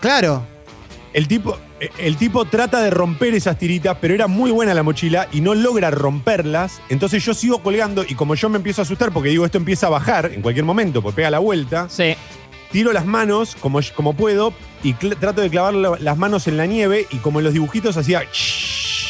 Claro. 0.00 0.44
El 1.12 1.28
tipo, 1.28 1.56
el 1.98 2.16
tipo 2.16 2.44
trata 2.46 2.80
de 2.80 2.90
romper 2.90 3.34
esas 3.34 3.58
tiritas, 3.58 3.96
pero 4.00 4.14
era 4.14 4.26
muy 4.26 4.50
buena 4.50 4.72
la 4.74 4.82
mochila 4.82 5.28
y 5.32 5.40
no 5.40 5.54
logra 5.54 5.90
romperlas. 5.90 6.80
Entonces 6.88 7.24
yo 7.24 7.34
sigo 7.34 7.62
colgando 7.62 8.04
y 8.08 8.14
como 8.14 8.34
yo 8.34 8.48
me 8.48 8.56
empiezo 8.56 8.80
a 8.80 8.84
asustar 8.84 9.12
porque 9.12 9.28
digo 9.28 9.44
esto 9.44 9.58
empieza 9.58 9.86
a 9.88 9.90
bajar 9.90 10.30
en 10.32 10.40
cualquier 10.42 10.64
momento, 10.64 11.02
porque 11.02 11.16
pega 11.16 11.30
la 11.30 11.38
vuelta, 11.38 11.86
Sí. 11.90 12.14
tiro 12.72 12.92
las 12.92 13.04
manos 13.06 13.56
como, 13.60 13.80
como 13.94 14.14
puedo 14.14 14.52
y 14.82 14.94
trato 14.94 15.40
de 15.42 15.50
clavar 15.50 15.74
la- 15.74 15.98
las 16.00 16.16
manos 16.16 16.46
en 16.46 16.56
la 16.56 16.66
nieve 16.66 17.06
y 17.10 17.16
como 17.18 17.40
en 17.40 17.44
los 17.44 17.52
dibujitos 17.52 17.96
hacía... 17.96 18.22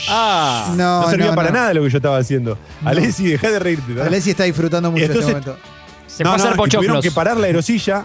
Ah. 0.08 0.72
No, 0.76 1.02
No 1.02 1.10
servía 1.10 1.26
no, 1.30 1.34
para 1.34 1.50
no. 1.50 1.54
nada 1.56 1.74
lo 1.74 1.82
que 1.82 1.90
yo 1.90 1.98
estaba 1.98 2.18
haciendo. 2.18 2.58
No. 2.82 2.88
Alessi, 2.90 3.26
dejá 3.28 3.50
de 3.50 3.58
reírte. 3.58 4.00
Alessi 4.00 4.30
está 4.30 4.44
disfrutando 4.44 4.90
mucho 4.90 5.04
Entonces- 5.04 5.34
este 5.34 5.50
momento. 5.50 5.66
Se 6.06 6.22
No, 6.24 6.30
fue 6.30 6.38
a 6.40 6.44
hacer 6.44 6.56
no, 6.56 6.66
y 6.66 6.68
tuvieron 6.70 7.02
que 7.02 7.10
parar 7.10 7.36
la 7.36 7.46
aerosilla. 7.46 8.04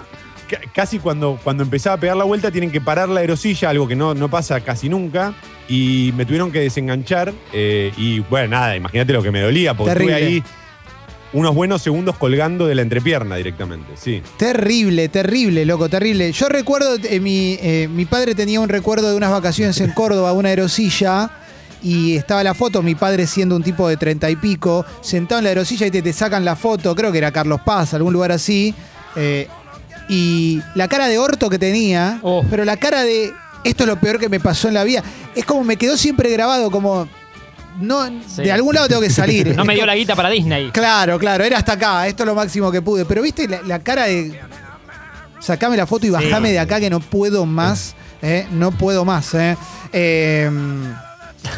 Ca- 0.51 0.59
Casi 0.73 0.99
cuando, 0.99 1.39
cuando 1.43 1.63
empezaba 1.63 1.95
a 1.95 1.99
pegar 1.99 2.15
la 2.17 2.23
vuelta, 2.25 2.51
tienen 2.51 2.69
que 2.71 2.79
parar 2.81 3.09
la 3.09 3.21
aerosilla, 3.21 3.69
algo 3.69 3.87
que 3.87 3.95
no, 3.95 4.13
no 4.13 4.29
pasa 4.29 4.59
casi 4.61 4.87
nunca. 4.89 5.33
Y 5.67 6.13
me 6.15 6.25
tuvieron 6.25 6.51
que 6.51 6.59
desenganchar. 6.59 7.33
eh, 7.53 7.91
y 7.97 8.19
bueno, 8.19 8.49
nada, 8.49 8.75
imagínate 8.75 9.13
lo 9.13 9.23
que 9.23 9.31
me 9.31 9.41
dolía, 9.41 9.73
porque 9.73 9.93
Terrible. 9.93 10.13
estuve 10.13 10.27
ahí 10.35 10.43
unos 11.33 11.55
buenos 11.55 11.81
segundos 11.81 12.17
colgando 12.17 12.67
de 12.67 12.75
la 12.75 12.81
entrepierna 12.81 13.37
directamente. 13.37 13.93
Sí. 13.95 14.21
Terrible, 14.37 15.07
terrible, 15.07 15.65
loco, 15.65 15.87
terrible. 15.87 16.31
Yo 16.33 16.49
recuerdo, 16.49 16.97
eh, 17.01 17.19
mi, 17.21 17.57
eh, 17.61 17.87
mi 17.89 18.03
padre 18.05 18.35
tenía 18.35 18.59
un 18.59 18.67
recuerdo 18.67 19.09
de 19.09 19.15
unas 19.15 19.31
vacaciones 19.31 19.79
en 19.79 19.91
Córdoba, 19.93 20.33
una 20.33 20.49
aerosilla, 20.49 21.31
y 21.81 22.15
estaba 22.17 22.43
la 22.43 22.53
foto, 22.53 22.81
mi 22.83 22.95
padre 22.95 23.25
siendo 23.27 23.55
un 23.55 23.63
tipo 23.63 23.87
de 23.87 23.95
treinta 23.97 24.29
y 24.29 24.35
pico, 24.35 24.85
sentado 25.01 25.39
en 25.39 25.45
la 25.45 25.49
aerosilla 25.51 25.87
y 25.87 25.91
te, 25.91 26.01
te 26.01 26.11
sacan 26.13 26.43
la 26.43 26.55
foto, 26.57 26.93
creo 26.95 27.11
que 27.13 27.17
era 27.19 27.31
Carlos 27.31 27.61
Paz, 27.61 27.93
algún 27.93 28.11
lugar 28.13 28.31
así, 28.33 28.75
eh, 29.15 29.47
y 30.11 30.61
la 30.75 30.87
cara 30.87 31.07
de 31.07 31.17
orto 31.17 31.49
que 31.49 31.57
tenía, 31.57 32.19
Oh. 32.21 32.43
pero 32.49 32.65
la 32.65 32.77
cara 32.77 33.03
de 33.03 33.33
esto 33.63 33.83
es 33.83 33.87
lo 33.87 33.99
peor 33.99 34.19
que 34.19 34.27
me 34.29 34.39
pasó 34.39 34.67
en 34.67 34.73
la 34.75 34.83
vida, 34.83 35.01
es 35.35 35.45
como 35.45 35.63
me 35.63 35.77
quedó 35.77 35.95
siempre 35.97 36.29
grabado, 36.29 36.69
como 36.69 37.07
no, 37.79 38.05
Sí. 38.27 38.43
de 38.43 38.51
algún 38.51 38.75
lado 38.75 38.87
tengo 38.89 39.01
que 39.01 39.09
salir. 39.09 39.53
No 39.55 39.63
me 39.65 39.73
dio 39.73 39.85
la 39.85 39.95
guita 39.95 40.15
para 40.15 40.29
Disney. 40.29 40.69
Claro, 40.71 41.17
claro, 41.17 41.43
era 41.43 41.57
hasta 41.57 41.73
acá, 41.73 42.05
esto 42.07 42.23
es 42.23 42.27
lo 42.27 42.35
máximo 42.35 42.71
que 42.71 42.81
pude. 42.81 43.05
Pero 43.05 43.21
viste 43.21 43.47
la, 43.47 43.61
la 43.63 43.79
cara 43.79 44.05
de. 44.05 44.37
Sacame 45.39 45.75
la 45.77 45.87
foto 45.87 46.05
y 46.05 46.09
bajame 46.11 46.51
de 46.51 46.59
acá 46.59 46.79
que 46.79 46.89
no 46.89 46.99
puedo 46.99 47.45
más. 47.45 47.95
eh, 48.21 48.45
no 48.51 48.71
puedo 48.71 49.03
más, 49.05 49.33
eh. 49.33 49.57
Eh, 49.93 50.51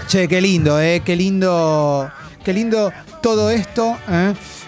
che, 0.08 0.28
qué 0.30 0.40
lindo, 0.40 0.80
eh. 0.80 1.02
Qué 1.04 1.16
lindo. 1.16 2.10
Qué 2.46 2.54
lindo 2.54 2.92
todo 3.22 3.50
esto. 3.50 3.98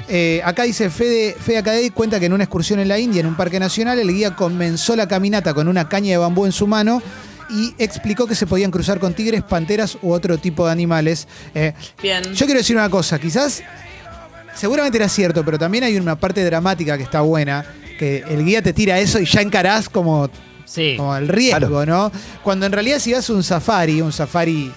Eh. 0.09 0.41
Acá 0.43 0.63
dice 0.63 0.89
Fede, 0.89 1.35
Fede 1.39 1.57
Acadey 1.59 1.89
cuenta 1.89 2.19
que 2.19 2.25
en 2.27 2.33
una 2.33 2.43
excursión 2.43 2.79
en 2.79 2.87
la 2.87 2.99
India, 2.99 3.19
en 3.21 3.27
un 3.27 3.35
parque 3.35 3.59
nacional, 3.59 3.99
el 3.99 4.11
guía 4.11 4.35
comenzó 4.35 4.95
la 4.95 5.07
caminata 5.07 5.53
con 5.53 5.67
una 5.67 5.87
caña 5.89 6.11
de 6.11 6.17
bambú 6.17 6.45
en 6.45 6.51
su 6.51 6.67
mano 6.67 7.01
y 7.49 7.73
explicó 7.77 8.25
que 8.27 8.35
se 8.35 8.47
podían 8.47 8.71
cruzar 8.71 8.99
con 8.99 9.13
tigres, 9.13 9.43
panteras 9.43 9.97
u 10.01 10.11
otro 10.11 10.37
tipo 10.37 10.65
de 10.65 10.71
animales. 10.71 11.27
Eh, 11.53 11.73
Bien. 12.01 12.23
yo 12.33 12.45
quiero 12.45 12.59
decir 12.59 12.75
una 12.75 12.89
cosa, 12.89 13.19
quizás, 13.19 13.61
seguramente 14.55 14.97
era 14.97 15.09
cierto, 15.09 15.43
pero 15.45 15.57
también 15.59 15.83
hay 15.83 15.95
una 15.97 16.15
parte 16.15 16.43
dramática 16.43 16.97
que 16.97 17.03
está 17.03 17.21
buena, 17.21 17.65
que 17.99 18.23
el 18.29 18.43
guía 18.43 18.61
te 18.61 18.73
tira 18.73 18.99
eso 18.99 19.19
y 19.19 19.25
ya 19.25 19.41
encarás 19.41 19.89
como, 19.89 20.29
Sí. 20.65 20.95
como 20.97 21.15
el 21.15 21.27
riesgo, 21.27 21.85
¿no? 21.85 22.11
Cuando 22.43 22.65
en 22.65 22.71
realidad 22.71 22.99
si 22.99 23.13
vas 23.13 23.29
a 23.29 23.33
un 23.33 23.43
safari, 23.43 24.01
un 24.01 24.11
safari, 24.11 24.71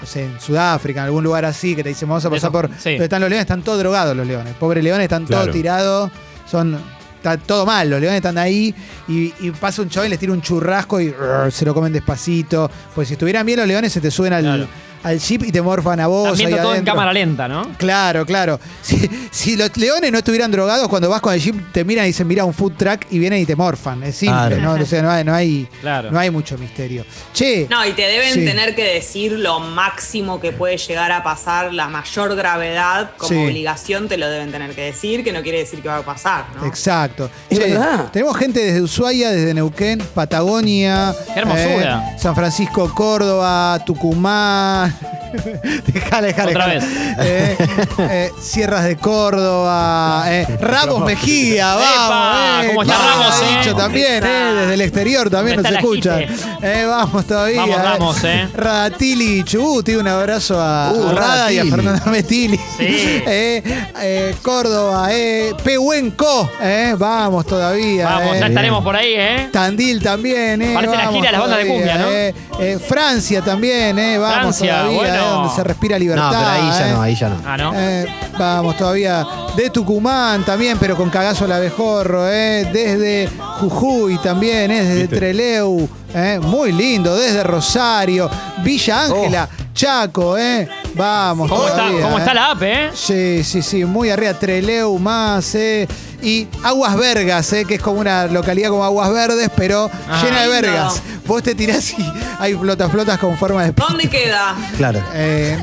no 0.00 0.06
sé, 0.06 0.24
en 0.24 0.40
Sudáfrica, 0.40 1.00
en 1.00 1.06
algún 1.06 1.24
lugar 1.24 1.44
así, 1.44 1.74
que 1.74 1.82
te 1.82 1.88
dicen 1.90 2.08
vamos 2.08 2.24
a 2.24 2.30
pasar 2.30 2.48
eso, 2.48 2.52
por... 2.52 2.68
sí. 2.78 2.90
Donde 2.90 3.04
están 3.04 3.20
los 3.20 3.30
leones, 3.30 3.42
están 3.44 3.62
todos 3.62 3.78
drogados 3.78 4.16
los 4.16 4.26
leones. 4.26 4.54
Pobres 4.54 4.82
leones, 4.84 5.04
están 5.04 5.24
Claro. 5.26 5.44
todos 5.44 5.54
tirados, 5.54 6.10
son... 6.50 6.78
Está 7.16 7.38
todo 7.38 7.64
mal, 7.64 7.88
los 7.88 8.00
leones 8.02 8.18
están 8.18 8.36
ahí 8.36 8.74
y, 9.08 9.32
y 9.40 9.50
pasa 9.52 9.80
un 9.80 9.88
chaval 9.88 10.08
y 10.08 10.10
les 10.10 10.18
tira 10.18 10.30
un 10.34 10.42
churrasco 10.42 11.00
y 11.00 11.10
rrr, 11.10 11.50
se 11.50 11.64
lo 11.64 11.72
comen 11.72 11.90
despacito. 11.90 12.70
Pues 12.94 13.08
si 13.08 13.14
estuvieran 13.14 13.46
bien 13.46 13.58
los 13.58 13.66
leones 13.66 13.94
se 13.94 14.02
te 14.02 14.10
suben 14.10 14.34
al, 14.34 14.42
Claro. 14.42 14.66
Al 15.04 15.18
jeep 15.20 15.44
y 15.44 15.52
te 15.52 15.62
morfan 15.62 16.00
a 16.00 16.06
vos. 16.08 16.36
Viendo 16.36 16.56
ahí 16.56 16.62
todo 16.62 16.74
en 16.74 16.84
cámara 16.84 17.12
lenta, 17.12 17.46
¿no? 17.46 17.68
Claro, 17.78 18.26
claro. 18.26 18.58
Si, 18.82 19.08
si 19.30 19.56
los 19.56 19.76
leones 19.76 20.10
no 20.10 20.18
estuvieran 20.18 20.50
drogados, 20.50 20.88
cuando 20.88 21.08
vas 21.08 21.20
con 21.20 21.32
el 21.34 21.40
jeep 21.40 21.72
te 21.72 21.84
miran 21.84 22.04
y 22.04 22.08
dicen, 22.08 22.26
mira 22.26 22.44
un 22.44 22.52
food 22.54 22.72
truck 22.76 23.02
y 23.10 23.18
vienen 23.18 23.40
y 23.42 23.46
te 23.46 23.54
morfan. 23.56 24.02
Es 24.02 24.16
simple, 24.16 24.56
Claro. 24.58 24.76
¿no? 24.76 24.82
O 24.82 24.86
sea, 24.86 25.02
no 25.02 25.10
hay, 25.10 25.24
no 25.24 25.34
hay, 25.34 25.68
Claro. 25.80 26.10
no 26.10 26.18
hay 26.18 26.30
mucho 26.30 26.58
misterio. 26.58 27.04
Che, 27.32 27.66
No, 27.70 27.86
y 27.86 27.92
te 27.92 28.02
deben 28.02 28.34
Sí. 28.34 28.44
tener 28.44 28.74
que 28.74 28.84
decir 28.84 29.32
lo 29.32 29.60
máximo 29.60 30.40
que 30.40 30.52
puede 30.52 30.76
llegar 30.78 31.12
a 31.12 31.22
pasar, 31.22 31.72
la 31.72 31.88
mayor 31.88 32.34
gravedad, 32.34 33.10
como 33.16 33.28
Sí. 33.28 33.36
obligación 33.44 34.08
te 34.08 34.16
lo 34.16 34.28
deben 34.28 34.50
tener 34.50 34.74
que 34.74 34.82
decir, 34.82 35.22
que 35.22 35.32
no 35.32 35.42
quiere 35.42 35.58
decir 35.58 35.80
que 35.82 35.88
va 35.88 35.98
a 35.98 36.02
pasar, 36.02 36.46
¿no? 36.56 36.66
Exacto. 36.66 37.30
Es 37.50 37.58
Che, 37.58 37.68
verdad. 37.72 38.10
tenemos 38.12 38.36
gente 38.36 38.60
desde 38.60 38.80
Ushuaia, 38.82 39.30
desde 39.30 39.52
Neuquén, 39.54 40.00
Patagonia, 40.14 41.14
Qué 41.32 41.40
hermosura. 41.40 42.12
eh, 42.14 42.18
San 42.18 42.34
Francisco, 42.34 42.92
Córdoba, 42.94 43.82
Tucumán. 43.84 44.93
Dejale, 45.86 46.28
dejale. 46.28 46.50
Otra 46.52 46.66
vez. 46.66 46.84
Eh, 47.20 47.56
eh, 47.98 48.30
Sierras 48.40 48.84
de 48.84 48.96
Córdoba, 48.96 50.24
eh, 50.28 50.46
Ramos 50.60 51.04
Mejía, 51.04 51.74
vamos. 51.74 52.64
Eh, 52.64 52.68
¿cómo 52.68 52.82
está 52.82 52.94
Ramos, 52.98 53.42
eh? 53.42 53.58
dicho 53.58 53.76
también, 53.76 54.20
¿Cómo 54.20 54.32
eh, 54.32 54.54
desde 54.54 54.74
el 54.74 54.80
exterior 54.80 55.30
también 55.30 55.56
nos 55.56 55.64
¿Dónde 55.64 55.78
está 55.78 56.18
escuchan. 56.20 56.60
Eh, 56.62 56.84
vamos 56.86 57.26
todavía. 57.26 57.60
Vamos, 57.60 57.82
Ramos, 57.82 58.24
eh. 58.24 58.48
Radatili 58.54 59.42
Chubuti, 59.44 59.94
un 59.94 60.08
abrazo 60.08 60.60
a, 60.60 60.92
Uh, 60.92 61.08
a 61.08 61.12
Rada 61.12 61.52
y 61.52 61.58
a. 61.58 61.64
Fernanda 61.64 62.04
Metili. 62.06 62.58
Sí. 62.78 63.22
Eh, 63.26 63.62
eh, 64.00 64.34
Córdoba, 64.42 65.08
eh, 65.10 65.54
Pehuenco, 65.64 66.50
eh, 66.60 66.94
vamos 66.96 67.46
todavía. 67.46 68.04
Vamos, 68.06 68.36
eh. 68.36 68.40
ya 68.40 68.46
estaremos 68.46 68.84
por 68.84 68.94
ahí, 68.96 69.14
¿eh? 69.16 69.48
Tandil 69.52 70.02
también, 70.02 70.60
eh. 70.62 70.72
Parece 70.74 70.96
la 70.96 71.08
gira 71.08 71.26
de 71.26 71.32
las 71.32 71.40
bandas 71.40 71.58
de 71.58 71.66
cumbia, 71.66 71.98
¿no? 71.98 72.10
eh. 72.10 72.34
Eh, 72.60 72.78
Francia 72.86 73.40
también, 73.42 73.98
eh. 73.98 74.18
Vamos 74.18 74.56
Francia, 74.58 74.72
todavía, 74.82 74.98
bueno. 74.98 75.23
Eh, 75.24 75.30
donde 75.30 75.54
se 75.54 75.64
respira 75.64 75.98
libertad. 75.98 76.32
No, 76.32 76.38
pero 76.38 76.50
ahí 76.50 76.68
ya 76.78 76.88
eh. 76.88 76.92
no, 76.92 77.02
ahí 77.02 77.14
ya 77.14 77.28
no. 77.28 77.36
Ah, 77.44 77.56
¿no? 77.56 77.72
Eh, 77.74 78.06
vamos 78.38 78.76
todavía 78.76 79.26
de 79.56 79.70
Tucumán 79.70 80.44
también, 80.44 80.78
pero 80.78 80.96
con 80.96 81.10
cagazo 81.10 81.44
al 81.44 81.52
abejorro, 81.52 82.28
eh. 82.28 82.68
desde 82.72 83.28
Jujuy 83.60 84.18
también, 84.18 84.70
eh. 84.70 84.82
desde 84.84 85.00
¿Viste? 85.02 85.16
Treleu, 85.16 85.88
eh. 86.14 86.38
muy 86.42 86.72
lindo, 86.72 87.14
desde 87.16 87.42
Rosario, 87.42 88.28
Villa 88.62 89.04
Ángela, 89.04 89.48
Chaco, 89.72 90.38
eh. 90.38 90.68
vamos. 90.94 91.50
¿Cómo 91.50 91.66
está, 91.66 91.86
cómo 92.02 92.16
eh. 92.16 92.20
está 92.20 92.34
la 92.34 92.50
app, 92.52 92.62
eh? 92.62 92.90
Sí, 92.94 93.42
sí, 93.42 93.62
sí, 93.62 93.84
muy 93.84 94.10
arriba, 94.10 94.34
Treleu 94.34 94.98
más, 94.98 95.54
eh. 95.56 95.88
Y 96.24 96.48
Aguas 96.62 96.96
Vergas, 96.96 97.52
eh, 97.52 97.64
que 97.66 97.74
es 97.74 97.82
como 97.82 98.00
una 98.00 98.26
localidad 98.26 98.70
como 98.70 98.82
Aguas 98.84 99.12
Verdes, 99.12 99.50
pero 99.54 99.90
Ah. 100.08 100.22
llena 100.24 100.42
de 100.42 100.48
vergas. 100.48 101.02
Vos 101.26 101.42
te 101.42 101.54
tirás 101.54 101.90
y 101.98 102.12
hay 102.38 102.54
flotas 102.54 102.90
flotas 102.90 103.18
con 103.18 103.36
forma 103.36 103.62
de... 103.64 103.72
¿Dónde 103.72 104.08
queda? 104.08 104.54
Claro. 104.76 105.02
Eh, 105.14 105.58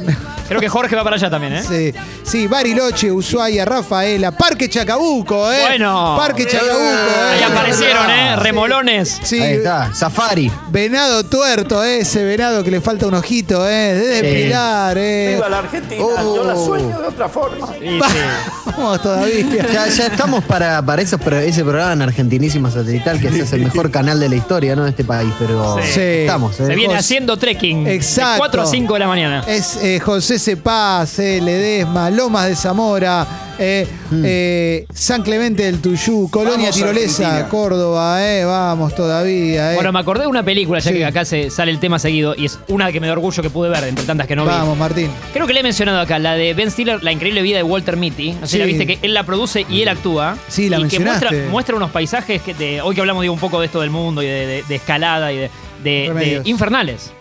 Creo 0.51 0.59
que 0.59 0.67
Jorge 0.67 0.97
va 0.97 1.03
para 1.05 1.15
allá 1.15 1.29
también, 1.29 1.53
¿eh? 1.53 1.63
sí, 1.65 1.93
sí, 2.23 2.45
Bariloche, 2.45 3.09
Ushuaia, 3.09 3.63
Rafaela, 3.63 4.31
Parque 4.31 4.67
Chacabuco, 4.69 5.49
¿eh? 5.49 5.61
Bueno. 5.61 6.15
Parque 6.17 6.45
Chacabuco, 6.45 6.75
¿eh? 6.77 7.31
Ahí 7.37 7.43
aparecieron, 7.43 8.09
¿eh? 8.09 8.35
Remolones. 8.35 9.17
Sí, 9.23 9.39
Ahí 9.41 9.53
está, 9.53 9.93
Safari. 9.93 10.51
venado 10.69 11.23
tuerto, 11.23 11.81
¿eh? 11.85 11.99
ese 11.99 12.25
venado 12.25 12.65
que 12.65 12.71
le 12.71 12.81
falta 12.81 13.07
un 13.07 13.13
ojito, 13.13 13.65
¿eh? 13.65 13.93
Desde 13.93 14.19
Sí. 14.29 14.43
Pilar, 14.43 14.97
¿eh? 14.97 15.33
Viva 15.35 15.47
la 15.47 15.59
Argentina, 15.59 16.03
Oh. 16.03 16.35
yo 16.35 16.43
la 16.43 16.55
sueño 16.57 16.99
de 16.99 17.07
otra 17.07 17.29
forma. 17.29 17.67
Sí, 17.67 17.79
sí. 18.11 18.19
Vamos 18.65 19.01
todavía. 19.01 19.45
Ya, 19.71 19.87
ya 19.87 20.07
estamos 20.07 20.43
para, 20.43 20.81
para 20.85 21.01
esos 21.01 21.19
ese 21.45 21.63
programa 21.63 21.93
en 21.93 22.01
Argentinísima 22.01 22.69
Satelital, 22.69 23.21
que 23.21 23.27
es 23.29 23.53
el 23.53 23.61
mejor 23.63 23.89
canal 23.89 24.19
de 24.19 24.27
la 24.27 24.35
historia, 24.35 24.75
¿no? 24.75 24.83
De 24.83 24.89
este 24.89 25.05
país, 25.05 25.31
pero 25.39 25.77
Sí. 25.81 26.01
Estamos. 26.01 26.59
¿eh? 26.59 26.65
Se 26.65 26.75
viene 26.75 26.95
haciendo 26.95 27.37
trekking. 27.37 27.87
Exacto. 27.87 28.33
De 28.33 28.37
4 28.39 28.61
a 28.63 28.65
5 28.65 28.93
de 28.93 28.99
la 28.99 29.07
mañana. 29.07 29.43
Es 29.47 29.77
eh, 29.77 29.99
José 30.03 30.39
Cepaz, 30.41 31.19
eh, 31.19 31.39
Ledesma, 31.41 32.09
Lomas 32.09 32.47
de 32.47 32.55
Zamora, 32.55 33.25
eh, 33.59 33.87
eh, 34.23 34.85
San 34.93 35.21
Clemente 35.21 35.63
del 35.63 35.79
Tuyú, 35.81 36.29
Colonia 36.31 36.57
Vamos, 36.69 36.75
Tirolesa, 36.75 37.27
Argentina. 37.27 37.49
Córdoba, 37.49 38.25
eh, 38.27 38.43
vamos 38.43 38.95
todavía. 38.95 39.71
Eh. 39.73 39.75
Bueno, 39.75 39.91
me 39.91 39.99
acordé 39.99 40.21
de 40.23 40.27
una 40.27 40.43
película, 40.43 40.79
ya 40.79 40.89
Sí. 40.91 40.97
que 40.97 41.05
acá 41.05 41.25
se 41.25 41.49
sale 41.51 41.71
el 41.71 41.79
tema 41.79 41.99
seguido, 41.99 42.33
y 42.35 42.45
es 42.45 42.59
una 42.69 42.91
que 42.91 42.99
me 42.99 43.07
da 43.07 43.13
orgullo 43.13 43.43
que 43.43 43.49
pude 43.51 43.69
ver, 43.69 43.83
entre 43.83 44.03
tantas 44.05 44.25
que 44.27 44.35
no 44.35 44.43
vi. 44.43 44.49
vamos, 44.49 44.77
Martín. 44.77 45.09
Creo 45.31 45.45
que 45.45 45.53
le 45.53 45.59
he 45.59 45.63
mencionado 45.63 45.99
acá, 45.99 46.17
la 46.17 46.33
de 46.33 46.53
Ben 46.55 46.71
Stiller, 46.71 47.03
La 47.03 47.11
increíble 47.11 47.41
vida 47.43 47.57
de 47.57 47.63
Walter 47.63 47.97
Mitty. 47.97 48.31
No 48.33 48.47
sé 48.47 48.53
si 48.53 48.57
la 48.57 48.65
Sí. 48.65 48.71
viste 48.73 48.87
que 48.87 48.99
él 49.05 49.13
la 49.13 49.23
produce 49.23 49.65
y 49.69 49.81
él 49.83 49.89
actúa. 49.89 50.37
Sí, 50.47 50.67
la 50.69 50.79
y 50.79 50.87
que 50.87 50.99
muestra, 50.99 51.75
unos 51.75 51.91
paisajes 51.91 52.41
que 52.41 52.53
de, 52.55 52.81
hoy 52.81 52.95
que 52.95 53.01
hablamos 53.01 53.21
digo, 53.21 53.33
un 53.33 53.39
poco 53.39 53.59
de 53.59 53.67
esto 53.67 53.79
del 53.81 53.91
mundo 53.91 54.21
y 54.23 54.25
de, 54.25 54.47
de- 54.47 54.63
de 54.67 54.75
escalada 54.75 55.31
y 55.31 55.37
de, 55.37 55.41
de- 55.83 55.89
de 55.91 56.07
Remedios. 56.09 56.47
infernales. 56.47 57.11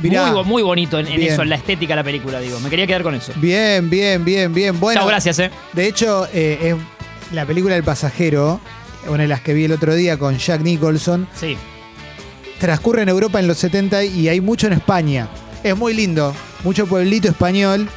Mirá. 0.00 0.32
muy, 0.32 0.44
muy 0.44 0.62
bonito 0.62 0.98
en, 0.98 1.06
en 1.06 1.22
eso, 1.22 1.42
en 1.42 1.48
la 1.48 1.56
estética 1.56 1.92
de 1.92 1.96
la 1.96 2.04
película, 2.04 2.40
digo. 2.40 2.58
Me 2.60 2.68
quería 2.70 2.86
quedar 2.86 3.02
con 3.02 3.14
eso. 3.14 3.32
Bien, 3.36 3.88
bien, 3.88 4.24
bien, 4.24 4.52
bien. 4.52 4.78
Bueno, 4.80 5.00
Chao, 5.00 5.08
gracias, 5.08 5.38
eh. 5.38 5.50
De 5.72 5.86
hecho, 5.86 6.26
eh, 6.32 6.58
es 6.74 7.32
la 7.34 7.46
película 7.46 7.76
El 7.76 7.84
Pasajero, 7.84 8.60
una 9.08 9.22
de 9.22 9.28
las 9.28 9.40
que 9.40 9.54
vi 9.54 9.64
el 9.64 9.72
otro 9.72 9.94
día 9.94 10.18
con 10.18 10.36
Jack 10.38 10.60
Nicholson, 10.62 11.28
Sí. 11.38 11.56
transcurre 12.58 13.02
en 13.02 13.08
Europa 13.08 13.38
en 13.40 13.46
los 13.46 13.58
70 13.58 14.04
y 14.04 14.28
hay 14.28 14.40
mucho 14.40 14.66
en 14.66 14.74
España. 14.74 15.28
Es 15.62 15.76
muy 15.76 15.94
lindo, 15.94 16.34
mucho 16.64 16.86
pueblito 16.86 17.28
español, 17.28 17.88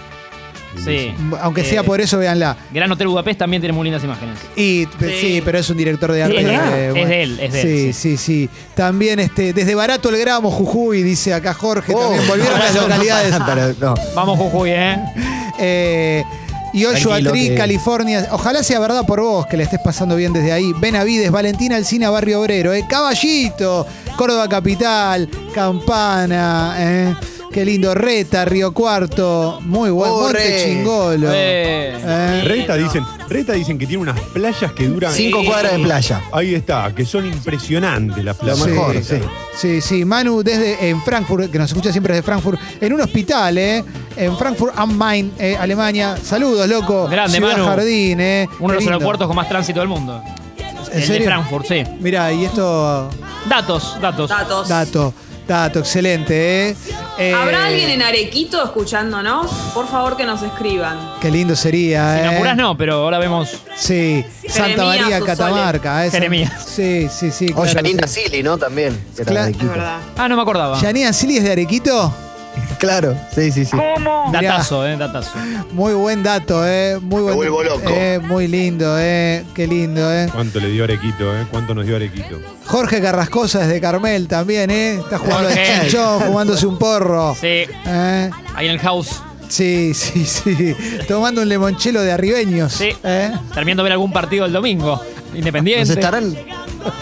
Sí. 0.83 1.13
aunque 1.41 1.61
Eh, 1.61 1.65
sea 1.65 1.83
por 1.83 1.99
eso, 2.01 2.17
véanla. 2.17 2.55
Gran 2.71 2.91
Hotel 2.91 3.07
Budapest 3.07 3.39
también 3.39 3.61
tiene 3.61 3.73
muy 3.73 3.83
lindas 3.85 4.03
imágenes. 4.03 4.37
Y 4.55 4.87
sí. 4.99 5.09
Sí. 5.19 5.41
pero 5.43 5.57
es 5.59 5.69
un 5.69 5.77
director 5.77 6.11
de 6.11 6.23
arte. 6.23 6.37
Es 6.39 6.45
de 6.45 6.53
él, 6.55 6.61
eh, 6.61 6.87
es 6.95 7.07
de 7.09 7.23
él, 7.23 7.39
es 7.39 7.53
de 7.53 7.61
sí, 7.61 7.67
él, 7.87 7.93
sí, 7.93 8.17
sí, 8.17 8.49
También 8.75 9.19
este, 9.19 9.53
desde 9.53 9.75
Barato 9.75 10.09
el 10.09 10.17
Gramo, 10.17 10.51
Jujuy, 10.51 11.03
dice 11.03 11.33
acá 11.33 11.53
Jorge, 11.53 11.93
Oh, 11.95 11.99
también 11.99 12.27
volvieron 12.27 12.59
las 12.59 12.75
no, 12.75 12.81
localidades. 12.87 13.35
pero 13.45 13.73
no. 13.79 13.93
Vamos, 14.15 14.37
Jujuy, 14.37 14.69
eh. 14.71 14.97
Eh, 15.59 16.23
y 16.73 16.83
que- 17.49 17.55
California. 17.55 18.27
Ojalá 18.31 18.61
sea 18.61 18.79
verdad 18.79 19.05
por 19.05 19.21
vos, 19.21 19.47
que 19.47 19.57
le 19.57 19.63
estés 19.63 19.79
pasando 19.83 20.15
bien 20.15 20.33
desde 20.33 20.51
ahí. 20.51 20.73
Benavides, 20.79 21.31
Valentina 21.31 21.75
Alcina, 21.75 22.09
Barrio 22.09 22.41
Obrero. 22.41 22.73
Eh. 22.73 22.85
Caballito, 22.87 23.87
Córdoba 24.15 24.47
Capital, 24.47 25.27
Campana. 25.53 26.75
Eh. 26.77 27.15
Qué 27.51 27.65
lindo. 27.65 27.93
Reta, 27.95 28.45
Río 28.45 28.73
Cuarto. 28.73 29.59
Muy 29.61 29.89
bueno. 29.89 30.13
Oh, 30.13 30.21
Monte 30.23 30.37
re. 30.37 30.63
Chingolo. 30.65 31.29
Eh. 31.31 31.95
Eh. 31.97 32.41
Reta 32.45 32.75
dicen, 32.75 33.03
Reta 33.29 33.53
dicen 33.53 33.77
que 33.77 33.85
tiene 33.87 34.03
unas 34.03 34.19
playas 34.19 34.71
que 34.73 34.87
duran. 34.87 35.11
Cinco 35.11 35.43
cuadras 35.43 35.73
de 35.73 35.79
playa. 35.79 36.21
Ahí 36.31 36.55
está, 36.55 36.93
que 36.93 37.05
son 37.05 37.25
impresionantes 37.25 38.23
las 38.23 38.35
playas. 38.37 38.59
Lo 38.59 38.65
mejor, 38.67 38.95
Sí, 38.95 39.03
sí. 39.03 39.21
Sí, 39.55 39.81
sí, 39.81 40.05
Manu 40.05 40.43
desde 40.43 40.89
en 40.89 41.01
Frankfurt, 41.01 41.49
que 41.51 41.57
nos 41.57 41.69
escucha 41.71 41.91
siempre 41.91 42.13
desde 42.13 42.23
Frankfurt, 42.23 42.59
en 42.79 42.93
un 42.93 43.01
hospital, 43.01 43.57
¿eh? 43.57 43.83
En 44.15 44.37
Frankfurt 44.37 44.73
am 44.77 44.95
Main, 44.95 45.31
eh, 45.39 45.57
Alemania. 45.59 46.15
Saludos, 46.21 46.67
loco. 46.67 47.07
Grande, 47.07 47.37
Ciudad 47.37 47.53
Manu. 47.53 47.65
Jardín, 47.65 48.19
¿eh? 48.19 48.47
Uno 48.59 48.73
de 48.73 48.79
los 48.79 48.85
aeropuertos 48.85 49.25
con 49.25 49.35
más 49.35 49.49
tránsito 49.49 49.79
del 49.79 49.89
mundo. 49.89 50.21
¿En 50.91 51.01
el 51.01 51.07
de? 51.07 51.21
Frankfurt, 51.21 51.65
sí. 51.67 51.83
Mirá, 51.99 52.31
y 52.31 52.45
esto, 52.45 53.09
Datos, 53.49 53.97
datos. 54.01 54.29
Datos. 54.29 54.67
dato, 54.69 55.13
dato, 55.47 55.79
excelente, 55.79 56.69
¿eh? 56.69 56.75
Eh, 57.17 57.33
¿Habrá 57.33 57.65
alguien 57.65 57.89
en 57.89 58.01
Arequito 58.01 58.63
escuchándonos? 58.63 59.49
Por 59.73 59.87
favor 59.87 60.15
que 60.17 60.25
nos 60.25 60.41
escriban. 60.43 60.97
Qué 61.21 61.31
lindo 61.31 61.55
sería, 61.55 62.13
Si 62.15 62.19
¿eh? 62.19 62.29
me 62.29 62.35
apurás, 62.35 62.57
no, 62.57 62.77
pero 62.77 62.95
ahora 62.95 63.17
vemos. 63.17 63.49
Sí, 63.75 64.23
Santa 64.47 64.91
Jeremías, 64.91 65.19
María. 65.19 65.25
Catamarca. 65.25 66.05
¿eh? 66.05 66.11
Jeremías. 66.11 66.51
Sí, 66.65 67.07
sí, 67.09 67.31
sí. 67.31 67.47
O 67.55 67.61
claro, 67.61 67.71
Janina 67.73 68.07
sí. 68.07 68.21
Silly, 68.25 68.43
¿no? 68.43 68.57
También. 68.57 68.93
que 69.15 69.21
era 69.23 69.31
Claro. 69.31 69.45
de 69.45 69.51
Es 69.51 69.57
Quito. 69.57 69.71
verdad. 69.71 69.97
Ah, 70.17 70.27
no 70.27 70.35
me 70.35 70.41
acordaba. 70.41 70.79
Yanina 70.81 71.13
Silly 71.13 71.37
es 71.37 71.43
de 71.43 71.51
Arequito. 71.53 72.13
Claro, 72.79 73.15
sí, 73.33 73.51
sí, 73.51 73.65
sí. 73.65 73.75
Mirá. 73.75 74.31
Datazo, 74.31 74.85
eh, 74.87 74.97
datazo. 74.97 75.31
Muy 75.71 75.93
buen 75.93 76.23
dato, 76.23 76.67
¿eh? 76.67 76.99
Muy 77.01 77.21
buen 77.21 77.35
vuelvo 77.35 77.63
loco. 77.63 77.89
Eh, 77.89 78.19
muy 78.23 78.47
lindo, 78.47 78.95
¿eh? 78.99 79.43
Qué 79.53 79.67
lindo, 79.67 80.13
¿eh? 80.13 80.29
¿Cuánto 80.33 80.59
le 80.59 80.69
dio 80.69 80.83
Arequito, 80.83 81.35
eh? 81.35 81.45
¿Cuánto 81.49 81.73
nos 81.73 81.85
dio 81.85 81.95
Arequito? 81.95 82.39
Jorge 82.65 83.01
Carrascosa 83.01 83.59
desde 83.59 83.81
Carmel 83.81 84.27
también, 84.27 84.69
¿eh? 84.69 84.95
Está 84.95 85.17
jugando 85.17 85.49
Jorge. 85.49 85.71
al 85.73 85.81
chinchón, 85.81 86.21
fumándose 86.21 86.67
un 86.67 86.77
porro. 86.77 87.35
Sí, 87.39 87.65
¿Eh? 87.85 88.29
ahí 88.55 88.65
en 88.65 88.71
el 88.71 88.79
house. 88.79 89.21
Sí, 89.49 89.93
sí, 89.93 90.25
sí. 90.25 90.75
Tomando 91.07 91.41
un 91.41 91.49
limonchelo 91.49 92.01
de 92.01 92.11
arribeños. 92.11 92.73
Sí. 92.73 92.89
¿eh? 93.03 93.31
Terminando 93.53 93.83
de 93.83 93.85
ver 93.85 93.93
algún 93.93 94.11
partido 94.11 94.45
el 94.45 94.51
domingo. 94.51 95.01
Independiente. 95.33 95.87
¿Nos 95.87 95.89
estarán, 95.97 96.35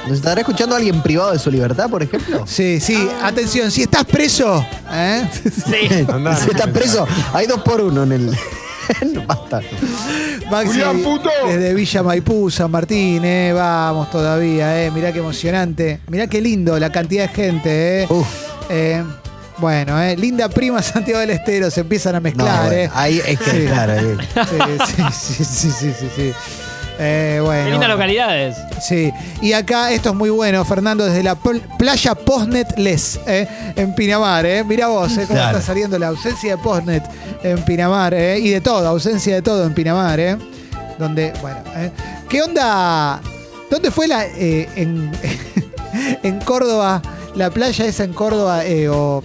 ¿Nos 0.07 0.17
estará 0.17 0.41
escuchando 0.41 0.75
alguien 0.75 1.01
privado 1.01 1.31
de 1.31 1.39
su 1.39 1.49
libertad, 1.51 1.89
por 1.89 2.03
ejemplo? 2.03 2.43
Sí, 2.47 2.79
sí. 2.79 3.07
Atención, 3.23 3.71
si 3.71 3.83
estás 3.83 4.05
preso, 4.05 4.65
¿eh? 4.91 5.27
Sí. 5.43 6.05
Andá, 6.11 6.35
si 6.35 6.49
estás 6.49 6.67
preso, 6.69 7.07
hay 7.33 7.47
dos 7.47 7.61
por 7.61 7.81
uno 7.81 8.03
en 8.03 8.11
el. 8.11 8.37
No, 9.13 9.25
Basta. 9.25 9.61
Maxi, 10.51 10.67
Julián, 10.73 10.99
puto. 11.01 11.29
desde 11.47 11.73
Villa 11.73 12.03
Maipú, 12.03 12.51
San 12.51 12.69
Martín, 12.69 13.25
¿eh? 13.25 13.51
Vamos 13.51 14.11
todavía, 14.11 14.83
¿eh? 14.85 14.91
Mirá 14.91 15.11
qué 15.11 15.19
emocionante. 15.19 16.01
Mirá 16.07 16.27
qué 16.27 16.39
lindo 16.39 16.77
la 16.77 16.91
cantidad 16.91 17.27
de 17.27 17.33
gente, 17.33 18.03
¿eh? 18.03 18.07
Uf. 18.07 18.27
Eh, 18.69 19.03
bueno, 19.57 19.99
¿eh? 19.99 20.15
Linda 20.15 20.49
prima 20.49 20.83
Santiago 20.83 21.19
del 21.19 21.31
Estero, 21.31 21.71
se 21.71 21.79
empiezan 21.81 22.13
a 22.13 22.19
No, 22.19 22.23
mezclar, 22.25 22.65
bueno, 22.67 22.75
¿eh? 22.83 22.91
ahí 22.93 23.21
es 23.25 23.39
que, 23.39 23.51
Sí. 23.51 23.65
claro. 23.65 23.93
ahí. 23.93 24.17
Sí, 24.85 25.03
sí, 25.11 25.43
sí, 25.43 25.43
sí, 25.43 25.71
sí, 25.71 25.93
sí, 25.99 26.07
sí. 26.15 26.33
Eh, 26.97 27.39
bueno. 27.43 27.65
Qué 27.65 27.71
lindas 27.71 27.89
localidades. 27.89 28.55
Sí, 28.81 29.11
y 29.41 29.51
acá 29.53 29.91
esto 29.91 30.09
es 30.09 30.15
muy 30.15 30.29
bueno, 30.29 30.63
Fernando, 30.63 31.05
desde 31.05 31.23
la 31.23 31.35
pl- 31.35 31.61
playa 31.77 32.15
Postnet 32.15 32.77
Les, 32.77 33.19
eh, 33.27 33.47
en 33.75 33.93
Pinamar, 33.95 34.45
¿eh? 34.45 34.63
Mira 34.63 34.87
vos, 34.87 35.11
eh, 35.17 35.25
cómo 35.27 35.37
Claro. 35.39 35.57
está 35.57 35.67
saliendo 35.67 35.99
la 35.99 36.07
ausencia 36.07 36.55
de 36.55 36.61
Postnet 36.63 37.03
en 37.43 37.61
Pinamar, 37.65 38.13
¿eh? 38.13 38.39
Y 38.39 38.49
de 38.49 38.61
todo, 38.61 38.87
ausencia 38.87 39.35
de 39.35 39.41
todo 39.41 39.65
en 39.65 39.73
Pinamar, 39.73 40.19
¿eh? 40.19 40.37
Donde, 40.97 41.33
bueno, 41.41 41.57
¿eh? 41.75 41.91
¿qué 42.29 42.41
onda? 42.41 43.19
¿Dónde 43.69 43.91
fue 43.91 44.07
la, 44.07 44.25
eh, 44.25 44.69
en, 44.77 45.11
en 46.23 46.39
Córdoba, 46.41 47.01
la 47.35 47.49
playa 47.49 47.85
esa 47.85 48.05
en 48.05 48.13
Córdoba, 48.13 48.63
eh, 48.65 48.87
o 48.87 49.21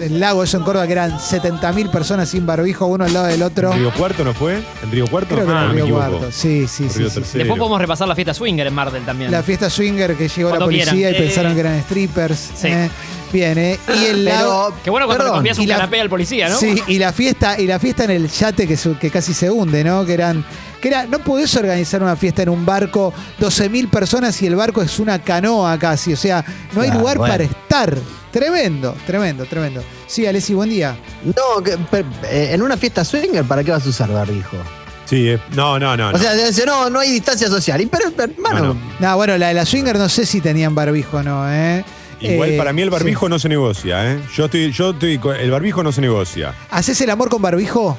el 0.00 0.18
lago 0.20 0.42
eso 0.42 0.56
en 0.58 0.64
Córdoba, 0.64 0.86
que 0.86 0.92
eran 0.92 1.12
70.000 1.18 1.90
personas 1.90 2.28
sin 2.28 2.44
barbijo, 2.46 2.86
uno 2.86 3.04
al 3.04 3.12
lado 3.12 3.26
del 3.26 3.42
otro? 3.42 3.72
¿En 3.72 3.78
Río 3.80 3.92
Cuarto 3.92 4.24
no 4.24 4.34
fue? 4.34 4.62
¿En 4.82 4.90
Río 4.90 5.06
Cuarto? 5.06 5.34
Creo 5.34 5.46
que 5.46 5.52
Ah, 5.52 5.64
era 5.64 5.72
me 5.72 5.82
Río. 5.82 5.94
Cuarto, 5.94 6.32
sí, 6.32 6.66
sí, 6.68 6.88
sí. 6.88 6.98
Río 6.98 7.08
sí. 7.08 7.14
Tercero. 7.14 7.38
Después 7.38 7.58
podemos 7.58 7.80
repasar 7.80 8.08
la 8.08 8.14
fiesta 8.14 8.34
swinger 8.34 8.66
en 8.66 8.74
Martel 8.74 9.04
también. 9.04 9.30
La 9.30 9.42
fiesta 9.42 9.68
swinger 9.70 10.14
que 10.16 10.28
llegó 10.28 10.50
la 10.50 10.58
policía 10.58 10.92
quieran. 10.92 11.12
y 11.14 11.16
Eh. 11.16 11.20
pensaron 11.20 11.54
que 11.54 11.60
eran 11.60 11.80
strippers. 11.82 12.50
Sí. 12.56 12.68
eh. 12.68 12.90
Bien, 13.32 13.56
¿eh? 13.56 13.78
Y 13.98 14.04
el 14.06 14.24
lago. 14.26 14.74
Qué 14.84 14.90
bueno 14.90 15.06
cuando 15.06 15.24
perdón, 15.24 15.42
le 15.44 15.52
un 15.52 15.60
y 15.62 15.66
la- 15.66 15.76
canapé 15.76 16.00
al 16.02 16.10
policía, 16.10 16.50
¿no? 16.50 16.56
Sí, 16.58 16.82
y 16.86 16.98
la 16.98 17.12
fiesta, 17.14 17.58
y 17.58 17.66
la 17.66 17.78
fiesta 17.78 18.04
en 18.04 18.10
el 18.10 18.28
yate 18.28 18.68
que, 18.68 18.76
su- 18.76 18.98
que 18.98 19.10
casi 19.10 19.32
se 19.32 19.50
hunde, 19.50 19.82
¿no? 19.84 20.04
Que 20.04 20.12
eran. 20.14 20.44
Que 20.82 20.88
era, 20.88 21.06
no 21.06 21.20
podés 21.20 21.54
organizar 21.56 22.02
una 22.02 22.16
fiesta 22.16 22.42
en 22.42 22.48
un 22.50 22.66
barco, 22.66 23.14
12.000 23.40 23.88
personas 23.88 24.42
y 24.42 24.46
el 24.48 24.56
barco 24.56 24.82
es 24.82 24.98
una 24.98 25.18
canoa 25.22 25.78
casi. 25.78 26.12
O 26.12 26.16
sea, 26.16 26.44
no 26.74 26.80
hay 26.82 26.90
lugar 26.90 27.16
bueno. 27.18 27.32
para 27.32 27.44
estar. 27.44 27.96
Tremendo, 28.32 28.94
tremendo, 29.06 29.44
tremendo. 29.46 29.82
Sí, 30.08 30.26
Alessi, 30.26 30.54
buen 30.54 30.70
día. 30.70 30.96
No, 31.24 31.62
que- 31.62 31.76
per- 31.78 32.04
eh, 32.24 32.50
en 32.52 32.62
una 32.62 32.76
fiesta 32.76 33.04
swinger, 33.04 33.44
¿para 33.44 33.62
qué 33.62 33.70
vas 33.70 33.86
a 33.86 33.88
usar 33.90 34.10
barbijo? 34.10 34.56
Sí, 35.04 35.28
eh, 35.28 35.38
no, 35.54 35.78
no, 35.78 35.96
no. 35.96 36.08
O 36.08 36.12
no. 36.12 36.18
sea, 36.18 36.32
dice, 36.34 36.64
no, 36.66 36.90
no 36.90 36.98
hay 36.98 37.10
distancia 37.12 37.48
social. 37.48 37.80
Y 37.80 37.86
pero, 37.86 38.10
pero, 38.16 38.32
hermano, 38.32 38.58
No, 38.58 38.74
no. 38.74 38.80
No, 38.98 39.16
bueno, 39.16 39.36
la 39.38 39.48
de 39.48 39.54
la 39.54 39.64
swinger 39.66 39.96
no 39.98 40.08
sé 40.08 40.26
si 40.26 40.40
tenían 40.40 40.74
barbijo 40.74 41.18
o 41.18 41.22
no, 41.22 41.48
¿eh? 41.52 41.84
Igual 42.20 42.50
Eh, 42.50 42.56
para 42.58 42.72
mí 42.72 42.82
el 42.82 42.88
barbijo 42.90 43.28
no 43.28 43.38
se 43.38 43.48
negocia, 43.48 44.12
¿eh? 44.12 44.18
Yo 44.34 44.46
estoy, 44.46 44.72
yo 44.72 44.90
estoy, 44.90 45.18
con- 45.18 45.36
el 45.36 45.50
barbijo 45.50 45.82
no 45.82 45.92
se 45.92 46.00
negocia. 46.00 46.54
¿Haces 46.70 47.00
el 47.02 47.10
amor 47.10 47.28
con 47.28 47.42
barbijo? 47.42 47.98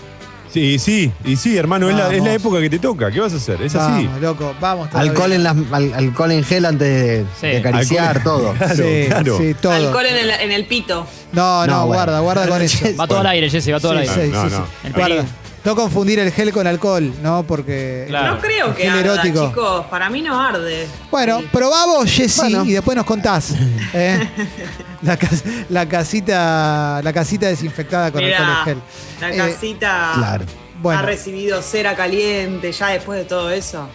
Sí, 0.53 0.77
sí, 0.77 1.11
y 1.25 1.35
sí, 1.35 1.57
hermano, 1.57 1.89
es 1.89 1.95
la, 1.95 2.13
es 2.13 2.23
la 2.23 2.33
época 2.33 2.61
que 2.61 2.69
te 2.69 2.77
toca. 2.77 3.09
¿Qué 3.09 3.19
vas 3.19 3.33
a 3.33 3.37
hacer? 3.37 3.59
Es 3.63 3.73
así. 3.73 4.05
Vamos, 4.05 4.21
loco, 4.21 4.53
vamos. 4.61 4.87
todavía. 4.89 5.11
alcohol 5.11 5.31
en, 5.33 5.43
las, 5.43 5.55
al- 5.71 5.93
alcohol 5.95 6.31
en 6.31 6.43
gel 6.43 6.65
antes 6.65 6.87
de, 6.87 7.25
Sí. 7.41 7.47
de 7.47 7.57
acariciar, 7.57 8.17
Alcohol- 8.17 8.23
todo. 8.23 8.53
Claro, 8.59 8.75
sí, 8.75 9.05
claro. 9.07 9.37
sí, 9.39 9.55
todo. 9.59 9.71
Alcohol 9.73 10.05
en 10.05 10.15
el, 10.15 10.29
en 10.29 10.51
el 10.51 10.65
pito. 10.67 11.07
No, 11.31 11.65
no, 11.65 11.73
No, 11.73 11.85
bueno. 11.87 11.87
guarda, 11.87 12.19
guarda 12.19 12.47
con 12.47 12.61
eso. 12.61 12.85
Va 12.99 13.07
todo 13.07 13.19
al 13.21 13.27
aire, 13.27 13.49
Jesse, 13.49 13.73
va 13.73 13.79
todo 13.79 13.93
al 13.93 14.03
Sí, 14.05 14.09
aire. 14.11 14.25
sí, 14.27 14.31
No, 14.31 14.43
sí, 14.43 14.49
no. 14.51 14.57
sí. 14.57 14.71
El 14.83 14.93
Guarda. 14.93 15.07
peligro. 15.15 15.42
No 15.65 15.75
confundir 15.75 16.19
el 16.19 16.31
gel 16.31 16.51
con 16.51 16.67
alcohol, 16.67 17.13
¿no? 17.21 17.43
Porque. 17.43 18.05
Claro. 18.09 18.35
No 18.35 18.41
creo 18.41 18.75
que 18.75 18.87
arda, 18.89 18.99
erótico. 18.99 19.47
chicos. 19.47 19.85
Para 19.85 20.09
mí 20.09 20.21
no 20.21 20.39
arde. 20.39 20.87
Bueno, 21.09 21.39
Sí. 21.39 21.47
probamos, 21.53 22.09
Jessy, 22.11 22.41
Bueno. 22.41 22.65
y 22.65 22.73
después 22.73 22.97
nos 22.97 23.05
contás. 23.05 23.51
¿eh? 23.93 24.27
La, 25.03 25.15
cas- 25.17 25.43
la 25.69 25.87
casita 25.87 26.99
la 27.03 27.13
casita 27.13 27.47
desinfectada 27.47 28.11
con 28.11 28.23
Mirá, 28.23 28.37
alcohol 28.39 28.57
en 28.59 28.65
gel. 29.21 29.37
la 29.37 29.45
Eh, 29.47 29.51
casita 29.51 30.11
claro. 30.15 30.45
bueno. 30.81 30.99
ha 30.99 31.03
recibido 31.03 31.61
cera 31.61 31.95
caliente 31.95 32.71
ya 32.71 32.87
después 32.89 33.19
de 33.19 33.25
todo 33.25 33.49
eso. 33.49 33.87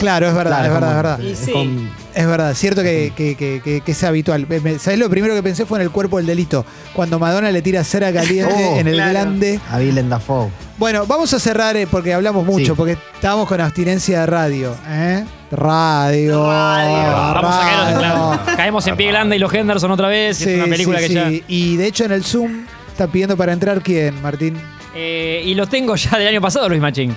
Claro, 0.00 0.26
es 0.26 0.34
verdad, 0.34 0.58
Claro, 0.60 0.66
es 0.66 0.80
verdad, 0.80 0.88
como- 0.88 0.90
es 0.90 0.96
verdad. 0.96 1.18
Y 1.20 1.32
es 1.32 1.38
sí. 1.38 1.52
con- 1.52 1.90
Es 2.12 2.26
verdad, 2.26 2.54
cierto 2.54 2.82
que, 2.82 3.12
que- 3.14 3.36
que- 3.36 3.60
que- 3.62 3.80
que 3.82 3.92
es 3.92 4.02
habitual. 4.04 4.44
¿Sabés 4.80 4.98
lo 4.98 5.08
primero 5.08 5.32
que 5.34 5.42
pensé 5.44 5.64
fue 5.64 5.78
en 5.78 5.82
el 5.82 5.90
cuerpo 5.92 6.16
del 6.16 6.26
delito? 6.26 6.66
Cuando 6.92 7.20
Madonna 7.20 7.52
le 7.52 7.62
tira 7.62 7.84
cera 7.84 8.12
caliente 8.12 8.52
Oh, 8.74 8.76
en 8.78 8.88
el 8.88 8.94
claro. 8.94 9.10
glande. 9.12 9.60
a 9.70 9.76
Willem 9.78 10.08
Dafoe. 10.08 10.48
Bueno, 10.76 11.06
vamos 11.06 11.32
a 11.34 11.38
cerrar 11.38 11.76
eh, 11.76 11.86
porque 11.88 12.12
hablamos 12.12 12.44
mucho, 12.44 12.72
Sí. 12.72 12.76
porque 12.76 12.96
estábamos 13.14 13.46
con 13.46 13.60
abstinencia 13.60 14.20
de 14.20 14.26
radio. 14.26 14.74
¿eh? 14.88 15.24
Radio. 15.52 16.46
Radio. 16.50 17.02
Vamos 17.34 17.54
a 17.54 18.40
caer. 18.46 18.56
Caemos 18.56 18.86
en 18.86 18.96
pie 18.96 19.08
grande 19.08 19.36
y 19.36 19.38
los 19.38 19.52
Henderson 19.52 19.90
otra 19.90 20.08
vez. 20.08 20.40
y 20.40 20.48
es 20.48 20.56
una 20.56 20.64
película 20.64 20.98
sí, 21.00 21.08
que 21.08 21.14
ya. 21.14 21.30
Y 21.46 21.76
de 21.76 21.86
hecho 21.86 22.04
en 22.04 22.12
el 22.12 22.24
Zoom 22.24 22.64
está 22.88 23.06
pidiendo 23.06 23.36
para 23.36 23.52
entrar 23.52 23.82
quién, 23.82 24.20
Martín. 24.22 24.56
Eh, 24.94 25.42
y 25.44 25.54
lo 25.54 25.66
tengo 25.66 25.94
ya 25.96 26.18
del 26.18 26.28
año 26.28 26.40
pasado, 26.40 26.68
Luis 26.68 26.80
Machín. 26.80 27.14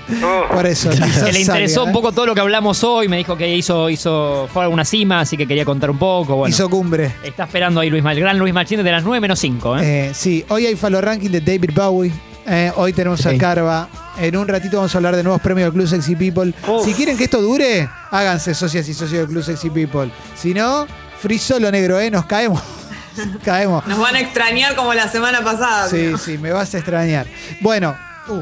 Por 0.52 0.66
eso. 0.66 0.90
Que 0.92 1.32
le 1.32 1.42
interesó 1.42 1.84
un 1.84 1.90
¿eh? 1.90 1.94
poco 1.94 2.12
todo 2.12 2.28
lo 2.28 2.36
que 2.36 2.42
hablamos 2.42 2.84
hoy. 2.84 3.08
Me 3.08 3.18
dijo 3.18 3.36
que 3.36 3.56
hizo, 3.56 3.90
hizo 3.90 4.48
fue 4.52 4.62
a 4.62 4.66
alguna 4.66 4.86
cima, 4.86 5.22
así 5.22 5.38
que 5.38 5.48
quería 5.48 5.66
contar 5.66 5.90
un 5.90 5.98
poco. 5.98 6.36
Bueno, 6.36 6.54
Hizo 6.54 6.70
cumbre. 6.70 7.12
está 7.24 7.46
esperando 7.46 7.80
ahí 7.80 7.90
Luis 7.90 8.04
el 8.06 8.20
gran 8.20 8.38
Luis 8.38 8.54
Machín 8.54 8.84
de 8.84 8.92
las 8.92 9.04
9 9.04 9.20
menos 9.22 9.40
5. 9.40 9.78
¿eh? 9.78 9.82
Eh, 9.84 10.12
sí, 10.14 10.46
hoy 10.50 10.66
hay 10.68 10.76
Falo 10.76 11.02
Ranking 11.02 11.30
de 11.30 11.42
David 11.42 11.72
Bowie. 11.74 12.12
Eh, 12.46 12.72
hoy 12.76 12.94
tenemos 12.94 13.26
a. 13.26 13.38
Carva. 13.38 13.88
En 14.20 14.38
un 14.38 14.48
ratito 14.48 14.78
vamos 14.78 14.94
a 14.94 14.98
hablar 15.00 15.16
de 15.16 15.24
nuevos 15.24 15.42
premios 15.42 15.68
del 15.68 15.74
Club 15.74 15.88
Sexy 15.88 16.16
People. 16.16 16.54
Uf. 16.68 16.86
Si 16.86 16.94
quieren 16.94 17.18
que 17.18 17.24
esto 17.24 17.42
dure, 17.42 17.90
háganse 18.12 18.54
socias 18.54 18.88
y 18.88 18.94
socios 18.94 19.22
del 19.22 19.28
Club 19.28 19.44
Sexy 19.44 19.70
People. 19.72 20.12
Si 20.36 20.54
no, 20.54 20.86
free 21.20 21.40
solo 21.40 21.72
negro, 21.72 22.00
¿eh? 22.00 22.12
Nos 22.12 22.26
caemos. 22.26 22.62
Caemos. 23.44 23.86
Nos 23.88 24.00
van 24.00 24.16
a 24.16 24.20
extrañar 24.20 24.76
como 24.76 24.94
la 24.94 25.08
semana 25.08 25.42
pasada. 25.44 25.88
Sí, 25.90 26.14
sí, 26.24 26.38
me 26.38 26.52
vas 26.52 26.74
a 26.74 26.78
extrañar. 26.78 27.28
Bueno, 27.62 27.96
uh, 28.28 28.34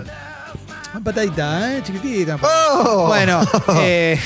una 0.94 1.04
patadita, 1.04 1.74
¿eh? 1.78 1.82
Chiquitita. 1.84 2.38
¡Oh! 2.42 3.08
Bueno, 3.08 3.42
eh, 3.82 4.20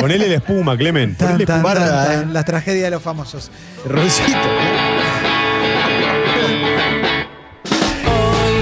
Ponele 0.00 0.28
la 0.28 0.34
espuma, 0.36 0.76
Clement. 0.76 1.16
tan, 1.16 1.28
Ponele 1.28 1.46
tan, 1.46 1.56
espuma. 1.58 1.74
tan, 1.74 2.22
eh. 2.28 2.32
las 2.32 2.44
tragedias 2.44 2.84
de 2.84 2.90
los 2.90 3.02
famosos. 3.02 3.50
Roncito. 3.86 4.38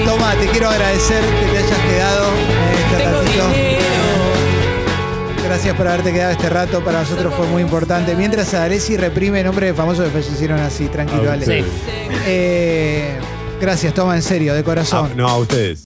Toma, 0.06 0.34
te 0.34 0.46
quiero 0.48 0.68
agradecer 0.70 1.22
que 1.24 1.46
te 1.52 1.58
hayas 1.58 1.78
quedado 1.80 2.28
en 2.34 2.78
este 2.78 3.10
ratito. 3.10 3.63
Gracias 5.54 5.76
por 5.76 5.86
haberte 5.86 6.12
quedado 6.12 6.32
este 6.32 6.50
rato. 6.50 6.82
Para 6.84 7.02
nosotros 7.02 7.32
fue 7.32 7.46
muy 7.46 7.62
importante. 7.62 8.16
Mientras 8.16 8.52
Alessi 8.54 8.96
reprime 8.96 9.44
nombres 9.44 9.70
de 9.70 9.74
famosos 9.74 10.04
que 10.06 10.10
fallecieron 10.10 10.58
así. 10.58 10.86
Tranquilo, 10.86 11.30
Ale. 11.30 11.46
Sí. 11.46 11.64
Eh, 12.26 13.16
gracias, 13.60 13.94
toma 13.94 14.16
en 14.16 14.22
serio, 14.22 14.52
de 14.52 14.64
corazón. 14.64 15.10
Ah, 15.12 15.14
no, 15.14 15.28
a 15.28 15.38
ustedes. 15.38 15.82